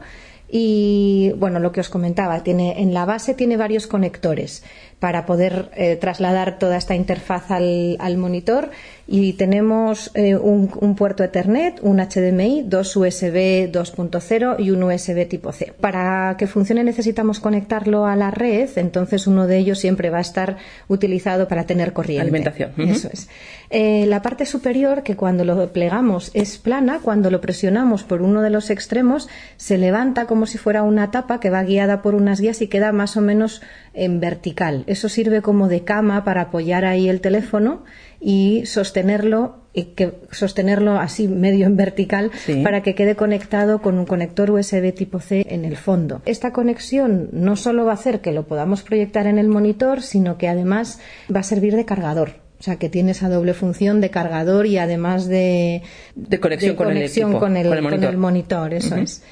Y 0.51 1.31
bueno, 1.38 1.59
lo 1.59 1.71
que 1.71 1.81
os 1.81 1.89
comentaba, 1.89 2.41
tiene, 2.41 2.81
en 2.81 2.93
la 2.93 3.05
base 3.05 3.35
tiene 3.35 3.55
varios 3.55 3.85
conectores 3.85 4.63
para 4.99 5.26
poder 5.26 5.69
eh, 5.76 5.95
trasladar 5.95 6.57
toda 6.57 6.77
esta 6.77 6.95
interfaz 6.95 7.51
al, 7.51 7.97
al 7.99 8.17
monitor 8.17 8.71
y 9.11 9.34
tenemos 9.34 10.11
eh, 10.14 10.36
un, 10.36 10.69
un 10.80 10.95
puerto 10.95 11.23
Ethernet, 11.23 11.80
un 11.81 11.98
HDMI, 11.98 12.64
dos 12.68 12.95
USB 12.95 13.72
2.0 13.72 14.57
y 14.60 14.69
un 14.69 14.84
USB 14.84 15.27
tipo 15.27 15.52
C. 15.52 15.73
Para 15.81 16.36
que 16.38 16.45
funcione 16.45 16.84
necesitamos 16.84 17.40
conectarlo 17.40 18.06
a 18.06 18.15
la 18.15 18.30
red, 18.30 18.69
entonces 18.76 19.26
uno 19.26 19.48
de 19.48 19.57
ellos 19.57 19.80
siempre 19.80 20.11
va 20.11 20.19
a 20.19 20.22
estar 20.22 20.57
utilizado 20.88 21.48
para 21.48 21.65
tener 21.65 21.91
corriente. 21.91 22.22
Alimentación. 22.22 22.73
Eso 22.77 23.10
es. 23.11 23.30
Eh, 23.72 24.06
la 24.06 24.22
parte 24.22 24.45
superior, 24.45 25.02
que 25.02 25.15
cuando 25.15 25.44
lo 25.44 25.73
plegamos 25.73 26.30
es 26.36 26.60
plana, 26.60 26.99
cuando 27.02 27.31
lo 27.31 27.41
presionamos 27.41 28.03
por 28.03 28.22
uno 28.22 28.44
de 28.44 28.52
los 28.52 28.69
extremos, 28.69 29.27
se 29.57 29.80
levanta 29.80 30.27
como 30.27 30.45
si 30.45 30.60
fuera 30.60 30.84
una 30.84 31.10
tapa 31.10 31.40
que 31.40 31.49
va 31.49 31.64
guiada 31.64 32.03
por 32.03 32.14
unas 32.14 32.41
guías 32.41 32.61
y 32.61 32.68
queda 32.68 32.91
más 32.91 33.18
o 33.18 33.22
menos 33.22 33.64
en 33.95 34.19
vertical. 34.19 34.84
Eso 34.86 35.10
sirve 35.10 35.41
como 35.41 35.68
de 35.68 35.84
cama 35.84 36.23
para 36.23 36.41
apoyar 36.41 36.86
ahí 36.86 37.10
el 37.10 37.22
teléfono 37.22 37.84
y 38.21 38.65
sostenerlo 38.65 39.57
y 39.73 39.83
que 39.95 40.13
sostenerlo 40.31 40.97
así 40.99 41.27
medio 41.27 41.65
en 41.67 41.77
vertical 41.77 42.31
Sí. 42.45 42.63
para 42.63 42.81
que 42.83 42.95
quede 42.95 43.15
conectado 43.15 43.81
con 43.81 43.97
un 43.97 44.05
conector 44.05 44.51
USB 44.51 44.93
tipo 44.93 45.19
C 45.19 45.45
en 45.49 45.63
el 45.63 45.77
fondo. 45.77 46.21
Esta 46.25 46.51
conexión 46.51 47.29
no 47.31 47.55
solo 47.55 47.85
va 47.85 47.91
a 47.91 47.95
hacer 47.95 48.19
que 48.21 48.31
lo 48.31 48.43
podamos 48.47 48.81
proyectar 48.83 49.27
en 49.27 49.37
el 49.37 49.47
monitor, 49.47 50.01
sino 50.01 50.37
que 50.37 50.47
además 50.47 50.99
va 51.33 51.41
a 51.41 51.43
servir 51.43 51.75
de 51.75 51.85
cargador. 51.85 52.31
O 52.59 52.63
sea, 52.63 52.75
que 52.75 52.89
tiene 52.89 53.11
esa 53.11 53.29
doble 53.29 53.53
función 53.53 54.01
de 54.01 54.09
cargador 54.09 54.65
y 54.65 54.77
además 54.79 55.27
de, 55.27 55.81
De 56.15 56.39
conexión 56.41 56.75
con 56.75 56.91
el 56.91 57.03
equipo, 57.03 57.39
con 57.39 57.55
el, 57.55 57.67
con 57.69 57.77
el 57.77 57.83
con 57.83 57.91
monitor. 57.91 58.09
el 58.11 58.17
monitor, 58.17 58.73
eso 58.73 58.95
es. 58.97 59.23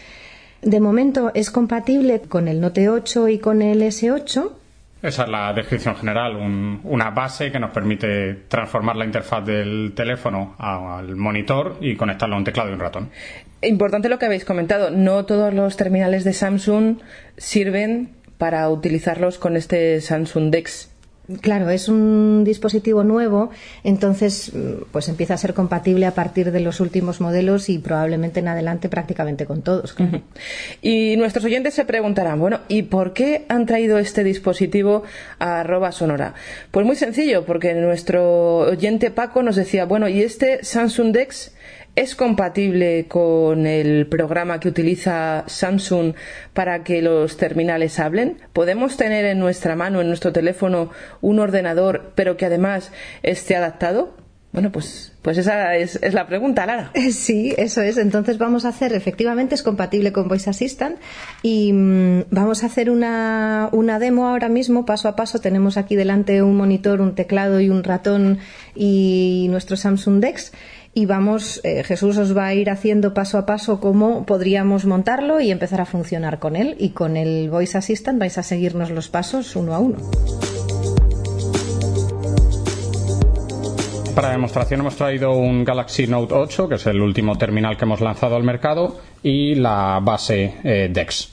De 0.62 0.80
momento 0.80 1.32
es 1.34 1.52
compatible 1.52 2.22
con 2.22 2.48
el 2.48 2.62
Note 2.62 2.88
8 2.90 3.28
y 3.28 3.38
con 3.40 3.62
el 3.62 3.82
S8. 3.82 4.50
Esa 5.08 5.24
es 5.24 5.30
la 5.30 5.54
descripción 5.54 5.96
general, 5.96 6.36
una 6.84 7.12
base 7.12 7.50
que 7.50 7.60
nos 7.60 7.72
permite 7.72 8.34
transformar 8.50 8.98
la 8.98 9.06
interfaz 9.06 9.46
del 9.46 9.94
teléfono 9.96 10.54
al 10.60 11.16
monitor 11.16 11.78
y 11.80 11.96
conectarlo 11.96 12.36
a 12.36 12.40
un 12.40 12.44
teclado 12.44 12.72
y 12.72 12.74
un 12.74 12.82
ratón. 12.82 13.10
Importante 13.62 14.10
lo 14.10 14.20
que 14.20 14.26
habéis 14.26 14.44
comentado, 14.44 14.90
no 14.90 15.24
todos 15.24 15.54
los 15.54 15.78
terminales 15.78 16.26
de 16.26 16.34
Samsung 16.34 16.98
sirven 17.38 18.10
para 18.38 18.68
utilizarlos 18.70 19.38
con 19.38 19.56
este 19.56 20.02
Samsung 20.02 20.52
DeX. 20.52 20.92
Claro, 21.42 21.70
es 21.70 21.90
un 21.90 22.46
dispositivo 22.46 23.04
nuevo, 23.04 23.50
entonces 23.84 24.54
pues 24.94 25.10
empieza 25.10 25.34
a 25.34 25.38
ser 25.38 25.54
compatible 25.54 26.06
a 26.06 26.12
partir 26.12 26.54
de 26.54 26.62
los 26.62 26.80
últimos 26.80 27.20
modelos 27.20 27.68
y 27.68 27.80
probablemente 27.80 28.40
en 28.40 28.48
adelante 28.48 28.88
prácticamente 28.88 29.46
con 29.46 29.62
todos. 29.62 29.94
Y 30.82 31.18
nuestros 31.18 31.44
oyentes 31.44 31.74
se 31.74 31.84
preguntarán, 31.84 32.40
bueno, 32.40 32.62
¿y 32.70 32.84
por 32.84 33.12
qué 33.12 33.46
han 33.50 33.66
traído 33.66 33.98
este 33.98 34.24
dispositivo 34.24 35.04
a 35.40 35.92
sonora? 35.92 36.34
Pues 36.72 36.86
muy 36.86 36.96
sencillo, 36.96 37.44
porque 37.44 37.74
nuestro 37.74 38.60
oyente 38.60 39.12
Paco 39.12 39.44
nos 39.44 39.58
decía, 39.58 39.84
bueno, 39.84 40.08
¿y 40.08 40.22
este 40.22 40.64
Samsung 40.64 41.12
Dex 41.12 41.52
¿Es 41.98 42.14
compatible 42.14 43.08
con 43.08 43.66
el 43.66 44.06
programa 44.06 44.60
que 44.60 44.68
utiliza 44.68 45.44
Samsung 45.48 46.14
para 46.54 46.84
que 46.84 47.02
los 47.02 47.38
terminales 47.38 47.98
hablen? 47.98 48.38
¿Podemos 48.54 48.98
tener 48.98 49.26
en 49.26 49.40
nuestra 49.40 49.76
mano, 49.76 50.00
en 50.00 50.08
nuestro 50.08 50.32
teléfono, 50.32 50.92
un 51.22 51.40
ordenador, 51.40 52.12
pero 52.14 52.38
que 52.38 52.46
además 52.46 52.92
esté 53.24 53.56
adaptado? 53.56 54.16
Bueno, 54.54 54.72
pues, 54.72 55.14
pues 55.24 55.40
esa 55.40 55.76
es, 55.76 56.00
la 56.14 56.28
pregunta, 56.28 56.68
Lara. 56.68 56.92
Sí, 57.12 57.56
eso 57.58 57.82
es. 57.82 57.98
Entonces 57.98 58.38
vamos 58.38 58.66
a 58.66 58.70
hacer, 58.70 58.94
efectivamente, 58.94 59.56
es 59.56 59.64
compatible 59.64 60.12
con 60.12 60.28
Voice 60.28 60.52
Assistant 60.52 60.98
y 61.42 61.74
mm, 61.74 62.26
vamos 62.30 62.64
a 62.64 62.68
hacer 62.68 62.92
una, 62.92 63.70
una 63.72 63.98
demo 63.98 64.28
ahora 64.28 64.50
mismo, 64.50 64.86
paso 64.86 65.10
a 65.10 65.16
paso. 65.16 65.40
Tenemos 65.40 65.78
aquí 65.78 65.96
delante 65.96 66.44
un 66.44 66.56
monitor, 66.56 67.02
un 67.02 67.16
teclado 67.16 67.60
y 67.60 67.70
un 67.70 67.84
ratón 67.84 68.38
y 68.76 69.48
nuestro 69.50 69.78
Samsung 69.78 70.22
Dex 70.22 70.54
y 70.98 71.06
vamos, 71.06 71.62
eh, 71.64 71.84
Jesús 71.84 72.18
os 72.18 72.36
va 72.36 72.48
a 72.48 72.56
ir 72.56 72.72
haciendo 72.72 73.14
paso 73.14 73.38
a 73.38 73.46
paso 73.46 73.80
cómo 73.80 74.26
podríamos 74.26 74.88
montarlo 74.88 75.40
y 75.40 75.52
empezar 75.52 75.80
a 75.80 75.86
funcionar 75.86 76.40
con 76.40 76.56
él. 76.56 76.76
Y 76.80 76.90
con 76.90 77.18
el 77.18 77.52
Voice 77.52 77.78
Assistant 77.78 78.18
vais 78.18 78.36
a 78.40 78.42
seguirnos 78.42 78.90
los 78.90 79.08
pasos 79.08 79.56
uno 79.56 79.76
a 79.76 79.80
uno. 79.80 79.98
Para 84.16 84.32
demostración 84.32 84.80
hemos 84.80 84.96
traído 84.96 85.34
un 85.34 85.64
Galaxy 85.64 86.08
Note 86.08 86.34
8, 86.34 86.68
que 86.68 86.76
es 86.76 86.88
el 86.88 87.00
último 87.00 87.38
terminal 87.38 87.78
que 87.78 87.86
hemos 87.86 88.02
lanzado 88.02 88.36
al 88.36 88.44
mercado, 88.44 89.00
y 89.22 89.54
la 89.54 90.00
base 90.02 90.56
eh, 90.64 90.90
DeX. 90.92 91.30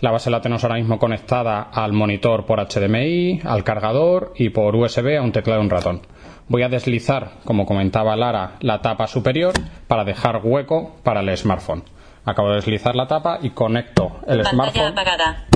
La 0.00 0.10
base 0.10 0.28
la 0.28 0.42
tenemos 0.42 0.62
ahora 0.62 0.76
mismo 0.76 0.98
conectada 0.98 1.62
al 1.62 1.94
monitor 1.94 2.44
por 2.44 2.60
HDMI, 2.60 3.40
al 3.44 3.64
cargador 3.64 4.34
y 4.36 4.50
por 4.50 4.76
USB 4.76 5.16
a 5.16 5.22
un 5.22 5.32
teclado 5.32 5.62
y 5.62 5.64
un 5.64 5.70
ratón. 5.70 6.02
Voy 6.48 6.62
a 6.62 6.68
deslizar, 6.68 7.32
como 7.44 7.66
comentaba 7.66 8.14
Lara, 8.16 8.56
la 8.60 8.80
tapa 8.80 9.08
superior 9.08 9.52
para 9.88 10.04
dejar 10.04 10.40
hueco 10.44 10.96
para 11.02 11.20
el 11.20 11.36
smartphone. 11.36 11.82
Acabo 12.24 12.50
de 12.50 12.56
deslizar 12.56 12.94
la 12.94 13.08
tapa 13.08 13.40
y 13.42 13.50
conecto 13.50 14.20
el 14.28 14.44
smartphone 14.46 14.86
apagada. 14.86 15.46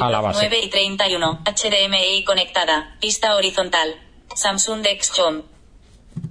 a 0.00 0.10
la 0.10 0.20
base. 0.20 0.48
9 0.48 0.64
y 0.64 0.68
31, 0.68 1.40
HDMI 1.44 2.24
conectada, 2.24 2.96
pista 3.00 3.36
horizontal. 3.36 3.94
Samsung 4.34 4.82
Dex 4.82 5.18
Home. 5.18 5.42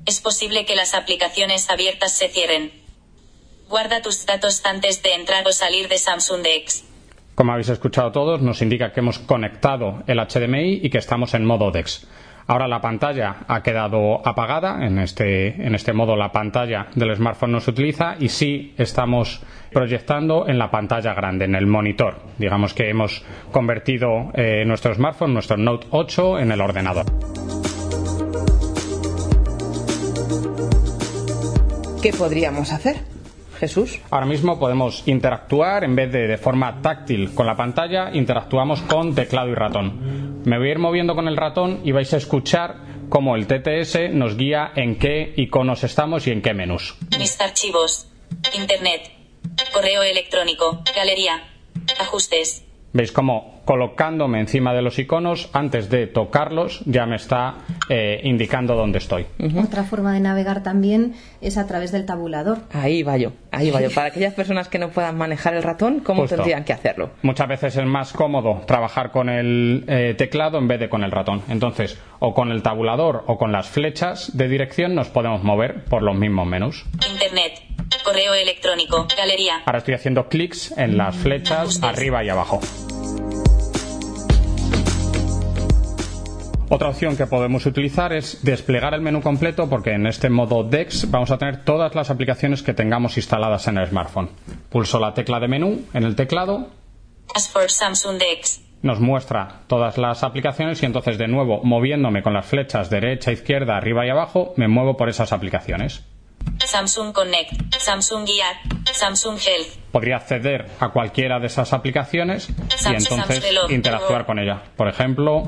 Es 0.06 0.22
posible 0.22 0.66
que 0.66 0.76
las 0.76 0.94
aplicaciones 0.94 1.70
abiertas 1.70 2.14
se 2.14 2.30
cierren. 2.30 2.72
Guarda 3.70 4.02
tus 4.02 4.26
datos 4.26 4.66
antes 4.66 5.02
de 5.02 5.14
entrar 5.14 5.48
o 5.48 5.52
salir 5.52 5.88
de 5.88 5.98
Samsung 5.98 6.42
Dex. 6.42 6.84
Como 7.36 7.54
habéis 7.54 7.70
escuchado 7.70 8.12
todos, 8.12 8.42
nos 8.42 8.62
indica 8.62 8.92
que 8.92 9.00
hemos 9.00 9.20
conectado 9.20 10.04
el 10.08 10.20
HDMI 10.20 10.82
y 10.84 10.90
que 10.90 10.98
estamos 10.98 11.34
en 11.34 11.46
modo 11.46 11.72
DeX. 11.72 12.06
Ahora 12.52 12.68
la 12.68 12.82
pantalla 12.82 13.38
ha 13.48 13.64
quedado 13.64 14.28
apagada, 14.28 14.86
en 14.86 15.00
este, 15.00 15.66
en 15.66 15.74
este 15.74 15.94
modo 15.94 16.18
la 16.18 16.34
pantalla 16.34 16.88
del 16.94 17.16
smartphone 17.16 17.54
no 17.54 17.62
se 17.62 17.72
utiliza 17.72 18.18
y 18.20 18.28
sí 18.28 18.74
estamos 18.78 19.42
proyectando 19.72 20.46
en 20.50 20.60
la 20.60 20.70
pantalla 20.70 21.14
grande, 21.14 21.46
en 21.46 21.56
el 21.56 21.66
monitor. 21.66 22.16
Digamos 22.38 22.74
que 22.74 22.90
hemos 22.90 23.24
convertido 23.54 24.32
eh, 24.34 24.66
nuestro 24.66 24.94
smartphone, 24.94 25.34
nuestro 25.34 25.56
Note 25.56 25.88
8, 25.92 26.40
en 26.40 26.52
el 26.52 26.60
ordenador. 26.60 27.06
¿Qué 32.02 32.12
podríamos 32.12 32.74
hacer? 32.74 33.11
Jesús. 33.62 34.00
Ahora 34.10 34.26
mismo 34.26 34.58
podemos 34.58 35.04
interactuar, 35.06 35.84
en 35.84 35.96
vez 35.96 36.12
de 36.12 36.28
de 36.28 36.38
forma 36.40 36.82
táctil 36.82 37.36
con 37.36 37.46
la 37.46 37.56
pantalla, 37.56 38.10
interactuamos 38.12 38.82
con 38.82 39.14
teclado 39.14 39.50
y 39.50 39.54
ratón. 39.54 40.42
Me 40.46 40.58
voy 40.58 40.70
a 40.70 40.72
ir 40.72 40.80
moviendo 40.80 41.14
con 41.14 41.28
el 41.28 41.38
ratón 41.38 41.82
y 41.84 41.92
vais 41.92 42.12
a 42.14 42.18
escuchar 42.18 42.78
cómo 43.08 43.36
el 43.36 43.46
TTS 43.46 44.12
nos 44.14 44.36
guía 44.36 44.72
en 44.76 44.98
qué 44.98 45.34
iconos 45.38 45.84
estamos 45.84 46.26
y 46.26 46.32
en 46.32 46.42
qué 46.42 46.56
menús. 46.56 46.98
Mis 47.20 47.40
archivos. 47.40 48.08
Internet. 48.58 49.12
Correo 49.72 50.02
electrónico. 50.02 50.82
Galería. 50.96 51.44
Ajustes. 52.00 52.66
¿Veis 52.94 53.12
cómo 53.12 53.61
colocándome 53.72 54.42
encima 54.42 54.74
de 54.74 54.82
los 54.82 55.00
iconos, 55.00 55.50
antes 55.54 55.90
de 55.90 56.06
tocarlos, 56.06 56.82
ya 56.84 57.06
me 57.06 57.16
está 57.16 57.60
eh, 57.88 58.20
indicando 58.26 58.76
dónde 58.76 58.98
estoy? 58.98 59.26
Otra 59.58 59.86
forma 59.86 60.12
de 60.12 60.20
navegar 60.20 60.62
también 60.62 61.14
es 61.40 61.58
a 61.58 61.68
través 61.68 61.94
del 61.94 62.06
tabulador. 62.06 62.58
Ahí 62.74 63.02
va 63.02 63.16
yo, 63.16 63.32
ahí 63.50 63.72
va 63.72 63.80
yo. 63.80 63.90
Para 63.96 64.08
aquellas 64.08 64.34
personas 64.34 64.68
que 64.68 64.78
no 64.78 64.90
puedan 64.90 65.18
manejar 65.18 65.54
el 65.54 65.64
ratón, 65.64 66.02
¿cómo 66.02 66.26
tendrían 66.26 66.66
que 66.66 66.74
hacerlo? 66.74 67.12
Muchas 67.22 67.48
veces 67.48 67.78
es 67.78 67.86
más 67.86 68.12
cómodo 68.12 68.62
trabajar 68.68 69.10
con 69.10 69.30
el 69.30 69.86
eh, 69.88 70.16
teclado 70.18 70.58
en 70.58 70.68
vez 70.68 70.82
de 70.82 70.90
con 70.90 71.06
el 71.06 71.12
ratón. 71.12 71.42
Entonces, 71.48 71.98
o 72.20 72.34
con 72.34 72.52
el 72.52 72.64
tabulador 72.64 73.24
o 73.28 73.38
con 73.38 73.54
las 73.54 73.70
flechas 73.70 74.36
de 74.36 74.50
dirección 74.50 74.96
nos 74.96 75.08
podemos 75.08 75.44
mover 75.44 75.86
por 75.86 76.04
los 76.04 76.18
mismos 76.18 76.46
menús. 76.46 76.86
Internet. 77.10 77.54
Correo 78.04 78.34
electrónico. 78.34 79.08
Galería. 79.16 79.62
Ahora 79.66 79.78
estoy 79.78 79.94
haciendo 79.94 80.28
clics 80.28 80.78
en 80.78 80.98
las 80.98 81.16
flechas 81.16 81.82
arriba 81.82 82.22
y 82.22 82.28
abajo. 82.28 82.60
Otra 86.74 86.88
opción 86.88 87.18
que 87.18 87.28
podemos 87.28 87.66
utilizar 87.66 88.14
es 88.14 88.46
desplegar 88.46 88.94
el 88.94 89.02
menú 89.02 89.22
completo 89.22 89.70
porque 89.70 89.92
en 89.92 90.08
este 90.08 90.30
modo 90.30 90.64
DeX 90.64 91.12
vamos 91.12 91.30
a 91.30 91.38
tener 91.38 91.66
todas 91.66 91.94
las 91.96 92.10
aplicaciones 92.10 92.64
que 92.64 92.74
tengamos 92.74 93.18
instaladas 93.18 93.68
en 93.68 93.78
el 93.78 93.90
smartphone. 93.90 94.30
Pulso 94.70 94.98
la 94.98 95.14
tecla 95.14 95.42
de 95.42 95.50
menú 95.50 95.82
en 95.94 96.06
el 96.06 96.16
teclado. 96.16 96.70
Samsung 97.68 98.18
DeX. 98.18 98.62
Nos 98.84 99.02
muestra 99.02 99.64
todas 99.68 99.98
las 99.98 100.24
aplicaciones 100.24 100.82
y 100.82 100.86
entonces 100.86 101.18
de 101.18 101.28
nuevo 101.28 101.60
moviéndome 101.62 102.24
con 102.24 102.32
las 102.34 102.46
flechas 102.46 102.90
derecha, 102.90 103.34
izquierda, 103.34 103.76
arriba 103.76 104.06
y 104.06 104.10
abajo 104.10 104.54
me 104.56 104.70
muevo 104.70 104.96
por 104.96 105.10
esas 105.10 105.34
aplicaciones. 105.34 106.06
Samsung 106.66 107.12
Connect, 107.12 107.52
Samsung 107.80 108.26
Guía, 108.26 108.46
Samsung 108.94 109.38
Health. 109.38 109.76
Podría 109.92 110.16
acceder 110.16 110.68
a 110.80 110.90
cualquiera 110.90 111.40
de 111.40 111.48
esas 111.48 111.74
aplicaciones 111.74 112.50
y 112.50 112.96
entonces 112.96 113.44
interactuar 113.70 114.26
con 114.26 114.40
ella. 114.40 114.62
Por 114.78 114.88
ejemplo, 114.88 115.46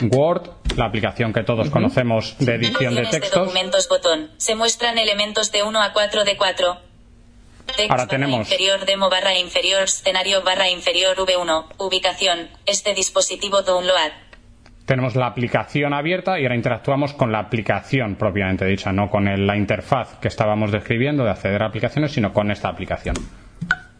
Word. 0.00 0.50
La 0.76 0.86
aplicación 0.86 1.32
que 1.32 1.42
todos 1.42 1.70
conocemos 1.70 2.36
de 2.38 2.54
edición 2.54 2.94
de 2.94 3.06
textos. 3.06 3.46
documentos 3.46 3.88
botón. 3.88 4.30
Se 4.36 4.54
muestran 4.54 4.98
elementos 4.98 5.50
de 5.50 5.62
1 5.62 5.82
a 5.82 5.92
4 5.92 6.24
de 6.24 6.36
4. 6.36 6.76
Ahora 7.90 8.06
tenemos 8.06 8.40
inferior 8.40 8.86
demo 8.86 9.10
barra 9.10 9.38
inferior 9.38 9.82
escenario 9.82 10.42
barra 10.42 10.70
inferior 10.70 11.16
V1 11.16 11.66
ubicación 11.78 12.48
este 12.64 12.94
dispositivo 12.94 13.60
download 13.60 14.12
tenemos 14.88 15.16
la 15.16 15.26
aplicación 15.26 15.92
abierta 15.92 16.40
y 16.40 16.44
ahora 16.44 16.56
interactuamos 16.56 17.12
con 17.12 17.30
la 17.30 17.40
aplicación 17.40 18.16
propiamente 18.16 18.64
dicha, 18.64 18.90
no 18.90 19.10
con 19.10 19.46
la 19.46 19.54
interfaz 19.54 20.14
que 20.18 20.28
estábamos 20.28 20.72
describiendo 20.72 21.24
de 21.24 21.30
acceder 21.30 21.62
a 21.62 21.66
aplicaciones, 21.66 22.12
sino 22.12 22.32
con 22.32 22.50
esta 22.50 22.70
aplicación. 22.70 23.14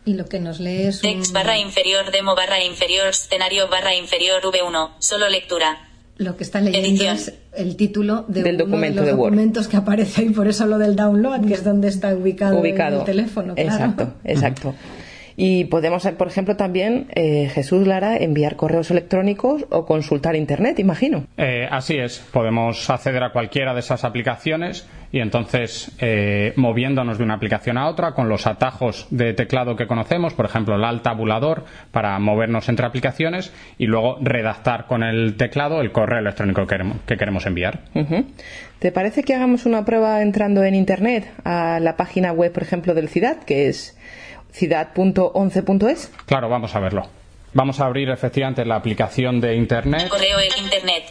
Y 0.07 0.15
lo 0.15 0.25
que 0.25 0.41
nos 0.41 0.61
lee 0.61 0.87
es 0.87 1.03
Text 1.03 1.35
barra 1.35 1.59
inferior 1.59 2.11
demo 2.11 2.35
barra 2.35 2.65
inferior 2.65 3.09
escenario 3.09 3.69
barra 3.69 3.95
inferior 3.95 4.41
V1, 4.41 4.93
solo 4.99 5.29
lectura. 5.29 5.88
Lo 6.19 6.36
que 6.36 6.45
está 6.45 6.61
leyendo 6.61 7.05
es 7.05 7.32
el 7.57 7.77
título 7.77 8.24
de 8.28 8.43
del 8.43 8.57
uno 8.57 8.65
documento 8.65 9.03
de 9.03 9.12
los 9.12 9.19
documentos 9.19 9.69
que 9.69 9.77
aparece 9.77 10.23
ahí, 10.23 10.31
por 10.31 10.49
eso 10.49 10.66
lo 10.66 10.78
del 10.78 10.97
download, 10.97 11.47
que 11.47 11.55
es 11.55 11.65
donde 11.65 11.89
está 11.89 12.15
ubicado, 12.15 12.62
el 12.65 13.05
teléfono. 13.05 13.55
Claro. 13.55 13.70
Exacto, 13.70 14.15
exacto. 14.24 14.74
Y 15.40 15.66
podemos, 15.66 16.05
por 16.19 16.27
ejemplo, 16.27 16.56
también, 16.56 17.06
eh, 17.15 17.48
Jesús 17.55 17.86
Lara, 17.86 18.16
enviar 18.16 18.56
correos 18.56 18.90
electrónicos 18.90 19.66
o 19.70 19.86
consultar 19.86 20.35
Internet, 20.35 20.81
imagino. 20.81 21.27
Eh, 21.36 21.65
así 21.70 21.97
es, 21.97 22.19
podemos 22.32 22.90
acceder 22.90 23.23
a 23.23 23.31
cualquiera 23.31 23.73
de 23.73 23.78
esas 23.78 24.02
aplicaciones 24.02 24.89
y 25.12 25.20
entonces 25.20 25.93
eh, 26.01 26.55
moviéndonos 26.56 27.19
de 27.19 27.24
una 27.24 27.35
aplicación 27.35 27.78
a 27.78 27.86
otra 27.86 28.15
con 28.15 28.28
los 28.28 28.48
atajos 28.48 29.06
de 29.10 29.32
teclado 29.32 29.77
que 29.77 29.86
conocemos, 29.86 30.35
por 30.35 30.44
ejemplo, 30.44 30.74
el 30.74 30.82
alt 30.82 31.05
tabulador 31.05 31.66
para 31.93 32.19
movernos 32.19 32.69
entre 32.69 32.86
aplicaciones 32.86 33.52
y 33.78 33.86
luego 33.86 34.19
redactar 34.20 34.86
con 34.86 35.05
el 35.05 35.36
teclado 35.36 35.81
el 35.81 35.93
correo 35.93 36.19
electrónico 36.19 36.62
que 36.62 36.66
queremos, 36.66 36.97
que 37.06 37.16
queremos 37.16 37.47
enviar. 37.47 37.78
¿Te 38.81 38.90
parece 38.90 39.23
que 39.23 39.36
hagamos 39.36 39.66
una 39.66 39.85
prueba 39.85 40.20
entrando 40.20 40.65
en 40.65 40.74
Internet 40.74 41.31
a 41.44 41.78
la 41.78 41.97
página 41.97 42.32
web, 42.32 42.52
por 42.52 42.65
ejemplo, 42.65 42.93
del 42.93 43.09
CIDAD, 43.09 43.44
que 43.44 43.69
es 43.69 43.97
ciudad.11.es? 44.53 46.12
Claro, 46.27 46.49
vamos 46.49 46.75
a 46.75 46.81
verlo. 46.81 47.03
Vamos 47.55 47.81
a 47.81 47.87
abrir 47.87 48.11
efectivamente 48.11 48.65
la 48.65 48.77
aplicación 48.77 49.41
de 49.41 49.55
Internet 49.57 50.09
Correo 50.09 50.39
e 50.39 50.49
Internet. 50.59 51.05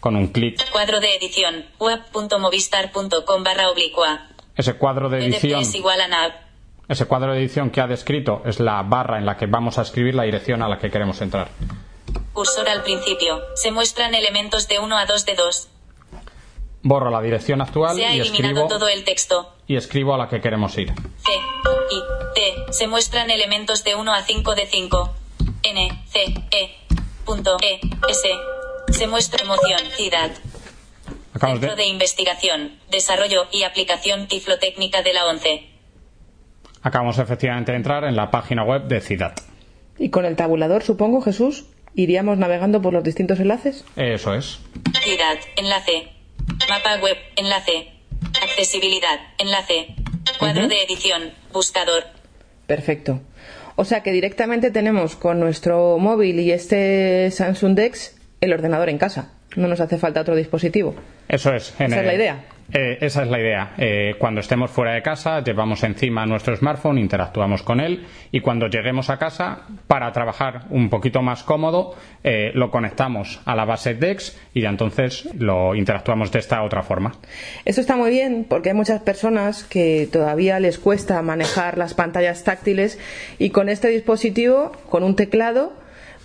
con 0.00 0.16
un 0.16 0.28
clic. 0.28 0.58
Cuadro 0.70 1.00
de 1.00 1.16
edición. 1.16 1.64
web.movistar.com 1.78 3.42
barra 3.44 3.70
oblicua. 3.70 4.28
Ese 4.56 4.74
cuadro 4.74 5.08
de 5.08 5.24
edición, 5.24 5.62
es 5.62 5.74
igual 5.74 6.00
a 6.02 6.08
nav. 6.08 6.32
ese 6.88 7.06
cuadro 7.06 7.32
de 7.32 7.38
edición 7.38 7.70
que 7.70 7.80
ha 7.80 7.86
descrito 7.86 8.42
es 8.44 8.60
la 8.60 8.82
barra 8.82 9.18
en 9.18 9.24
la 9.24 9.36
que 9.38 9.46
vamos 9.46 9.78
a 9.78 9.82
escribir 9.82 10.14
la 10.14 10.24
dirección 10.24 10.62
a 10.62 10.68
la 10.68 10.78
que 10.78 10.90
queremos 10.90 11.20
entrar. 11.22 11.48
Cursor 12.34 12.68
al 12.68 12.82
principio. 12.82 13.40
Se 13.54 13.70
muestran 13.70 14.14
elementos 14.14 14.68
de 14.68 14.78
1 14.78 14.98
a 14.98 15.06
2 15.06 15.24
de 15.24 15.34
2. 15.34 15.68
Borro 16.82 17.10
la 17.10 17.22
dirección 17.22 17.60
actual 17.62 17.96
Se 17.96 18.04
ha 18.04 18.14
y 18.14 18.20
eliminado 18.20 18.52
escribo, 18.64 18.68
todo 18.68 18.88
el 18.88 19.04
texto. 19.04 19.54
y 19.66 19.76
escribo 19.76 20.14
a 20.14 20.18
la 20.18 20.28
que 20.28 20.40
queremos 20.40 20.76
ir. 20.76 20.88
C, 20.92 21.30
Se 22.70 22.86
muestran 22.86 23.30
elementos 23.30 23.84
de 23.84 23.94
1 23.94 24.12
a 24.14 24.22
5 24.22 24.54
de 24.54 24.66
5. 24.66 25.14
N, 25.62 26.04
C, 26.06 26.20
E. 26.50 26.70
Punto, 27.24 27.56
E, 27.62 27.80
S. 28.08 28.28
Se 28.90 29.06
muestra 29.06 29.44
emoción, 29.44 29.78
ciudad. 29.96 30.30
Centro 31.38 31.70
de, 31.70 31.82
de 31.82 31.86
Investigación, 31.86 32.78
Desarrollo 32.90 33.46
y 33.50 33.62
Aplicación 33.64 34.28
Tiflotécnica 34.28 35.02
de 35.02 35.12
la 35.12 35.26
ONCE. 35.26 35.68
acabamos 36.82 37.18
efectivamente 37.18 37.72
de 37.72 37.78
entrar 37.78 38.04
en 38.04 38.16
la 38.16 38.30
página 38.30 38.64
web 38.64 38.84
de 38.84 39.00
CIDAT. 39.00 39.40
Y 39.98 40.10
con 40.10 40.24
el 40.24 40.36
tabulador, 40.36 40.82
supongo, 40.82 41.20
Jesús, 41.22 41.64
iríamos 41.94 42.38
navegando 42.38 42.82
por 42.82 42.92
los 42.92 43.04
distintos 43.04 43.38
enlaces. 43.40 43.84
Eso 43.96 44.34
es. 44.34 44.58
Ciudad, 45.02 45.38
enlace. 45.56 46.12
Mapa 46.68 46.96
web, 46.96 47.16
enlace. 47.36 47.92
Accesibilidad, 48.42 49.20
enlace. 49.38 49.94
Cuadro 50.38 50.68
de 50.68 50.82
edición, 50.82 51.32
buscador. 51.52 52.04
Perfecto. 52.72 53.20
O 53.76 53.84
sea 53.84 54.02
que 54.02 54.12
directamente 54.12 54.70
tenemos 54.70 55.14
con 55.14 55.38
nuestro 55.38 55.98
móvil 55.98 56.40
y 56.40 56.52
este 56.52 57.30
Samsung 57.30 57.74
Dex 57.74 58.16
el 58.40 58.50
ordenador 58.50 58.88
en 58.88 58.96
casa. 58.96 59.32
No 59.56 59.68
nos 59.68 59.80
hace 59.80 59.98
falta 59.98 60.22
otro 60.22 60.34
dispositivo. 60.34 60.94
Eso 61.28 61.52
es. 61.52 61.74
en 61.78 61.92
Esa 61.92 62.00
es 62.00 62.06
la 62.06 62.14
idea. 62.14 62.44
Eh, 62.72 62.98
esa 63.00 63.22
es 63.22 63.28
la 63.28 63.38
idea. 63.38 63.74
Eh, 63.76 64.14
cuando 64.18 64.40
estemos 64.40 64.70
fuera 64.70 64.92
de 64.92 65.02
casa, 65.02 65.42
llevamos 65.42 65.82
encima 65.82 66.24
nuestro 66.26 66.56
smartphone, 66.56 66.98
interactuamos 66.98 67.62
con 67.62 67.80
él 67.80 68.06
y 68.30 68.40
cuando 68.40 68.66
lleguemos 68.68 69.10
a 69.10 69.18
casa, 69.18 69.66
para 69.86 70.10
trabajar 70.12 70.66
un 70.70 70.88
poquito 70.88 71.22
más 71.22 71.42
cómodo, 71.42 71.94
eh, 72.24 72.50
lo 72.54 72.70
conectamos 72.70 73.40
a 73.44 73.54
la 73.54 73.64
base 73.64 73.94
DEX 73.94 74.38
y 74.54 74.62
ya 74.62 74.70
entonces 74.70 75.28
lo 75.38 75.74
interactuamos 75.74 76.32
de 76.32 76.38
esta 76.38 76.62
otra 76.62 76.82
forma. 76.82 77.12
Esto 77.64 77.80
está 77.80 77.96
muy 77.96 78.10
bien 78.10 78.46
porque 78.48 78.70
hay 78.70 78.74
muchas 78.74 79.02
personas 79.02 79.64
que 79.64 80.08
todavía 80.10 80.58
les 80.60 80.78
cuesta 80.78 81.20
manejar 81.22 81.76
las 81.76 81.94
pantallas 81.94 82.44
táctiles 82.44 82.98
y 83.38 83.50
con 83.50 83.68
este 83.68 83.88
dispositivo, 83.88 84.72
con 84.88 85.02
un 85.02 85.14
teclado, 85.14 85.81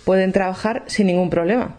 pueden 0.08 0.32
trabajar 0.32 0.84
sin 0.86 1.06
ningún 1.06 1.28
problema. 1.28 1.76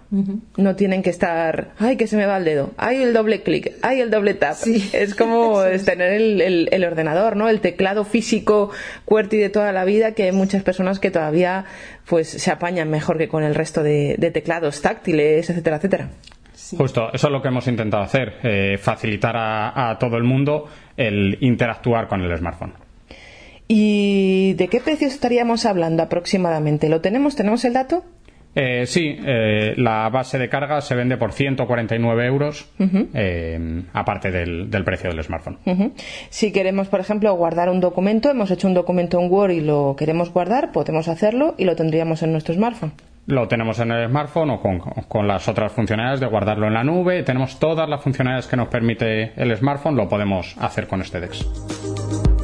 No 0.55 0.75
tienen 0.75 1.01
que 1.01 1.09
estar, 1.09 1.71
ay, 1.79 1.97
que 1.97 2.05
se 2.05 2.15
me 2.15 2.27
va 2.27 2.37
el 2.37 2.45
dedo, 2.45 2.69
ay, 2.77 3.01
el 3.01 3.11
doble 3.11 3.41
clic, 3.41 3.71
ay, 3.81 4.01
el 4.01 4.11
doble 4.11 4.35
tap. 4.35 4.55
Es 4.93 5.15
como 5.15 5.63
es 5.75 5.83
tener 5.83 6.11
el, 6.11 6.39
el- 6.39 6.69
el 6.71 6.83
ordenador, 6.85 7.35
¿no? 7.35 7.49
El 7.49 7.59
teclado 7.59 8.05
físico 8.05 8.69
QWERTY 9.05 9.37
de 9.37 9.49
toda 9.49 9.71
la 9.71 9.83
vida 9.83 10.11
que 10.13 10.25
hay 10.25 10.31
muchas 10.31 10.61
personas 10.61 10.99
que 10.99 11.09
todavía 11.09 11.65
pues 12.07 12.27
se 12.29 12.51
apañan 12.51 12.87
mejor 12.91 13.17
que 13.17 13.27
con 13.27 13.41
el 13.43 13.55
resto 13.55 13.81
de, 13.81 14.15
de 14.19 14.29
teclados 14.29 14.79
táctiles, 14.83 15.49
etcétera, 15.49 15.77
etcétera. 15.77 16.09
Justo, 16.77 17.11
eso 17.11 17.27
es 17.27 17.33
lo 17.33 17.41
que 17.41 17.47
hemos 17.47 17.65
intentado 17.67 18.03
hacer, 18.03 18.35
eh, 18.43 18.77
facilitar 18.79 19.35
a, 19.37 19.89
a 19.89 19.97
todo 19.97 20.17
el 20.17 20.23
mundo 20.23 20.67
el 20.97 21.35
interactuar 21.41 22.07
con 22.07 22.21
el 22.21 22.37
smartphone. 22.37 22.73
¿Y 23.67 24.53
de 24.53 24.67
qué 24.67 24.79
precios 24.81 25.13
estaríamos 25.13 25.65
hablando 25.65 26.01
aproximadamente? 26.03 26.89
¿Lo 26.89 27.01
tenemos? 27.01 27.35
¿Tenemos 27.35 27.63
el 27.65 27.73
dato? 27.73 28.03
Eh, 28.61 28.85
sí, 28.87 29.17
eh, 29.25 29.73
la 29.77 30.09
base 30.09 30.37
de 30.37 30.49
carga 30.49 30.81
se 30.81 30.93
vende 30.93 31.15
por 31.15 31.31
149 31.31 32.25
euros, 32.25 32.69
Ujú. 32.77 33.07
eh, 33.13 33.83
aparte 33.93 34.31
del, 34.31 34.69
del 34.69 34.83
precio 34.83 35.09
del 35.09 35.23
smartphone. 35.23 35.59
Si 36.29 36.51
queremos, 36.51 36.89
por 36.89 36.99
ejemplo, 36.99 37.33
guardar 37.35 37.69
un 37.69 37.79
documento, 37.79 38.29
hemos 38.29 38.51
hecho 38.51 38.67
un 38.67 38.73
documento 38.73 39.17
en 39.17 39.31
Word 39.31 39.51
y 39.51 39.61
lo 39.61 39.95
queremos 39.97 40.33
guardar, 40.33 40.73
podemos 40.73 41.07
hacerlo 41.07 41.55
y 41.57 41.63
lo 41.63 41.77
tendríamos 41.77 42.21
en 42.21 42.33
nuestro 42.33 42.53
smartphone. 42.53 42.91
Lo 43.27 43.47
tenemos 43.47 43.79
en 43.79 43.91
el 43.91 44.09
smartphone 44.09 44.49
o 44.49 44.59
con, 44.59 44.79
con 44.79 45.25
las 45.25 45.47
otras 45.47 45.71
funcionalidades 45.71 46.19
de 46.19 46.25
guardarlo 46.25 46.67
en 46.67 46.73
la 46.73 46.83
nube. 46.83 47.23
Tenemos 47.23 47.59
todas 47.59 47.87
las 47.87 48.01
funcionalidades 48.01 48.47
que 48.47 48.57
nos 48.57 48.67
permite 48.67 49.31
el 49.41 49.55
smartphone, 49.55 49.95
lo 49.95 50.09
podemos 50.09 50.57
hacer 50.59 50.85
con 50.87 50.99
este 50.99 51.21
DEX. 51.21 52.38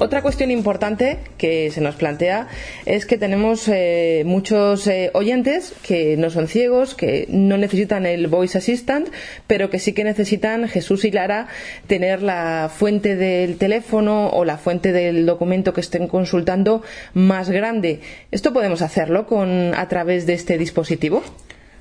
Otra 0.00 0.22
cuestión 0.22 0.52
importante 0.52 1.18
que 1.38 1.72
se 1.72 1.80
nos 1.80 1.96
plantea 1.96 2.46
es 2.86 3.04
que 3.04 3.18
tenemos 3.18 3.66
eh, 3.66 4.22
muchos 4.24 4.86
eh, 4.86 5.10
oyentes 5.12 5.74
que 5.82 6.16
no 6.16 6.30
son 6.30 6.46
ciegos, 6.46 6.94
que 6.94 7.26
no 7.28 7.56
necesitan 7.58 8.06
el 8.06 8.28
Voice 8.28 8.58
Assistant, 8.58 9.08
pero 9.48 9.70
que 9.70 9.80
sí 9.80 9.94
que 9.94 10.04
necesitan, 10.04 10.68
Jesús 10.68 11.04
y 11.04 11.10
Lara, 11.10 11.48
tener 11.88 12.22
la 12.22 12.70
fuente 12.72 13.16
del 13.16 13.58
teléfono 13.58 14.28
o 14.28 14.44
la 14.44 14.56
fuente 14.56 14.92
del 14.92 15.26
documento 15.26 15.72
que 15.72 15.80
estén 15.80 16.06
consultando 16.06 16.84
más 17.12 17.50
grande. 17.50 17.98
¿Esto 18.30 18.52
podemos 18.52 18.82
hacerlo 18.82 19.26
con, 19.26 19.74
a 19.74 19.88
través 19.88 20.26
de 20.26 20.34
este 20.34 20.58
dispositivo? 20.58 21.24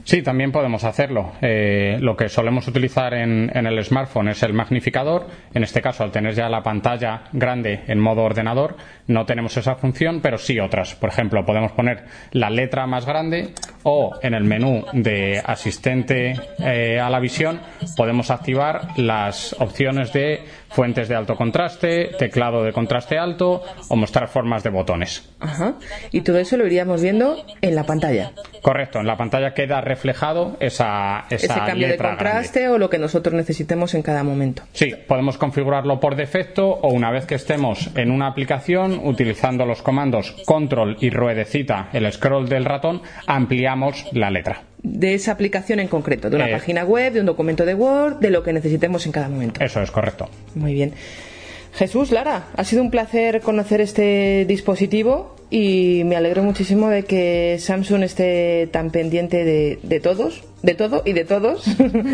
Sí, 0.07 0.21
también 0.21 0.53
podemos 0.53 0.85
hacerlo. 0.85 1.33
Eh, 1.41 1.97
lo 1.99 2.15
que 2.15 2.29
solemos 2.29 2.65
utilizar 2.65 3.13
en, 3.13 3.51
el 3.53 3.83
smartphone 3.83 4.29
es 4.29 4.41
el 4.41 4.53
magnificador. 4.53 5.27
En 5.53 5.63
este 5.63 5.81
caso, 5.81 6.01
al 6.05 6.13
tener 6.13 6.33
ya 6.33 6.47
la 6.47 6.63
pantalla 6.63 7.23
grande 7.33 7.83
en 7.87 7.99
modo 7.99 8.23
ordenador, 8.23 8.77
no 9.07 9.25
tenemos 9.25 9.57
esa 9.57 9.75
función, 9.75 10.21
pero 10.21 10.37
sí 10.37 10.61
otras. 10.61 10.95
Por 10.95 11.09
ejemplo, 11.09 11.45
podemos 11.45 11.73
poner 11.73 12.05
la 12.31 12.49
letra 12.49 12.87
más 12.87 13.05
grande 13.05 13.53
o 13.83 14.13
en 14.21 14.33
el 14.33 14.45
menú 14.45 14.85
de 14.93 15.41
asistente 15.45 16.35
eh, 16.59 17.01
a 17.01 17.09
la 17.09 17.19
visión 17.19 17.59
podemos 17.95 18.31
activar 18.31 18.97
las 18.97 19.55
opciones 19.59 20.13
de 20.13 20.41
fuentes 20.69 21.07
de 21.07 21.15
alto 21.15 21.35
contraste, 21.35 22.11
teclado 22.19 22.63
de 22.63 22.73
contraste 22.73 23.17
alto 23.17 23.63
o 23.89 23.95
mostrar 23.95 24.27
formas 24.27 24.63
de 24.63 24.69
botones. 24.69 25.29
Ajá. 25.39 25.75
Y 26.11 26.21
todo 26.21 26.37
eso 26.39 26.57
lo 26.57 26.65
iríamos 26.65 27.01
viendo 27.01 27.37
en 27.61 27.75
la 27.75 27.83
pantalla. 27.85 28.31
Correcto, 28.61 28.99
en 28.99 29.07
la 29.07 29.17
pantalla 29.17 29.53
queda 29.53 29.81
reflejado 29.81 30.57
esa, 30.59 31.25
esa 31.29 31.35
Ese 31.35 31.47
cambio 31.47 31.87
de 31.87 31.93
letra 31.93 32.09
grande. 32.15 32.23
contraste 32.23 32.67
o 32.69 32.77
lo 32.77 32.89
que 32.89 32.97
nosotros 32.99 33.33
necesitemos 33.33 33.93
en 33.93 34.01
cada 34.01 34.23
momento. 34.23 34.63
Sí, 34.73 34.93
podemos 35.07 35.37
configurarlo 35.37 35.99
por 35.99 36.15
defecto 36.15 36.67
o 36.67 36.91
una 36.91 37.11
vez 37.11 37.25
que 37.25 37.35
estemos 37.35 37.89
en 37.95 38.11
una 38.11 38.27
aplicación 38.27 38.99
utilizando 39.03 39.65
los 39.65 39.81
comandos 39.81 40.35
control 40.45 40.97
y 40.99 41.09
ruedecita, 41.09 41.89
el 41.93 42.11
scroll 42.11 42.49
del 42.49 42.65
ratón, 42.65 43.01
ampliamos 43.25 44.05
la 44.11 44.29
letra. 44.31 44.63
De 44.89 45.13
esa 45.13 45.31
aplicación 45.33 45.79
en 45.79 45.87
concreto, 45.87 46.29
de 46.29 46.35
una 46.37 46.49
Eh. 46.49 46.53
página 46.53 46.83
web, 46.85 47.13
de 47.13 47.19
un 47.19 47.25
documento 47.25 47.65
de 47.65 47.73
Word, 47.75 48.19
de 48.19 48.29
lo 48.29 48.41
que 48.43 48.53
necesitemos 48.53 49.05
en 49.05 49.11
cada 49.11 49.27
momento. 49.29 49.63
Eso 49.63 49.81
es 49.81 49.91
correcto. 49.91 50.29
Muy 50.55 50.73
bien. 50.73 50.93
Jesús, 51.73 52.11
Lara, 52.11 52.47
ha 52.55 52.63
sido 52.63 52.81
un 52.81 52.89
placer 52.89 53.41
conocer 53.41 53.81
este 53.81 54.45
dispositivo 54.47 55.35
y 55.49 56.03
me 56.05 56.17
alegro 56.17 56.43
muchísimo 56.43 56.89
de 56.89 57.03
que 57.03 57.57
Samsung 57.59 58.03
esté 58.03 58.67
tan 58.71 58.91
pendiente 58.91 59.45
de, 59.45 59.79
de 59.81 59.99
todos, 59.99 60.43
de 60.61 60.73
todo 60.73 61.03
y 61.05 61.13
de 61.13 61.23
todos. 61.23 61.65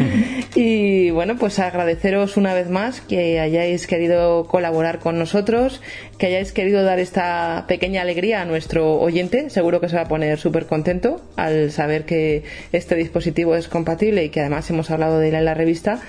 y 0.56 1.10
bueno, 1.10 1.38
pues 1.38 1.58
agradeceros 1.58 2.38
una 2.38 2.54
vez 2.54 2.70
más 2.70 3.02
que 3.02 3.40
hayáis 3.40 3.88
querido 3.88 4.46
colaborar 4.46 5.00
con 5.00 5.18
nosotros, 5.18 5.82
que 6.18 6.28
hayáis 6.28 6.52
querido 6.52 6.84
dar 6.84 7.00
esta 7.00 7.66
pequeña 7.68 8.02
alegría 8.02 8.42
a 8.42 8.46
nuestro 8.46 9.00
oyente. 9.00 9.50
Seguro 9.50 9.82
que 9.82 9.90
se 9.90 9.96
va 9.96 10.04
a 10.04 10.08
poner 10.08 10.38
súper 10.38 10.68
contento 10.68 11.22
al 11.36 11.72
saber 11.72 12.06
que 12.06 12.44
este 12.72 12.96
dispositivo 12.96 13.56
es 13.56 13.68
compatible 13.68 14.26
y 14.26 14.30
que 14.30 14.42
además 14.42 14.70
hemos 14.70 14.92
hablado 14.92 15.20
de 15.20 15.30
él 15.30 15.36
en 15.36 15.46
la 15.46 15.54
revista. 15.54 16.02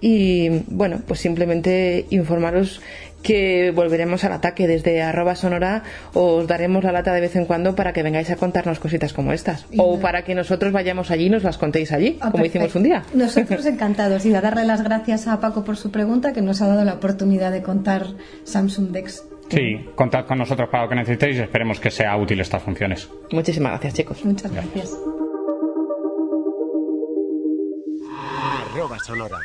Y 0.00 0.62
bueno, 0.68 1.00
pues 1.06 1.18
simplemente 1.18 2.06
informaros 2.10 2.80
que 3.22 3.72
volveremos 3.74 4.24
al 4.24 4.32
ataque. 4.32 4.66
Desde 4.66 5.02
arroba 5.02 5.34
sonora 5.34 5.82
os 6.14 6.46
daremos 6.46 6.84
la 6.84 6.92
lata 6.92 7.12
de 7.12 7.20
vez 7.20 7.36
en 7.36 7.44
cuando 7.46 7.74
para 7.74 7.92
que 7.92 8.02
vengáis 8.02 8.30
a 8.30 8.36
contarnos 8.36 8.78
cositas 8.78 9.12
como 9.12 9.32
estas. 9.32 9.66
O 9.76 9.98
para 10.00 10.22
que 10.22 10.34
nosotros 10.34 10.72
vayamos 10.72 11.10
allí 11.10 11.26
y 11.26 11.30
nos 11.30 11.42
las 11.42 11.58
contéis 11.58 11.92
allí 11.92 12.18
Ah, 12.20 12.30
como 12.30 12.44
hicimos 12.44 12.74
un 12.74 12.82
día. 12.84 13.02
Nosotros 13.14 13.64
encantados. 13.66 14.24
Y 14.26 14.34
a 14.34 14.40
darle 14.40 14.64
las 14.64 14.82
gracias 14.82 15.26
a 15.28 15.40
Paco 15.40 15.64
por 15.64 15.76
su 15.76 15.90
pregunta 15.90 16.32
que 16.32 16.42
nos 16.42 16.62
ha 16.62 16.68
dado 16.68 16.84
la 16.84 16.94
oportunidad 16.94 17.52
de 17.52 17.62
contar 17.62 18.06
Samsung 18.44 18.90
Dex. 18.90 19.24
Sí, 19.50 19.88
contad 19.94 20.26
con 20.26 20.38
nosotros 20.38 20.68
para 20.70 20.84
lo 20.84 20.88
que 20.90 20.94
necesitéis. 20.96 21.38
Y 21.38 21.40
esperemos 21.40 21.80
que 21.80 21.90
sea 21.90 22.16
útil 22.16 22.40
estas 22.40 22.62
funciones. 22.62 23.08
muchísimas 23.32 23.72
gracias 23.72 23.94
chicos. 23.94 24.24
Muchas 24.24 24.52
gracias. 24.52 24.96
Arroba 28.74 28.98
sonora. 28.98 29.38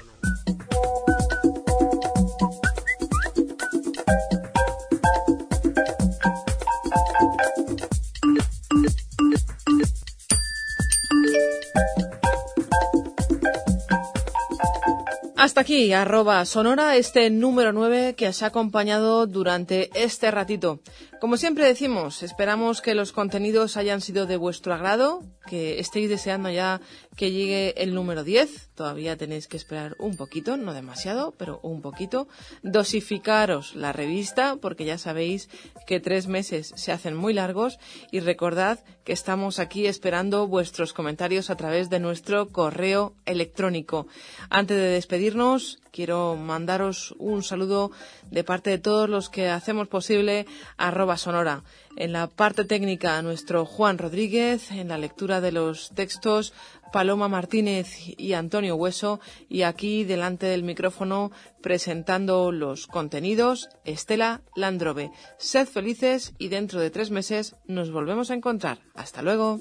Hasta 15.44 15.60
aquí, 15.60 15.91
arroba 15.91 16.45
sonora, 16.45 16.95
este 16.95 17.30
número 17.30 17.74
9 17.74 18.14
que 18.15 18.30
os 18.30 18.41
ha 18.41 18.45
acompañado 18.45 19.28
durante 19.28 19.90
este 19.94 20.32
ratito. 20.32 20.80
Como 21.24 21.38
siempre 21.38 21.66
decimos, 21.66 22.22
esperamos 22.22 22.82
que 22.82 22.95
los 22.95 23.14
contenidos 23.14 23.78
hayan 23.78 24.02
sido 24.02 24.26
de 24.26 24.36
vuestro 24.36 24.74
agrado, 24.74 25.24
que 25.48 25.80
estéis 25.80 26.10
deseando 26.10 26.50
ya 26.50 26.82
que 27.16 27.32
llegue 27.32 27.82
el 27.82 27.94
número 27.94 28.26
10. 28.26 28.72
Todavía 28.76 29.16
tenéis 29.16 29.48
que 29.48 29.56
esperar 29.56 29.95
un 30.00 30.18
poquito, 30.18 30.58
no 30.58 30.74
demasiado, 30.74 31.34
pero 31.38 31.62
un 31.64 31.82
poquito. 31.82 32.28
Dosificaros 32.62 33.74
la 33.74 33.94
revista, 33.94 34.58
porque 34.58 34.84
ya 34.84 34.98
sabéis 34.98 35.48
que 35.88 36.02
tres 36.02 36.28
meses 36.28 36.74
se 36.76 36.91
hacen 36.91 37.16
muy 37.16 37.34
largos. 37.34 37.80
Y 38.12 38.20
recordad 38.20 38.84
que 39.06 39.14
estamos 39.14 39.60
aquí 39.60 39.88
esperando 39.88 40.45
vuestros 40.50 40.91
comentarios 40.91 41.50
a 41.50 41.56
través 41.56 41.90
de 41.90 42.02
nuestro 42.02 42.50
correo 42.50 43.16
electrónico. 43.26 44.08
Antes 44.50 44.76
de 44.76 44.90
despedirnos, 44.90 45.80
quiero 45.94 46.36
mandaros 46.36 47.14
un 47.20 47.44
saludo 47.44 47.91
de 48.32 48.44
parte 48.44 48.72
de 48.72 48.80
todos 48.80 49.07
los 49.07 49.30
que 49.30 49.48
hacemos 49.49 49.88
posible 49.88 50.48
arroba 50.76 51.18
sonora. 51.18 51.64
En 51.95 52.11
la 52.11 52.28
parte 52.28 52.65
técnica, 52.65 53.22
nuestro 53.22 53.65
Juan 53.65 53.99
Rodríguez, 53.99 54.72
en 54.72 54.88
la 54.88 54.98
lectura 54.98 55.40
de 55.40 55.52
los 55.52 55.91
textos, 55.91 56.53
Paloma 56.91 57.28
Martínez 57.28 57.88
y 58.18 58.34
Antonio 58.34 58.76
Hueso, 58.76 59.20
y 59.49 59.61
aquí 59.61 60.03
delante 60.03 60.48
del 60.48 60.64
micrófono 60.64 61.32
presentando 61.61 62.52
los 62.52 62.88
contenidos, 62.88 63.70
Estela 63.86 64.41
Landrove. 64.56 65.11
Sed 65.38 65.68
felices 65.68 66.34
y 66.40 66.48
dentro 66.48 66.80
de 66.80 66.90
tres 66.90 67.11
meses 67.11 67.56
nos 67.65 67.91
volvemos 67.91 68.32
a 68.32 68.34
encontrar. 68.34 68.80
Hasta 68.95 69.22
luego. 69.22 69.60